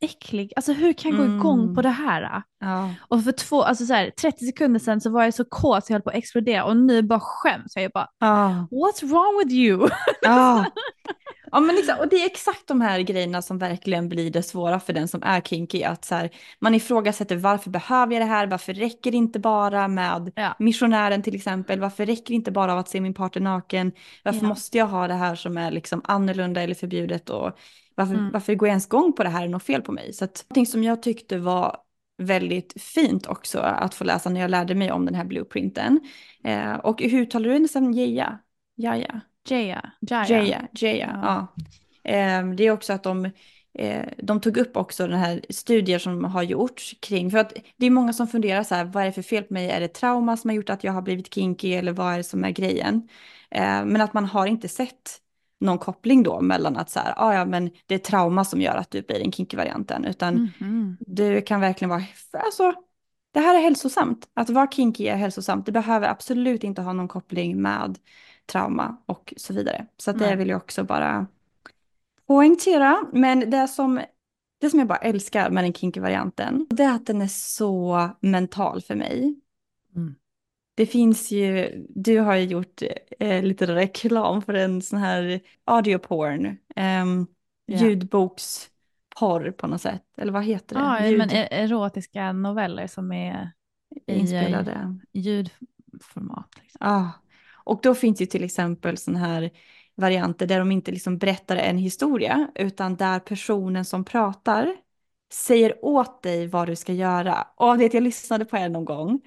äcklig. 0.04 0.52
Alltså 0.56 0.72
hur 0.72 0.92
kan 0.92 1.10
jag 1.10 1.20
gå 1.20 1.26
igång 1.34 1.62
Mm. 1.62 1.74
på 1.74 1.82
det 1.82 1.88
här? 1.88 2.42
Ja. 2.60 2.90
Och 3.08 3.24
för 3.24 3.32
två, 3.32 3.62
alltså 3.62 3.86
så 3.86 3.94
här, 3.94 4.10
30 4.10 4.44
sekunder 4.46 4.80
sedan 4.80 5.00
så 5.00 5.10
var 5.10 5.24
jag 5.24 5.34
så 5.34 5.44
kåt 5.44 5.86
så 5.86 5.92
jag 5.92 5.94
höll 5.94 6.02
på 6.02 6.10
att 6.10 6.16
explodera 6.16 6.64
och 6.64 6.76
nu 6.76 7.02
bara 7.02 7.20
skäms. 7.20 7.72
Jag 7.76 7.90
bara, 7.94 8.08
Ja. 8.18 8.66
what's 8.70 9.04
wrong 9.10 9.38
with 9.44 9.54
you? 9.54 9.88
Ja. 10.22 10.64
ja 11.52 11.60
men 11.60 11.78
exakt, 11.78 12.00
och 12.00 12.08
det 12.08 12.16
är 12.16 12.26
exakt 12.26 12.66
de 12.68 12.80
här 12.80 13.00
grejerna 13.00 13.42
som 13.42 13.58
verkligen 13.58 14.08
blir 14.08 14.30
det 14.30 14.42
svåra 14.42 14.80
för 14.80 14.92
den 14.92 15.08
som 15.08 15.22
är 15.22 15.40
kinky. 15.40 15.82
Att 15.82 16.04
så 16.04 16.14
här, 16.14 16.30
man 16.60 16.74
ifrågasätter 16.74 17.36
varför 17.36 17.70
behöver 17.70 18.12
jag 18.12 18.22
det 18.22 18.26
här? 18.26 18.46
Varför 18.46 18.74
räcker 18.74 19.10
det 19.10 19.16
inte 19.16 19.38
bara 19.38 19.88
med 19.88 20.32
Ja. 20.36 20.54
missionären 20.58 21.22
till 21.22 21.34
exempel? 21.34 21.80
Varför 21.80 22.06
räcker 22.06 22.24
det 22.28 22.34
inte 22.34 22.50
bara 22.50 22.72
av 22.72 22.78
att 22.78 22.88
se 22.88 23.00
min 23.00 23.14
partner 23.14 23.42
naken? 23.42 23.92
Varför 24.24 24.40
Ja. 24.42 24.48
måste 24.48 24.78
jag 24.78 24.86
ha 24.86 25.08
det 25.08 25.14
här 25.14 25.34
som 25.34 25.56
är 25.58 25.70
liksom 25.70 26.00
annorlunda 26.04 26.62
eller 26.62 26.74
förbjudet? 26.74 27.30
Och 27.30 27.58
varför, 27.94 28.14
Mm. 28.14 28.30
varför 28.32 28.54
går 28.54 28.68
jag 28.68 28.72
ens 28.72 28.86
igång 28.86 29.12
på 29.12 29.22
det 29.22 29.28
här? 29.28 29.40
Är 29.42 29.46
det 29.46 29.52
något 29.52 29.62
fel 29.62 29.82
på 29.82 29.92
mig? 29.92 30.12
Så 30.12 30.24
att, 30.24 30.44
någonting 30.48 30.66
som 30.66 30.84
jag 30.84 31.02
tyckte 31.02 31.38
var 31.38 31.76
väldigt 32.18 32.82
fint 32.82 33.26
också 33.26 33.58
att 33.58 33.94
få 33.94 34.04
läsa 34.04 34.30
när 34.30 34.40
jag 34.40 34.50
lärde 34.50 34.74
mig 34.74 34.92
om 34.92 35.04
den 35.06 35.14
här 35.14 35.24
blueprinten. 35.24 36.00
Eh, 36.44 36.74
och 36.74 37.02
hur 37.02 37.26
talar 37.26 37.48
du 37.48 37.58
nästan 37.58 37.92
Jeja? 37.92 38.38
Jaja? 38.76 39.20
Jaya. 39.48 39.92
Jaya. 40.00 40.28
Jaya, 40.28 40.68
Jaya, 40.72 41.20
Ja. 41.22 41.48
ja. 41.54 41.64
Ehm, 42.10 42.56
det 42.56 42.64
är 42.66 42.70
också 42.70 42.92
att 42.92 43.02
de, 43.02 43.24
eh, 43.78 44.04
de 44.18 44.40
tog 44.40 44.56
upp 44.56 44.76
också 44.76 45.06
den 45.06 45.18
här 45.18 45.40
studier 45.50 45.98
som 45.98 46.24
har 46.24 46.42
gjorts 46.42 46.94
kring, 47.00 47.30
för 47.30 47.38
att 47.38 47.52
det 47.76 47.86
är 47.86 47.90
många 47.90 48.12
som 48.12 48.28
funderar 48.28 48.62
så 48.62 48.74
här, 48.74 48.84
vad 48.84 49.02
är 49.02 49.06
det 49.06 49.12
för 49.12 49.22
fel 49.22 49.44
på 49.44 49.54
mig? 49.54 49.70
Är 49.70 49.80
det 49.80 49.88
trauma 49.88 50.36
som 50.36 50.50
har 50.50 50.54
gjort 50.56 50.70
att 50.70 50.84
jag 50.84 50.92
har 50.92 51.02
blivit 51.02 51.34
kinky 51.34 51.72
eller 51.72 51.92
vad 51.92 52.12
är 52.12 52.16
det 52.16 52.24
som 52.24 52.44
är 52.44 52.50
grejen? 52.50 53.08
Ehm, 53.50 53.88
men 53.88 54.00
att 54.02 54.12
man 54.14 54.24
har 54.24 54.46
inte 54.46 54.68
sett 54.68 55.18
någon 55.60 55.78
koppling 55.78 56.22
då 56.22 56.40
mellan 56.40 56.76
att 56.76 56.90
så 56.90 57.00
här, 57.00 57.14
ah, 57.16 57.34
ja 57.34 57.44
men 57.44 57.70
det 57.86 57.94
är 57.94 57.98
trauma 57.98 58.44
som 58.44 58.60
gör 58.60 58.76
att 58.76 58.90
du 58.90 59.02
blir 59.02 59.18
den 59.18 59.32
kinky-varianten, 59.32 60.04
utan 60.04 60.50
Mhm. 60.60 60.96
det 61.00 61.40
kan 61.40 61.60
verkligen 61.60 61.88
vara, 61.90 62.02
alltså, 62.32 62.72
det 63.34 63.40
här 63.40 63.54
är 63.58 63.62
hälsosamt. 63.62 64.28
Att 64.34 64.50
vara 64.50 64.66
kinky 64.70 65.06
är 65.06 65.16
hälsosamt. 65.16 65.66
Det 65.66 65.72
behöver 65.72 66.08
absolut 66.08 66.64
inte 66.64 66.82
ha 66.82 66.92
någon 66.92 67.08
koppling 67.08 67.62
med 67.62 67.98
trauma 68.46 68.96
och 69.06 69.34
så 69.36 69.54
vidare. 69.54 69.86
Så 69.96 70.12
det 70.12 70.36
vill 70.36 70.48
jag 70.48 70.56
också 70.56 70.84
bara 70.84 71.26
poängtera. 72.26 73.02
Men 73.12 73.50
det 73.50 73.68
som, 73.68 74.00
det 74.60 74.70
som 74.70 74.78
jag 74.78 74.88
bara 74.88 74.98
älskar 74.98 75.50
med 75.50 75.64
den 75.64 75.72
kinky-varianten, 75.72 76.66
det 76.70 76.82
är 76.82 76.94
att 76.94 77.06
den 77.06 77.22
är 77.22 77.26
så 77.26 78.08
mental 78.20 78.82
för 78.82 78.94
mig. 78.94 79.34
Mm. 79.96 80.14
Det 80.74 80.86
finns 80.86 81.30
ju, 81.30 81.72
du 81.88 82.18
har 82.18 82.36
ju 82.36 82.44
gjort 82.44 82.82
eh, 83.18 83.42
lite 83.42 83.66
reklam 83.74 84.42
för 84.42 84.54
en 84.54 84.82
sån 84.82 84.98
här 84.98 85.40
audioporn, 85.64 86.46
um, 86.76 87.26
Ja. 87.66 87.78
ljudboksporr 87.78 89.50
på 89.50 89.66
något 89.66 89.80
sätt. 89.80 90.04
Eller 90.16 90.32
vad 90.32 90.44
heter 90.44 90.76
det? 90.76 90.82
Ja, 90.82 91.06
Ljud- 91.06 91.18
men 91.18 91.30
erotiska 91.30 92.32
noveller 92.32 92.86
som 92.86 93.12
är 93.12 93.50
i 94.06 94.14
inspelade. 94.14 94.98
ljudformat. 95.12 96.48
Liksom. 96.62 96.78
Ja, 96.80 97.10
och 97.64 97.80
då 97.82 97.94
finns 97.94 98.22
ju 98.22 98.26
till 98.26 98.44
exempel 98.44 98.96
sådana 98.96 99.18
här 99.18 99.50
varianter 99.94 100.46
där 100.46 100.58
de 100.58 100.72
inte 100.72 100.90
liksom 100.90 101.18
berättar 101.18 101.56
en 101.56 101.78
historia, 101.78 102.50
utan 102.54 102.96
där 102.96 103.18
personen 103.18 103.84
som 103.84 104.04
pratar 104.04 104.76
säger 105.32 105.84
åt 105.84 106.22
dig 106.22 106.46
vad 106.46 106.68
du 106.68 106.76
ska 106.76 106.92
göra. 106.92 107.46
Och 107.56 107.68
jag 107.68 107.78
vet, 107.78 107.94
jag 107.94 108.02
lyssnade 108.02 108.44
på 108.44 108.56
en 108.56 108.72
någon 108.72 108.84
gång 108.84 109.20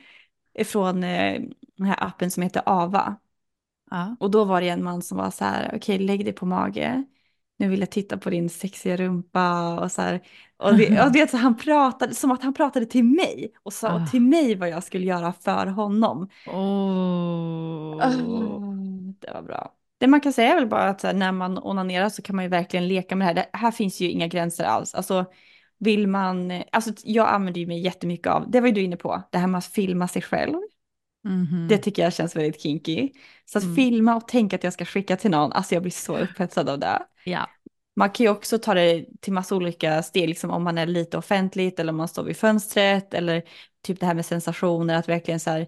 från 0.66 1.04
eh, 1.04 1.42
den 1.78 1.88
här 1.88 2.04
appen 2.08 2.32
som 2.32 2.44
heter 2.44 2.64
Ava. 2.66 3.16
Ja. 3.92 4.16
Och 4.20 4.32
då 4.32 4.44
var 4.46 4.62
det 4.62 4.70
en 4.70 4.84
man 4.84 5.02
som 5.02 5.18
var 5.18 5.32
så 5.32 5.46
här, 5.46 5.72
okej 5.76 6.00
lägg 6.00 6.26
dig 6.26 6.34
på 6.34 6.46
mage. 6.46 7.04
Nu 7.58 7.70
vill 7.70 7.80
jag 7.80 7.92
titta 7.92 8.18
på 8.18 8.30
din 8.30 8.50
sexiga 8.50 8.98
rumpa 8.98 9.80
och 9.80 9.92
så 9.92 10.02
här. 10.02 10.22
Och 10.58 10.76
det, 10.78 11.02
och 11.06 11.12
det, 11.14 11.30
så 11.32 11.38
han 11.38 11.58
pratade 11.58 12.16
som 12.16 12.32
att 12.32 12.44
han 12.44 12.54
pratade 12.54 12.86
till 12.86 13.04
mig 13.04 13.54
och 13.64 13.74
sa 13.74 13.88
Ah. 13.90 14.08
till 14.08 14.22
mig 14.22 14.56
vad 14.56 14.70
jag 14.70 14.84
skulle 14.84 15.06
göra 15.06 15.34
för 15.34 15.66
honom. 15.68 16.30
Oh. 16.48 17.98
Det 19.20 19.32
var 19.34 19.42
bra. 19.42 19.72
Det 19.98 20.08
man 20.08 20.22
kan 20.22 20.34
säga 20.34 20.52
är 20.52 20.56
väl 20.56 20.68
bara 20.68 20.90
att 20.90 21.04
här, 21.04 21.14
när 21.14 21.32
man 21.32 21.58
onanerar 21.58 22.10
så 22.10 22.22
kan 22.22 22.36
man 22.36 22.46
ju 22.46 22.50
verkligen 22.50 22.88
leka 22.88 23.16
med 23.16 23.26
det 23.36 23.42
här. 23.42 23.48
Det 23.52 23.58
här 23.58 23.72
finns 23.72 24.02
ju 24.02 24.10
inga 24.12 24.28
gränser 24.28 24.64
alls. 24.64 24.96
Alltså 24.96 25.26
vill 25.80 26.08
man, 26.08 26.64
alltså 26.72 26.92
jag 27.04 27.30
använder 27.30 27.62
ju 27.62 27.68
mig 27.68 27.80
jättemycket 27.80 28.28
av, 28.28 28.52
det 28.52 28.60
var 28.60 28.68
ju 28.68 28.74
du 28.74 28.82
inne 28.82 28.98
på, 28.98 29.24
det 29.32 29.38
här 29.38 29.48
med 29.48 29.58
att 29.58 29.66
filma 29.66 30.08
sig 30.08 30.22
själv. 30.22 30.54
Mhm. 31.24 31.68
Det 31.70 31.78
tycker 31.78 32.04
jag 32.04 32.14
känns 32.14 32.36
väldigt 32.36 32.62
kinky. 32.62 33.10
Så 33.46 33.58
att 33.58 33.64
Mm. 33.64 33.76
filma 33.76 34.16
och 34.16 34.28
tänka 34.28 34.56
att 34.56 34.64
jag 34.64 34.74
ska 34.74 34.86
skicka 34.86 35.16
till 35.18 35.32
någon, 35.32 35.52
alltså 35.52 35.74
jag 35.76 35.82
blir 35.84 35.92
så 35.92 36.18
upphetsad 36.18 36.70
av 36.70 36.80
det. 36.80 37.02
Ja. 37.26 37.50
Man 37.96 38.10
kan 38.10 38.24
ju 38.24 38.30
också 38.30 38.58
ta 38.60 38.74
det 38.74 39.06
till 39.22 39.34
massa 39.34 39.56
olika 39.56 40.04
steg, 40.04 40.30
liksom 40.30 40.50
om 40.52 40.64
man 40.64 40.78
är 40.78 40.86
lite 40.86 41.18
offentligt 41.18 41.80
eller 41.80 41.92
om 41.92 41.98
man 41.98 42.08
står 42.08 42.24
vid 42.24 42.38
fönstret 42.38 43.14
eller 43.14 43.44
typ 43.84 44.00
det 44.00 44.06
här 44.06 44.14
med 44.14 44.26
sensationer, 44.26 44.96
att 44.96 45.10
verkligen 45.10 45.40
så 45.40 45.50
här, 45.50 45.68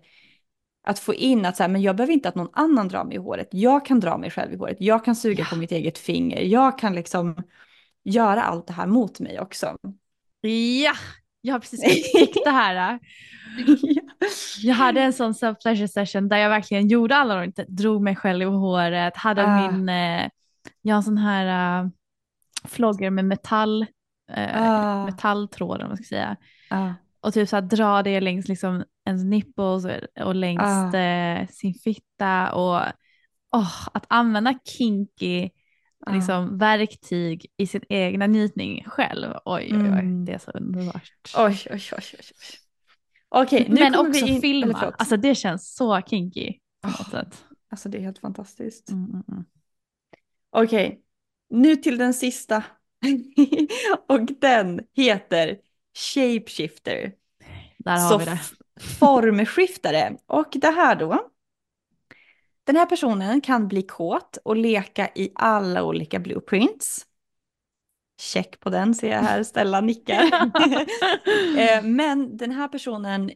att 0.87 0.99
få 0.99 1.13
in 1.13 1.45
att 1.45 1.57
så 1.57 1.63
här, 1.63 1.69
men 1.69 1.81
jag 1.81 1.95
behöver 1.95 2.13
inte 2.13 2.29
att 2.29 2.35
någon 2.35 2.49
annan 2.53 2.87
drar 2.87 3.03
mig 3.03 3.15
i 3.15 3.19
håret, 3.19 3.47
jag 3.51 3.85
kan 3.85 3.99
dra 3.99 4.17
mig 4.17 4.31
själv 4.31 4.53
i 4.53 4.57
håret, 4.57 4.77
jag 4.79 5.05
kan 5.05 5.15
suga 5.15 5.45
på 5.45 5.55
mitt 5.55 5.71
eget 5.71 5.97
finger, 5.97 6.41
jag 6.41 6.79
kan 6.79 6.93
liksom 6.95 7.35
göra 8.03 8.43
allt 8.43 8.67
det 8.67 8.73
här 8.73 8.87
mot 8.87 9.19
mig 9.19 9.39
också. 9.39 9.77
Ja, 10.41 10.93
jag 11.41 11.53
har 11.53 11.59
precis 11.59 11.83
upptäckt 12.15 12.45
det 12.45 12.51
här. 12.51 12.99
Jag 14.61 14.75
hade 14.75 15.01
en 15.01 15.13
sån 15.13 15.33
self 15.33 15.57
pleasure 15.59 15.87
session 15.87 16.27
där 16.29 16.37
jag 16.37 16.49
verkligen 16.49 16.87
gjorde 16.87 17.15
alla 17.15 17.35
de 17.35 17.43
inte 17.43 17.65
drog 17.67 18.01
mig 18.01 18.15
själv 18.15 18.41
i 18.41 18.45
håret, 18.45 19.17
hade 19.17 19.43
Ah. 19.43 19.71
min, 19.71 19.89
eh, 19.89 20.29
jag 20.87 20.95
har 20.95 20.97
en 20.99 21.03
sån 21.03 21.17
här 21.17 21.83
uh, 21.83 21.89
flogger 22.63 23.09
med 23.09 23.25
metall, 23.25 23.85
eh, 24.31 24.61
Ah. 24.71 25.05
metalltråd 25.05 25.81
om 25.81 25.87
man 25.87 25.97
ska 25.97 26.03
säga. 26.05 26.35
Ja. 26.69 26.93
Och 27.21 27.33
typ 27.33 27.49
så 27.49 27.55
här, 27.55 27.61
dra 27.63 28.03
det 28.03 28.21
längs 28.21 28.47
liksom 28.47 28.83
ens 29.05 29.23
nipples 29.23 29.85
och, 29.85 30.25
och 30.27 30.35
längs 30.35 30.61
Ah. 30.93 30.97
eh, 30.97 31.47
sin 31.47 31.73
fitta 31.73 32.53
och 32.53 32.81
åh, 33.55 33.87
att 33.93 34.05
använda 34.09 34.59
kinky 34.77 35.49
Ah. 36.05 36.13
liksom, 36.13 36.57
verktyg 36.57 37.45
i 37.57 37.67
sin 37.67 37.81
egna 37.89 38.27
njutning 38.27 38.83
själv. 38.87 39.31
Oj, 39.45 39.69
oj, 39.73 39.79
oj, 39.81 39.87
Mm. 39.87 40.25
det 40.25 40.33
är 40.33 40.37
så 40.37 40.51
underbart. 40.51 41.11
Oj, 41.37 41.43
oj, 41.69 41.71
oj, 41.71 41.81
oj. 41.97 42.03
oj. 42.13 42.57
Okej, 43.29 43.65
nu 43.69 43.75
Men 43.81 43.95
också 43.95 44.25
vi 44.25 44.31
in... 44.31 44.41
filma, 44.41 44.93
alltså 44.97 45.17
det 45.17 45.35
känns 45.35 45.75
så 45.75 46.01
kinky 46.01 46.53
på 46.81 46.87
något 46.89 47.09
sätt. 47.11 47.45
Alltså 47.71 47.89
det 47.89 47.97
är 47.97 48.01
helt 48.01 48.19
fantastiskt. 48.19 48.89
Mm, 48.89 49.05
mm, 49.09 49.23
mm. 49.31 49.45
Okej, 50.63 51.01
nu 51.49 51.75
till 51.75 51.97
den 51.97 52.13
sista. 52.13 52.63
Och 54.07 54.21
den 54.25 54.81
heter 54.93 55.57
Shapeshifter. 55.97 57.13
Där 57.77 57.99
har 57.99 58.09
Så 58.09 58.17
vi 58.17 58.25
det. 58.25 58.39
formskiftare. 58.99 60.17
Och 60.25 60.47
det 60.51 60.67
här 60.71 60.95
då. 60.95 61.29
Den 62.63 62.75
här 62.75 62.85
personen 62.85 63.41
kan 63.41 63.67
bli 63.67 63.81
kåt 63.83 64.37
och 64.43 64.55
leka 64.55 65.09
i 65.15 65.31
alla 65.35 65.83
olika 65.83 66.19
blueprints. 66.19 67.05
Check 68.21 68.59
på 68.59 68.69
den 68.69 68.95
ser 68.95 69.11
jag 69.11 69.21
här, 69.21 69.43
Stella 69.43 69.81
nickar. 69.81 70.23
Eh, 71.59 71.83
Men 71.83 72.37
den 72.37 72.51
här 72.51 72.67
personen 72.67 73.31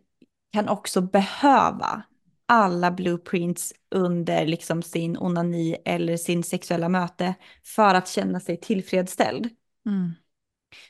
kan 0.53 0.69
också 0.69 1.01
behöva 1.01 2.03
alla 2.51 2.91
blueprints 2.91 3.73
under 3.95 4.45
liksom 4.45 4.81
sin 4.81 5.17
onani 5.17 5.77
eller 5.85 6.17
sin 6.17 6.43
sexuella 6.43 6.89
möte 6.89 7.33
för 7.63 7.95
att 7.95 8.07
känna 8.07 8.39
sig 8.39 8.57
tillfredsställd. 8.57 9.49
Mm. 9.85 10.11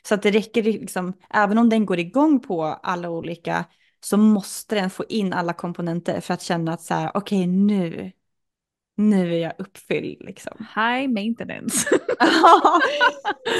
Så 0.02 0.14
att 0.14 0.22
det 0.22 0.30
räcker 0.30 0.62
liksom, 0.62 1.12
även 1.30 1.58
om 1.58 1.68
den 1.68 1.86
går 1.86 1.98
igång 1.98 2.40
på 2.40 2.64
alla 2.64 3.10
olika 3.10 3.64
så 4.00 4.16
måste 4.16 4.74
den 4.74 4.90
få 4.90 5.04
in 5.08 5.32
alla 5.32 5.52
komponenter 5.52 6.20
för 6.20 6.34
att 6.34 6.42
känna 6.42 6.72
att 6.72 6.82
så 6.82 6.94
här, 6.94 7.10
okej 7.14 7.46
nu, 7.46 8.12
nu 8.96 9.34
är 9.34 9.38
jag 9.38 9.52
uppfylld 9.58 10.22
liksom. 10.22 10.66
High 10.74 11.08
maintenance. 11.08 11.88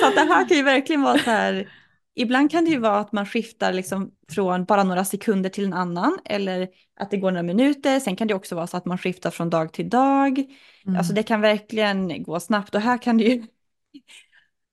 så 0.00 0.06
att 0.06 0.14
det 0.14 0.20
här 0.20 0.48
kan 0.48 0.56
ju 0.56 0.62
verkligen 0.62 1.02
vara 1.02 1.18
så 1.18 1.30
här, 1.30 1.72
ibland 2.14 2.50
kan 2.50 2.64
det 2.64 2.70
ju 2.70 2.78
vara 2.78 2.98
att 2.98 3.12
man 3.12 3.26
skiftar 3.26 3.72
liksom 3.72 4.10
från 4.28 4.64
bara 4.64 4.84
några 4.84 5.04
sekunder 5.04 5.50
till 5.50 5.64
en 5.64 5.72
annan 5.72 6.18
eller 6.24 6.68
att 7.00 7.10
det 7.10 7.16
går 7.16 7.30
några 7.30 7.42
minuter, 7.42 8.00
sen 8.00 8.16
kan 8.16 8.28
det 8.28 8.34
också 8.34 8.54
vara 8.54 8.66
så 8.66 8.76
att 8.76 8.84
man 8.84 8.98
skiftar 8.98 9.30
från 9.30 9.50
dag 9.50 9.72
till 9.72 9.88
dag. 9.88 10.38
Mm. 10.86 10.98
Alltså 10.98 11.12
det 11.12 11.22
kan 11.22 11.40
verkligen 11.40 12.22
gå 12.22 12.40
snabbt 12.40 12.74
och 12.74 12.80
här 12.80 12.98
kan 12.98 13.18
det 13.18 13.24
ju, 13.24 13.46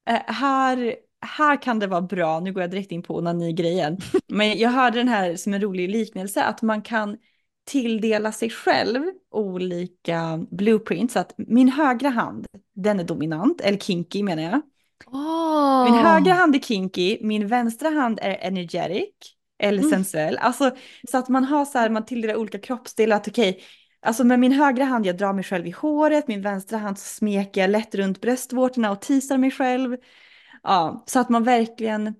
Eh, 0.09 0.33
här, 0.33 0.95
här 1.21 1.61
kan 1.61 1.79
det 1.79 1.87
vara 1.87 2.01
bra, 2.01 2.39
nu 2.39 2.53
går 2.53 2.63
jag 2.63 2.71
direkt 2.71 2.91
in 2.91 3.03
på 3.03 3.15
onani-grejen, 3.15 3.97
men 4.27 4.57
jag 4.57 4.69
hörde 4.69 4.97
den 4.97 5.07
här 5.07 5.35
som 5.35 5.53
en 5.53 5.61
rolig 5.61 5.89
liknelse, 5.89 6.43
att 6.43 6.61
man 6.61 6.81
kan 6.81 7.17
tilldela 7.65 8.31
sig 8.31 8.49
själv 8.49 9.03
olika 9.31 10.45
blueprints, 10.51 11.13
så 11.13 11.19
att 11.19 11.33
min 11.37 11.69
högra 11.69 12.09
hand, 12.09 12.47
den 12.75 12.99
är 12.99 13.03
dominant, 13.03 13.61
eller 13.61 13.77
kinky 13.77 14.23
menar 14.23 14.43
jag. 14.43 14.61
Åh. 15.05 15.83
Min 15.83 15.93
högra 15.93 16.33
hand 16.33 16.55
är 16.55 16.59
kinky, 16.59 17.17
min 17.21 17.47
vänstra 17.47 17.89
hand 17.89 18.19
är 18.21 18.37
energetic 18.41 19.13
eller 19.59 19.79
Mm. 19.79 19.89
sensuell. 19.89 20.37
Alltså 20.37 20.75
så 21.11 21.17
att 21.17 21.29
man 21.29 21.43
har 21.45 21.65
så 21.65 21.77
här, 21.77 21.89
man 21.89 22.05
tilldelar 22.05 22.35
olika 22.35 22.59
kroppsdelar. 22.59 23.15
Att 23.17 23.27
okej, 23.27 23.63
alltså 24.01 24.23
med 24.23 24.39
min 24.39 24.51
högra 24.51 24.85
hand 24.85 25.05
jag 25.05 25.17
drar 25.17 25.33
mig 25.33 25.43
själv 25.43 25.67
i 25.67 25.71
håret, 25.71 26.27
min 26.27 26.41
vänstra 26.41 26.77
hand 26.77 26.99
så 26.99 27.05
smeker 27.05 27.61
jag 27.61 27.69
lätt 27.69 27.95
runt 27.95 28.21
bröstvårtorna 28.21 28.91
och 28.91 29.01
teasar 29.01 29.37
mig 29.37 29.51
själv. 29.51 29.97
Ja, 30.63 31.03
så 31.07 31.19
att 31.19 31.29
man 31.29 31.43
verkligen 31.43 32.15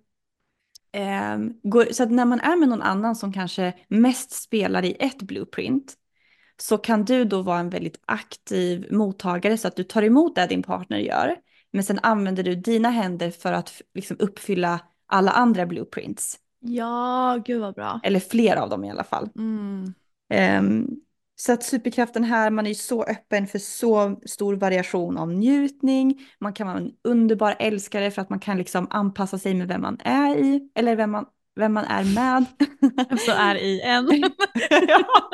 ehm, 0.92 1.54
går, 1.64 1.86
så 1.92 2.04
att 2.04 2.12
när 2.12 2.26
man 2.26 2.40
är 2.40 2.56
med 2.56 2.70
någon 2.70 2.82
annan 2.82 3.16
som 3.16 3.34
kanske 3.34 3.74
mest 3.88 4.32
spelar 4.32 4.86
i 4.86 4.96
ett 5.00 5.18
blueprint 5.22 5.96
så 6.58 6.78
kan 6.78 7.06
du 7.06 7.26
då 7.26 7.42
vara 7.42 7.60
en 7.60 7.70
väldigt 7.70 8.02
aktiv 8.06 8.88
mottagare 8.92 9.58
så 9.58 9.68
att 9.68 9.76
du 9.76 9.84
tar 9.84 10.04
emot 10.04 10.36
det 10.36 10.48
din 10.48 10.64
partner 10.64 10.98
gör. 10.98 11.36
Men 11.72 11.84
sen 11.84 12.00
använder 12.04 12.44
du 12.44 12.56
dina 12.56 12.90
händer 12.90 13.32
för 13.32 13.52
att 13.52 13.82
liksom 13.94 14.18
uppfylla 14.20 14.80
alla 15.08 15.32
andra 15.32 15.66
blueprints. 15.66 16.40
Ja, 16.60 17.42
gud 17.46 17.62
vad 17.62 17.76
bra. 17.76 18.00
Eller 18.04 18.20
fler 18.20 18.56
av 18.56 18.70
dem 18.70 18.84
i 18.84 18.92
alla 18.92 19.04
fall. 19.04 19.30
Mm. 19.36 19.94
Ehm, 20.30 20.88
så 21.36 21.54
att 21.54 21.64
superkraften 21.64 22.24
här, 22.24 22.52
man 22.52 22.66
är 22.66 22.70
ju 22.70 22.76
så 22.76 23.04
öppen 23.04 23.48
för 23.48 23.60
så 23.60 24.20
stor 24.26 24.56
variation 24.56 25.18
av 25.18 25.34
njutning. 25.34 26.28
Man 26.40 26.54
kan 26.54 26.68
vara 26.68 26.78
en 26.78 26.92
underbar 27.04 27.56
älskare 27.60 28.12
för 28.12 28.22
att 28.22 28.30
man 28.30 28.40
kan 28.40 28.58
liksom 28.58 28.88
anpassa 28.90 29.38
sig 29.38 29.54
med 29.54 29.68
vem 29.68 29.82
man 29.82 29.98
är 30.04 30.38
i. 30.38 30.70
Eller 30.76 30.96
vem 30.96 31.12
man, 31.12 31.26
vem 31.56 31.74
man 31.74 31.86
är 31.86 32.04
med. 32.04 32.46
Så 33.20 33.32
är 33.32 33.56
i 33.56 33.82
en. 33.82 34.08
Ja. 34.88 35.30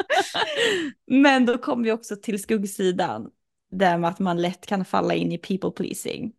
Men 1.08 1.46
då 1.46 1.58
kommer 1.58 1.84
vi 1.84 1.92
också 1.92 2.16
till 2.16 2.42
skuggsidan. 2.42 3.30
Där 3.72 3.98
med 3.98 4.10
att 4.10 4.20
man 4.20 4.42
lätt 4.42 4.66
kan 4.66 4.86
falla 4.86 5.14
in 5.14 5.32
i 5.32 5.38
people 5.38 5.72
pleasing. 5.72 6.34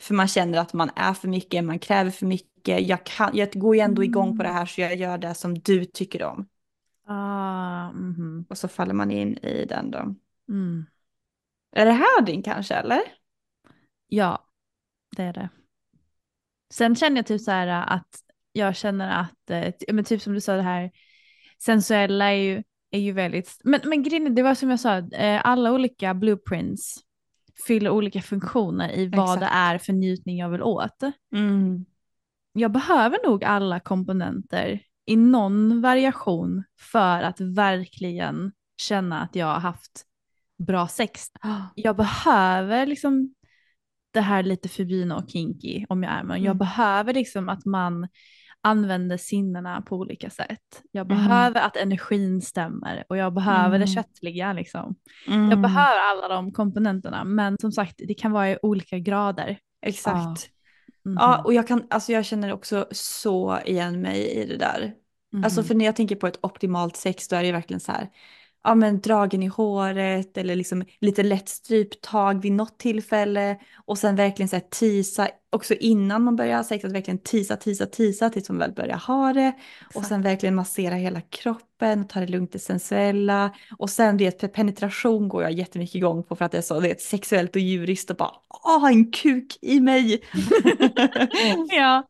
För 0.00 0.14
man 0.14 0.28
känner 0.28 0.58
att 0.58 0.72
man 0.72 0.90
är 0.96 1.14
för 1.14 1.28
mycket, 1.28 1.64
man 1.64 1.78
kräver 1.78 2.10
för 2.10 2.26
mycket. 2.26 2.88
Jag, 2.88 3.06
kan, 3.06 3.36
jag 3.36 3.52
går 3.52 3.76
ju 3.76 3.80
ändå 3.80 4.04
igång 4.04 4.36
på 4.36 4.42
det 4.42 4.48
här 4.48 4.66
så 4.66 4.80
jag 4.80 4.96
gör 4.96 5.18
det 5.18 5.34
som 5.34 5.58
du 5.58 5.84
tycker 5.84 6.22
om. 6.22 6.48
Ah, 7.06 7.92
mhm. 7.92 8.46
Och 8.48 8.58
så 8.58 8.68
faller 8.68 8.94
man 8.94 9.10
in 9.10 9.38
i 9.38 9.64
den 9.64 9.90
då. 9.90 10.14
mm. 10.48 10.86
Är 11.72 11.84
det 11.84 11.92
här 11.92 12.22
din 12.22 12.42
kanske 12.42 12.74
eller? 12.74 13.00
Ja, 14.08 14.44
det 15.16 15.22
är 15.22 15.32
det. 15.32 15.48
Sen 16.70 16.96
känner 16.96 17.16
jag 17.16 17.26
typ 17.26 17.40
så 17.40 17.50
här 17.50 17.66
att 17.66 18.22
jag 18.52 18.76
känner 18.76 19.20
att, 19.20 19.50
eh, 19.50 19.72
men 19.92 20.04
typ 20.04 20.22
som 20.22 20.32
du 20.32 20.40
sa 20.40 20.56
det 20.56 20.62
här, 20.62 20.90
sensuella 21.58 22.24
är 22.32 22.36
ju, 22.36 22.62
är 22.92 23.00
ju 23.00 23.12
väldigt, 23.12 23.60
men, 23.64 23.80
men 23.84 24.02
grejen 24.02 24.34
det 24.34 24.42
var 24.42 24.54
som 24.54 24.70
jag 24.70 24.80
sa, 24.80 24.96
eh, 24.98 25.40
alla 25.46 25.72
olika 25.72 26.14
blueprints 26.14 26.96
fyller 27.66 27.90
olika 27.90 28.22
funktioner 28.22 28.92
i 28.92 29.06
vad 29.06 29.38
det 29.40 29.46
Exakt. 29.46 29.56
är 29.56 29.78
för 29.78 29.92
njutning 29.92 30.38
jag 30.38 30.48
vill 30.48 30.62
åt. 30.62 31.02
Mm. 31.34 31.84
Jag 32.52 32.72
behöver 32.72 33.18
nog 33.26 33.44
alla 33.44 33.80
komponenter 33.80 34.80
i 35.06 35.16
någon 35.16 35.80
variation 35.82 36.64
för 36.80 37.22
att 37.22 37.40
verkligen 37.40 38.52
känna 38.76 39.20
att 39.22 39.34
jag 39.36 39.46
har 39.46 39.60
haft 39.60 40.04
bra 40.66 40.88
sex. 40.88 41.26
Jag 41.74 41.96
behöver 41.96 42.86
liksom 42.86 43.34
det 44.10 44.20
här 44.20 44.42
lite 44.42 44.68
förbjudna 44.68 45.16
och 45.16 45.30
kinky 45.30 45.86
om 45.88 46.02
jag 46.02 46.12
är 46.12 46.22
med. 46.22 46.36
Jag 46.38 46.44
Mm. 46.46 46.58
behöver 46.58 47.14
liksom 47.14 47.48
att 47.48 47.64
man 47.64 48.08
använder 48.62 49.16
sinnena 49.16 49.82
på 49.82 49.96
olika 49.96 50.30
sätt. 50.30 50.82
Jag 50.92 51.06
Mm. 51.12 51.18
behöver 51.18 51.60
att 51.60 51.76
energin 51.76 52.42
stämmer 52.42 53.04
och 53.08 53.16
jag 53.16 53.32
behöver 53.34 53.78
det 53.78 53.84
Mm. 53.84 53.86
köttliga 53.94 54.52
liksom. 54.52 54.94
Mm. 55.28 55.50
Jag 55.50 55.60
behöver 55.60 55.98
alla 56.10 56.28
de 56.28 56.52
komponenterna 56.52 57.24
men 57.24 57.58
som 57.60 57.72
sagt 57.72 57.94
det 58.08 58.14
kan 58.14 58.32
vara 58.32 58.50
i 58.50 58.58
olika 58.62 58.98
grader. 58.98 59.58
Exakt. 59.86 60.48
Mhm. 61.04 61.16
Ja, 61.20 61.42
och 61.44 61.54
jag 61.54 61.68
kan, 61.68 61.86
alltså 61.90 62.12
jag 62.12 62.24
känner 62.24 62.52
också 62.52 62.86
så 62.90 63.58
igen 63.64 64.00
mig 64.00 64.26
i 64.26 64.46
det 64.46 64.56
där. 64.56 64.94
Mhm. 65.32 65.44
Alltså 65.44 65.62
för 65.62 65.74
när 65.74 65.84
jag 65.84 65.96
tänker 65.96 66.16
på 66.16 66.26
ett 66.26 66.38
optimalt 66.42 66.96
sex 66.96 67.28
då 67.28 67.36
är 67.36 67.42
det 67.42 67.52
verkligen 67.52 67.80
så 67.80 67.92
här. 67.92 68.08
Ja, 68.64 68.74
men 68.74 69.00
dragen 69.00 69.42
i 69.42 69.46
håret 69.46 70.36
eller 70.36 70.56
liksom 70.56 70.84
lite 71.00 71.22
lätt 71.22 71.48
stryptag 71.48 72.42
vid 72.42 72.52
något 72.52 72.78
tillfälle 72.78 73.58
och 73.84 73.98
sen 73.98 74.16
verkligen 74.16 74.48
så 74.48 74.56
här 74.56 74.64
tisa, 74.70 75.28
också 75.50 75.74
innan 75.74 76.22
man 76.22 76.36
börjar 76.36 76.56
ha 76.56 76.64
sex, 76.64 76.84
att 76.84 76.92
verkligen 76.92 77.18
tisa, 77.18 77.56
tisa, 77.56 77.86
tisa 77.86 78.30
tills 78.30 78.48
man 78.48 78.58
väl 78.58 78.72
börjar 78.72 78.96
ha 78.96 79.32
det 79.32 79.52
och 79.94 80.04
sen 80.04 80.22
verkligen 80.22 80.54
massera 80.54 80.94
hela 80.94 81.20
kroppen 81.20 82.00
och 82.00 82.08
ta 82.08 82.20
det 82.20 82.26
lugnt 82.26 82.52
det 82.52 82.58
sensuella 82.58 83.54
och 83.78 83.90
sen 83.90 84.16
det 84.16 84.52
penetration 84.52 85.28
går 85.28 85.42
jag 85.42 85.52
jättemycket 85.52 85.94
igång 85.94 86.22
på 86.22 86.36
för 86.36 86.44
att 86.44 86.52
det 86.52 86.58
är 86.58 86.62
så 86.62 86.80
det 86.80 86.90
är 86.90 86.96
sexuellt 86.98 87.56
och 87.56 87.62
djuriskt 87.62 88.10
och 88.10 88.16
bara 88.16 88.32
åh 88.64 88.88
en 88.88 89.12
kuk 89.12 89.58
i 89.60 89.80
mig. 89.80 90.22
ja, 91.68 92.06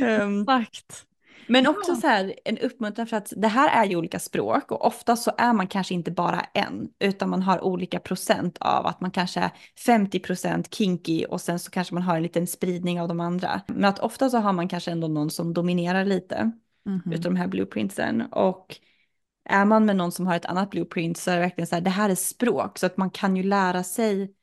um, 0.00 0.46
exakt. 0.48 1.09
Men 1.50 1.66
också 1.66 1.94
så 1.94 2.06
här 2.06 2.34
en 2.44 2.58
uppmuntran 2.58 3.06
för 3.06 3.16
att 3.16 3.32
det 3.36 3.48
här 3.48 3.84
är 3.84 3.90
ju 3.90 3.96
olika 3.96 4.18
språk 4.18 4.72
och 4.72 4.86
ofta 4.86 5.16
så 5.16 5.32
är 5.38 5.52
man 5.52 5.66
kanske 5.66 5.94
inte 5.94 6.10
bara 6.10 6.40
en 6.40 6.88
utan 6.98 7.30
man 7.30 7.42
har 7.42 7.64
olika 7.64 8.00
procent 8.00 8.58
av 8.60 8.86
att 8.86 9.00
man 9.00 9.10
kanske 9.10 9.40
är 9.40 9.50
50 9.86 10.20
procent 10.20 10.74
kinky 10.74 11.24
och 11.24 11.40
sen 11.40 11.58
så 11.58 11.70
kanske 11.70 11.94
man 11.94 12.02
har 12.02 12.16
en 12.16 12.22
liten 12.22 12.46
spridning 12.46 13.00
av 13.00 13.08
de 13.08 13.20
andra. 13.20 13.60
Men 13.66 13.84
att 13.84 13.98
ofta 13.98 14.30
så 14.30 14.38
har 14.38 14.52
man 14.52 14.68
kanske 14.68 14.90
ändå 14.90 15.08
någon 15.08 15.30
som 15.30 15.54
dominerar 15.54 16.04
lite 16.04 16.52
Mm 16.86 17.00
-hmm. 17.00 17.14
utav 17.14 17.32
de 17.32 17.38
här 17.38 17.48
blueprintsen 17.48 18.22
och 18.32 18.76
är 19.44 19.64
man 19.64 19.86
med 19.86 19.96
någon 19.96 20.12
som 20.12 20.26
har 20.26 20.36
ett 20.36 20.44
annat 20.44 20.70
blueprint 20.70 21.18
så 21.18 21.30
är 21.30 21.34
det 21.34 21.40
verkligen 21.40 21.66
så 21.66 21.74
här 21.74 21.82
det 21.82 21.90
här 21.90 22.10
är 22.10 22.14
språk 22.14 22.78
så 22.78 22.86
att 22.86 22.96
man 22.96 23.10
kan 23.10 23.36
ju 23.36 23.42
lära 23.42 23.82
sig 23.82 24.34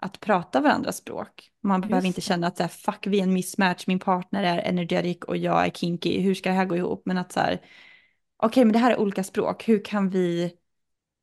att 0.00 0.20
prata 0.20 0.60
varandras 0.60 0.96
språk. 0.96 1.50
Man 1.62 1.80
Just 1.80 1.88
behöver 1.88 2.06
inte 2.06 2.20
känna 2.20 2.46
att 2.46 2.56
så 2.56 2.62
här, 2.62 2.68
fuck 2.68 3.06
vi 3.06 3.18
är 3.18 3.22
en 3.22 3.32
mismatch, 3.32 3.86
min 3.86 3.98
partner 3.98 4.42
är 4.42 4.58
energetic 4.58 5.18
och 5.26 5.36
jag 5.36 5.66
är 5.66 5.70
kinky, 5.70 6.20
hur 6.20 6.34
ska 6.34 6.48
det 6.48 6.54
här 6.54 6.64
gå 6.64 6.76
ihop? 6.76 7.02
Men 7.04 7.18
att 7.18 7.32
så 7.32 7.40
här, 7.40 7.52
okej 7.52 8.48
okay, 8.48 8.64
men 8.64 8.72
det 8.72 8.78
här 8.78 8.90
är 8.90 9.00
olika 9.00 9.24
språk, 9.24 9.68
hur 9.68 9.84
kan 9.84 10.10
vi 10.10 10.52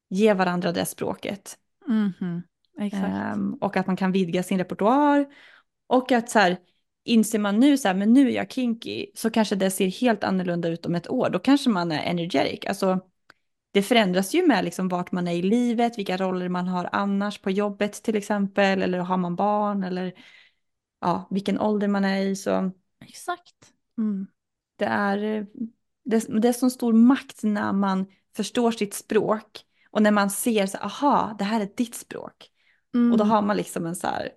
ge 0.10 0.34
varandra 0.34 0.72
det 0.72 0.86
språket? 0.86 1.58
Mm 1.88 2.12
-hmm. 2.20 2.42
Exakt. 2.80 3.36
Um, 3.36 3.54
och 3.62 3.78
att 3.78 3.88
man 3.88 3.96
kan 3.96 4.12
vidga 4.12 4.44
sin 4.44 4.58
repertoar 4.58 5.26
och 5.88 6.12
att 6.12 6.30
så 6.30 6.40
här, 6.40 6.58
inser 7.04 7.40
man 7.40 7.60
nu 7.60 7.78
så 7.78 7.88
här, 7.88 7.96
men 7.96 8.14
nu 8.14 8.28
är 8.28 8.36
jag 8.36 8.52
kinky, 8.52 9.06
så 9.16 9.30
kanske 9.30 9.56
det 9.56 9.72
ser 9.72 9.88
helt 9.88 10.24
annorlunda 10.24 10.70
ut 10.70 10.86
om 10.86 10.96
ett 10.96 11.10
år, 11.10 11.30
då 11.30 11.40
kanske 11.40 11.70
man 11.70 11.92
är 11.92 12.04
energetic. 12.04 12.66
Alltså, 12.68 13.00
det 13.76 13.82
förändras 13.82 14.34
ju 14.34 14.48
med 14.48 14.66
liksom 14.66 14.88
vart 14.88 15.12
man 15.12 15.28
är 15.28 15.34
i 15.34 15.42
livet, 15.42 15.98
vilka 15.98 16.18
roller 16.18 16.50
man 16.50 16.68
har 16.68 16.90
annars 16.92 17.38
på 17.40 17.52
jobbet 17.52 17.94
till 17.94 18.16
exempel, 18.16 18.82
eller 18.82 19.00
har 19.00 19.18
man 19.18 19.36
barn, 19.36 19.84
eller 19.84 20.14
ja, 21.02 21.28
vilken 21.30 21.60
ålder 21.60 21.88
man 21.88 22.06
är 22.06 22.22
i. 22.22 22.36
Så 22.36 22.72
Exakt. 23.02 23.74
Mm. 23.98 24.28
Det, 24.76 24.86
är, 24.86 25.48
det, 26.06 26.42
det 26.42 26.48
är 26.48 26.54
så 26.54 26.70
stor 26.70 26.94
makt 26.94 27.44
när 27.44 27.74
man 27.74 28.06
förstår 28.36 28.72
sitt 28.72 28.94
språk 28.94 29.66
och 29.92 30.02
när 30.02 30.12
man 30.12 30.30
ser 30.30 30.66
så 30.66 30.78
aha, 30.78 31.36
det 31.40 31.44
här 31.44 31.62
är 31.62 31.70
ditt 31.76 31.96
språk. 31.96 32.50
Mm. 32.94 33.12
Och 33.12 33.18
då 33.18 33.24
har 33.24 33.42
man 33.42 33.58
liksom 33.58 33.86
en 33.86 33.96
så 33.96 34.08
här... 34.08 34.30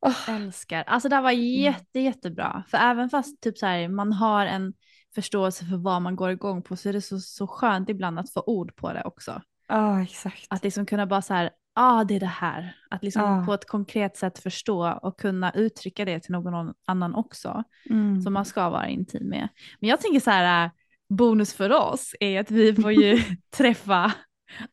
Oh. 0.00 0.30
Älskar. 0.30 0.82
Alltså 0.82 1.08
det 1.08 1.14
här 1.14 1.22
var 1.22 1.30
jätte, 1.30 2.00
jättebra. 2.00 2.64
För 2.68 2.78
även 2.78 3.10
fast 3.10 3.40
typ 3.40 3.58
så 3.58 3.66
här, 3.66 3.88
man 3.88 4.12
har 4.12 4.46
en 4.46 4.72
förståelse 5.16 5.64
för 5.64 5.76
vad 5.76 6.02
man 6.02 6.16
går 6.16 6.30
igång 6.30 6.62
på 6.62 6.76
så 6.76 6.88
är 6.88 6.92
det 6.92 7.02
så, 7.02 7.20
så 7.20 7.46
skönt 7.46 7.88
ibland 7.88 8.18
att 8.18 8.32
få 8.32 8.42
ord 8.46 8.76
på 8.76 8.92
det 8.92 9.02
också. 9.04 9.42
Ja, 9.68 9.92
oh, 9.92 10.02
exakt. 10.02 10.46
Att 10.50 10.64
liksom 10.64 10.86
kunna 10.86 11.06
bara 11.06 11.22
så 11.22 11.34
här, 11.34 11.44
ja 11.44 11.50
ah, 11.74 12.04
det 12.04 12.16
är 12.16 12.20
det 12.20 12.26
här. 12.26 12.76
Att 12.90 13.02
liksom 13.02 13.22
oh. 13.22 13.46
på 13.46 13.54
ett 13.54 13.66
konkret 13.66 14.16
sätt 14.16 14.38
förstå 14.38 14.98
och 15.02 15.20
kunna 15.20 15.52
uttrycka 15.52 16.04
det 16.04 16.20
till 16.20 16.32
någon 16.32 16.74
annan 16.86 17.14
också. 17.14 17.64
Mm. 17.90 18.22
Som 18.22 18.32
man 18.32 18.44
ska 18.44 18.68
vara 18.70 18.88
intim 18.88 19.28
med. 19.28 19.48
Men 19.80 19.90
jag 19.90 20.00
tänker 20.00 20.20
så 20.20 20.30
här, 20.30 20.64
äh, 20.64 20.70
bonus 21.08 21.54
för 21.54 21.72
oss 21.72 22.14
är 22.20 22.40
att 22.40 22.50
vi 22.50 22.74
får 22.74 22.92
ju 22.92 23.22
träffa 23.56 24.12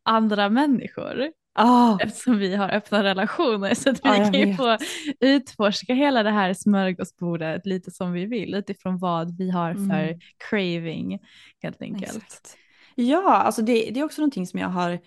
andra 0.04 0.50
människor. 0.50 1.32
Oh. 1.60 1.98
Eftersom 2.00 2.38
vi 2.38 2.56
har 2.56 2.70
öppna 2.70 3.04
relationer 3.04 3.74
så 3.76 3.90
att 3.90 4.06
vi 4.06 4.10
oh, 4.10 4.32
kan 4.32 4.34
ju 4.34 4.56
få 4.56 4.78
utforska 5.20 5.94
hela 5.94 6.24
det 6.24 6.32
här 6.32 6.54
smörgåsbordet 6.54 7.66
lite 7.66 7.92
som 7.92 8.12
vi 8.12 8.26
vill 8.26 8.54
utifrån 8.56 8.98
vad 8.98 9.38
vi 9.38 9.50
har 9.50 9.74
för 9.74 10.04
mm. 10.04 10.20
craving 10.50 11.20
helt 11.64 11.82
enkelt. 11.82 12.16
Exakt. 12.16 12.58
Ja, 12.96 13.38
alltså 13.38 13.62
det, 13.62 13.92
det, 13.92 14.00
är 14.00 14.04
också 14.04 14.22
någonting 14.22 14.48
som 14.48 14.60
jag 14.60 14.70
har 14.70 15.00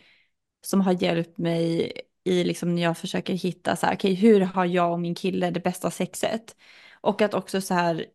som 0.66 0.80
har 0.80 1.02
hjälpt 1.02 1.38
mig 1.38 1.92
i 2.24 2.44
liksom 2.44 2.74
när 2.74 2.82
jag 2.82 2.98
försöker 2.98 3.34
hitta 3.34 3.76
så 3.76 3.86
här, 3.86 3.94
okej 3.94 4.12
okay, 4.12 4.30
hur 4.30 4.40
har 4.40 4.64
jag 4.64 4.92
och 4.92 5.00
min 5.00 5.14
kille 5.14 5.50
det 5.50 5.60
bästa 5.60 5.90
sexet? 5.90 6.56
Och 7.00 7.22
att 7.22 7.34
också 7.34 7.60
så 7.60 7.74
här, 7.74 8.06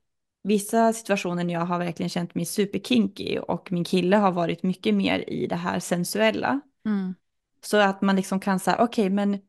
vissa 0.43 0.93
situationer 0.93 1.43
när 1.43 1.53
jag 1.53 1.65
har 1.65 1.79
verkligen 1.79 2.09
känt 2.09 2.35
mig 2.35 2.45
superkinky 2.45 3.39
och 3.39 3.71
min 3.71 3.83
kille 3.83 4.17
har 4.17 4.31
varit 4.31 4.63
mycket 4.63 4.95
mer 4.95 5.29
i 5.29 5.47
det 5.47 5.55
här 5.55 5.79
sensuella. 5.79 6.61
Mm. 6.85 7.15
Så 7.65 7.77
att 7.77 8.01
man 8.01 8.15
liksom 8.15 8.39
kan 8.39 8.59
säga, 8.59 8.75
okej 8.75 9.05
okay, 9.05 9.09
men 9.09 9.39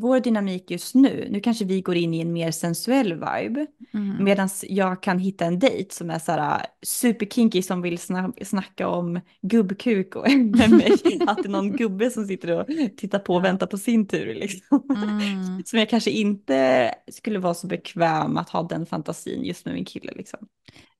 vår 0.00 0.20
dynamik 0.20 0.70
just 0.70 0.94
nu, 0.94 1.28
nu 1.30 1.40
kanske 1.40 1.64
vi 1.64 1.80
går 1.80 1.96
in 1.96 2.14
i 2.14 2.20
en 2.20 2.32
mer 2.32 2.50
sensuell 2.50 3.12
vibe. 3.12 3.66
Mm. 3.94 4.24
Medan 4.24 4.48
jag 4.62 5.02
kan 5.02 5.18
hitta 5.18 5.44
en 5.44 5.58
dejt 5.58 5.94
som 5.94 6.10
är 6.10 6.18
så 6.18 6.32
här 6.32 6.66
superkinky 6.82 7.62
som 7.62 7.82
vill 7.82 7.98
snacka 8.44 8.88
om 8.88 9.20
gubbkuk 9.42 10.16
och 10.16 10.30
med 10.30 10.70
mig. 10.70 10.92
att 11.26 11.36
det 11.36 11.48
är 11.48 11.48
någon 11.48 11.76
gubbe 11.76 12.10
som 12.10 12.26
sitter 12.26 12.50
och 12.50 12.66
tittar 12.96 13.18
på 13.18 13.34
och 13.34 13.44
väntar 13.44 13.66
på 13.66 13.78
sin 13.78 14.06
tur. 14.06 14.34
Liksom. 14.34 14.82
Mm. 14.96 15.62
som 15.64 15.78
jag 15.78 15.88
kanske 15.88 16.10
inte 16.10 16.94
skulle 17.10 17.38
vara 17.38 17.54
så 17.54 17.66
bekväm 17.66 18.36
att 18.36 18.48
ha 18.48 18.62
den 18.62 18.86
fantasin 18.86 19.44
just 19.44 19.64
med 19.64 19.74
min 19.74 19.84
kille. 19.84 20.12
Liksom. 20.16 20.48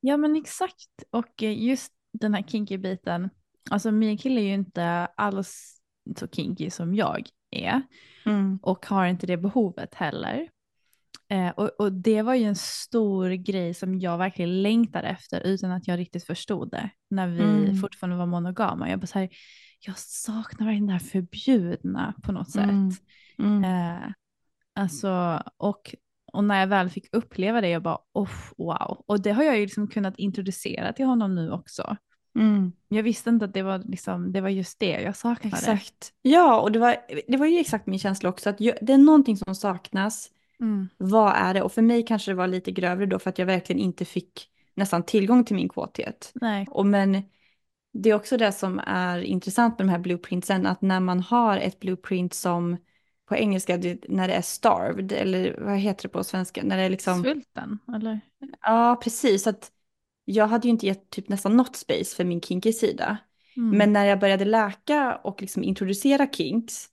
Ja 0.01 0.17
men 0.17 0.37
exakt. 0.37 1.05
Och 1.11 1.43
just 1.43 1.93
den 2.13 2.35
här 2.35 2.43
kinky 2.43 2.79
biten. 2.79 3.31
Alltså 3.71 3.91
min 3.91 4.19
kille 4.19 4.41
är 4.41 4.45
ju 4.45 4.55
inte 4.55 5.09
alls 5.17 5.78
så 6.17 6.29
kinky 6.29 6.71
som 6.71 6.95
jag 6.95 7.29
är. 7.51 7.83
Mm. 8.27 8.59
Och 8.63 8.87
har 8.87 9.07
inte 9.07 9.27
det 9.27 9.37
behovet 9.37 9.95
heller. 9.95 10.49
Eh, 11.31 11.49
och, 11.49 11.71
och, 11.79 11.93
det 11.93 12.23
var 12.23 12.35
ju 12.35 12.45
en 12.45 12.57
stor 12.57 13.31
grej 13.31 13.75
som 13.75 13.99
jag 13.99 14.19
verkligen 14.19 14.63
längtade 14.63 15.09
efter 15.09 15.41
utan 15.41 15.71
att 15.71 15.89
jag 15.89 15.99
riktigt 15.99 16.25
förstod 16.25 16.71
det. 16.71 16.91
När 17.11 17.27
vi 17.29 17.41
Mm. 17.41 17.77
fortfarande 17.77 18.17
var 18.17 18.27
monogama. 18.27 18.91
Jag 18.91 19.01
bara 19.01 19.07
så 19.07 19.19
här, 19.19 19.29
jag 19.81 19.99
saknar 19.99 20.67
verkligen 20.67 20.87
det 20.87 20.93
här 20.93 20.99
förbjudna 20.99 22.15
på 22.23 22.33
något 22.33 22.51
sätt. 22.51 22.63
Mm. 22.65 22.93
Mm. 23.39 23.65
Eh, 23.65 24.13
alltså, 24.75 25.43
och, 25.57 25.95
och 26.33 26.45
när 26.45 26.61
jag 26.61 26.67
väl 26.67 26.91
fick 26.91 27.09
uppleva 27.13 27.61
det, 27.61 27.69
jag 27.69 27.83
bara 27.83 27.99
oh, 28.13 28.31
wow. 28.57 29.05
Och 29.07 29.23
det 29.23 29.33
har 29.33 29.43
jag 29.43 29.57
ju 29.57 29.63
liksom 29.63 29.89
kunnat 29.89 30.19
introducera 30.19 30.93
till 30.93 31.07
honom 31.07 31.35
nu 31.35 31.51
också. 31.53 31.97
Mm. 32.35 32.73
Jag 32.89 33.03
visste 33.03 33.31
inte 33.31 33.45
att 33.45 33.55
det 33.55 33.63
var, 33.63 33.79
liksom, 33.79 34.33
det 34.33 34.41
var 34.41 34.49
just 34.49 34.79
det 34.79 35.01
jag 35.01 35.17
saknade. 35.17 35.57
Exakt. 35.57 36.13
Ja, 36.23 36.61
och 36.61 36.73
det 36.73 36.79
var, 36.79 36.97
det 37.29 37.37
var 37.37 37.47
ju 37.47 37.59
exakt 37.59 37.87
min 37.87 37.99
känsla 37.99 38.29
också. 38.29 38.51
Att 38.51 38.61
jag, 38.61 38.79
det 38.83 38.93
är 38.93 38.99
någonting 38.99 39.37
som 39.37 39.55
saknas. 39.55 40.31
Mm. 40.61 40.89
Vad 40.97 41.33
är 41.37 41.55
det? 41.55 41.63
Och 41.63 41.73
för 41.73 41.83
mig 41.83 42.07
kanske 42.07 42.31
det 42.31 42.35
var 42.35 42.47
lite 42.47 42.73
grövre 42.73 43.07
då 43.07 43.19
för 43.19 43.31
att 43.31 43.39
jag 43.39 43.47
verkligen 43.47 43.81
inte 43.81 44.05
fick 44.05 44.49
nästan 44.75 45.03
tillgång 45.03 45.45
till 45.45 45.57
min 45.57 45.69
kåthet. 45.69 46.33
Nej. 46.35 46.67
Och 46.71 46.87
men 46.87 47.23
det 47.93 48.11
är 48.11 48.15
också 48.15 48.37
det 48.37 48.53
som 48.53 48.81
är 48.87 49.19
intressant 49.19 49.79
med 49.79 49.87
de 49.87 49.91
här 49.91 49.99
blueprintsen. 49.99 50.67
Att 50.67 50.83
när 50.83 51.01
man 51.01 51.21
har 51.21 51.57
ett 51.57 51.81
blueprint 51.81 52.35
som 52.35 52.77
på 53.29 53.37
engelska 53.37 53.77
när 54.09 54.29
det 54.29 54.35
är 54.35 54.43
starved 54.43 55.13
eller 55.13 55.61
vad 55.61 55.79
heter 55.79 56.03
det 56.03 56.09
på 56.09 56.25
svenska? 56.25 56.63
När 56.65 56.77
det 56.77 56.83
är 56.83 56.91
liksom... 56.91 57.23
Svulten 57.23 57.79
eller? 57.95 58.21
Ja, 58.61 59.01
precis. 59.03 59.47
Att 59.47 59.71
jag 60.33 60.47
hade 60.47 60.69
ju 60.69 60.71
inte 60.71 60.87
gett 60.87 61.11
typ 61.11 61.29
nästan 61.29 61.57
något 61.57 61.77
space 61.77 62.17
för 62.17 62.25
min 62.25 62.41
kinky 62.41 62.73
sida. 62.73 63.19
Mm. 63.57 63.79
Men 63.79 63.93
när 63.93 64.05
jag 64.07 64.21
började 64.21 64.45
läka 64.45 65.17
och 65.17 65.41
liksom 65.43 65.65
introducera 65.65 66.27
kinks 66.27 66.89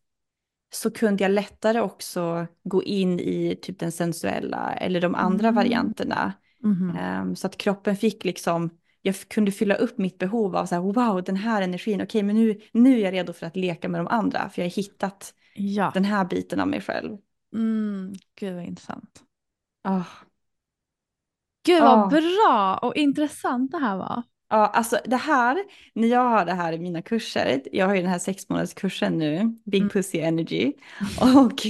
så 0.73 0.91
kunde 0.91 1.23
jag 1.23 1.31
lättare 1.31 1.81
också 1.81 2.47
gå 2.63 2.83
in 2.83 3.19
i 3.19 3.59
typ 3.61 3.79
den 3.79 3.91
sensuella 3.91 4.73
eller 4.73 5.01
de 5.01 5.15
andra 5.15 5.47
Mm. 5.47 5.55
varianterna. 5.55 6.33
Mhm. 6.63 6.95
Ehm, 6.99 7.35
så 7.35 7.47
att 7.47 7.57
kroppen 7.57 7.95
fick 7.97 8.25
liksom, 8.25 8.69
jag 9.01 9.15
kunde 9.15 9.51
fylla 9.51 9.75
upp 9.75 9.97
mitt 9.97 10.17
behov 10.17 10.55
av 10.55 10.65
så 10.65 10.75
här, 10.75 10.81
wow, 10.81 11.23
den 11.23 11.35
här 11.35 11.61
energin, 11.61 12.01
okej, 12.01 12.23
men 12.23 12.35
nu, 12.35 12.61
nu 12.71 12.95
är 12.99 13.03
jag 13.03 13.13
redo 13.13 13.33
för 13.33 13.45
att 13.45 13.55
leka 13.55 13.89
med 13.89 13.99
de 13.99 14.07
andra, 14.07 14.49
för 14.49 14.61
jag 14.61 14.69
har 14.69 14.75
hittat 14.75 15.33
Ja. 15.53 15.91
den 15.93 16.05
här 16.05 16.25
biten 16.25 16.59
av 16.59 16.67
mig 16.67 16.81
själv. 16.81 17.17
Mm. 17.53 18.13
Gud 18.39 18.53
vad 18.55 18.63
intressant. 18.63 19.23
Ah. 19.83 20.03
Gud 21.65 21.81
vad 21.81 22.13
Ja. 22.13 22.21
bra 22.21 22.77
och 22.81 22.95
intressant 22.95 23.71
det 23.71 23.77
här 23.77 23.97
var. 23.97 24.23
Ja, 24.49 24.67
alltså 24.67 24.97
det 25.05 25.15
här, 25.15 25.57
när 25.93 26.07
jag 26.07 26.29
har 26.29 26.45
det 26.45 26.53
här 26.53 26.73
i 26.73 26.79
mina 26.79 27.01
kurser, 27.01 27.61
jag 27.71 27.87
har 27.87 27.95
ju 27.95 28.01
den 28.01 28.09
här 28.11 28.19
sex 28.19 28.49
månaders 28.49 28.73
kursen 28.73 29.17
nu, 29.17 29.55
Big 29.65 29.81
Mm. 29.81 29.89
Pussy 29.89 30.19
Energy, 30.19 30.73
och 31.35 31.65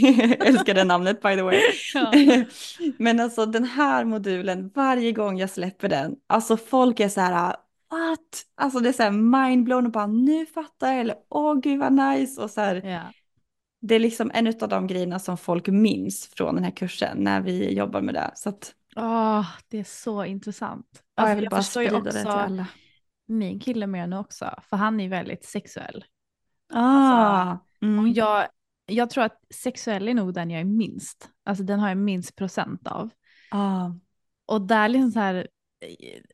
älskar 0.48 0.74
det 0.74 0.84
namnet 0.84 1.22
by 1.22 1.36
the 1.36 1.42
way. 1.42 1.60
Ja. 1.94 2.14
Men 2.98 3.20
alltså 3.20 3.46
den 3.46 3.64
här 3.64 4.06
modulen, 4.06 4.72
varje 4.76 5.12
gång 5.12 5.38
jag 5.40 5.50
släpper 5.50 5.90
den, 5.90 6.16
alltså 6.28 6.58
folk 6.58 7.00
är 7.00 7.10
så 7.10 7.22
här, 7.22 7.56
what? 7.92 8.20
Alltså 8.56 8.80
det 8.80 8.90
är 8.90 8.94
så 8.94 9.04
här 9.04 9.12
mindblown 9.12 9.86
och 9.86 9.92
bara 9.92 10.08
nu 10.08 10.46
fattar 10.46 10.92
jag, 10.92 11.00
eller 11.02 11.16
åh 11.30 11.60
gud 11.60 11.80
vad 11.80 11.94
nice, 11.94 12.42
och 12.42 12.50
så 12.50 12.62
här, 12.62 12.76
Ja. 12.86 13.02
det 13.82 13.96
är 13.96 14.00
liksom 14.00 14.32
en 14.34 14.48
av 14.62 14.70
de 14.70 14.88
grejerna 14.88 15.20
som 15.20 15.38
folk 15.38 15.68
minns 15.68 16.30
från 16.38 16.56
den 16.56 16.64
här 16.64 16.72
kursen 16.72 17.18
när 17.20 17.42
vi 17.42 17.74
jobbar 17.74 18.02
med 18.02 18.14
det. 18.14 18.32
Så 18.36 18.50
att, 18.50 18.72
Åh, 18.96 19.48
det 19.68 19.80
är 19.80 19.84
så 19.84 20.26
intressant. 20.26 21.04
ja, 21.16 21.30
jag 21.30 21.30
Alltså, 21.30 21.36
vill 21.36 21.44
jag 21.44 21.52
bara 21.52 21.62
sprida 21.64 22.00
det 22.12 22.12
till 22.12 22.28
också 22.28 22.30
alla. 22.30 22.68
min 23.28 23.60
kille 23.60 23.88
mer 23.88 24.08
nu 24.08 24.18
också, 24.18 24.56
för 24.70 24.78
han 24.78 25.00
är 25.00 25.10
väldigt 25.10 25.46
sexuell. 25.46 26.06
Ah, 26.74 27.58
mm. 27.82 28.00
Och 28.00 28.08
jag, 28.10 28.48
jag 28.86 29.10
tror 29.10 29.24
att 29.24 29.40
sexuell 29.54 30.08
är 30.08 30.14
nog 30.14 30.34
den 30.34 30.50
jag 30.52 30.62
är 30.62 30.66
minst, 30.66 31.30
alltså 31.44 31.64
den 31.64 31.80
har 31.80 31.88
jag 31.88 31.98
minst 31.98 32.36
procent 32.36 32.88
av. 32.88 33.10
ah. 33.52 33.92
Och 34.46 34.62
där 34.62 34.90
liksom 34.90 35.12
så 35.12 35.20
här, 35.20 35.48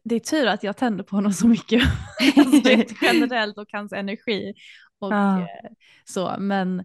det 0.03 0.15
är 0.15 0.19
tur 0.19 0.47
att 0.47 0.63
jag 0.63 0.77
tänder 0.77 1.03
på 1.03 1.15
honom 1.15 1.33
så 1.33 1.47
mycket. 1.47 1.83
alltså, 2.37 2.69
generellt 3.01 3.57
och 3.57 3.67
hans 3.71 3.93
energi. 3.93 4.53
Och 4.99 5.13
Ja. 5.13 5.39
eh, 5.39 5.71
så, 6.05 6.35
men 6.39 6.83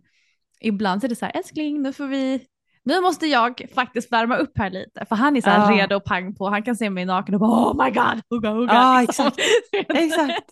ibland 0.61 1.01
så 1.01 1.07
är 1.07 1.09
det 1.09 1.17
så 1.17 1.25
här, 1.25 1.37
älskling 1.37 1.83
nu 1.83 1.93
får 1.93 2.07
vi, 2.07 2.47
nu 2.87 3.01
måste 3.01 3.27
jag 3.27 3.63
faktiskt 3.75 4.13
värma 4.13 4.37
upp 4.37 4.59
här 4.59 4.71
lite. 4.71 5.07
För 5.09 5.17
han 5.17 5.37
är 5.37 5.41
så 5.41 5.51
här 5.51 5.73
Ja. 5.73 5.83
redo 5.83 5.97
och 5.97 6.05
pang 6.05 6.35
på, 6.35 6.49
han 6.49 6.63
kan 6.63 6.77
se 6.77 6.91
mig 6.91 7.05
naken 7.05 7.35
och 7.35 7.41
bara 7.41 7.51
oh 7.71 7.85
my 7.85 7.91
god, 7.91 8.23
oh 8.31 8.41
god. 8.55 8.69
Ja, 8.71 9.01
liksom. 9.01 9.31
Exakt. 9.89 10.43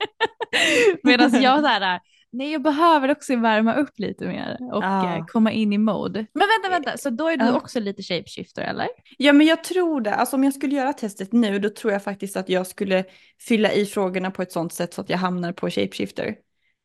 Medan 1.03 1.31
jag 1.43 1.61
så 1.61 1.67
här, 1.67 2.01
nej 2.33 2.53
jag 2.53 2.63
behöver 2.63 3.11
också 3.11 3.37
värma 3.37 3.75
upp 3.75 3.99
lite 3.99 4.27
mer 4.27 4.59
och 4.73 4.85
Ja. 4.85 5.17
eh, 5.17 5.25
komma 5.27 5.53
in 5.53 5.73
i 5.73 5.79
mode. 5.79 6.27
Men 6.35 6.49
vänta, 6.49 6.69
vänta, 6.71 6.99
så 6.99 7.11
då 7.11 7.29
är 7.29 7.37
du 7.37 7.45
Ja. 7.45 7.57
också 7.57 7.81
lite 7.81 8.03
shapeshifter 8.03 8.63
eller? 8.63 8.87
Ja 9.19 9.33
men 9.33 9.47
jag 9.47 9.65
tror 9.65 10.01
det. 10.01 10.15
Alltså 10.15 10.37
om 10.37 10.45
jag 10.45 10.55
skulle 10.55 10.75
göra 10.77 10.93
testet 10.93 11.33
nu 11.33 11.59
då 11.59 11.69
tror 11.71 11.93
jag 11.93 12.05
faktiskt 12.05 12.37
att 12.37 12.49
jag 12.49 12.67
skulle 12.67 13.05
fylla 13.49 13.73
i 13.73 13.87
frågorna 13.87 14.31
på 14.31 14.43
ett 14.43 14.53
sånt 14.53 14.73
sätt 14.73 14.95
så 14.95 15.01
att 15.01 15.11
jag 15.11 15.19
hamnar 15.19 15.53
på 15.53 15.71
shapeshifter. 15.71 16.35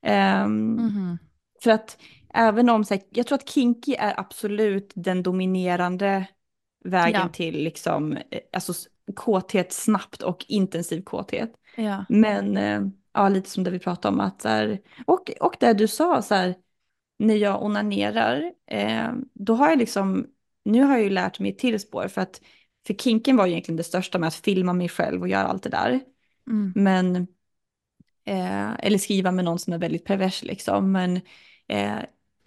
Ehm, 0.06 0.72
Mhm. 0.74 1.18
För 1.64 1.72
att 1.72 1.98
även 2.34 2.70
om, 2.70 2.84
så 2.84 2.94
här, 2.94 3.04
jag 3.10 3.28
tror 3.28 3.36
att 3.38 3.50
kinky 3.50 3.94
är 3.94 4.20
absolut 4.20 4.92
den 4.96 5.24
dominerande 5.24 6.28
vägen 6.84 7.22
Ja. 7.22 7.30
till 7.34 7.64
liksom, 7.64 8.14
eh, 8.14 8.40
alltså 8.54 8.74
kåthet 9.16 9.74
snabbt 9.74 10.22
och 10.22 10.46
intensiv 10.48 11.02
kåthet. 11.02 11.54
Ja. 11.76 12.06
Men 12.10 12.58
eh, 12.58 12.82
ja, 13.14 13.30
lite 13.30 13.50
som 13.50 13.64
det 13.64 13.72
vi 13.72 13.80
pratade 13.80 14.14
om 14.14 14.20
att 14.20 14.42
så 14.42 14.48
här, 14.50 14.80
och, 15.08 15.32
och 15.40 15.56
det 15.60 15.74
du 15.74 15.88
sa 15.88 16.22
så 16.22 16.36
här, 16.36 16.56
när 17.20 17.36
jag 17.36 17.64
onanerar, 17.64 18.54
eh, 18.68 19.12
då 19.34 19.54
har 19.54 19.70
jag 19.70 19.78
liksom, 19.80 20.28
nu 20.66 20.84
har 20.84 20.94
jag 20.94 21.04
ju 21.04 21.10
lärt 21.10 21.40
mig 21.40 21.52
ett 21.52 21.60
till 21.60 21.80
spår 21.80 22.08
för 22.08 22.22
att 22.22 22.42
för 22.88 22.94
kinken 22.94 23.38
var 23.38 23.46
ju 23.46 23.52
egentligen 23.52 23.78
det 23.78 23.84
största 23.84 24.20
med 24.20 24.28
att 24.28 24.36
filma 24.36 24.74
mig 24.74 24.90
själv 24.90 25.22
och 25.22 25.28
göra 25.28 25.48
allt 25.48 25.64
det 25.64 25.70
där. 25.70 26.00
Mm. 26.48 26.72
Men, 26.76 27.16
eh, 28.26 28.74
eller 28.80 28.98
skriva 28.98 29.32
med 29.32 29.46
någon 29.46 29.60
som 29.60 29.74
är 29.74 29.78
väldigt 29.78 30.06
pervers 30.06 30.44
liksom. 30.44 30.92
Men 30.92 31.22
eh, 31.68 31.98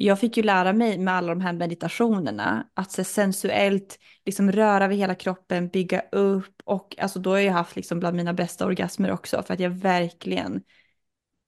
jag 0.04 0.20
fick 0.20 0.36
ju 0.36 0.42
lära 0.42 0.72
mig 0.72 0.98
med 0.98 1.14
alla 1.14 1.28
de 1.28 1.40
här 1.40 1.52
meditationerna 1.52 2.66
att 2.74 2.92
så 2.92 3.04
sensuellt 3.04 3.98
liksom 4.24 4.52
röra 4.52 4.88
vid 4.88 4.98
hela 4.98 5.14
kroppen, 5.14 5.68
bygga 5.68 6.00
upp 6.12 6.62
och 6.64 6.96
alltså 6.98 7.18
då 7.18 7.30
har 7.30 7.38
jag 7.38 7.52
haft 7.52 7.76
liksom 7.76 8.00
bland 8.00 8.16
mina 8.16 8.32
bästa 8.34 8.66
orgasmer 8.66 9.10
också 9.10 9.42
för 9.42 9.54
att 9.54 9.60
jag 9.60 9.70
verkligen 9.70 10.62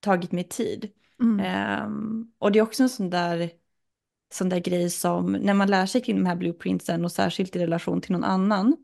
tagit 0.00 0.32
mig 0.32 0.44
tid. 0.44 0.90
Mm. 1.20 1.40
Ehm, 1.40 2.26
och 2.38 2.52
det 2.52 2.58
är 2.58 2.62
också 2.62 2.82
en 2.82 2.88
sån 2.88 3.10
där, 3.10 3.50
sån 4.32 4.48
där 4.48 4.58
grej 4.58 4.90
som 4.90 5.32
när 5.32 5.54
man 5.54 5.70
lär 5.70 5.86
sig 5.86 6.00
kring 6.00 6.16
de 6.16 6.26
här 6.26 6.36
blueprintsen 6.36 7.04
och 7.04 7.12
särskilt 7.12 7.56
i 7.56 7.58
relation 7.58 8.00
till 8.00 8.12
någon 8.12 8.24
annan. 8.24 8.76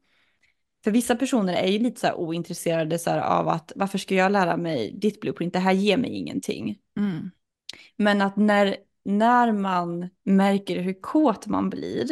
För 0.84 0.90
vissa 0.90 1.16
personer 1.16 1.55
är 1.55 1.68
ju 1.68 1.78
lite 1.78 2.01
så 2.01 2.06
här 2.06 2.14
ointresserade 2.14 2.98
så 2.98 3.10
här 3.10 3.20
av 3.20 3.48
att 3.48 3.72
varför 3.76 3.98
ska 3.98 4.14
jag 4.14 4.32
lära 4.32 4.56
mig 4.56 4.98
ditt 4.98 5.20
blueprint, 5.20 5.52
det 5.52 5.59
här 5.59 5.72
ger 5.72 5.97
mig 5.97 6.10
ingenting. 6.10 6.78
Mm. 6.97 7.30
Men 7.97 8.22
att 8.22 8.36
när, 8.36 8.76
när 9.05 9.52
man 9.52 10.09
märker 10.24 10.81
hur 10.81 11.01
kåt 11.01 11.47
man 11.47 11.70
blir, 11.70 12.09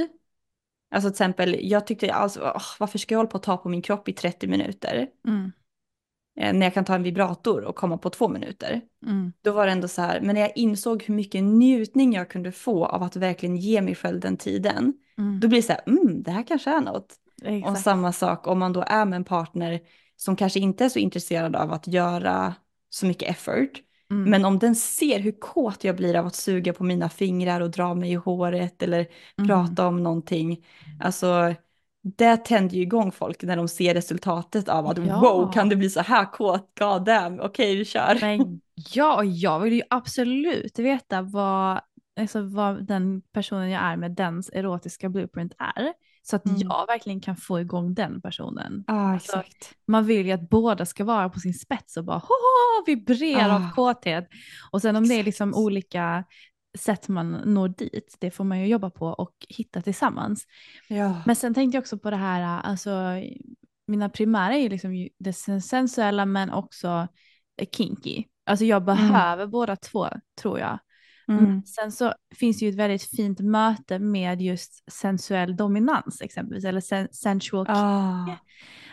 alltså 0.90 1.09
till 1.09 1.15
exempel 1.15 1.56
jag 1.62 1.86
tyckte 1.86 2.12
alltså, 2.12 2.40
åh, 2.55 2.62
varför 2.78 2.98
ska 2.98 3.15
jag 3.15 3.19
hålla 3.19 3.31
på 3.31 3.36
att 3.36 3.43
ta 3.43 3.56
på 3.56 3.69
min 3.69 3.82
kropp 3.82 4.09
i 4.09 4.12
30 4.12 4.47
minuter? 4.47 5.09
Mm. 5.27 5.52
Eh, 6.40 6.52
när 6.52 6.66
jag 6.66 6.74
kan 6.74 6.85
ta 6.85 6.94
en 6.94 7.02
vibrator 7.02 7.65
och 7.65 7.77
komma 7.77 7.98
på 7.98 8.10
två 8.10 8.28
minuter. 8.28 8.81
Mm. 9.06 9.32
Då 9.43 9.52
var 9.52 9.66
det 9.66 9.73
ändå 9.73 9.89
så 9.89 10.02
här, 10.02 10.20
men 10.20 10.35
när 10.35 10.43
jag 10.43 10.52
insåg 10.56 11.02
hur 11.02 11.15
mycket 11.15 11.44
njutning 11.44 12.12
jag 12.12 12.31
kunde 12.31 12.52
få 12.52 12.86
av 12.86 13.02
att 13.02 13.16
verkligen 13.16 13.56
ge 13.56 13.82
mig 13.82 13.94
själv 13.94 14.20
den 14.20 14.36
tiden, 14.36 14.94
Mm. 15.19 15.40
då 15.40 15.48
blir 15.48 15.59
det 15.59 15.66
så 15.66 15.73
här, 15.73 15.82
mm, 15.86 16.23
det 16.23 16.31
här 16.31 16.43
kanske 16.43 16.70
är 16.70 16.81
något. 16.81 17.16
Och 17.43 17.48
Exakt. 17.48 17.81
samma 17.81 18.12
sak 18.12 18.47
om 18.47 18.59
man 18.59 18.73
då 18.73 18.85
är 18.86 19.05
med 19.05 19.16
en 19.16 19.24
partner 19.24 19.81
som 20.16 20.36
kanske 20.36 20.60
inte 20.60 20.85
är 20.85 20.89
så 20.89 20.98
intresserad 20.98 21.56
av 21.56 21.73
att 21.73 21.86
göra 21.86 22.55
så 22.90 23.06
mycket 23.06 23.31
effort. 23.31 23.82
Mm. 24.10 24.30
Men 24.30 24.44
om 24.44 24.59
den 24.59 24.74
ser 24.74 25.18
hur 25.20 25.32
kåt 25.32 25.85
jag 25.85 25.97
blir 25.97 26.16
av 26.16 26.26
att 26.26 26.35
suga 26.35 26.72
på 26.72 26.85
mina 26.85 27.09
fingrar 27.09 27.60
och 27.60 27.70
dra 27.70 27.94
mig 27.94 28.12
i 28.12 28.14
håret 28.14 28.82
eller 28.82 29.06
Mm. 29.39 29.48
prata 29.48 29.86
om 29.86 30.02
någonting. 30.02 30.66
Alltså, 31.01 31.55
det 32.02 32.36
tänder 32.36 32.76
ju 32.76 32.82
igång 32.82 33.12
folk 33.12 33.43
när 33.43 33.56
de 33.56 33.68
ser 33.68 33.94
resultatet 33.94 34.68
av 34.68 34.86
att 34.86 34.98
Ja. 34.98 35.20
wow, 35.20 35.52
kan 35.52 35.68
det 35.68 35.76
bli 35.76 35.90
så 35.90 36.01
här 36.01 36.32
kåt? 36.32 36.70
God 36.78 37.05
damn, 37.05 37.40
okej 37.40 37.76
vi 37.76 37.85
kör. 37.85 38.18
Men 38.20 38.60
ja, 38.94 39.16
och 39.16 39.26
jag 39.26 39.60
vill 39.60 39.72
ju 39.72 39.82
absolut 39.90 40.78
veta 40.78 41.22
vad, 41.22 41.80
alltså 42.20 42.43
vad 42.43 42.86
den 42.86 43.22
personen 43.32 43.70
jag 43.70 43.82
är 43.82 43.97
med 43.97 44.10
dens 44.10 44.51
erotiska 44.52 45.09
blueprint 45.09 45.52
är. 45.59 45.93
Så 46.31 46.37
att 46.37 46.47
Mm. 46.47 46.59
jag 46.61 46.87
verkligen 46.87 47.21
kan 47.21 47.37
få 47.37 47.61
igång 47.61 47.95
den 47.95 48.21
personen. 48.21 48.85
Ja, 48.87 49.13
Alltså, 49.13 49.37
exakt. 49.39 49.75
Man 49.87 50.05
vill 50.07 50.27
ju 50.27 50.33
att 50.33 50.51
båda 50.51 50.87
ska 50.87 51.05
vara 51.05 51.29
på 51.29 51.41
sin 51.41 51.55
spets 51.55 51.97
och 51.97 52.05
bara 52.05 52.19
hoho, 52.19 52.85
vibrera 52.87 53.55
av 53.55 53.63
Ah. 53.63 53.71
kåthet. 53.75 54.29
Och 54.71 54.83
sen 54.83 54.97
om 54.97 55.09
det 55.09 55.15
är 55.15 55.25
liksom 55.25 55.49
Exakt. 55.49 55.61
olika 55.63 56.25
sätt 56.79 57.09
man 57.09 57.31
når 57.33 57.69
dit, 57.69 58.17
det 58.21 58.31
får 58.31 58.45
man 58.45 58.61
ju 58.61 58.67
jobba 58.67 58.91
på 58.91 59.07
och 59.07 59.35
hitta 59.49 59.83
tillsammans. 59.83 60.47
Ja. 60.89 61.23
Men 61.27 61.37
sen 61.37 61.55
tänkte 61.55 61.77
jag 61.77 61.83
också 61.83 61.99
på 61.99 62.11
det 62.11 62.17
här, 62.17 62.61
alltså 62.63 62.91
mina 63.87 64.09
primära 64.09 64.55
är 64.55 64.59
ju 64.63 64.69
liksom 64.69 65.09
det 65.19 65.33
sen- 65.33 65.63
sensuella 65.63 66.27
men 66.27 66.51
också 66.51 67.09
kinky. 67.77 68.25
Alltså 68.47 68.65
jag 68.65 68.85
behöver 68.85 69.47
båda 69.47 69.77
två 69.77 70.09
tror 70.43 70.59
jag. 70.59 70.79
Mm. 71.29 71.45
Men 71.45 71.63
sen 71.63 71.93
så 71.93 72.15
finns 72.35 72.59
det 72.59 72.65
ju 72.65 72.69
ett 72.71 72.77
väldigt 72.77 73.03
fint 73.03 73.41
möte 73.41 73.99
med 73.99 74.43
just 74.43 74.93
sensuell 74.93 75.57
dominans 75.57 76.21
exempelvis, 76.23 76.65
eller 76.65 76.81
sen- 76.81 77.09
sensual. 77.13 77.67
Ah. 77.69 78.37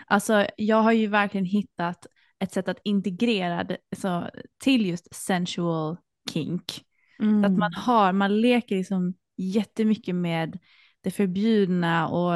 Alltså 0.08 0.48
jag 0.58 0.82
har 0.82 0.92
ju 0.92 1.08
verkligen 1.08 1.46
hittat 1.46 2.06
ett 2.40 2.52
sätt 2.52 2.68
att 2.68 2.80
integrera 2.84 3.64
det, 3.64 3.78
så, 3.98 4.30
till 4.64 4.86
just 4.86 5.16
sensual 5.16 5.98
kink. 6.34 6.72
Så 7.18 7.24
att 7.24 7.46
Mm. 7.46 7.60
man 7.60 7.74
har, 7.74 8.14
man 8.14 8.42
leker 8.42 8.76
liksom 8.76 9.14
jättemycket 9.38 10.16
med 10.16 10.60
det 11.04 11.12
förbjudna 11.12 12.08
och, 12.08 12.34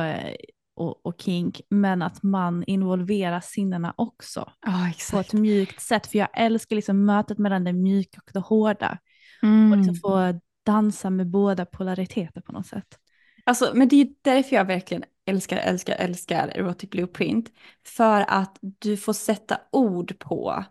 och, 0.75 1.05
och 1.05 1.21
kink, 1.21 1.61
men 1.69 2.01
att 2.01 2.23
man 2.23 2.63
involverar 2.63 3.39
sinnena 3.39 3.93
också 3.97 4.51
Ja, 4.65 4.91
på 5.11 5.19
ett 5.19 5.33
mjukt 5.33 5.81
sätt. 5.81 6.07
För 6.07 6.17
jag 6.17 6.27
älskar 6.33 6.75
liksom 6.75 7.05
mötet 7.05 7.37
mellan 7.37 7.63
det 7.63 7.73
mjuka 7.73 8.21
och 8.25 8.29
det 8.33 8.39
hårda. 8.39 8.97
Och 9.41 9.47
Mm. 9.47 9.79
liksom 9.79 9.95
få 9.95 10.39
dansa 10.65 11.09
med 11.09 11.27
båda 11.27 11.65
polariteter 11.65 12.41
på 12.41 12.51
något 12.51 12.67
sätt. 12.67 12.99
Alltså, 13.43 13.71
men 13.73 13.87
det 13.87 14.01
är 14.01 14.07
därför 14.21 14.55
jag 14.55 14.65
verkligen 14.65 15.03
älskar, 15.25 15.57
älskar, 15.57 15.95
älskar 15.95 16.47
Erotic 16.47 16.89
Blueprint. 16.89 17.51
För 17.87 18.25
att 18.27 18.57
du 18.61 18.97
får 18.97 19.13
sätta 19.13 19.57
ord 19.71 20.19
på 20.19 20.63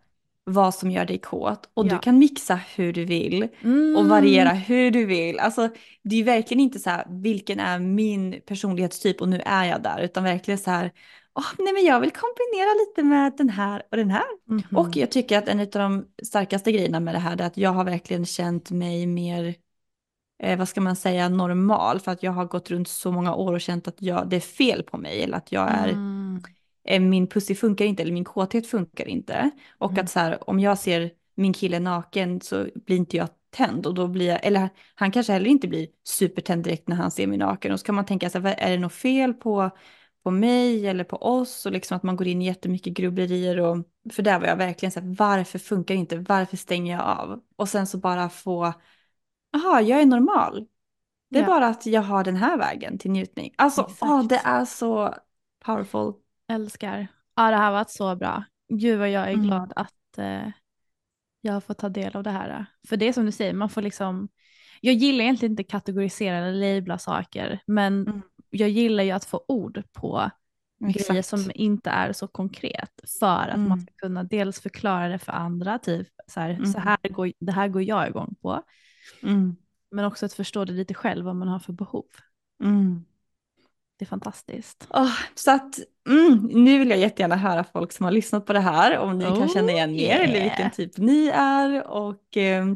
vad 0.44 0.74
som 0.74 0.90
gör 0.90 1.04
dig 1.04 1.18
kåt. 1.18 1.70
Och 1.74 1.86
Ja. 1.86 1.90
du 1.90 1.98
kan 1.98 2.18
mixa 2.18 2.54
hur 2.76 2.92
du 2.92 3.04
vill. 3.04 3.42
Och 3.42 3.48
Mm. 3.64 4.08
variera 4.08 4.48
hur 4.50 4.90
du 4.90 5.04
vill. 5.06 5.38
Alltså, 5.38 5.68
det 6.04 6.16
är 6.16 6.24
verkligen 6.24 6.60
inte 6.60 6.78
så 6.78 6.90
här, 6.90 7.06
vilken 7.08 7.60
är 7.60 7.78
min 7.78 8.40
personlighetstyp 8.46 9.20
och 9.20 9.28
nu 9.28 9.40
är 9.46 9.64
jag 9.64 9.82
där. 9.82 10.00
Utan 10.02 10.24
verkligen 10.24 10.58
så 10.58 10.70
här, 10.70 10.92
åh, 11.38 11.44
nej 11.58 11.72
men 11.72 11.84
jag 11.84 12.00
vill 12.00 12.10
kombinera 12.10 12.74
lite 12.86 13.02
med 13.02 13.32
den 13.36 13.48
här 13.50 13.82
och 13.90 13.96
den 13.96 14.10
här. 14.10 14.24
Mhm. 14.48 14.62
Och 14.76 14.96
jag 14.96 15.10
tycker 15.10 15.38
att 15.38 15.48
en 15.48 15.60
av 15.60 15.66
de 15.66 16.06
starkaste 16.22 16.72
grejerna 16.72 17.00
med 17.00 17.14
det 17.14 17.18
här 17.18 17.40
är 17.40 17.46
att 17.46 17.56
jag 17.56 17.70
har 17.70 17.84
verkligen 17.84 18.26
känt 18.26 18.70
mig 18.70 19.06
mer, 19.06 19.54
eh, 20.42 20.58
vad 20.58 20.68
ska 20.68 20.80
man 20.80 20.96
säga, 20.96 21.28
normal. 21.28 22.00
För 22.00 22.12
att 22.12 22.22
jag 22.22 22.32
har 22.32 22.44
gått 22.44 22.70
runt 22.70 22.88
så 22.88 23.12
många 23.12 23.34
år 23.34 23.52
och 23.52 23.60
känt 23.60 23.88
att 23.88 24.02
jag, 24.02 24.28
det 24.28 24.36
är 24.36 24.40
fel 24.40 24.82
på 24.82 24.96
mig. 24.98 25.22
Eller 25.22 25.36
att 25.36 25.52
jag 25.52 25.70
är, 25.70 25.88
Mm. 25.88 26.42
eh, 26.88 27.00
min 27.00 27.26
pussy 27.26 27.54
funkar 27.54 27.84
inte 27.84 28.02
eller 28.02 28.12
min 28.12 28.24
kåthet 28.24 28.66
funkar 28.66 29.08
inte. 29.08 29.50
Och 29.78 29.90
Mm. 29.90 30.04
att 30.04 30.10
så 30.10 30.18
här, 30.20 30.50
om 30.50 30.60
jag 30.60 30.78
ser 30.78 31.10
min 31.34 31.52
kille 31.52 31.78
naken 31.78 32.40
så 32.40 32.66
blir 32.86 32.96
inte 32.96 33.16
jag 33.16 33.28
tänd. 33.50 33.86
Och 33.86 33.94
då 33.94 34.08
blir 34.08 34.26
jag, 34.26 34.46
eller 34.46 34.68
han 34.94 35.10
kanske 35.10 35.32
heller 35.32 35.50
inte 35.50 35.68
blir 35.68 35.86
supertänd 36.04 36.64
direkt 36.64 36.88
när 36.88 36.96
han 36.96 37.10
ser 37.10 37.26
mig 37.26 37.38
naken. 37.38 37.72
Och 37.72 37.80
så 37.80 37.86
kan 37.86 37.94
man 37.94 38.06
tänka 38.06 38.30
vad- 38.40 38.54
är 38.58 38.70
det 38.70 38.78
något 38.78 38.92
fel 38.92 39.34
på, 39.34 39.70
på 40.28 40.32
mig 40.32 40.86
eller 40.86 41.04
på 41.04 41.16
oss? 41.16 41.66
Och 41.66 41.72
liksom 41.72 41.96
att 41.96 42.02
man 42.02 42.16
går 42.16 42.26
in 42.26 42.42
i 42.42 42.46
jättemycket 42.46 42.92
grubblerier. 42.94 43.60
Och, 43.60 43.84
för 44.12 44.22
där 44.22 44.40
var 44.40 44.46
jag 44.46 44.56
verkligen 44.56 44.92
så 44.92 45.00
här, 45.00 45.14
varför 45.18 45.58
funkar 45.58 45.94
det 45.94 45.98
inte? 46.00 46.16
Varför 46.16 46.56
stänger 46.56 46.96
jag 46.96 47.04
av? 47.06 47.40
Och 47.56 47.68
sen 47.68 47.86
så 47.86 47.98
bara 47.98 48.28
få, 48.28 48.72
jaha, 49.52 49.80
jag 49.82 50.00
är 50.00 50.06
normal. 50.06 50.66
Det 51.30 51.38
är 51.38 51.42
Ja. 51.42 51.46
bara 51.46 51.66
att 51.68 51.86
jag 51.86 52.02
har 52.02 52.24
den 52.24 52.36
här 52.36 52.58
vägen 52.58 52.98
till 52.98 53.10
njutning. 53.10 53.54
Alltså, 53.58 53.80
Exakt. 53.82 54.02
åh, 54.02 54.26
det 54.26 54.40
är 54.44 54.64
så 54.64 55.14
powerful. 55.64 56.12
Älskar. 56.48 57.06
Ja, 57.36 57.50
det 57.50 57.56
här 57.56 57.64
har 57.64 57.72
varit 57.72 57.90
så 57.90 58.16
bra. 58.16 58.44
Gud 58.68 58.98
vad 58.98 59.10
jag 59.10 59.22
är 59.28 59.32
Mm. 59.34 59.46
glad 59.46 59.72
att 59.76 60.18
eh, 60.18 60.50
jag 61.40 61.52
har 61.52 61.60
fått 61.60 61.78
ta 61.78 61.88
del 61.88 62.16
av 62.16 62.22
det 62.22 62.30
här. 62.30 62.66
För 62.88 62.96
det 62.96 63.08
är 63.08 63.12
som 63.12 63.26
du 63.26 63.32
säger, 63.32 63.52
man 63.54 63.68
får 63.68 63.82
liksom, 63.82 64.28
jag 64.80 64.94
gillar 64.94 65.24
egentligen 65.24 65.52
inte 65.52 65.64
kategorisera 65.64 66.36
eller 66.36 66.74
labla 66.74 66.98
saker, 66.98 67.60
men 67.66 68.02
Mm. 68.06 68.22
Jag 68.50 68.68
gillar 68.68 69.04
ju 69.04 69.10
att 69.10 69.24
få 69.24 69.44
ord 69.48 69.82
på 69.92 70.30
Exakt. 70.88 71.08
grejer 71.08 71.22
som 71.22 71.50
inte 71.54 71.90
är 71.90 72.12
så 72.12 72.28
konkret 72.28 72.90
för 73.20 73.48
att 73.48 73.54
Mm. 73.56 73.68
man 73.68 73.80
ska 73.80 73.92
kunna 73.96 74.24
dels 74.24 74.60
förklara 74.60 75.08
det 75.08 75.18
för 75.18 75.32
andra, 75.32 75.78
typ 75.78 76.08
så 76.26 76.40
här, 76.40 76.54
så 76.54 76.78
Mm. 76.78 76.82
här 76.82 77.08
går, 77.10 77.32
det 77.40 77.52
här 77.52 77.68
går 77.68 77.82
jag 77.82 78.08
igång 78.08 78.34
på, 78.42 78.62
Mm. 79.22 79.56
men 79.90 80.04
också 80.04 80.26
att 80.26 80.32
förstå 80.32 80.64
det 80.64 80.72
lite 80.72 80.94
själv 80.94 81.24
vad 81.24 81.36
man 81.36 81.48
har 81.48 81.58
för 81.58 81.72
behov. 81.72 82.04
Mm. 82.64 83.04
Det 83.98 84.04
är 84.04 84.06
fantastiskt. 84.06 84.86
Åh, 84.90 85.12
så 85.34 85.50
att 85.50 85.78
mm, 86.08 86.48
nu 86.64 86.78
vill 86.78 86.90
jag 86.90 86.98
jättegärna 86.98 87.36
höra 87.36 87.64
folk 87.64 87.92
som 87.92 88.04
har 88.04 88.12
lyssnat 88.12 88.46
på 88.46 88.52
det 88.52 88.60
här, 88.60 88.98
om 88.98 89.18
ni 89.18 89.24
kan 89.24 89.32
Oh, 89.42 89.52
känna 89.54 89.72
igen 89.72 89.90
er 89.94 90.18
eller 90.20 90.34
yeah. 90.34 90.42
vilken 90.44 90.70
typ 90.70 90.98
ni 90.98 91.28
är. 91.34 91.86
Och 91.88 92.36
eh, 92.36 92.66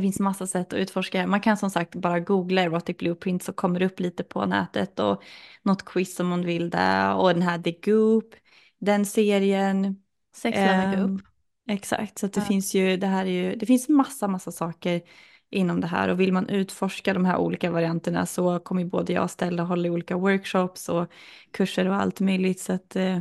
det 0.00 0.02
finns 0.02 0.20
massa 0.20 0.46
sätt 0.46 0.72
att 0.72 0.78
utforska. 0.78 1.26
Man 1.26 1.40
kan 1.40 1.56
som 1.56 1.70
sagt 1.70 1.94
bara 1.94 2.20
googla 2.20 2.62
erotic 2.62 2.96
blueprint 2.96 3.42
så 3.42 3.52
kommer 3.52 3.80
det 3.80 3.86
upp 3.86 4.00
lite 4.00 4.24
på 4.24 4.46
nätet 4.46 4.98
och 4.98 5.22
något 5.62 5.84
quiz 5.84 6.20
om 6.20 6.28
man 6.28 6.44
vill 6.46 6.70
det. 6.70 7.12
Och 7.14 7.28
den 7.34 7.42
här 7.42 7.58
The 7.58 7.72
Goop, 7.72 8.34
den 8.78 9.06
serien. 9.06 10.02
Sex 10.36 10.64
level 10.64 10.94
Ehm, 10.94 11.04
up. 11.14 11.20
Exakt, 11.68 12.18
så 12.18 12.26
det 12.26 12.40
Ja. 12.40 12.42
finns 12.42 12.74
ju, 12.74 12.96
det 12.96 13.06
här 13.06 13.26
är 13.26 13.30
ju, 13.30 13.56
det 13.56 13.66
finns 13.66 13.88
massa, 13.88 14.28
massa 14.28 14.52
saker 14.52 15.02
inom 15.50 15.80
det 15.80 15.86
här 15.86 16.08
och 16.08 16.20
vill 16.20 16.32
man 16.32 16.48
utforska 16.48 17.14
de 17.14 17.24
här 17.24 17.36
olika 17.38 17.70
varianterna 17.70 18.26
så 18.26 18.58
kommer 18.58 18.84
både 18.84 19.12
jag 19.12 19.24
och 19.24 19.30
Stella 19.30 19.62
hålla 19.62 19.88
olika 19.90 20.16
workshops 20.16 20.88
och 20.88 21.06
kurser 21.50 21.88
och 21.88 21.94
allt 21.96 22.20
möjligt 22.20 22.60
så 22.60 22.72
att 22.72 22.96
eh, 22.96 23.20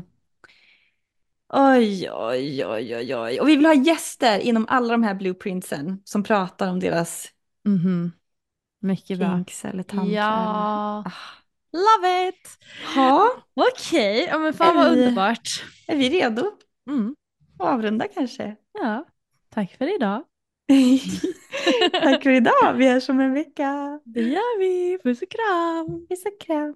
Oj, 1.54 2.10
oj, 2.12 2.66
oj, 2.66 2.96
oj, 2.96 3.16
oj. 3.16 3.40
Och 3.40 3.48
vi 3.48 3.56
vill 3.56 3.66
ha 3.66 3.74
gäster 3.74 4.40
inom 4.40 4.66
alla 4.70 4.92
de 4.92 5.04
här 5.04 5.14
blueprintsen 5.16 6.02
som 6.04 6.24
pratar 6.24 6.70
om 6.70 6.80
deras 6.80 7.28
Mhm. 7.66 8.12
Mycket 8.82 9.20
bra. 9.20 9.28
kinks 9.36 9.66
eller 9.66 9.84
tankar. 9.84 10.14
Ja, 10.14 10.34
Ah. 11.06 11.12
love 11.74 12.28
it! 12.30 12.50
Ja, 12.96 13.30
Okej, 13.54 14.28
ja, 14.30 14.38
men 14.40 14.54
fan 14.54 14.76
vad 14.76 14.86
Är 14.88 14.96
vi- 14.96 15.02
underbart. 15.04 15.64
är 15.88 15.96
vi 15.96 16.10
redo 16.10 16.52
Mm. 16.90 17.16
avrunda 17.60 18.08
kanske? 18.08 18.56
Ja, 18.74 19.06
tack 19.54 19.76
för 19.78 19.96
idag. 19.96 20.24
Tack 22.04 22.24
för 22.24 22.30
idag, 22.30 22.74
vi 22.76 22.88
hörs 22.90 23.10
om 23.10 23.20
en 23.20 23.34
vecka. 23.34 24.00
Det 24.06 24.22
gör 24.22 24.60
vi. 24.60 25.00
Puss 25.04 25.22
och 25.22 25.30
kram. 25.30 26.08
Puss 26.10 26.26
och 26.26 26.40
kram. 26.42 26.76